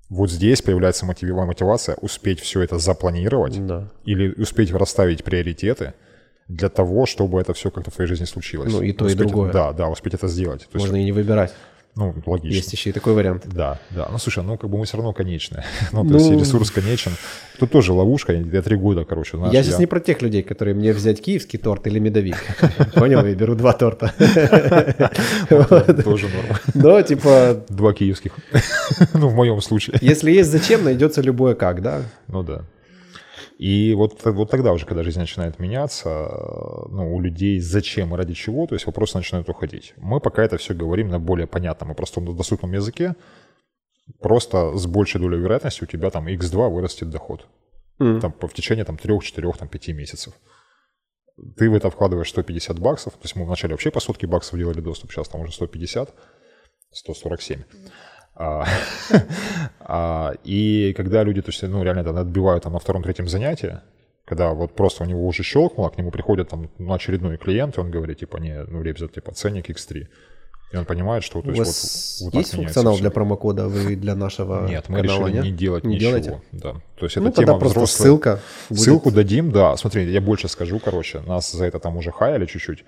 вот 0.10 0.30
здесь 0.32 0.62
появляется 0.62 1.06
мотивировая 1.06 1.46
мотивация 1.46 1.96
успеть 2.02 2.40
все 2.40 2.62
это 2.62 2.80
запланировать 2.80 3.66
Да. 3.66 3.90
или 4.06 4.34
успеть 4.42 4.72
расставить 4.74 5.24
приоритеты 5.24 5.94
для 6.48 6.70
того, 6.70 7.06
чтобы 7.06 7.40
это 7.40 7.54
все 7.54 7.70
как-то 7.72 7.92
в 7.92 7.94
твоей 7.96 8.08
жизни 8.10 8.26
случилось. 8.26 8.72
Ну, 8.74 8.82
и 8.82 8.92
то, 8.92 9.06
и 9.06 9.14
Успеть- 9.14 9.18
другое. 9.18 9.52
Да, 9.54 9.72
да, 9.72 9.88
успеть 9.88 10.14
это 10.16 10.28
сделать. 10.28 10.62
То 10.62 10.78
есть, 10.78 10.86
Можно 10.86 10.98
и 10.98 11.06
не 11.06 11.12
выбирать. 11.12 11.54
Ну, 11.96 12.14
логично. 12.26 12.56
Есть 12.56 12.72
еще 12.74 12.90
и 12.92 12.94
такой 12.94 13.14
вариант. 13.14 13.44
Да, 13.48 13.80
да. 13.90 14.08
Ну, 14.12 14.18
слушай, 14.18 14.44
ну, 14.44 14.58
как 14.58 14.70
бы 14.70 14.78
мы 14.78 14.86
все 14.86 14.98
равно 14.98 15.14
конечны. 15.14 15.64
ну, 15.92 16.04
то 16.04 16.10
Ну, 16.10 16.18
есть 16.18 16.32
ресурс 16.32 16.72
конечен. 16.72 17.12
Тут 17.60 17.72
тоже 17.72 17.92
ловушка, 17.94 18.34
я 18.34 18.62
три 18.62 18.76
года, 18.78 19.04
короче, 19.04 19.38
знаешь. 19.38 19.54
я 19.54 19.62
сейчас 19.64 19.80
не 19.80 19.86
про 19.88 20.00
тех 20.00 20.22
людей, 20.22 20.42
которые 20.42 20.74
мне 20.74 20.94
взять 20.94 21.22
киевский 21.22 21.60
торт 21.60 21.86
или 21.88 22.00
медовик. 22.00 22.38
Понял? 22.96 23.26
Я 23.26 23.36
беру 23.36 23.56
два 23.56 23.74
торта. 23.74 24.14
Тоже 25.50 26.28
норма. 26.30 26.60
Но, 26.74 27.02
типа, 27.02 27.64
Два 27.70 27.94
киевских. 27.94 28.34
ну, 29.14 29.28
в 29.28 29.36
моем 29.36 29.62
случае. 29.62 29.98
если 30.02 30.32
есть 30.32 30.50
зачем, 30.50 30.84
найдется 30.84 31.22
любое 31.22 31.56
как, 31.56 31.82
да? 31.82 32.04
Ну, 32.28 32.44
да. 32.44 32.62
И 33.62 33.94
вот, 33.94 34.26
вот 34.26 34.50
тогда 34.50 34.74
уже, 34.74 34.88
когда 34.88 35.04
жизнь 35.04 35.20
начинает 35.20 35.60
меняться, 35.60 36.10
ну, 36.90 37.16
у 37.16 37.22
людей 37.22 37.60
зачем 37.60 38.12
и 38.12 38.18
ради 38.18 38.34
чего, 38.34 38.66
то 38.66 38.74
есть 38.74 38.88
вопросы 38.88 39.18
начинают 39.18 39.50
уходить. 39.50 39.94
Мы 39.98 40.20
пока 40.20 40.44
это 40.44 40.58
все 40.58 40.74
говорим 40.74 41.10
на 41.10 41.20
более 41.20 41.46
понятном 41.46 41.92
и 41.92 41.94
простом 41.94 42.36
доступном 42.36 42.74
языке, 42.74 43.16
просто 44.20 44.76
с 44.76 44.88
большей 44.88 45.22
долей 45.22 45.38
вероятности 45.38 45.84
у 45.84 45.86
тебя 45.86 46.10
там 46.10 46.28
x2 46.28 46.72
вырастет 46.72 47.12
доход. 47.12 47.46
М. 48.00 48.20
Там, 48.20 48.34
в 48.42 48.54
течение 48.56 48.84
там, 48.84 48.98
3, 48.98 49.20
4, 49.22 49.52
там, 49.52 49.68
5 49.68 49.88
месяцев. 49.90 50.34
Ты 51.56 51.70
в 51.70 51.76
это 51.76 51.92
вкладываешь 51.92 52.30
150 52.32 52.80
баксов, 52.80 53.14
то 53.14 53.26
есть 53.26 53.36
мы 53.36 53.46
вначале 53.46 53.76
вообще 53.76 53.92
по 53.92 54.00
сотке 54.00 54.26
баксов 54.26 54.58
делали 54.58 54.82
доступ, 54.82 55.12
сейчас 55.12 55.30
там 55.30 55.42
уже 55.42 55.52
150, 55.52 56.16
147. 56.94 57.62
А, 57.62 57.64
а, 57.64 58.11
и 60.44 60.94
когда 60.98 61.24
люди, 61.24 61.42
то 61.42 61.50
есть, 61.52 61.64
ну, 61.64 61.84
реально 61.84 62.02
это 62.02 62.20
отбивают 62.20 62.64
там 62.64 62.74
на 62.74 62.80
втором-третьем 62.80 63.28
занятии, 63.28 63.80
когда 64.26 64.54
вот 64.54 64.76
просто 64.76 65.04
у 65.04 65.08
него 65.08 65.26
уже 65.28 65.44
щелкнуло, 65.44 65.90
к 65.90 65.98
нему 65.98 66.12
приходит 66.12 66.50
там 66.50 66.70
ну, 66.78 66.94
очередной 66.94 67.38
клиент, 67.38 67.78
и 67.78 67.82
он 67.82 67.92
говорит, 67.92 68.20
типа, 68.20 68.38
не, 68.38 68.64
ну, 68.64 68.82
ребят, 68.82 69.12
типа, 69.14 69.32
ценник 69.34 69.70
X3. 69.70 70.08
И 70.74 70.78
он 70.78 70.86
понимает, 70.86 71.22
что 71.26 71.42
то 71.42 71.50
У 71.50 71.52
есть, 71.52 71.60
вас 71.60 72.22
вот, 72.24 72.34
вот 72.34 72.40
есть 72.40 72.56
функционал 72.56 72.94
всё. 72.94 73.02
для 73.02 73.12
промокода 73.12 73.68
вы 73.68 73.98
для 73.98 74.16
нашего 74.16 74.66
Нет, 74.70 74.88
мы 74.88 75.02
канала, 75.02 75.20
решили 75.28 75.34
нет? 75.34 75.44
не 75.44 75.52
делать 75.52 75.84
Не 75.84 75.96
ничего. 75.96 76.10
делаете? 76.12 76.42
Да. 76.54 76.74
То 76.98 77.06
есть 77.06 77.18
это 77.18 77.26
Ну, 77.26 77.32
тема 77.34 77.60
просто 77.60 77.80
взрослая. 77.80 78.06
ссылка. 78.06 78.40
будет. 78.70 78.80
Ссылку 78.80 79.12
дадим, 79.12 79.52
да. 79.52 79.76
Смотри, 79.76 80.10
я 80.10 80.22
больше 80.22 80.48
скажу, 80.48 80.80
короче, 80.80 81.20
нас 81.28 81.52
за 81.52 81.66
это 81.66 81.80
там 81.80 81.98
уже 81.98 82.12
хаяли 82.14 82.46
чуть-чуть, 82.46 82.86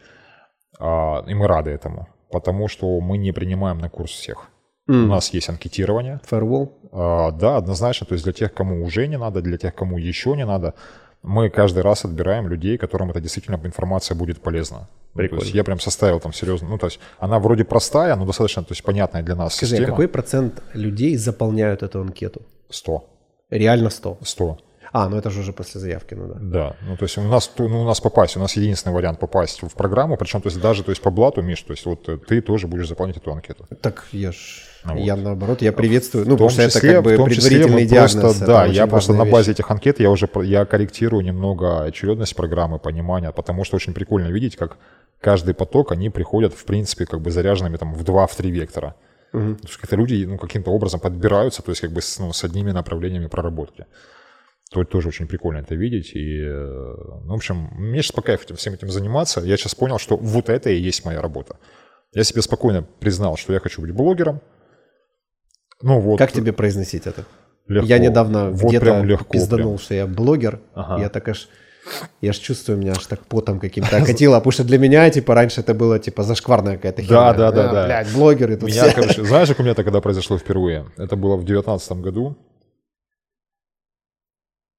а, 0.80 1.26
и 1.28 1.34
мы 1.34 1.46
рады 1.48 1.72
этому, 1.72 2.08
потому 2.32 2.70
что 2.70 3.02
мы 3.02 3.18
не 3.18 3.34
принимаем 3.34 3.80
на 3.80 3.90
курс 3.90 4.12
всех. 4.12 4.48
М. 4.88 5.06
У 5.06 5.08
нас 5.08 5.34
есть 5.34 5.50
анкетирование, 5.50 6.20
Firewall. 6.30 6.70
а, 6.92 7.32
да, 7.32 7.58
однозначно, 7.58 8.06
то 8.06 8.14
есть 8.14 8.24
для 8.26 8.34
тех, 8.34 8.54
кому 8.54 8.84
уже 8.84 9.08
не 9.08 9.18
надо, 9.18 9.42
для 9.42 9.58
тех, 9.58 9.74
кому 9.74 9.98
еще 9.98 10.36
не 10.36 10.46
надо, 10.46 10.74
мы 11.22 11.50
каждый 11.50 11.84
раз 11.84 12.04
отбираем 12.06 12.50
людей, 12.50 12.78
которым 12.78 13.10
эта 13.10 13.22
действительно 13.22 13.60
информация 13.64 14.16
будет 14.16 14.42
полезна. 14.42 14.90
Ну, 15.16 15.20
то 15.20 15.22
есть 15.22 15.32
Прикольно. 15.32 15.56
я 15.56 15.64
прям 15.64 15.80
составил 15.80 16.20
там 16.20 16.34
серьезно, 16.34 16.68
ну 16.68 16.78
то 16.78 16.88
есть 16.88 17.00
она 17.20 17.40
вроде 17.40 17.64
простая, 17.64 18.16
но 18.16 18.26
достаточно, 18.26 18.64
то 18.64 18.72
есть 18.74 18.84
понятная 18.84 19.22
для 19.24 19.36
нас 19.36 19.56
Скажи, 19.56 19.76
а 19.76 19.78
система. 19.78 19.92
какой 19.92 20.08
процент 20.08 20.62
людей 20.74 21.16
заполняют 21.18 21.84
эту 21.84 22.02
анкету? 22.02 22.42
100. 22.70 23.10
Реально 23.52 23.90
100. 23.90 24.18
100. 24.22 24.58
А, 24.92 25.10
ну 25.10 25.18
это 25.18 25.30
же 25.30 25.40
уже 25.40 25.54
после 25.54 25.80
заявки, 25.80 26.14
ну 26.16 26.28
да. 26.28 26.36
Да, 26.40 26.76
ну 26.88 26.98
то 26.98 27.06
есть 27.06 27.18
у 27.18 27.22
нас, 27.22 27.52
ну, 27.58 27.82
у 27.82 27.86
нас 27.86 28.02
попасть, 28.02 28.36
у 28.38 28.40
нас 28.40 28.56
единственный 28.58 28.94
вариант 28.94 29.20
попасть 29.20 29.62
в 29.62 29.74
программу, 29.76 30.18
причем 30.18 30.42
то 30.42 30.50
есть 30.50 30.60
даже 30.60 30.84
то 30.84 30.92
есть 30.92 31.02
по 31.02 31.10
блату, 31.12 31.42
Миш, 31.42 31.62
то 31.62 31.72
есть 31.74 31.86
вот 31.86 32.10
э, 32.10 32.18
ты 32.18 32.42
тоже 32.42 32.68
будешь 32.68 32.88
заполнять 32.88 33.18
эту 33.18 33.32
анкету. 33.32 33.66
Так 33.82 34.08
я 34.12 34.32
ж, 34.32 34.64
вот. 34.84 35.00
я 35.00 35.16
наоборот, 35.16 35.62
я 35.62 35.72
приветствую, 35.72 36.26
ну 36.28 36.36
В 36.36 36.38
том 36.38 36.48
потому 36.50 36.50
что 36.50 36.62
это 36.64 36.86
числе- 36.86 36.94
как 36.96 37.04
бы 37.04 37.14
в 37.14 37.18
том 37.18 37.30
числе 37.30 37.50
предварительный 37.50 37.86
диагноз. 37.86 38.14
Просто, 38.22 38.46
да, 38.46 38.66
я 38.66 38.88
просто 38.88 39.14
на 39.14 39.26
базе 39.26 39.52
вещь. 39.52 39.60
этих 39.60 39.72
анкет 39.72 40.00
я 40.00 40.10
уже 40.10 40.30
я 40.44 40.66
корректирую 40.66 41.24
немного 41.24 41.84
очередность 41.84 42.36
программы, 42.36 42.80
понимания, 42.80 43.32
потому 43.32 43.64
что 43.64 43.76
очень 43.78 43.94
прикольно 43.94 44.28
видеть, 44.28 44.56
как 44.56 44.78
каждый 45.22 45.54
поток, 45.54 45.92
они 45.92 46.10
приходят, 46.10 46.54
в 46.54 46.66
принципе, 46.66 47.06
как 47.06 47.22
бы 47.22 47.32
заряженными 47.32 47.78
там 47.78 47.94
в 47.94 48.04
2-3 48.04 48.50
вектора. 48.52 48.96
Мгм. 49.32 49.56
То 49.56 49.68
есть 49.68 49.78
как-то 49.78 49.96
люди 49.96 50.26
ну, 50.26 50.38
каким-то 50.38 50.72
образом 50.72 51.00
подбираются, 51.00 51.64
то 51.64 51.72
есть 51.72 51.82
как 51.82 51.92
бы 51.92 52.02
с, 52.02 52.20
ну, 52.20 52.34
с 52.34 52.44
одними 52.44 52.72
направлениями 52.72 53.28
проработки. 53.28 53.86
То 54.72 54.84
тоже 54.84 55.08
очень 55.08 55.28
прикольно 55.28 55.60
это 55.60 55.76
видеть. 55.76 56.16
И, 56.16 56.42
э, 56.42 56.96
ну, 57.26 57.34
в 57.34 57.36
общем, 57.36 57.70
мне 57.78 58.02
сейчас 58.02 58.12
по 58.12 58.22
кайфу 58.22 58.44
этим- 58.46 58.56
всем 58.56 58.74
этим 58.74 58.90
заниматься. 58.90 59.40
Я 59.42 59.56
сейчас 59.58 59.76
понял, 59.76 60.00
что 60.00 60.18
вот 60.18 60.50
это 60.50 60.70
и 60.72 60.80
есть 60.80 61.06
моя 61.06 61.22
работа. 61.22 61.58
Я 62.14 62.24
себе 62.24 62.42
спокойно 62.42 62.84
признал, 63.00 63.38
что 63.38 63.54
я 63.54 63.60
хочу 63.60 63.82
быть 63.82 63.92
блогером. 63.92 64.40
Ну 65.84 66.00
вот. 66.00 66.18
Как 66.18 66.32
тебе 66.32 66.52
произносить 66.54 67.06
это? 67.08 67.26
легко. 67.68 67.88
Я 67.88 67.98
недавно 68.00 68.50
вот 68.50 68.70
где-то 68.70 69.02
легко, 69.04 69.26
пизданул, 69.32 69.76
прям. 69.76 69.80
что 69.86 69.94
я 69.94 70.08
блогер. 70.08 70.60
Ага. 70.74 71.00
Я 71.02 71.10
так 71.10 71.28
аж... 71.30 71.48
Я 72.22 72.32
ж 72.34 72.38
чувствую, 72.38 72.78
меня 72.78 72.94
аж 72.94 73.06
так 73.08 73.26
потом 73.26 73.60
каким-то 73.60 73.98
окатило, 74.02 74.38
потому 74.38 74.52
что 74.54 74.64
для 74.64 74.78
меня, 74.78 75.10
типа, 75.10 75.36
раньше 75.36 75.60
это 75.62 75.74
было, 75.74 76.00
типа, 76.00 76.24
зашкварная 76.24 76.78
какая-то 76.78 77.02
Да, 77.02 77.08
херня. 77.08 77.34
да, 77.34 77.52
да, 77.52 77.70
А, 77.70 77.74
да. 77.74 77.86
Блядь, 77.86 78.14
блогеры 78.14 78.56
тут 78.58 78.70
Меня, 78.70 78.84
все. 78.86 78.96
короче, 78.96 79.24
знаешь, 79.26 79.48
как 79.50 79.60
у 79.60 79.64
меня 79.64 79.74
это 79.74 79.84
когда 79.84 80.00
произошло 80.02 80.38
впервые? 80.38 80.86
Это 80.98 81.16
было 81.18 81.36
в 81.36 81.44
девятнадцатом 81.46 82.02
году. 82.02 82.38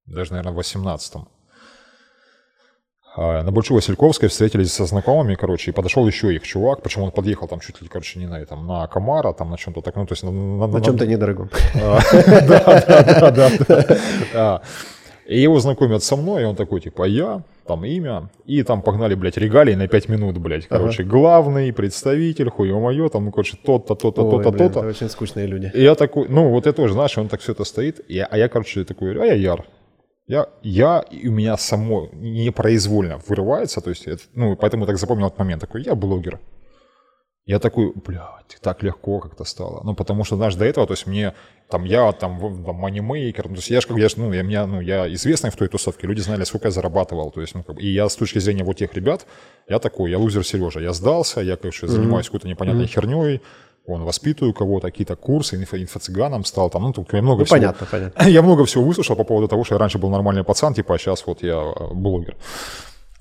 Даже, 0.07 0.31
наверное, 0.33 0.53
в 0.53 0.57
восемнадцатом. 0.57 1.29
А, 3.17 3.43
На 3.43 3.53
Большой 3.53 3.77
Васильковской 3.77 4.29
встретились 4.29 4.73
со 4.73 4.87
знакомыми, 4.87 5.37
короче, 5.37 5.71
и 5.71 5.75
подошел 5.75 6.07
еще 6.07 6.35
их 6.35 6.43
чувак, 6.43 6.83
причем 6.83 7.03
он 7.03 7.11
подъехал 7.13 7.47
там 7.47 7.61
чуть 7.61 7.81
ли, 7.81 7.89
короче, 7.89 8.19
не 8.19 8.27
на 8.27 8.41
этом, 8.41 8.67
на 8.67 8.87
Комара, 8.89 9.33
там 9.33 9.51
на 9.51 9.57
чем-то 9.57 9.83
так, 9.83 9.95
ну, 9.97 10.05
то 10.07 10.13
есть 10.13 10.25
на, 10.25 10.33
на- 10.33 10.67
На 10.67 10.81
чем-то 10.81 11.07
недорогом. 11.07 11.49
А, 11.75 11.99
Да, 12.49 12.83
да, 12.89 13.31
да, 13.31 13.51
да, 13.69 13.99
да. 14.33 14.63
И 15.27 15.41
его 15.41 15.59
знакомят 15.61 16.03
со 16.03 16.17
мной, 16.17 16.43
и 16.43 16.45
он 16.45 16.55
такой, 16.57 16.81
типа, 16.81 17.05
я, 17.05 17.43
там 17.67 17.85
имя, 17.85 18.29
и 18.45 18.63
там 18.63 18.83
погнали, 18.83 19.15
блядь, 19.15 19.39
регалии 19.39 19.75
на 19.75 19.89
5 19.89 20.09
минут, 20.09 20.37
блядь. 20.39 20.67
Короче, 20.67 21.03
главный 21.03 21.73
представитель, 21.73 22.51
хуё-моё, 22.51 23.09
там, 23.09 23.25
ну, 23.25 23.31
короче, 23.31 23.57
тот-то, 23.65 23.95
то-то, 23.95 24.23
Ой, 24.23 24.31
то-то, 24.31 24.51
блин, 24.51 24.69
то-то. 24.69 24.81
это 24.81 24.89
очень 24.89 25.09
скучные 25.09 25.47
люди. 25.47 25.71
И 25.73 25.83
я 25.83 25.95
такой, 25.95 26.29
ну, 26.29 26.51
вот 26.51 26.67
я 26.67 26.73
тоже, 26.73 26.93
знаешь, 26.95 27.17
он 27.17 27.29
так 27.29 27.41
все 27.41 27.53
это 27.53 27.65
стоит, 27.65 28.01
и 28.11 28.19
а 28.19 28.37
я, 28.37 28.49
короче, 28.49 28.85
такой, 28.85 29.19
а 29.19 29.25
я 29.25 29.35
Яр. 29.35 29.65
Я, 30.27 30.49
я, 30.63 31.01
и 31.11 31.29
у 31.29 31.33
меня 31.33 31.57
само 31.59 32.09
непроизвольно 32.13 33.19
вырывается, 33.29 33.81
то 33.83 33.91
есть, 33.91 34.07
это, 34.07 34.23
ну, 34.35 34.57
поэтому 34.57 34.87
так 34.87 34.97
запомнил 34.97 35.27
этот 35.27 35.39
момент, 35.39 35.61
такой, 35.61 35.83
я 35.83 35.95
блогер. 35.95 36.41
Я 37.47 37.59
такой, 37.59 37.93
блядь, 37.95 38.57
так 38.63 38.83
легко 38.83 39.21
как-то 39.21 39.45
стало. 39.45 39.83
Ну, 39.85 39.95
потому 39.95 40.25
что, 40.25 40.37
знаешь, 40.37 40.55
до 40.55 40.65
этого, 40.65 40.87
то 40.87 40.95
есть 40.95 41.07
мне, 41.07 41.35
там, 41.69 41.85
я, 41.85 42.11
там, 42.13 42.41
там, 42.65 42.75
манимейкер, 42.75 43.49
то 43.49 43.55
есть 43.55 43.69
я 43.69 43.83
же, 43.83 43.87
как, 43.87 43.99
я, 43.99 44.09
ж, 44.09 44.17
ну, 44.17 44.33
я, 44.33 44.43
меня, 44.43 44.67
ну, 44.67 44.81
я 44.81 45.13
известный 45.13 45.51
в 45.51 45.57
той 45.57 45.69
тусовке, 45.69 46.07
люди 46.07 46.21
знали, 46.21 46.45
сколько 46.45 46.69
я 46.69 46.71
зарабатывал, 46.71 47.31
то 47.31 47.43
есть, 47.43 47.55
ну, 47.55 47.63
как 47.63 47.79
и 47.79 47.87
я 47.87 48.09
с 48.09 48.17
точки 48.17 48.39
зрения 48.39 48.65
вот 48.65 48.79
тех 48.79 48.95
ребят, 48.95 49.27
я 49.69 49.79
такой, 49.79 50.11
я 50.11 50.19
лузер 50.19 50.43
Сережа, 50.43 50.81
я 50.81 50.95
сдался, 50.95 51.43
я, 51.43 51.57
конечно, 51.57 51.87
занимаюсь 51.87 52.27
какой-то 52.27 52.49
непонятной 52.49 52.87
херней, 52.87 53.43
он 53.87 54.03
воспитываю 54.05 54.55
кого-то, 54.55 54.87
какие-то 54.89 55.15
курсы, 55.17 55.57
инфо, 55.57 55.77
инфо-цыганом 55.77 56.45
стал, 56.45 56.71
там, 56.71 56.83
ну, 56.83 56.93
тут 56.93 57.13
я 57.13 57.21
много 57.23 57.41
Ну, 57.41 57.45
всего. 57.45 57.57
понятно, 57.59 57.87
понятно. 57.91 58.25
Я 58.29 58.43
много 58.43 58.65
всего 58.65 58.85
выслушал 58.85 59.17
по 59.17 59.25
поводу 59.25 59.49
того, 59.49 59.65
что 59.65 59.75
я 59.75 59.79
раньше 59.79 59.99
был 59.99 60.09
нормальный 60.11 60.43
пацан, 60.45 60.73
типа, 60.75 60.95
а 60.95 60.99
сейчас 60.99 61.27
вот 61.27 61.43
я 61.43 61.55
э, 61.57 61.95
блогер. 61.95 62.37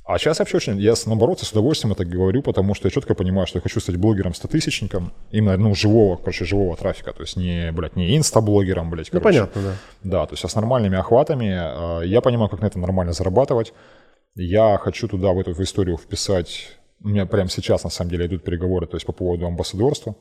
А 0.06 0.18
сейчас 0.18 0.40
вообще 0.40 0.58
очень, 0.58 0.80
я 0.80 0.94
наоборот 1.06 1.40
с 1.40 1.52
удовольствием 1.52 1.94
это 1.94 2.04
говорю, 2.06 2.42
потому 2.42 2.76
что 2.76 2.88
я 2.88 2.92
четко 2.92 3.14
понимаю, 3.16 3.48
что 3.48 3.58
я 3.58 3.62
хочу 3.62 3.80
стать 3.80 3.96
блогером 3.98 4.34
стотысячником, 4.34 5.14
именно, 5.32 5.58
ну, 5.58 5.76
живого, 5.76 6.18
короче, 6.18 6.44
живого 6.46 6.76
трафика, 6.76 7.14
то 7.14 7.22
есть 7.24 7.38
не, 7.38 7.72
блядь, 7.72 7.96
не 7.96 8.18
инста-блогером, 8.18 8.90
блядь, 8.90 9.12
Ну, 9.14 9.20
короче. 9.20 9.40
понятно, 9.40 9.62
да. 9.62 9.74
Да, 10.04 10.26
то 10.28 10.34
есть 10.34 10.44
а 10.46 10.50
с 10.50 10.56
нормальными 10.56 10.98
охватами. 10.98 12.02
э, 12.04 12.08
Я 12.08 12.22
понимаю, 12.22 12.50
как 12.50 12.62
на 12.62 12.66
этом 12.68 12.82
нормально 12.82 13.14
зарабатывать. 13.14 13.74
Я 14.36 14.78
хочу 14.78 15.08
туда, 15.08 15.32
в 15.34 15.40
эту 15.40 15.54
в 15.54 15.60
историю 15.60 15.98
вписать... 15.98 16.78
У 17.06 17.10
меня 17.10 17.26
прямо 17.26 17.50
сейчас, 17.50 17.84
на 17.84 17.90
самом 17.90 18.12
деле, 18.12 18.26
идут 18.28 18.44
переговоры 18.46 18.88
то 18.88 18.96
есть 18.96 19.06
по 19.06 19.12
поводу 19.14 19.46
амбассадорства. 19.46 20.16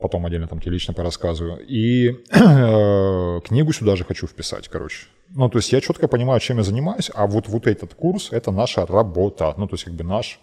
Потом 0.00 0.26
отдельно 0.26 0.48
там 0.48 0.60
тебе 0.60 0.72
лично 0.72 0.94
порассказываю. 0.94 1.58
И 1.66 2.08
э, 2.30 3.40
книгу 3.44 3.72
сюда 3.72 3.96
же 3.96 4.04
хочу 4.04 4.26
вписать, 4.26 4.68
короче. 4.68 5.06
Ну, 5.30 5.48
то 5.48 5.58
есть 5.58 5.72
я 5.72 5.80
четко 5.80 6.08
понимаю, 6.08 6.40
чем 6.40 6.58
я 6.58 6.62
занимаюсь, 6.62 7.10
а 7.14 7.26
вот, 7.26 7.48
вот 7.48 7.66
этот 7.66 7.94
курс– 7.94 8.28
это 8.32 8.50
наша 8.50 8.86
работа. 8.86 9.54
Ну, 9.56 9.66
то 9.66 9.74
есть 9.74 9.84
как 9.84 9.94
бы 9.94 10.04
наш, 10.04 10.40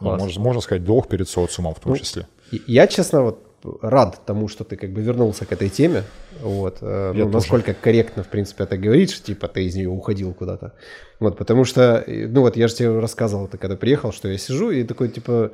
ну, 0.00 0.16
можно, 0.16 0.40
можно 0.40 0.60
сказать, 0.60 0.84
долг 0.84 1.08
перед 1.08 1.28
социумом 1.28 1.74
в 1.74 1.80
том 1.80 1.92
Ну, 1.92 1.98
числе. 1.98 2.26
Я, 2.66 2.86
честно, 2.86 3.22
вот 3.22 3.52
рад 3.82 4.20
тому, 4.26 4.48
что 4.48 4.64
ты 4.64 4.76
как 4.76 4.90
бы 4.92 5.00
вернулся 5.02 5.44
к 5.44 5.52
этой 5.52 5.68
теме. 5.68 6.02
Вот, 6.40 6.78
э, 6.80 7.12
Я 7.14 7.24
ну, 7.24 7.30
тоже. 7.30 7.34
насколько 7.34 7.74
корректно, 7.74 8.22
в 8.22 8.28
принципе, 8.28 8.64
это 8.64 8.76
говоришь, 8.76 9.22
типа 9.22 9.48
ты 9.48 9.64
из 9.64 9.76
нее 9.76 9.88
уходил 9.88 10.34
куда-то. 10.34 10.72
Вот, 11.20 11.36
потому 11.38 11.64
что, 11.64 12.02
э, 12.06 12.26
ну 12.26 12.40
вот 12.40 12.56
я 12.56 12.68
же 12.68 12.74
тебе 12.74 12.98
рассказывал, 12.98 13.48
ты 13.48 13.58
когда 13.58 13.76
приехал, 13.76 14.12
что 14.12 14.28
я 14.28 14.38
сижу 14.38 14.70
и 14.70 14.82
такой, 14.84 15.08
типа, 15.08 15.52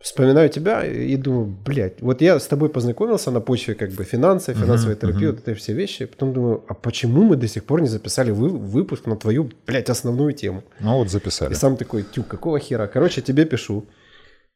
вспоминаю 0.00 0.48
тебя 0.48 0.84
и 0.86 1.16
думаю, 1.16 1.46
блядь, 1.64 2.00
вот 2.02 2.20
я 2.20 2.38
с 2.38 2.46
тобой 2.46 2.68
познакомился 2.68 3.30
на 3.30 3.40
почве 3.40 3.74
как 3.74 3.90
бы 3.92 4.04
финансы, 4.04 4.54
финансовой 4.54 4.94
Мгм, 4.94 5.00
терапии, 5.00 5.26
мгм. 5.26 5.34
вот 5.36 5.40
это 5.48 5.54
все 5.54 5.72
вещи. 5.72 6.04
Потом 6.06 6.32
думаю, 6.32 6.64
а 6.68 6.74
почему 6.74 7.22
мы 7.22 7.36
до 7.36 7.48
сих 7.48 7.64
пор 7.64 7.80
не 7.80 7.88
записали 7.88 8.30
вы- 8.30 8.48
выпуск 8.50 9.06
на 9.06 9.16
твою, 9.16 9.50
блядь, 9.66 9.90
основную 9.90 10.32
тему? 10.32 10.62
Ну 10.80 10.98
вот 10.98 11.06
И 11.06 11.10
записали. 11.10 11.54
сам 11.54 11.76
такой, 11.76 12.02
тю, 12.02 12.22
какого 12.22 12.58
хера? 12.58 12.86
Короче, 12.86 13.20
тебе 13.22 13.44
пишу. 13.46 13.84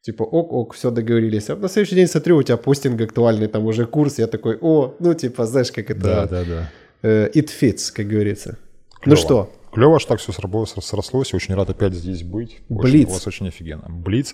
Типа, 0.01 0.23
ок-ок, 0.23 0.73
все 0.73 0.89
договорились. 0.89 1.49
А 1.49 1.55
на 1.55 1.67
следующий 1.69 1.95
день 1.95 2.07
смотрю, 2.07 2.37
у 2.37 2.43
тебя 2.43 2.57
постинг 2.57 2.99
актуальный, 3.01 3.47
там 3.47 3.65
уже 3.65 3.85
курс. 3.85 4.17
Я 4.19 4.27
такой, 4.27 4.57
о, 4.61 4.95
ну 4.99 5.13
типа, 5.13 5.45
знаешь, 5.45 5.71
как 5.71 5.91
это... 5.91 6.01
Да, 6.01 6.25
да, 6.25 6.43
да. 6.43 6.71
э, 7.03 7.29
it 7.35 7.49
fits, 7.61 7.91
как 7.95 8.07
говорится. 8.07 8.57
Ну 9.05 9.15
Клёво. 9.15 9.17
что, 9.17 9.53
Клево, 9.71 9.99
что 9.99 10.09
так 10.09 10.19
все 10.19 10.31
срослось. 10.33 11.33
Очень 11.33 11.55
рад 11.55 11.69
опять 11.69 11.93
здесь 11.93 12.23
быть. 12.23 12.59
Очень- 12.69 12.81
Блиц. 12.91 13.09
У 13.09 13.11
вас 13.13 13.27
очень 13.27 13.47
офигенно. 13.47 13.85
Блиц. 13.89 14.33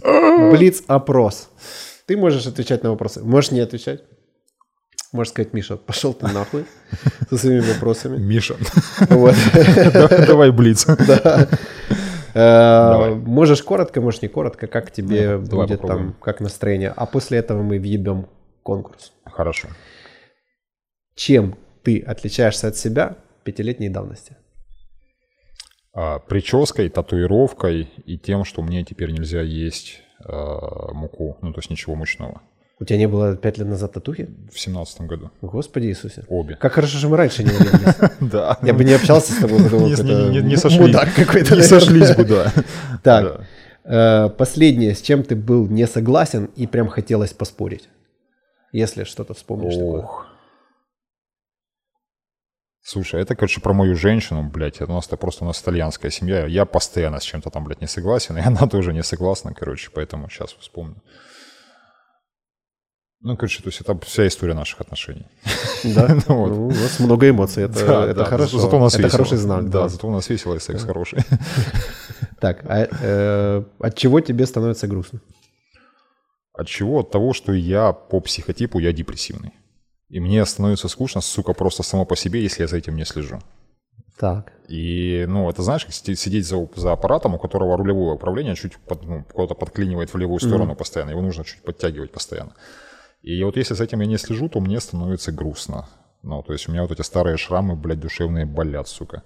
Блиц-опрос. 0.51 1.49
Ты 2.05 2.17
можешь 2.17 2.47
отвечать 2.47 2.83
на 2.83 2.91
вопросы, 2.91 3.23
можешь 3.23 3.51
не 3.51 3.59
отвечать. 3.59 4.01
Можешь 5.13 5.31
сказать, 5.31 5.53
Миша, 5.53 5.77
пошел 5.77 6.13
ты 6.13 6.27
нахуй 6.27 6.65
со 7.29 7.37
своими 7.37 7.61
вопросами. 7.61 8.17
Миша. 8.17 8.55
Вот. 9.09 9.35
Давай- 10.27 10.51
блиц. 10.51 10.85
Да. 10.85 11.47
Э, 12.33 12.91
Давай. 12.91 13.15
Можешь 13.15 13.63
коротко, 13.63 13.99
можешь 14.01 14.21
не 14.21 14.27
коротко, 14.27 14.67
как 14.67 14.91
тебе 14.91 15.37
Ну, 15.37 15.61
будет 15.61 15.81
там, 15.81 16.13
как 16.21 16.39
настроение. 16.41 16.93
А 16.95 17.05
после 17.05 17.39
этого 17.39 17.63
мы 17.63 17.79
въебем 17.79 18.27
конкурс. 18.63 19.11
Хорошо. 19.25 19.69
Чем 21.15 21.55
ты 21.83 21.99
отличаешься 21.99 22.67
от 22.67 22.77
себя 22.77 23.15
пятилетней 23.43 23.89
давности? 23.89 24.35
А, 25.99 26.19
Прической, 26.19 26.89
татуировкой 26.89 27.89
и 28.05 28.17
тем, 28.19 28.45
что 28.45 28.61
мне 28.61 28.83
теперь 28.83 29.09
нельзя 29.11 29.41
есть 29.41 30.01
а, 30.23 30.93
муку. 30.93 31.37
Ну, 31.41 31.53
то 31.53 31.59
есть 31.59 31.71
ничего 31.71 31.95
мучного. 31.95 32.41
У 32.79 32.85
тебя 32.85 32.99
не 32.99 33.07
было 33.07 33.35
пять 33.35 33.57
лет 33.57 33.67
назад 33.67 33.93
татухи? 33.93 34.29
В 34.53 34.59
семнадцатом 34.59 35.07
году. 35.07 35.31
Господи 35.41 35.87
Иисусе. 35.87 36.23
Обе. 36.29 36.55
Как 36.55 36.73
хорошо, 36.73 36.99
что 36.99 37.09
мы 37.09 37.17
раньше 37.17 37.43
не 37.43 37.49
увиделись. 37.49 37.95
Да. 38.31 38.59
Я 38.61 38.75
бы 38.75 38.83
не 38.83 38.93
общался 38.93 39.33
с 39.33 39.37
тобой, 39.37 39.63
потому 39.63 39.87
Не- 39.87 39.95
что 39.95 40.29
не- 40.29 40.55
сошлись. 40.57 40.79
мудак 40.81 41.09
какой-то. 41.15 41.55
Не 41.55 41.63
сошлись 41.63 42.15
бы, 42.15 42.23
да. 42.25 42.53
Так, 43.03 43.45
э, 43.83 44.29
последнее, 44.37 44.93
с 44.93 45.01
чем 45.01 45.23
ты 45.23 45.35
был 45.35 45.65
не 45.67 45.87
согласен 45.87 46.51
и 46.55 46.67
прям 46.67 46.89
хотелось 46.89 47.33
поспорить? 47.33 47.89
Если 48.71 49.03
что-то 49.05 49.33
вспомнишь 49.33 49.73
такое. 49.73 50.05
Слушай, 52.89 53.21
это, 53.21 53.35
короче, 53.35 53.59
про 53.59 53.73
мою 53.73 53.97
женщину, 53.97 54.43
блядь. 54.43 54.77
Это 54.77 54.89
у 54.93 54.95
нас 54.95 55.07
это 55.07 55.17
просто 55.17 55.43
у 55.43 55.47
нас 55.47 55.61
итальянская 55.61 56.09
семья. 56.09 56.45
Я 56.45 56.63
постоянно 56.63 57.19
с 57.19 57.23
чем-то 57.23 57.49
там, 57.49 57.65
блядь, 57.65 57.81
не 57.81 57.87
согласен, 57.87 58.37
и 58.37 58.41
она 58.45 58.65
тоже 58.65 58.93
не 58.93 59.03
согласна, 59.03 59.53
короче, 59.53 59.89
поэтому 59.93 60.29
сейчас 60.29 60.53
вспомню. 60.53 60.95
Ну, 63.19 63.35
короче, 63.35 63.61
то 63.61 63.67
есть 63.67 63.81
это 63.81 63.99
вся 64.05 64.25
история 64.25 64.53
наших 64.53 64.79
отношений. 64.79 65.25
Да? 65.83 66.07
Ну 66.29 66.37
вот. 66.37 66.49
Ну, 66.49 66.67
у 66.67 66.69
вас 66.69 66.99
много 66.99 67.29
эмоций, 67.29 67.63
это, 67.63 67.85
Да, 67.85 68.05
это 68.05 68.13
да, 68.19 68.23
хорошо. 68.23 68.57
Зато 68.57 68.77
у 68.77 68.79
нас 68.79 68.93
это 68.93 69.03
весело. 69.03 69.17
хороший 69.17 69.37
знак. 69.37 69.69
Да, 69.69 69.81
Да. 69.81 69.89
зато 69.89 70.07
у 70.07 70.11
нас 70.11 70.29
весело 70.29 70.55
и 70.55 70.59
секс 70.59 70.83
хороший. 70.85 71.19
Так, 72.39 72.63
а, 72.69 72.87
э, 73.01 73.63
от 73.79 73.95
чего 73.97 74.21
тебе 74.21 74.45
становится 74.45 74.87
грустно? 74.87 75.19
От 76.53 76.67
чего? 76.67 76.99
От 76.99 77.11
того, 77.11 77.33
что 77.33 77.51
я 77.51 77.91
по 77.91 78.21
психотипу, 78.21 78.79
я 78.79 78.93
депрессивный. 78.93 79.51
И 80.09 80.19
мне 80.19 80.45
становится 80.45 80.87
скучно, 80.87 81.21
сука, 81.21 81.53
просто 81.53 81.83
само 81.83 82.05
по 82.05 82.15
себе, 82.15 82.41
если 82.41 82.61
я 82.63 82.67
за 82.67 82.77
этим 82.77 82.95
не 82.95 83.05
слежу. 83.05 83.39
Так. 84.17 84.53
И, 84.67 85.25
ну, 85.27 85.49
это 85.49 85.61
знаешь, 85.63 85.85
как 85.85 85.93
сидеть 85.93 86.45
за, 86.47 86.67
за 86.75 86.93
аппаратом, 86.93 87.35
у 87.35 87.37
которого 87.39 87.77
рулевое 87.77 88.15
управление 88.15 88.55
чуть 88.55 88.77
под, 88.77 89.03
ну, 89.03 89.23
куда-то 89.31 89.53
подклинивает 89.53 90.13
в 90.13 90.17
левую 90.17 90.39
сторону 90.39 90.75
постоянно, 90.75 91.11
его 91.11 91.21
нужно 91.21 91.43
чуть 91.43 91.61
подтягивать 91.61 92.11
постоянно. 92.11 92.53
И 93.21 93.43
вот 93.43 93.57
если 93.57 93.73
за 93.75 93.83
этим 93.83 93.99
я 94.01 94.07
не 94.07 94.17
слежу, 94.17 94.49
то 94.49 94.59
мне 94.59 94.79
становится 94.79 95.31
грустно. 95.31 95.87
Ну, 96.23 96.41
то 96.41 96.53
есть 96.53 96.67
у 96.67 96.71
меня 96.71 96.81
вот 96.81 96.91
эти 96.91 97.01
старые 97.03 97.37
шрамы, 97.37 97.75
блядь, 97.75 97.99
душевные 97.99 98.45
болят, 98.45 98.87
сука. 98.87 99.23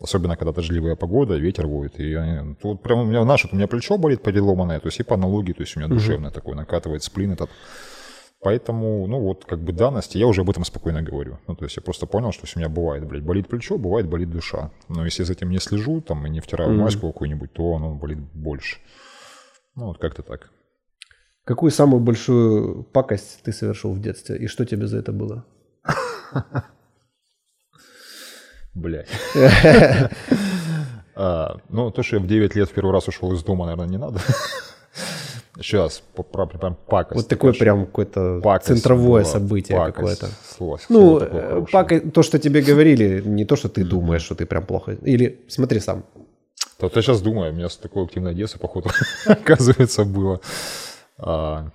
Особенно, 0.00 0.36
когда 0.36 0.52
дождливая 0.52 0.96
погода, 0.96 1.36
ветер 1.36 1.66
воет. 1.66 1.98
И 2.00 2.14
они- 2.14 2.54
тут 2.56 2.82
прям 2.82 2.98
у 3.00 3.04
меня, 3.04 3.22
знаешь, 3.22 3.44
вот 3.44 3.52
у 3.52 3.56
меня 3.56 3.66
плечо 3.68 3.96
болит 3.96 4.22
переломанное, 4.22 4.80
то 4.80 4.88
есть 4.88 5.00
и 5.00 5.04
по 5.04 5.14
аналогии, 5.14 5.52
то 5.52 5.62
есть 5.62 5.76
у 5.76 5.80
меня 5.80 5.88
душевное 5.88 6.30
такое, 6.30 6.54
накатывает 6.56 7.02
сплин 7.02 7.32
этот. 7.32 7.48
Поэтому, 8.44 9.06
ну 9.06 9.20
вот, 9.20 9.46
как 9.46 9.60
бы 9.60 9.72
данности, 9.72 10.18
я 10.18 10.26
уже 10.26 10.42
об 10.42 10.50
этом 10.50 10.64
спокойно 10.64 11.00
говорю. 11.02 11.38
Ну, 11.46 11.56
то 11.56 11.64
есть 11.64 11.76
я 11.78 11.82
просто 11.82 12.04
понял, 12.04 12.30
что 12.30 12.46
у 12.54 12.58
меня 12.58 12.68
бывает, 12.68 13.06
блядь, 13.06 13.22
болит 13.24 13.48
плечо, 13.48 13.78
бывает 13.78 14.06
болит 14.06 14.30
душа. 14.30 14.70
Но 14.88 15.06
если 15.06 15.22
я 15.22 15.26
за 15.26 15.32
этим 15.32 15.48
не 15.48 15.58
слежу, 15.58 16.02
там, 16.02 16.26
и 16.26 16.30
не 16.30 16.40
втираю 16.40 16.74
маску 16.74 17.10
какую-нибудь, 17.10 17.54
то 17.54 17.74
оно 17.74 17.94
болит 17.94 18.18
больше. 18.18 18.76
Ну, 19.76 19.86
вот 19.86 19.98
как-то 19.98 20.22
так. 20.22 20.50
Какую 21.44 21.70
самую 21.70 22.00
большую 22.00 22.84
пакость 22.84 23.40
ты 23.44 23.52
совершил 23.52 23.94
в 23.94 24.00
детстве? 24.00 24.36
И 24.36 24.46
что 24.46 24.66
тебе 24.66 24.86
за 24.86 24.98
это 24.98 25.12
было? 25.12 25.46
Блядь. 28.74 29.08
А, 31.16 31.58
Ну, 31.68 31.92
то, 31.92 32.02
что 32.02 32.16
я 32.16 32.22
в 32.22 32.26
9 32.26 32.56
лет 32.56 32.68
в 32.68 32.74
первый 32.74 32.90
раз 32.92 33.06
ушел 33.06 33.32
из 33.32 33.44
дома, 33.44 33.66
наверное, 33.66 33.86
не 33.86 33.98
надо. 33.98 34.18
Сейчас, 35.56 36.02
про 36.32 36.46
прям 36.46 36.76
пакость. 36.86 37.14
Вот 37.16 37.28
такое 37.28 37.52
прям 37.52 37.86
какое-то 37.86 38.40
пакость 38.42 38.66
центровое 38.68 39.22
была, 39.22 39.32
событие 39.32 39.76
пакость. 39.78 40.20
какое-то. 40.20 40.26
Слово- 40.56 40.80
Ну, 40.88 41.18
э, 41.20 41.64
пака- 41.72 42.10
то, 42.10 42.22
что 42.24 42.38
тебе 42.40 42.60
говорили, 42.60 43.22
не 43.24 43.44
то, 43.44 43.54
что 43.56 43.68
ты 43.68 43.84
думаешь, 43.84 44.22
что 44.22 44.34
ты 44.34 44.46
прям 44.46 44.66
плохо. 44.66 44.92
Или 45.02 45.44
смотри 45.48 45.78
сам. 45.80 46.04
Вот 46.80 46.96
я 46.96 47.02
сейчас 47.02 47.22
думаю, 47.22 47.52
у 47.52 47.54
меня 47.54 47.68
с 47.68 47.76
такое 47.76 48.04
активное 48.04 48.34
детство, 48.34 48.58
походу, 48.58 48.90
оказывается, 49.26 50.04
было. 50.04 50.40
А, 51.18 51.70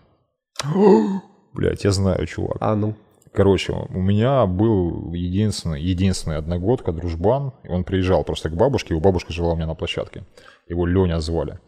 Блядь, 1.54 1.84
я 1.84 1.92
знаю, 1.92 2.26
чувак. 2.28 2.58
А 2.60 2.76
ну. 2.76 2.96
Короче, 3.32 3.74
у 3.74 4.00
меня 4.00 4.46
был 4.46 5.14
единственный, 5.14 5.82
единственный 5.82 6.38
одногодка, 6.38 6.92
дружбан. 6.92 7.54
И 7.64 7.70
он 7.70 7.84
приезжал 7.84 8.24
просто 8.24 8.50
к 8.50 8.56
бабушке, 8.56 8.94
его 8.94 9.02
бабушка 9.02 9.32
жила 9.34 9.54
у 9.54 9.56
меня 9.56 9.68
на 9.68 9.76
площадке. 9.76 10.26
Его 10.68 10.86
Леня 10.86 11.20
звали. 11.20 11.60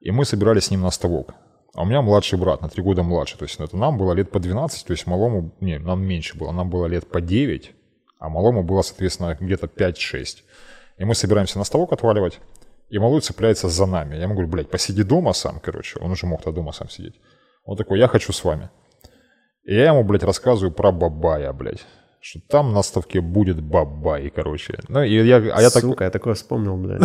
И 0.00 0.10
мы 0.10 0.24
собирались 0.24 0.64
с 0.64 0.70
ним 0.70 0.82
на 0.82 0.90
ставок. 0.90 1.34
А 1.74 1.82
у 1.82 1.84
меня 1.84 2.02
младший 2.02 2.38
брат, 2.38 2.62
на 2.62 2.68
три 2.68 2.82
года 2.82 3.02
младше. 3.02 3.38
То 3.38 3.44
есть 3.44 3.60
это 3.60 3.76
нам 3.76 3.98
было 3.98 4.12
лет 4.12 4.30
по 4.30 4.38
12, 4.38 4.86
то 4.86 4.92
есть 4.92 5.06
малому, 5.06 5.54
не, 5.60 5.78
нам 5.78 6.02
меньше 6.02 6.36
было, 6.36 6.52
нам 6.52 6.70
было 6.70 6.86
лет 6.86 7.08
по 7.08 7.20
9, 7.20 7.72
а 8.18 8.28
малому 8.28 8.62
было, 8.62 8.82
соответственно, 8.82 9.36
где-то 9.38 9.66
5-6. 9.66 10.38
И 10.98 11.04
мы 11.04 11.14
собираемся 11.14 11.58
на 11.58 11.64
ставок 11.64 11.92
отваливать, 11.92 12.40
и 12.88 12.98
малой 12.98 13.20
цепляется 13.20 13.68
за 13.68 13.86
нами. 13.86 14.16
Я 14.16 14.22
ему 14.22 14.34
говорю, 14.34 14.48
блядь, 14.48 14.70
посиди 14.70 15.02
дома 15.02 15.32
сам, 15.32 15.60
короче. 15.60 16.00
Он 16.00 16.10
уже 16.10 16.26
мог 16.26 16.42
тогда 16.42 16.56
дома 16.56 16.72
сам 16.72 16.88
сидеть. 16.88 17.20
Он 17.64 17.76
такой, 17.76 17.98
я 17.98 18.08
хочу 18.08 18.32
с 18.32 18.42
вами. 18.44 18.70
И 19.64 19.74
я 19.74 19.88
ему, 19.88 20.02
блядь, 20.04 20.22
рассказываю 20.22 20.72
про 20.72 20.90
Бабая, 20.90 21.52
блядь. 21.52 21.84
Что 22.20 22.40
там 22.48 22.72
на 22.72 22.82
ставке 22.82 23.20
будет 23.20 23.60
Бабай, 23.60 24.30
короче. 24.30 24.78
Ну, 24.88 25.02
и 25.02 25.14
я, 25.24 25.36
а 25.36 25.62
я 25.62 25.70
так, 25.70 25.82
Сука, 25.82 26.04
я 26.04 26.10
такое 26.10 26.34
вспомнил, 26.34 26.76
блядь. 26.76 27.02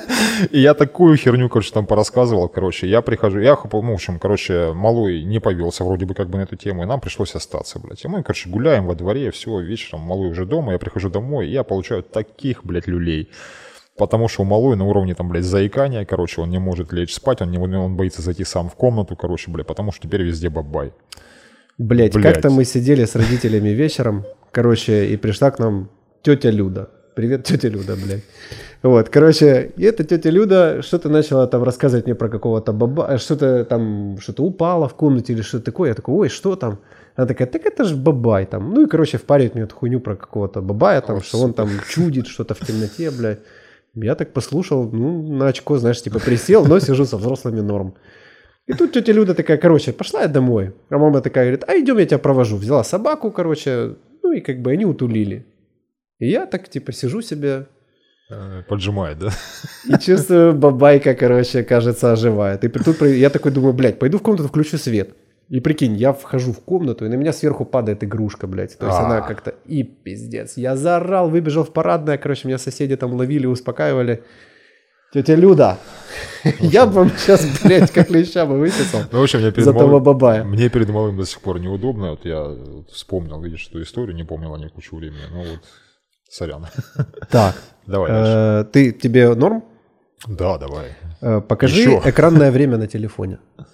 и 0.50 0.58
я 0.58 0.72
такую 0.72 1.16
херню, 1.18 1.50
короче, 1.50 1.70
там 1.72 1.86
порассказывал, 1.86 2.48
короче. 2.48 2.88
Я 2.88 3.02
прихожу, 3.02 3.40
я, 3.40 3.58
ну, 3.62 3.80
в 3.82 3.92
общем, 3.92 4.18
короче, 4.18 4.72
малой 4.72 5.22
не 5.22 5.38
повелся 5.38 5.84
вроде 5.84 6.06
бы 6.06 6.14
как 6.14 6.30
бы 6.30 6.38
на 6.38 6.42
эту 6.42 6.56
тему, 6.56 6.82
и 6.82 6.86
нам 6.86 7.00
пришлось 7.00 7.34
остаться, 7.34 7.78
блядь. 7.78 8.04
И 8.04 8.08
мы, 8.08 8.22
короче, 8.22 8.48
гуляем 8.48 8.86
во 8.86 8.94
дворе, 8.94 9.30
все, 9.30 9.60
вечером 9.60 10.00
малой 10.00 10.30
уже 10.30 10.46
дома, 10.46 10.72
я 10.72 10.78
прихожу 10.78 11.10
домой, 11.10 11.46
и 11.46 11.50
я 11.50 11.62
получаю 11.62 12.02
таких, 12.02 12.64
блядь, 12.64 12.86
люлей. 12.86 13.28
Потому 13.98 14.28
что 14.28 14.42
у 14.42 14.44
малой 14.44 14.76
на 14.76 14.86
уровне 14.86 15.14
там, 15.14 15.28
блядь, 15.28 15.44
заикания, 15.44 16.06
короче, 16.06 16.40
он 16.40 16.50
не 16.50 16.58
может 16.58 16.92
лечь 16.92 17.14
спать, 17.14 17.42
он, 17.42 17.50
не, 17.50 17.58
он 17.58 17.96
боится 17.96 18.22
зайти 18.22 18.44
сам 18.44 18.70
в 18.70 18.74
комнату, 18.76 19.14
короче, 19.14 19.50
блядь, 19.50 19.66
потому 19.66 19.92
что 19.92 20.08
теперь 20.08 20.22
везде 20.22 20.48
бабай. 20.48 20.92
Блять, 21.76 22.14
Блядь. 22.14 22.34
как-то 22.34 22.50
мы 22.50 22.64
сидели 22.64 23.04
с 23.04 23.16
родителями 23.16 23.70
вечером, 23.70 24.24
короче, 24.54 25.06
и 25.06 25.16
пришла 25.16 25.50
к 25.50 25.58
нам 25.58 25.90
тетя 26.22 26.50
Люда. 26.50 26.88
Привет, 27.14 27.44
тетя 27.44 27.68
Люда, 27.68 27.96
блядь. 27.96 28.22
Вот, 28.82 29.08
короче, 29.08 29.72
и 29.76 29.82
эта 29.82 30.04
тетя 30.04 30.30
Люда 30.30 30.82
что-то 30.82 31.08
начала 31.08 31.46
там 31.46 31.62
рассказывать 31.62 32.06
мне 32.06 32.14
про 32.14 32.28
какого-то 32.28 32.72
баба, 32.72 33.06
э, 33.10 33.18
что-то 33.18 33.64
там, 33.64 34.18
что-то 34.20 34.44
упало 34.44 34.88
в 34.88 34.94
комнате 34.94 35.32
или 35.32 35.42
что-то 35.42 35.64
такое. 35.64 35.88
Я 35.88 35.94
такой, 35.94 36.14
ой, 36.14 36.28
что 36.28 36.56
там? 36.56 36.78
Она 37.16 37.26
такая, 37.26 37.48
так 37.48 37.66
это 37.66 37.84
же 37.84 37.96
бабай 37.96 38.46
там. 38.46 38.74
Ну 38.74 38.82
и, 38.82 38.86
короче, 38.86 39.18
впаривает 39.18 39.54
мне 39.54 39.64
эту 39.64 39.74
хуйню 39.74 40.00
про 40.00 40.16
какого-то 40.16 40.60
бабая 40.60 41.00
там, 41.00 41.20
что 41.22 41.38
он 41.38 41.52
там 41.52 41.68
чудит 41.88 42.26
что-то 42.26 42.54
в 42.54 42.60
темноте, 42.60 43.10
блядь. 43.10 43.40
Я 43.94 44.14
так 44.14 44.32
послушал, 44.32 44.90
ну, 44.92 45.22
на 45.38 45.48
очко, 45.48 45.78
знаешь, 45.78 46.02
типа 46.02 46.18
присел, 46.18 46.64
но 46.66 46.80
сижу 46.80 47.04
со 47.04 47.16
взрослыми 47.16 47.60
норм. 47.60 47.94
И 48.66 48.72
тут 48.72 48.92
тетя 48.92 49.12
Люда 49.12 49.34
такая, 49.34 49.58
короче, 49.58 49.92
пошла 49.92 50.22
я 50.22 50.28
домой. 50.28 50.72
А 50.90 50.98
мама 50.98 51.20
такая 51.20 51.44
говорит, 51.44 51.64
а 51.68 51.78
идем 51.78 51.98
я 51.98 52.06
тебя 52.06 52.18
провожу. 52.18 52.56
Взяла 52.56 52.84
собаку, 52.84 53.30
короче, 53.30 53.96
ну 54.24 54.32
и 54.32 54.40
как 54.40 54.60
бы 54.60 54.72
они 54.72 54.84
утулили. 54.84 55.46
И 56.18 56.28
я 56.28 56.46
так 56.46 56.68
типа 56.68 56.92
сижу 56.92 57.22
себе 57.22 57.66
Э, 58.30 58.62
Поджимает, 58.68 59.18
да? 59.18 59.30
и 59.88 59.98
чувствую, 59.98 60.54
бабайка, 60.54 61.14
короче, 61.14 61.62
кажется, 61.62 62.12
оживает. 62.12 62.64
И 62.64 62.68
тут 62.68 63.02
я 63.02 63.30
такой 63.30 63.52
думаю, 63.52 63.74
блядь, 63.74 63.98
пойду 63.98 64.18
в 64.18 64.22
комнату, 64.22 64.48
включу 64.48 64.78
свет. 64.78 65.10
И 65.50 65.60
прикинь, 65.60 65.94
я 65.94 66.14
вхожу 66.14 66.52
в 66.52 66.60
комнату, 66.60 67.04
и 67.04 67.08
на 67.08 67.14
меня 67.14 67.32
сверху 67.34 67.66
падает 67.66 68.02
игрушка, 68.02 68.46
блядь. 68.46 68.78
То 68.78 68.86
есть 68.86 68.98
А. 68.98 69.04
она 69.04 69.20
как-то... 69.20 69.54
И 69.66 69.82
пиздец. 69.82 70.56
Я 70.56 70.74
заорал, 70.74 71.28
выбежал 71.28 71.64
в 71.64 71.72
парадное, 71.72 72.16
короче, 72.16 72.48
меня 72.48 72.56
соседи 72.56 72.96
там 72.96 73.12
ловили, 73.12 73.46
успокаивали. 73.46 74.22
Тетя 75.14 75.36
Люда, 75.36 75.78
Я 76.60 76.86
бы 76.86 76.92
вам 76.92 77.10
сейчас, 77.16 77.46
блядь, 77.62 77.90
как 77.92 78.10
леща 78.10 78.46
бы 78.46 78.58
выписал 78.58 79.00
Ну, 79.12 79.20
в 79.20 79.22
общем, 79.22 79.38
мне 79.40 79.52
перед, 79.52 79.64
за 79.64 79.72
того 79.72 80.00
бабая. 80.00 80.42
мне 80.42 80.68
перед 80.68 80.88
малым 80.88 81.16
до 81.16 81.24
сих 81.24 81.40
пор 81.40 81.60
неудобно. 81.60 82.10
Вот 82.10 82.24
я 82.24 82.42
вот 82.42 82.90
вспомнил, 82.90 83.40
видишь, 83.40 83.68
эту 83.68 83.80
историю, 83.82 84.16
не 84.16 84.24
помнил 84.24 84.52
о 84.54 84.58
ней 84.58 84.68
кучу 84.70 84.96
времени. 84.96 85.20
Ну 85.32 85.38
вот, 85.38 85.60
сорян. 86.28 86.66
Так, 87.30 87.54
Давай 87.86 88.10
дальше. 88.10 88.32
э, 88.32 88.64
ты, 88.72 88.90
тебе 88.92 89.34
норм? 89.34 89.62
Да, 90.26 90.58
давай. 90.58 90.96
Э, 91.20 91.40
Покажи 91.40 91.80
Еще. 91.82 92.02
экранное 92.04 92.50
время 92.50 92.76
на 92.76 92.86
телефоне. 92.88 93.38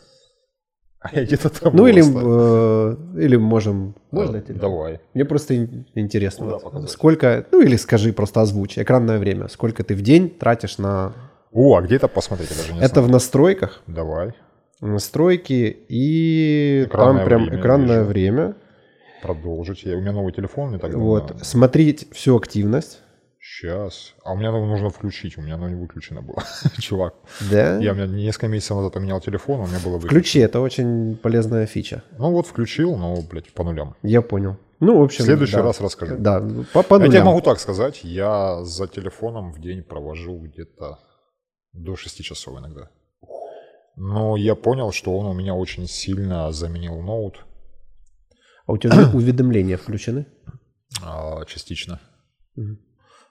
А 1.02 1.08
я 1.14 1.24
где-то 1.24 1.48
там 1.48 1.74
Ну 1.74 1.86
или, 1.86 2.02
э, 2.02 2.96
или 3.24 3.36
можем... 3.36 3.94
Можно 4.10 4.42
тебе? 4.42 4.60
Давай. 4.60 5.00
Мне 5.14 5.24
просто 5.24 5.54
ин- 5.56 5.86
интересно. 5.94 6.44
Куда 6.44 6.56
вот 6.56 6.64
показать? 6.64 6.90
сколько, 6.90 7.46
ну 7.52 7.62
или 7.62 7.76
скажи, 7.76 8.12
просто 8.12 8.42
озвучь, 8.42 8.78
экранное 8.78 9.18
время. 9.18 9.48
Сколько 9.48 9.82
ты 9.82 9.94
в 9.94 10.02
день 10.02 10.28
тратишь 10.28 10.76
на... 10.76 11.14
О, 11.52 11.76
а 11.76 11.82
где 11.82 11.96
это 11.96 12.08
посмотреть? 12.08 12.50
Я 12.50 12.56
даже 12.56 12.72
не 12.72 12.78
Это 12.80 12.94
знаю. 12.94 13.08
в 13.08 13.10
настройках. 13.10 13.82
Давай. 13.86 14.32
Настройки 14.80 15.76
и 15.88 16.84
Экранное 16.86 17.16
там 17.18 17.24
прям 17.26 17.42
время 17.44 17.60
экранное 17.60 17.98
вижу. 17.98 18.08
время. 18.08 18.54
Продолжить. 19.22 19.82
Я, 19.82 19.96
у 19.96 20.00
меня 20.00 20.12
новый 20.12 20.32
телефон, 20.32 20.72
не 20.72 20.78
так 20.78 20.92
давно. 20.92 21.06
Вот. 21.06 21.34
Смотреть 21.42 22.08
всю 22.12 22.36
активность. 22.36 23.00
Сейчас. 23.42 24.14
А 24.24 24.32
у 24.32 24.36
меня 24.36 24.52
ну, 24.52 24.64
нужно 24.66 24.90
включить, 24.90 25.36
у 25.38 25.42
меня 25.42 25.54
оно 25.54 25.68
не 25.68 25.74
выключено 25.74 26.22
было. 26.22 26.42
Чувак. 26.78 27.14
Да? 27.50 27.78
Я 27.78 27.92
у 27.92 27.94
меня 27.94 28.06
несколько 28.06 28.48
месяцев 28.48 28.76
назад 28.76 28.92
поменял 28.92 29.20
телефон, 29.20 29.60
у 29.60 29.66
меня 29.66 29.78
было 29.84 29.94
выключено. 29.94 30.08
Включи, 30.08 30.38
это 30.40 30.60
очень 30.60 31.16
полезная 31.16 31.66
фича. 31.66 32.02
Ну 32.18 32.30
вот 32.32 32.46
включил, 32.46 32.96
но, 32.96 33.16
блядь, 33.30 33.52
по 33.52 33.64
нулям. 33.64 33.94
Я 34.02 34.22
понял. 34.22 34.56
Ну, 34.78 34.98
в 34.98 35.02
общем, 35.02 35.24
В 35.24 35.26
следующий 35.26 35.56
да. 35.56 35.62
раз 35.62 35.80
расскажу. 35.80 36.16
Да, 36.18 36.40
по, 36.72 36.82
по 36.82 36.94
Я 36.94 37.00
тебе 37.00 37.08
нулям. 37.08 37.26
могу 37.26 37.40
так 37.42 37.60
сказать, 37.60 38.00
я 38.04 38.62
за 38.64 38.86
телефоном 38.86 39.52
в 39.52 39.60
день 39.60 39.82
провожу 39.82 40.38
где-то 40.38 40.98
до 41.72 41.96
6 41.96 42.22
часов 42.24 42.58
иногда. 42.58 42.90
Но 43.96 44.36
я 44.36 44.54
понял, 44.54 44.92
что 44.92 45.16
он 45.16 45.26
у 45.26 45.34
меня 45.34 45.54
очень 45.54 45.86
сильно 45.86 46.52
заменил 46.52 47.00
ноут 47.02 47.44
А 48.66 48.72
у 48.72 48.78
тебя 48.78 49.10
уведомления 49.14 49.76
включены? 49.76 50.26
а, 51.02 51.44
частично. 51.44 52.00
Мгм. 52.56 52.78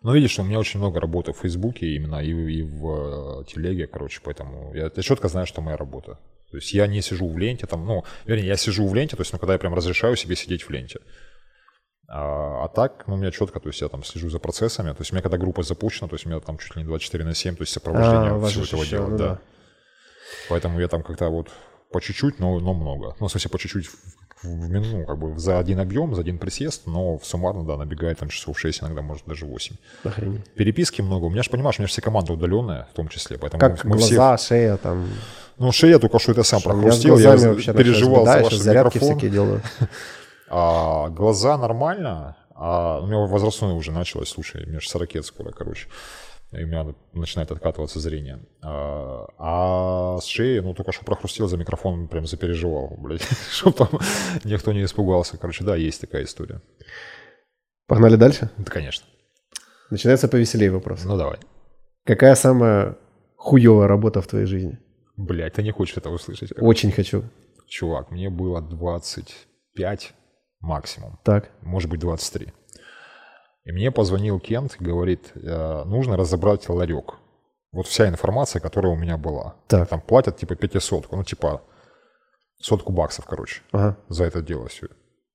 Ну, 0.02 0.14
видишь, 0.14 0.40
у 0.40 0.44
меня 0.44 0.60
очень 0.60 0.80
много 0.80 1.02
работы 1.02 1.34
в 1.34 1.38
Фейсбуке 1.40 1.88
именно 1.88 2.24
и, 2.24 2.30
и 2.30 2.62
в 2.62 3.42
э, 3.42 3.46
телеге, 3.46 3.86
короче, 3.86 4.22
поэтому 4.24 4.74
я, 4.74 4.90
я 4.96 5.02
четко 5.04 5.28
знаю, 5.28 5.46
что 5.46 5.62
моя 5.62 5.76
работа. 5.76 6.20
То 6.52 6.58
есть 6.58 6.74
я 6.74 6.88
не 6.88 7.02
сижу 7.02 7.28
в 7.28 7.38
ленте, 7.38 7.68
там, 7.68 7.86
ну, 7.86 8.04
вернее, 8.26 8.48
я 8.48 8.56
сижу 8.56 8.88
в 8.88 8.96
ленте, 8.96 9.18
то 9.18 9.22
есть, 9.22 9.34
ну, 9.34 9.40
когда 9.40 9.54
я 9.54 9.60
прям 9.60 9.74
разрешаю 9.74 10.16
себе 10.16 10.36
сидеть 10.36 10.64
в 10.64 10.70
ленте. 10.70 11.00
А, 12.12 12.66
а 12.66 12.68
так, 12.70 13.04
ну, 13.06 13.14
у 13.14 13.18
меня 13.18 13.30
четко, 13.30 13.60
то 13.60 13.70
есть 13.70 13.82
я 13.82 13.88
там 13.88 14.04
слежу 14.04 14.30
за 14.30 14.40
процессами, 14.40 14.90
то 14.92 15.02
есть 15.02 15.12
у 15.12 15.16
меня 15.16 15.22
когда 15.22 15.38
группа 15.38 15.62
запущена, 15.62 16.08
то 16.08 16.16
есть 16.16 16.26
у 16.26 16.30
меня 16.30 16.40
там 16.40 16.58
чуть 16.58 16.76
ли 16.76 16.82
не 16.82 16.88
24 16.88 17.24
на 17.24 17.36
7, 17.36 17.56
то 17.56 17.62
есть 17.62 17.72
сопровождение 17.72 18.32
А, 18.34 18.48
всего 18.48 18.64
этого 18.64 18.86
дела, 18.86 19.08
ну 19.08 19.18
да. 19.18 19.28
да. 19.28 19.40
Поэтому 20.50 20.80
я 20.80 20.88
там 20.88 21.04
как-то 21.04 21.30
вот 21.30 21.50
по 21.92 22.02
чуть-чуть, 22.02 22.40
но, 22.40 22.60
но 22.60 22.74
много. 22.74 23.16
Ну, 23.20 23.28
в 23.28 23.32
смысле, 23.32 23.52
по 23.52 23.60
чуть-чуть 23.60 23.88
в, 23.88 23.94
в 24.44 24.70
ну, 24.70 25.06
как 25.06 25.18
бы 25.20 25.38
за 25.40 25.60
один 25.60 25.80
объем, 25.80 26.16
за 26.16 26.22
один 26.22 26.40
присест, 26.40 26.88
но 26.88 27.18
в 27.20 27.26
суммарно, 27.26 27.64
да, 27.64 27.78
набегает 27.78 28.18
там 28.20 28.30
часов 28.30 28.60
6, 28.60 28.82
иногда, 28.82 29.04
может, 29.04 29.26
даже 29.26 29.46
8. 29.46 29.76
Охренеть. 30.04 30.50
Переписки 30.56 31.02
много. 31.02 31.26
У 31.26 31.30
меня 31.30 31.44
же, 31.44 31.50
понимаешь, 31.52 31.78
у 31.78 31.82
меня 31.82 31.88
же 31.88 31.92
все 31.92 32.02
команды 32.02 32.34
удаленные, 32.34 32.88
в 32.92 32.96
том 32.96 33.08
числе. 33.08 33.38
Поэтому 33.38 33.60
Как 33.60 33.84
мы 33.84 33.98
глаза, 33.98 34.38
шея 34.38 34.78
там. 34.78 35.06
все... 35.06 35.14
Ну, 35.58 35.72
шея 35.72 36.00
только 36.00 36.18
что 36.20 36.32
это 36.32 36.44
сам 36.44 36.58
Я 36.58 36.62
с 36.62 36.64
прохрустел, 36.64 37.18
я, 37.20 37.36
вообще 37.36 37.74
переживал 37.74 38.26
за 38.26 38.38
я 38.38 38.44
ваш 38.44 38.54
сейчас 38.54 38.64
зарядки 38.64 38.96
микрофон. 38.96 39.18
всякие 39.18 39.32
делаю. 39.32 39.62
А 40.50 41.10
глаза 41.10 41.58
нормально, 41.58 42.38
а 42.56 43.00
у 43.02 43.08
меня 43.08 43.20
возрастное 43.20 43.74
уже 43.74 43.92
началось, 43.92 44.30
слушай, 44.30 44.66
мне 44.66 44.80
же 44.80 44.90
40 44.90 45.24
скоро, 45.24 45.52
короче. 45.52 45.88
И 46.52 46.64
у 46.64 46.68
меня 46.68 46.96
начинает 47.14 47.52
откатываться 47.52 48.00
зрение. 48.00 48.40
А, 48.64 49.28
а 49.38 50.18
с 50.20 50.26
шеей, 50.26 50.62
ну, 50.62 50.74
только 50.74 50.92
что 50.92 51.06
прохрустел 51.06 51.48
за 51.48 51.58
микрофон, 51.58 52.08
прям 52.08 52.26
запереживал, 52.26 52.96
блядь, 52.98 53.22
чтобы 53.52 53.78
там 53.78 53.90
никто 54.44 54.74
не 54.74 54.84
испугался. 54.84 55.38
Короче, 55.38 55.64
да, 55.64 55.76
есть 55.76 56.02
такая 56.02 56.24
история. 56.24 56.62
Погнали 57.86 58.16
дальше? 58.16 58.50
Да, 58.58 58.72
конечно. 58.72 59.06
Начинается 59.92 60.28
повеселее 60.28 60.72
вопрос. 60.72 61.06
Ну, 61.06 61.18
давай. 61.18 61.38
Какая 62.04 62.34
самая 62.34 62.98
хуевая 63.36 63.88
работа 63.88 64.22
в 64.22 64.28
твоей 64.28 64.48
жизни? 64.48 64.80
Блядь, 65.18 65.54
ты 65.54 65.64
не 65.64 65.72
хочешь 65.72 65.98
это 65.98 66.10
услышать. 66.10 66.52
Очень 66.58 66.92
хочу. 66.92 67.24
Чувак, 67.68 68.10
мне 68.10 68.32
было 68.32 68.62
25 68.62 70.14
максимум, 70.60 71.20
Так. 71.24 71.52
может 71.62 71.90
быть 71.90 72.00
23. 72.00 72.54
И 73.66 73.72
мне 73.72 73.92
позвонил 73.92 74.40
Кент 74.40 74.78
и 74.80 74.84
говорит, 74.84 75.32
«Э, 75.36 75.84
нужно 75.86 76.18
разобрать 76.18 76.68
ларек. 76.70 77.16
Вот 77.72 77.86
вся 77.88 78.08
информация, 78.08 78.60
которая 78.62 78.92
у 78.94 78.96
меня 78.96 79.18
была. 79.18 79.56
Так. 79.68 79.88
Там 79.90 80.02
платят 80.02 80.38
типа 80.38 80.56
500, 80.56 81.12
ну 81.12 81.24
типа 81.24 81.62
сотку 82.62 82.92
баксов, 82.92 83.26
короче, 83.26 83.62
Ага. 83.72 83.98
за 84.08 84.26
это 84.26 84.42
дело 84.42 84.68
все. 84.70 84.88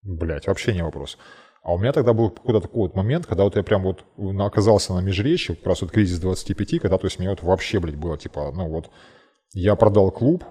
Блять, 0.03 0.47
вообще 0.47 0.75
не 0.75 0.83
вопрос. 0.83 1.17
А 1.63 1.73
у 1.73 1.79
меня 1.79 1.93
тогда 1.93 2.13
был 2.13 2.31
какой-то 2.31 2.61
такой 2.61 2.83
вот 2.83 2.95
момент, 2.95 3.25
когда 3.27 3.45
вот 3.45 3.57
я 3.57 3.63
прям 3.63 3.83
вот 3.85 4.05
оказался 4.41 4.93
на 4.93 5.01
межречи, 5.01 5.55
как 5.55 5.67
раз 5.67 5.81
вот 5.83 5.93
кризис 5.93 6.19
25, 6.19 6.81
когда, 6.81 6.99
то 6.99 7.07
есть, 7.07 7.19
мне 7.19 7.31
вот 7.31 7.43
вообще, 7.43 7.79
блядь, 7.81 7.97
было 7.97 8.19
типа, 8.19 8.53
ну 8.53 8.69
вот, 8.69 8.91
я 9.55 9.75
продал 9.77 10.11
клуб, 10.11 10.45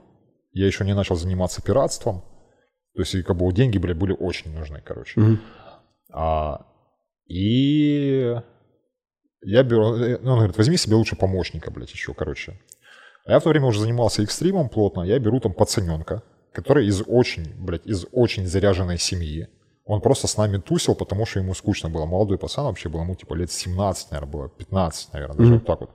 я 0.53 0.65
еще 0.65 0.85
не 0.85 0.95
начал 0.95 1.15
заниматься 1.15 1.61
пиратством, 1.61 2.23
то 2.93 3.01
есть, 3.01 3.15
и 3.15 3.23
как 3.23 3.37
бы 3.37 3.51
деньги, 3.51 3.77
блядь, 3.77 3.97
были 3.97 4.13
очень 4.13 4.53
нужны, 4.53 4.81
короче. 4.85 5.19
Мгм. 5.19 5.39
А, 6.11 6.65
и 7.27 8.35
я 9.41 9.63
беру, 9.63 9.95
э, 9.95 10.19
ну, 10.21 10.31
он 10.31 10.37
говорит, 10.39 10.57
возьми 10.57 10.77
себе 10.77 10.95
лучше 10.95 11.15
помощника, 11.15 11.71
блядь, 11.71 11.91
еще, 11.91 12.13
короче. 12.13 12.59
А 13.25 13.31
я 13.31 13.39
в 13.39 13.43
то 13.43 13.49
время 13.49 13.65
уже 13.67 13.79
занимался 13.79 14.21
экстримом 14.21 14.69
плотно, 14.69 15.01
я 15.01 15.17
беру 15.19 15.39
там 15.39 15.53
пацаненка, 15.53 16.21
который 16.51 16.85
из 16.87 17.01
очень, 17.07 17.53
блядь, 17.57 17.85
из 17.85 18.05
очень 18.11 18.45
заряженной 18.45 18.99
семьи. 18.99 19.47
Он 19.85 19.99
просто 19.99 20.27
с 20.27 20.37
нами 20.37 20.57
тусил, 20.57 20.95
потому 20.95 21.25
что 21.25 21.39
ему 21.39 21.53
скучно 21.53 21.89
было. 21.89 22.05
Молодой 22.05 22.37
пацан 22.37 22.65
вообще 22.65 22.89
был, 22.89 23.01
ему 23.01 23.15
типа 23.15 23.33
лет 23.33 23.51
17, 23.51 24.11
наверное, 24.11 24.31
было, 24.31 24.49
15, 24.49 25.13
наверное, 25.13 25.37
даже 25.37 25.49
Мгм. 25.49 25.59
вот 25.59 25.67
так 25.67 25.81
вот. 25.81 25.89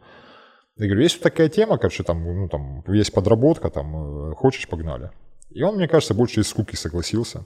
Я 0.76 0.86
говорю, 0.86 1.02
есть 1.02 1.16
вот 1.16 1.22
такая 1.22 1.48
тема, 1.48 1.78
короче, 1.78 2.02
там, 2.02 2.22
ну, 2.22 2.48
там, 2.48 2.84
есть 2.88 3.12
подработка, 3.12 3.70
там, 3.70 4.30
э, 4.32 4.34
хочешь, 4.34 4.68
погнали. 4.68 5.10
И 5.50 5.62
он, 5.62 5.76
мне 5.76 5.88
кажется, 5.88 6.14
больше 6.14 6.40
из 6.40 6.48
скуки 6.48 6.76
согласился. 6.76 7.44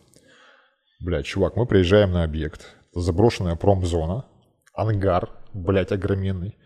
Блядь, 1.00 1.26
чувак, 1.26 1.56
мы 1.56 1.66
приезжаем 1.66 2.12
на 2.12 2.24
объект. 2.24 2.76
Заброшенная 2.94 3.56
промзона. 3.56 4.26
Ангар, 4.74 5.30
блядь, 5.52 5.92
огроменный. 5.92 6.56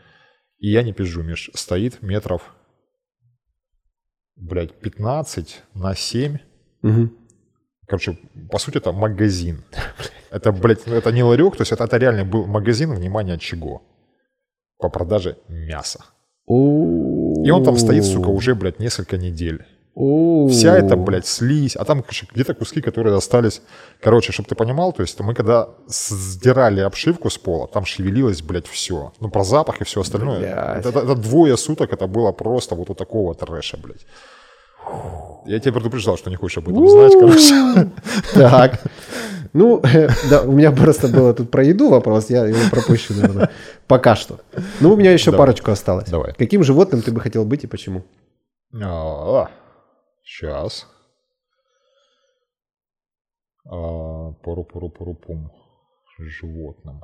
И 0.59 0.71
я 0.71 0.83
не 0.83 0.93
пизжу, 0.93 1.23
Миш, 1.23 1.51
стоит 1.55 2.03
метров, 2.03 2.55
блядь, 4.37 4.75
15 4.81 5.63
на 5.75 5.95
7. 5.95 6.39
Мгм. 6.83 7.17
Короче, 7.87 8.19
по 8.51 8.59
сути, 8.59 8.79
это 8.79 8.93
магазин. 8.93 9.65
Это, 10.31 10.51
блядь, 10.53 10.87
ну, 10.87 10.95
это 10.97 11.13
не 11.13 11.23
ларек, 11.23 11.57
то 11.57 11.63
есть 11.63 11.73
это, 11.73 11.85
это 11.85 11.97
реально 11.99 12.25
был 12.25 12.47
магазин, 12.47 12.93
внимание, 12.93 13.39
чего? 13.39 13.83
По 14.77 14.91
продаже 14.91 15.39
мяса. 15.49 16.05
И 16.49 17.51
он 17.51 17.65
там 17.65 17.77
стоит, 17.77 18.05
сука, 18.05 18.29
уже, 18.29 18.55
блядь, 18.57 18.81
несколько 18.81 19.19
недель. 19.19 19.65
Вся 19.97 20.77
эта, 20.77 20.95
блядь, 20.95 21.27
слизь, 21.27 21.75
а 21.75 21.85
там 21.85 22.05
где-то 22.35 22.55
куски, 22.55 22.83
которые 22.83 23.17
остались. 23.17 23.63
Короче, 24.03 24.31
чтобы 24.31 24.47
ты 24.47 24.55
понимал, 24.55 24.93
то 24.93 25.03
есть 25.03 25.19
мы 25.21 25.35
когда 25.35 25.69
сдирали 25.89 26.81
обшивку 26.81 27.31
с 27.31 27.39
пола, 27.39 27.67
там 27.67 27.87
шевелилось, 27.87 28.43
блядь, 28.43 28.67
все. 28.67 29.13
Ну, 29.21 29.31
про 29.31 29.43
запах 29.43 29.81
и 29.81 29.85
все 29.85 30.03
остальное. 30.03 30.41
Блядь. 30.41 30.85
Это, 30.85 30.99
это 30.99 31.15
двое 31.15 31.57
суток, 31.57 31.95
это 31.95 32.07
было 32.07 32.33
просто 32.33 32.75
вот 32.75 32.91
у 32.91 32.95
такого 32.95 33.35
трэша, 33.35 33.79
блядь. 33.79 34.07
Я 35.47 35.61
тебя 35.61 35.73
предупреждал, 35.73 36.19
что 36.19 36.29
не 36.29 36.37
хочешь 36.37 36.59
об 36.59 36.69
этом 36.69 36.89
знать, 36.89 37.13
короче. 37.13 37.91
Так. 38.35 38.81
Ну, 39.55 39.81
э, 39.83 40.11
да, 40.29 40.43
у 40.43 40.53
меня 40.53 40.73
просто 40.73 41.09
было 41.09 41.33
тут 41.33 41.51
про 41.51 41.65
еду 41.65 41.89
вопрос, 41.89 42.29
я 42.29 42.45
его 42.45 42.59
пропущу, 42.71 43.15
наверное. 43.15 43.49
Пока 43.87 44.15
что. 44.15 44.41
Ну, 44.81 44.93
у 44.93 44.97
меня 44.97 45.13
еще 45.13 45.31
Давай. 45.31 45.47
парочку 45.47 45.71
осталось. 45.71 46.11
Давай. 46.11 46.35
Каким 46.35 46.63
животным 46.63 47.01
ты 47.01 47.11
бы 47.13 47.23
хотел 47.23 47.47
быть 47.47 47.65
и 47.65 47.67
почему? 47.67 48.03
Сейчас. 50.27 50.87
А, 53.65 54.33
Пору-пору-пору-пум. 54.43 55.51
Животным. 56.19 57.01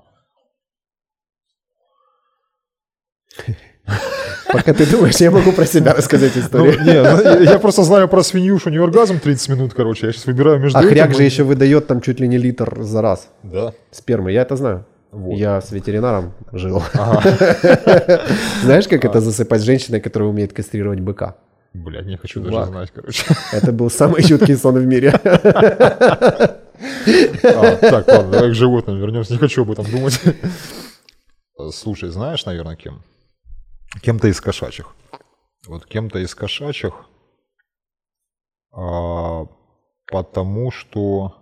Пока 4.52 4.74
ты 4.74 4.86
думаешь, 4.90 5.16
я 5.16 5.30
могу 5.30 5.52
про 5.52 5.64
себя 5.66 5.92
рассказать 5.94 6.32
Ну, 6.34 6.40
историю. 6.42 6.80
не, 6.82 7.02
ну, 7.02 7.22
я, 7.22 7.52
я 7.52 7.58
просто 7.58 7.82
знаю 7.84 8.08
про 8.08 8.22
свинью, 8.22 8.58
что 8.58 8.68
у 8.68 8.72
нее 8.72 8.82
оргазм 8.82 9.18
30 9.20 9.48
минут, 9.50 9.74
короче. 9.74 10.06
Я 10.06 10.12
сейчас 10.12 10.26
выбираю 10.26 10.58
между 10.60 10.78
А 10.78 10.82
хряк 10.82 11.10
и- 11.10 11.14
же 11.14 11.22
еще 11.22 11.44
выдает 11.44 11.86
там 11.86 12.00
чуть 12.00 12.20
ли 12.20 12.28
не 12.28 12.38
литр 12.38 12.82
за 12.82 13.00
раз 13.02 13.28
Да. 13.42 13.72
спермы. 13.90 14.32
Я 14.32 14.42
это 14.42 14.56
знаю. 14.56 14.84
Вот. 15.10 15.36
Я 15.36 15.60
с 15.60 15.70
ветеринаром 15.72 16.34
жил. 16.52 16.82
Ага. 16.94 17.22
Знаешь, 18.62 18.88
как 18.88 19.04
это 19.04 19.20
засыпать 19.20 19.62
женщиной, 19.62 20.00
которая 20.00 20.28
умеет 20.30 20.52
кастрировать 20.52 21.00
быка? 21.00 21.36
Блядь, 21.74 22.06
не 22.06 22.16
хочу 22.16 22.44
Чувак. 22.44 22.52
даже 22.52 22.70
знать, 22.70 22.90
короче. 22.94 23.24
Это 23.52 23.72
был 23.72 23.90
самый 23.90 24.22
чуткий 24.22 24.56
сон 24.56 24.78
в 24.78 24.86
мире. 24.86 25.12
А, 27.44 27.76
так, 27.76 28.08
ладно, 28.08 28.32
давай 28.32 28.50
к 28.50 28.54
животным 28.54 28.98
вернемся. 28.98 29.32
Не 29.32 29.38
хочу 29.38 29.62
об 29.62 29.70
этом 29.70 29.84
думать. 29.88 30.20
Слушай, 31.72 32.10
знаешь, 32.10 32.44
наверное, 32.44 32.74
кем? 32.74 33.02
Кем-то 34.00 34.26
из 34.26 34.40
кошачьих. 34.40 34.94
Вот 35.68 35.86
кем-то 35.86 36.18
из 36.18 36.34
кошачьих, 36.34 37.06
а, 38.72 39.46
потому 40.06 40.70
что... 40.70 41.41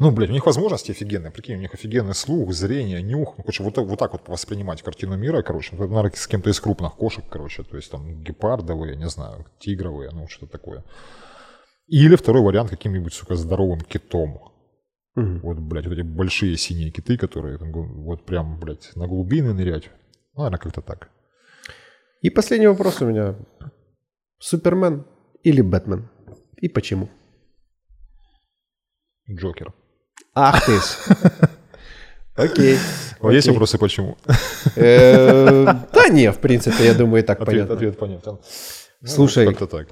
Ну, 0.00 0.10
блядь, 0.10 0.30
у 0.30 0.32
них 0.32 0.46
возможности 0.46 0.90
офигенные, 0.90 1.30
прикинь, 1.30 1.56
у 1.56 1.60
них 1.60 1.72
офигенный 1.72 2.14
слух, 2.14 2.52
зрение, 2.52 3.00
нюх. 3.00 3.34
Ну, 3.38 3.44
короче, 3.44 3.62
вот 3.62 3.74
так, 3.74 3.86
вот 3.86 3.98
так 3.98 4.12
вот 4.12 4.28
воспринимать 4.28 4.82
картину 4.82 5.16
мира, 5.16 5.42
короче, 5.42 5.76
это, 5.76 5.86
наверное, 5.86 6.10
с 6.14 6.26
кем-то 6.26 6.50
из 6.50 6.60
крупных 6.60 6.94
кошек, 6.94 7.24
короче, 7.30 7.62
то 7.62 7.76
есть 7.76 7.90
там 7.90 8.22
гепардовые, 8.22 8.96
не 8.96 9.08
знаю, 9.08 9.46
тигровые, 9.60 10.10
ну, 10.10 10.26
что-то 10.28 10.52
такое. 10.52 10.84
Или 11.86 12.16
второй 12.16 12.42
вариант 12.42 12.70
каким-нибудь, 12.70 13.14
сука, 13.14 13.36
здоровым 13.36 13.82
китом. 13.82 14.40
Угу. 15.16 15.40
Вот, 15.42 15.58
блядь, 15.58 15.86
вот 15.86 15.92
эти 15.92 16.02
большие 16.02 16.56
синие 16.56 16.90
киты, 16.90 17.16
которые 17.16 17.58
вот 17.58 18.26
прям, 18.26 18.58
блядь, 18.58 18.90
на 18.96 19.06
глубины 19.06 19.52
нырять. 19.52 19.90
Ну, 20.34 20.42
наверное, 20.42 20.58
как-то 20.58 20.80
так. 20.80 21.10
И 22.20 22.30
последний 22.30 22.66
вопрос 22.66 23.00
у 23.00 23.06
меня. 23.06 23.36
Супермен 24.38 25.06
или 25.44 25.60
Бэтмен? 25.60 26.08
И 26.56 26.68
почему? 26.68 27.08
Джокер. 29.30 29.72
Ах 30.34 30.66
ты 30.66 30.76
ж. 30.76 30.82
Окей. 32.34 32.78
Есть 33.22 33.48
вопросы 33.48 33.78
почему? 33.78 34.16
Э, 34.76 35.64
да 35.92 36.08
не, 36.08 36.32
в 36.32 36.38
принципе, 36.38 36.84
я 36.84 36.94
думаю, 36.94 37.22
и 37.22 37.26
так 37.26 37.44
понятно. 37.44 37.74
Ответ 37.74 37.96
понятен. 37.96 38.38
Ну, 39.00 39.08
Слушай, 39.08 39.46
как-то 39.46 39.66
так. 39.66 39.88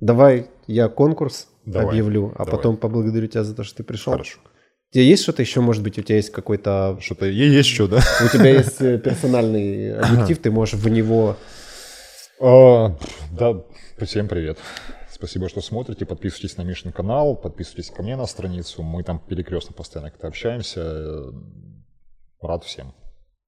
Давай 0.00 0.48
я 0.66 0.88
конкурс 0.88 1.48
объявлю, 1.74 2.34
а 2.36 2.44
потом 2.44 2.76
поблагодарю 2.76 3.28
тебя 3.28 3.44
за 3.44 3.54
то, 3.54 3.64
что 3.64 3.78
ты 3.78 3.84
пришел. 3.84 4.12
Хорошо. 4.12 4.38
У 4.90 4.92
тебя 4.92 5.04
есть 5.04 5.22
что-то 5.22 5.42
еще, 5.42 5.60
может 5.60 5.82
быть, 5.82 5.98
у 5.98 6.02
тебя 6.02 6.16
есть 6.16 6.30
какой-то... 6.30 6.98
Что-то 7.00 7.26
есть 7.26 7.68
что, 7.68 7.88
да? 7.88 8.00
У 8.24 8.28
тебя 8.28 8.50
есть 8.50 8.80
э, 8.80 8.98
персональный 9.04 9.98
объектив, 9.98 10.38
ты 10.38 10.50
можешь 10.50 10.74
в 10.74 10.88
него... 10.88 11.36
А, 12.40 12.96
да, 13.32 13.64
всем 14.04 14.28
привет. 14.28 14.58
Спасибо, 15.16 15.48
что 15.48 15.62
смотрите. 15.62 16.04
Подписывайтесь 16.04 16.58
на 16.58 16.62
Мишин 16.62 16.92
канал, 16.92 17.36
подписывайтесь 17.36 17.90
ко 17.90 18.02
мне 18.02 18.16
на 18.16 18.26
страницу. 18.26 18.82
Мы 18.82 19.02
там 19.02 19.18
перекрестно 19.18 19.72
постоянно 19.72 20.10
как-то 20.10 20.26
общаемся. 20.26 21.32
Рад 22.42 22.64
всем. 22.64 22.92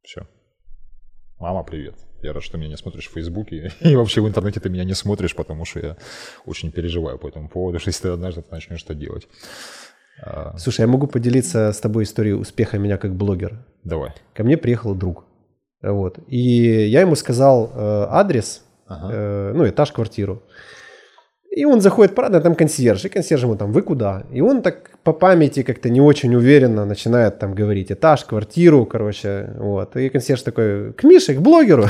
Все. 0.02 0.26
Мама, 1.38 1.62
привет. 1.64 1.94
Я 2.22 2.32
рад, 2.32 2.42
что 2.42 2.56
меня 2.56 2.70
не 2.70 2.78
смотришь 2.78 3.08
в 3.08 3.12
Фейсбуке. 3.12 3.70
И 3.80 3.96
вообще 3.96 4.22
в 4.22 4.26
интернете 4.26 4.60
ты 4.60 4.70
меня 4.70 4.84
не 4.84 4.94
смотришь, 4.94 5.34
потому 5.34 5.66
что 5.66 5.80
я 5.80 5.96
очень 6.46 6.72
переживаю 6.72 7.18
по 7.18 7.28
этому 7.28 7.50
поводу, 7.50 7.78
что 7.80 7.88
если 7.90 8.04
ты 8.04 8.08
однажды 8.08 8.40
ты 8.40 8.50
начнешь 8.50 8.80
что 8.80 8.94
делать. 8.94 9.28
А. 10.22 10.56
Слушай, 10.56 10.80
я 10.80 10.86
могу 10.86 11.06
поделиться 11.06 11.70
с 11.70 11.80
тобой 11.80 12.04
историей 12.04 12.32
успеха 12.32 12.78
меня 12.78 12.96
как 12.96 13.14
блогера. 13.14 13.66
Давай. 13.84 14.14
Ко 14.32 14.42
мне 14.42 14.56
приехал 14.56 14.94
друг. 14.94 15.26
Вот. 15.82 16.18
И 16.28 16.86
я 16.86 17.02
ему 17.02 17.14
сказал 17.14 17.70
э, 17.74 18.06
адрес, 18.08 18.64
ага. 18.86 19.12
э, 19.12 19.52
ну, 19.52 19.68
этаж, 19.68 19.92
квартиру. 19.92 20.42
И 21.58 21.64
он 21.64 21.80
заходит, 21.80 22.14
правда, 22.14 22.40
там 22.40 22.54
консьерж, 22.54 23.04
и 23.04 23.08
консьерж 23.08 23.42
ему 23.42 23.56
там, 23.56 23.72
вы 23.72 23.82
куда? 23.82 24.22
И 24.36 24.40
он 24.40 24.62
так 24.62 24.90
по 25.02 25.12
памяти 25.12 25.64
как-то 25.64 25.90
не 25.90 26.00
очень 26.00 26.36
уверенно 26.36 26.84
начинает 26.84 27.40
там 27.40 27.54
говорить 27.54 27.90
этаж, 27.90 28.24
квартиру, 28.24 28.86
короче, 28.86 29.50
вот. 29.58 29.96
И 29.96 30.08
консьерж 30.08 30.42
такой, 30.42 30.92
к 30.92 31.02
Мише, 31.02 31.34
к 31.34 31.40
блогеру. 31.40 31.86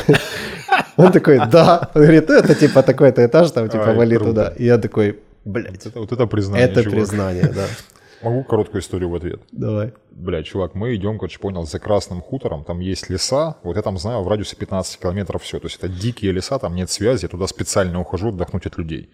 Он 0.97 1.13
такой, 1.13 1.39
да. 1.53 1.91
Он 1.95 2.03
говорит, 2.03 2.31
это 2.31 2.55
типа 2.55 2.83
такой-то 2.83 3.27
этаж, 3.27 3.51
там 3.51 3.69
типа 3.69 3.93
вали 3.93 4.17
туда. 4.17 4.55
И 4.57 4.65
я 4.65 4.79
такой, 4.79 5.19
блядь. 5.45 5.95
Вот 5.95 6.13
это 6.13 6.27
признание, 6.27 6.69
Это 6.69 6.91
признание, 6.91 7.53
да. 7.55 7.67
Могу 8.23 8.45
короткую 8.45 8.81
историю 8.81 9.11
в 9.11 9.15
ответ? 9.15 9.41
Давай. 9.53 9.93
Бля, 10.11 10.43
чувак, 10.43 10.75
мы 10.75 10.95
идем, 10.95 11.19
короче, 11.19 11.39
понял, 11.39 11.67
за 11.67 11.79
Красным 11.79 12.23
хутором, 12.23 12.65
там 12.65 12.81
есть 12.81 13.11
леса, 13.11 13.57
вот 13.63 13.77
я 13.77 13.83
там 13.83 13.99
знаю 13.99 14.23
в 14.23 14.29
радиусе 14.29 14.57
15 14.57 14.99
километров 14.99 15.43
все, 15.43 15.59
то 15.59 15.67
есть 15.67 15.77
это 15.77 15.89
дикие 15.89 16.33
леса, 16.33 16.59
там 16.59 16.75
нет 16.75 16.91
связи, 16.91 17.25
я 17.25 17.29
туда 17.29 17.47
специально 17.47 18.01
ухожу 18.01 18.29
отдохнуть 18.29 18.67
от 18.67 18.79
людей 18.79 19.11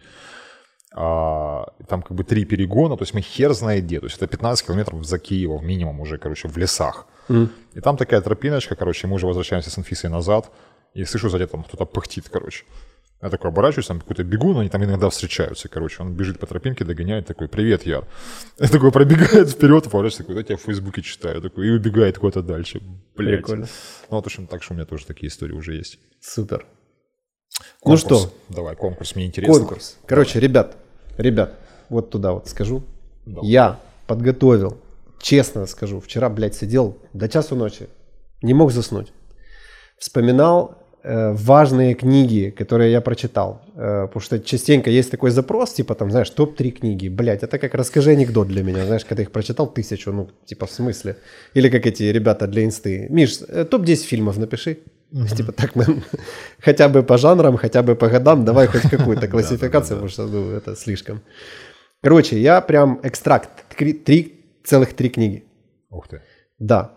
а, 0.97 1.67
там 1.89 2.03
как 2.03 2.17
бы 2.17 2.23
три 2.23 2.45
перегона, 2.45 2.97
то 2.97 3.03
есть 3.03 3.15
мы 3.15 3.21
хер 3.21 3.53
знает 3.53 3.85
где, 3.85 3.99
то 3.99 4.07
есть 4.07 4.17
это 4.17 4.29
15 4.29 4.67
километров 4.67 5.05
за 5.05 5.19
Киевом 5.19 5.67
минимум 5.67 6.01
уже, 6.01 6.19
короче, 6.19 6.47
в 6.47 6.57
лесах. 6.57 7.07
Mm. 7.29 7.49
И 7.75 7.81
там 7.81 7.97
такая 7.97 8.21
тропиночка, 8.21 8.77
короче, 8.77 9.09
мы 9.09 9.15
уже 9.15 9.27
возвращаемся 9.27 9.71
с 9.71 9.79
Анфисой 9.79 10.09
назад, 10.09 10.53
и 10.95 11.05
слышу 11.05 11.29
сзади 11.29 11.47
там 11.47 11.65
кто-то 11.65 11.85
пыхтит, 11.85 12.29
короче. 12.29 12.65
Я 13.23 13.31
такой 13.31 13.51
оборачиваюсь, 13.51 13.87
там 13.87 14.01
какой-то 14.01 14.23
бегун, 14.23 14.59
они 14.59 14.69
там 14.69 14.85
иногда 14.85 15.09
встречаются, 15.09 15.69
короче. 15.69 16.03
Он 16.03 16.13
бежит 16.15 16.39
по 16.39 16.47
тропинке, 16.47 16.85
догоняет, 16.85 17.27
такой, 17.27 17.49
привет, 17.49 17.87
Яр. 17.87 18.07
Я 18.59 18.69
такой 18.69 18.93
пробегает 18.93 19.49
вперед, 19.49 19.85
поворачивается, 19.85 20.19
такой, 20.19 20.37
я 20.37 20.43
тебя 20.43 20.57
в 20.57 20.61
Фейсбуке 20.61 21.03
читаю, 21.03 21.41
такой, 21.41 21.67
и 21.67 21.71
убегает 21.71 22.19
куда-то 22.19 22.43
дальше. 22.43 22.83
Блять. 23.17 23.41
Прикольно. 23.41 23.67
Ну, 24.11 24.17
вот, 24.17 24.25
в 24.25 24.27
общем, 24.27 24.47
так 24.47 24.63
что 24.63 24.75
у 24.75 24.77
меня 24.77 24.85
тоже 24.85 25.07
такие 25.07 25.29
истории 25.29 25.55
уже 25.55 25.75
есть. 25.75 25.99
Супер. 26.21 26.67
Конкурс. 27.81 28.05
Ну 28.05 28.19
что? 28.19 28.35
Давай, 28.49 28.77
конкурс, 28.77 29.17
мне 29.17 29.27
интересно. 29.27 29.55
Конкурс. 29.55 29.97
Короче, 30.07 30.35
Давай. 30.35 30.49
ребят, 30.49 30.77
Ребят, 31.17 31.55
вот 31.89 32.11
туда 32.11 32.33
вот 32.33 32.49
скажу. 32.49 32.83
Да. 33.27 33.41
Я 33.43 33.81
подготовил, 34.07 34.79
честно 35.21 35.67
скажу, 35.67 36.01
вчера, 36.01 36.29
блядь, 36.29 36.55
сидел 36.55 36.99
до 37.13 37.29
часу 37.29 37.57
ночи, 37.57 37.89
не 38.43 38.55
мог 38.55 38.73
заснуть. 38.73 39.13
Вспоминал 39.99 40.84
важные 41.05 41.95
книги, 41.95 42.51
которые 42.51 42.91
я 42.91 43.01
прочитал. 43.01 43.61
Э, 43.77 44.07
потому 44.07 44.23
что 44.23 44.39
частенько 44.39 44.91
есть 44.91 45.11
такой 45.11 45.31
запрос, 45.31 45.73
типа 45.73 45.95
там, 45.95 46.11
знаешь, 46.11 46.31
топ-3 46.31 46.71
книги. 46.71 47.09
Блядь, 47.09 47.43
это 47.43 47.59
как 47.59 47.75
расскажи 47.75 48.11
анекдот 48.11 48.49
для 48.49 48.63
меня, 48.63 48.87
знаешь, 48.87 49.05
когда 49.05 49.23
их 49.23 49.31
прочитал 49.31 49.67
тысячу, 49.67 50.13
ну, 50.13 50.29
типа 50.47 50.67
в 50.67 50.71
смысле. 50.71 51.17
Или 51.55 51.69
как 51.69 51.87
эти 51.87 52.05
ребята 52.05 52.47
для 52.47 52.65
инсты. 52.65 53.07
Миш, 53.11 53.41
э, 53.49 53.65
топ-10 53.65 53.97
фильмов 54.07 54.39
напиши. 54.39 54.79
Угу. 55.13 55.27
Типа 55.37 55.53
так 55.53 55.75
мы 55.77 55.85
хотя 56.61 56.89
бы 56.89 57.03
по 57.03 57.19
жанрам, 57.19 57.57
хотя 57.57 57.83
бы 57.83 57.97
по 57.97 58.09
годам, 58.09 58.45
давай 58.45 58.67
хоть 58.67 58.83
какую-то 58.91 59.29
классификацию, 59.31 59.97
потому 59.97 60.09
что 60.09 60.27
ну, 60.27 60.53
это 60.53 60.77
слишком. 60.77 61.21
Короче, 62.03 62.41
я 62.41 62.61
прям 62.61 63.01
экстракт, 63.03 63.51
три, 63.77 64.35
целых 64.65 64.95
три 64.95 65.09
книги. 65.09 65.43
Ух 65.91 66.09
ты. 66.09 66.21
Да. 66.59 66.91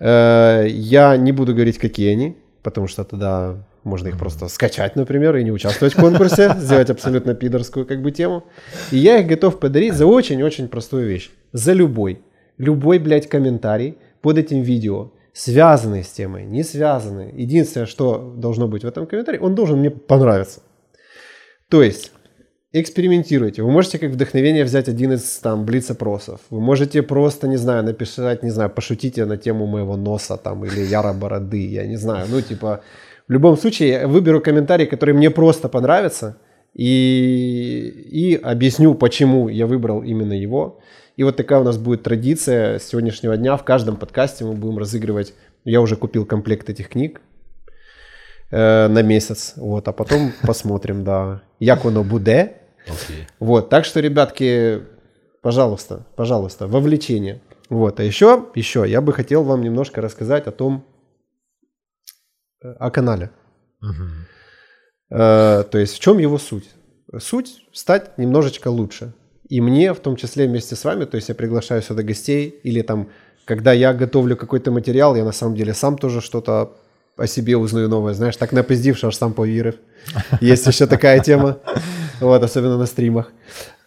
Э, 0.00 0.66
я 0.68 1.16
не 1.16 1.32
буду 1.32 1.54
говорить, 1.54 1.78
какие 1.78 2.12
они, 2.12 2.36
потому 2.66 2.88
что 2.88 3.04
тогда 3.04 3.54
можно 3.84 4.08
их 4.08 4.18
просто 4.18 4.48
скачать, 4.48 4.96
например, 4.96 5.36
и 5.36 5.44
не 5.44 5.52
участвовать 5.52 5.94
в 5.94 6.00
конкурсе, 6.00 6.52
сделать 6.58 6.90
абсолютно 6.90 7.32
пидорскую 7.36 7.86
как 7.86 8.02
бы 8.02 8.10
тему. 8.10 8.42
И 8.90 8.98
я 8.98 9.18
их 9.20 9.28
готов 9.28 9.60
подарить 9.60 9.94
за 9.94 10.04
очень-очень 10.04 10.66
простую 10.66 11.06
вещь. 11.06 11.30
За 11.52 11.72
любой, 11.72 12.22
любой, 12.58 12.98
блядь, 12.98 13.28
комментарий 13.28 13.98
под 14.20 14.38
этим 14.38 14.62
видео 14.62 15.12
связанный 15.32 16.02
с 16.02 16.08
темой, 16.08 16.44
не 16.44 16.64
связанный. 16.64 17.30
Единственное, 17.40 17.86
что 17.86 18.34
должно 18.36 18.66
быть 18.66 18.82
в 18.82 18.88
этом 18.88 19.06
комментарии, 19.06 19.38
он 19.38 19.54
должен 19.54 19.78
мне 19.78 19.90
понравиться. 19.90 20.60
То 21.68 21.84
есть, 21.84 22.10
экспериментируйте. 22.80 23.62
Вы 23.62 23.70
можете 23.70 23.98
как 23.98 24.10
вдохновение 24.10 24.64
взять 24.64 24.88
один 24.88 25.12
из 25.12 25.38
там 25.38 25.64
блиц-опросов. 25.64 26.40
Вы 26.50 26.60
можете 26.60 27.02
просто, 27.02 27.48
не 27.48 27.56
знаю, 27.56 27.84
написать, 27.84 28.42
не 28.42 28.50
знаю, 28.50 28.70
пошутите 28.70 29.24
на 29.24 29.36
тему 29.36 29.66
моего 29.66 29.96
носа 29.96 30.36
там 30.36 30.64
или 30.64 30.80
яра 30.80 31.12
бороды, 31.12 31.66
я 31.66 31.86
не 31.86 31.96
знаю. 31.96 32.26
Ну, 32.30 32.40
типа, 32.40 32.82
в 33.28 33.32
любом 33.32 33.56
случае, 33.56 33.88
я 33.88 34.08
выберу 34.08 34.40
комментарий, 34.40 34.86
который 34.86 35.14
мне 35.14 35.30
просто 35.30 35.68
понравится, 35.68 36.36
и, 36.74 37.88
и 38.10 38.34
объясню, 38.34 38.94
почему 38.94 39.48
я 39.48 39.66
выбрал 39.66 40.02
именно 40.02 40.34
его. 40.34 40.80
И 41.16 41.24
вот 41.24 41.36
такая 41.36 41.60
у 41.60 41.64
нас 41.64 41.78
будет 41.78 42.02
традиция 42.02 42.78
с 42.78 42.84
сегодняшнего 42.84 43.36
дня. 43.36 43.56
В 43.56 43.64
каждом 43.64 43.96
подкасте 43.96 44.44
мы 44.44 44.52
будем 44.52 44.78
разыгрывать. 44.78 45.32
Я 45.64 45.80
уже 45.80 45.96
купил 45.96 46.26
комплект 46.26 46.68
этих 46.68 46.90
книг 46.90 47.22
э, 48.50 48.88
на 48.88 49.02
месяц. 49.02 49.54
Вот, 49.56 49.88
а 49.88 49.92
потом 49.92 50.32
посмотрим, 50.42 51.04
да, 51.04 51.42
як 51.58 51.86
оно 51.86 52.04
буде. 52.04 52.65
Okay. 52.86 53.26
Вот, 53.40 53.68
так 53.68 53.84
что, 53.84 54.00
ребятки, 54.00 54.82
пожалуйста, 55.42 56.06
пожалуйста, 56.16 56.66
вовлечение. 56.66 57.40
Вот, 57.68 57.98
а 58.00 58.04
еще, 58.04 58.46
еще 58.54 58.84
я 58.86 59.00
бы 59.00 59.12
хотел 59.12 59.42
вам 59.42 59.62
немножко 59.62 60.00
рассказать 60.00 60.46
о 60.46 60.52
том, 60.52 60.84
э, 62.62 62.72
о 62.78 62.90
канале. 62.90 63.30
Э, 65.10 65.64
то 65.70 65.78
есть 65.78 65.94
в 65.94 65.98
чем 65.98 66.18
его 66.18 66.38
суть? 66.38 66.70
Суть 67.18 67.64
стать 67.72 68.18
немножечко 68.18 68.68
лучше. 68.68 69.12
И 69.48 69.60
мне, 69.60 69.92
в 69.92 70.00
том 70.00 70.16
числе 70.16 70.46
вместе 70.46 70.74
с 70.76 70.84
вами, 70.84 71.04
то 71.04 71.16
есть 71.16 71.28
я 71.28 71.34
приглашаю 71.34 71.82
сюда 71.82 72.02
гостей, 72.02 72.48
или 72.64 72.82
там, 72.82 73.08
когда 73.44 73.72
я 73.72 73.92
готовлю 73.94 74.36
какой-то 74.36 74.70
материал, 74.70 75.16
я 75.16 75.24
на 75.24 75.32
самом 75.32 75.54
деле 75.54 75.74
сам 75.74 75.98
тоже 75.98 76.20
что-то 76.20 76.76
о 77.16 77.26
себе 77.26 77.56
узнаю 77.56 77.88
новое, 77.88 78.14
знаешь, 78.14 78.36
так 78.36 78.52
напиздивши, 78.52 79.06
аж 79.06 79.16
сам 79.16 79.32
повірив. 79.32 79.74
Есть 80.40 80.66
еще 80.66 80.86
такая 80.86 81.20
тема, 81.20 81.56
вот, 82.20 82.42
особенно 82.42 82.78
на 82.78 82.86
стримах. 82.86 83.32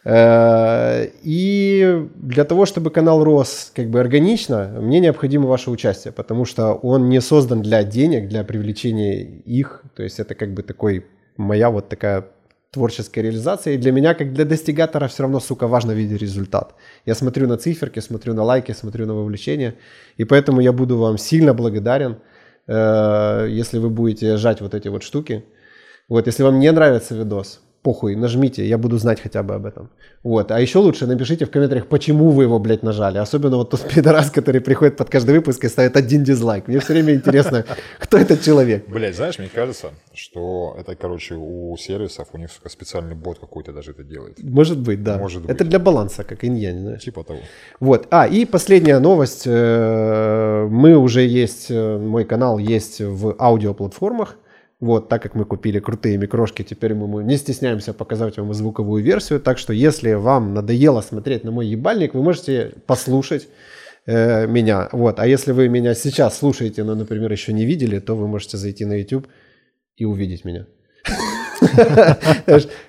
Э, 0.05 1.07
и 1.23 2.07
для 2.15 2.45
того, 2.45 2.65
чтобы 2.65 2.89
канал 2.89 3.23
рос 3.23 3.71
как 3.75 3.89
бы 3.89 3.99
органично, 3.99 4.77
мне 4.79 4.99
необходимо 4.99 5.47
ваше 5.47 5.71
участие, 5.71 6.11
потому 6.11 6.45
что 6.45 6.73
он 6.73 7.09
не 7.09 7.21
создан 7.21 7.61
для 7.61 7.83
денег, 7.83 8.27
для 8.29 8.43
привлечения 8.43 9.23
их, 9.45 9.83
то 9.95 10.03
есть 10.03 10.19
это 10.19 10.35
как 10.35 10.53
бы 10.53 10.63
такой 10.63 11.05
моя 11.37 11.69
вот 11.69 11.89
такая 11.89 12.25
творческой 12.71 13.23
реализации. 13.23 13.73
И 13.73 13.77
для 13.77 13.91
меня, 13.91 14.13
как 14.13 14.33
для 14.33 14.45
достигатора, 14.45 15.07
все 15.07 15.23
равно, 15.23 15.39
сука, 15.39 15.67
важно 15.67 15.91
видеть 15.91 16.21
результат. 16.21 16.75
Я 17.05 17.15
смотрю 17.15 17.47
на 17.47 17.57
циферки, 17.57 17.99
смотрю 17.99 18.33
на 18.33 18.43
лайки, 18.43 18.73
смотрю 18.73 19.05
на 19.05 19.15
вовлечение. 19.15 19.73
И 20.17 20.23
поэтому 20.25 20.61
я 20.61 20.71
буду 20.71 20.97
вам 20.97 21.17
сильно 21.17 21.53
благодарен, 21.53 22.17
э, 22.67 23.47
если 23.49 23.79
вы 23.79 23.89
будете 23.89 24.37
жать 24.37 24.61
вот 24.61 24.73
эти 24.73 24.87
вот 24.87 25.03
штуки. 25.03 25.43
Вот, 26.07 26.27
если 26.27 26.43
вам 26.43 26.59
не 26.59 26.71
нравится 26.71 27.15
видос, 27.15 27.61
похуй, 27.81 28.15
нажмите, 28.15 28.67
я 28.67 28.77
буду 28.77 28.97
знать 28.97 29.21
хотя 29.21 29.41
бы 29.43 29.55
об 29.55 29.65
этом. 29.65 29.89
Вот, 30.23 30.51
а 30.51 30.59
еще 30.59 30.79
лучше 30.79 31.07
напишите 31.07 31.45
в 31.45 31.51
комментариях, 31.51 31.87
почему 31.87 32.29
вы 32.29 32.43
его, 32.43 32.59
блядь, 32.59 32.83
нажали. 32.83 33.17
Особенно 33.19 33.57
вот 33.57 33.69
тот 33.69 33.81
пидорас, 33.95 34.31
который 34.31 34.59
приходит 34.61 34.97
под 34.97 35.09
каждый 35.09 35.35
выпуск 35.35 35.63
и 35.63 35.69
ставит 35.69 35.95
один 35.95 36.23
дизлайк. 36.23 36.67
Мне 36.67 36.79
все 36.79 36.93
время 36.93 37.13
интересно, 37.13 37.65
кто 37.99 38.17
этот 38.17 38.41
человек. 38.43 38.87
Блять, 38.89 39.15
знаешь, 39.15 39.39
мне 39.39 39.49
кажется, 39.53 39.91
что 40.13 40.75
это, 40.79 40.95
короче, 40.95 41.35
у 41.35 41.75
сервисов, 41.77 42.27
у 42.33 42.37
них, 42.37 42.51
сука, 42.51 42.69
специальный 42.69 43.15
бот 43.15 43.39
какой-то 43.39 43.71
даже 43.71 43.91
это 43.91 44.03
делает. 44.03 44.43
Может 44.43 44.79
быть, 44.79 45.03
да. 45.03 45.17
Может 45.17 45.45
Это 45.45 45.63
быть. 45.63 45.69
для 45.69 45.79
баланса, 45.79 46.23
как 46.23 46.43
инь-янь, 46.43 46.79
знаешь. 46.81 47.03
Типа 47.03 47.23
того. 47.23 47.39
Вот. 47.79 48.07
А, 48.11 48.27
и 48.27 48.45
последняя 48.45 48.99
новость. 48.99 49.43
Э, 49.45 50.67
Мы 50.69 50.95
уже 50.97 51.21
есть, 51.21 51.67
э, 51.71 51.97
мой 51.97 52.25
канал 52.25 52.57
есть 52.57 52.99
в 53.01 53.35
аудиоплатформах. 53.39 54.35
Вот, 54.79 55.09
так 55.09 55.21
как 55.21 55.35
мы 55.35 55.43
купили 55.43 55.79
крутые 55.79 56.17
микрошки, 56.17 56.63
теперь 56.63 56.93
мы 56.93 57.23
не 57.23 57.35
стесняемся 57.35 57.93
показать 57.93 58.37
вам 58.37 58.53
звуковую 58.53 59.03
версию. 59.03 59.41
Так 59.41 59.57
что, 59.57 59.73
если 59.73 60.13
вам 60.13 60.53
надоело 60.53 61.01
смотреть 61.01 61.43
на 61.43 61.51
мой 61.51 61.67
ебальник, 61.67 62.13
вы 62.13 62.23
можете 62.23 62.73
послушать 62.85 63.49
э, 64.05 64.47
меня. 64.47 64.87
Вот. 64.93 65.19
А 65.19 65.27
если 65.27 65.51
вы 65.51 65.67
меня 65.67 65.95
сейчас 65.95 66.37
слушаете, 66.37 66.85
но, 66.85 66.95
например, 66.95 67.29
еще 67.29 67.51
не 67.51 67.65
видели, 67.65 67.99
то 67.99 68.15
вы 68.15 68.27
можете 68.27 68.55
зайти 68.55 68.85
на 68.85 68.93
YouTube 68.93 69.27
и 69.97 70.05
увидеть 70.05 70.45
меня. 70.45 70.65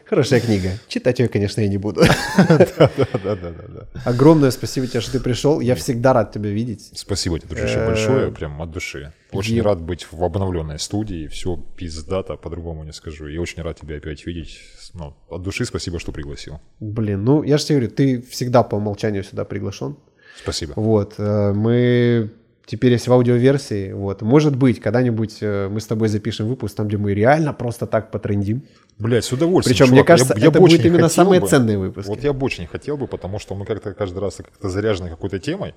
Хорошая 0.06 0.40
книга. 0.40 0.70
Читать 0.88 1.18
ее, 1.18 1.28
конечно, 1.28 1.60
я 1.60 1.68
не 1.68 1.78
буду. 1.78 2.02
Да-да-да. 2.36 3.86
Огромное 4.04 4.50
спасибо 4.50 4.86
тебе, 4.86 5.00
что 5.00 5.12
ты 5.12 5.20
пришел. 5.20 5.60
Я 5.60 5.74
всегда 5.74 6.12
рад 6.12 6.32
тебя 6.32 6.50
видеть. 6.50 6.90
Спасибо 6.94 7.38
тебе, 7.38 7.48
дружище, 7.48 7.78
Э, 7.80 7.86
большое, 7.86 8.32
прям 8.32 8.60
от 8.60 8.70
души. 8.70 9.12
Очень 9.32 9.62
рад 9.62 9.80
быть 9.80 10.06
в 10.10 10.22
обновленной 10.24 10.78
студии, 10.78 11.28
все 11.28 11.56
пиздато, 11.76 12.36
по-другому 12.36 12.84
не 12.84 12.92
скажу. 12.92 13.28
И 13.28 13.38
очень 13.38 13.62
рад 13.62 13.80
тебя 13.80 13.96
опять 13.96 14.26
видеть. 14.26 14.58
Ну, 14.94 15.14
от 15.28 15.42
души 15.42 15.64
спасибо, 15.64 16.00
что 16.00 16.12
пригласил. 16.12 16.60
Блин, 16.80 17.24
ну 17.24 17.42
я 17.42 17.58
же 17.58 17.64
тебе 17.66 17.78
говорю, 17.78 17.94
ты 17.94 18.22
всегда 18.22 18.62
по 18.62 18.76
умолчанию 18.76 19.22
сюда 19.22 19.44
приглашен. 19.44 19.96
Спасибо. 20.42 20.72
Вот, 20.76 21.14
э, 21.18 21.52
мы 21.52 22.30
теперь 22.70 22.92
есть 22.92 23.08
в 23.08 23.12
аудиоверсии. 23.12 23.92
Вот, 23.92 24.22
может 24.22 24.54
быть, 24.56 24.80
когда-нибудь 24.80 25.38
э, 25.40 25.68
мы 25.68 25.80
с 25.80 25.86
тобой 25.86 26.08
запишем 26.08 26.46
выпуск, 26.46 26.76
там, 26.76 26.86
где 26.86 26.96
мы 26.96 27.14
реально 27.14 27.52
просто 27.52 27.86
так 27.86 28.12
потрендим. 28.12 28.62
Блять, 28.98 29.24
с 29.24 29.32
удовольствием. 29.32 29.76
Причем, 29.76 29.92
мне 29.92 30.02
чувак. 30.02 30.08
Я- 30.08 30.14
кажется, 30.14 30.34
я 30.38 30.48
это 30.48 30.60
бы 30.60 30.60
будет 30.60 30.84
именно 30.84 31.08
самые 31.08 31.40
бы. 31.40 31.48
ценные 31.48 31.78
выпуски. 31.78 32.08
Вот 32.08 32.22
я 32.22 32.32
бы 32.32 32.46
очень 32.46 32.66
хотел 32.66 32.96
бы, 32.96 33.08
потому 33.08 33.40
что 33.40 33.54
мы 33.56 33.64
как-то 33.64 33.92
каждый 33.92 34.18
раз 34.20 34.36
как-то 34.36 34.68
заряжены 34.68 35.10
какой-то 35.10 35.40
темой. 35.40 35.74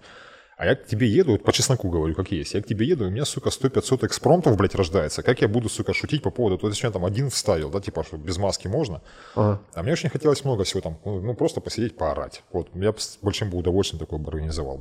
А 0.56 0.66
я 0.68 0.76
к 0.76 0.86
тебе 0.86 1.08
еду, 1.08 1.32
вот 1.32 1.44
по 1.44 1.52
чесноку 1.52 1.90
говорю, 1.90 2.14
как 2.14 2.32
есть. 2.32 2.54
Я 2.54 2.62
к 2.62 2.68
тебе 2.68 2.86
еду, 2.86 3.06
и 3.06 3.08
у 3.08 3.10
меня, 3.10 3.26
сука, 3.26 3.50
100-500 3.50 4.06
экспромтов, 4.06 4.56
блядь, 4.56 4.76
рождается. 4.76 5.24
Как 5.24 5.42
я 5.42 5.48
буду, 5.48 5.68
сука, 5.68 5.94
шутить 5.94 6.22
по 6.22 6.30
поводу, 6.30 6.58
то 6.58 6.68
есть 6.68 6.84
я 6.84 6.92
там 6.92 7.06
один 7.06 7.30
вставил, 7.30 7.70
да, 7.72 7.80
типа, 7.80 8.04
что 8.04 8.18
без 8.18 8.38
маски 8.38 8.68
можно. 8.68 9.02
Ага. 9.36 9.60
А 9.74 9.84
мне 9.84 9.94
очень 9.94 10.10
хотелось 10.10 10.46
много 10.46 10.64
всего 10.64 10.82
там, 10.82 11.00
ну, 11.06 11.22
ну, 11.22 11.34
просто 11.34 11.60
посидеть, 11.60 11.98
поорать. 11.98 12.44
Вот, 12.52 12.70
я 12.76 12.92
бы 12.92 13.00
с 13.00 13.18
большим 13.22 13.50
бы 13.50 13.58
удовольствием 13.58 14.00
такое 14.00 14.20
бы 14.20 14.30
организовал. 14.30 14.72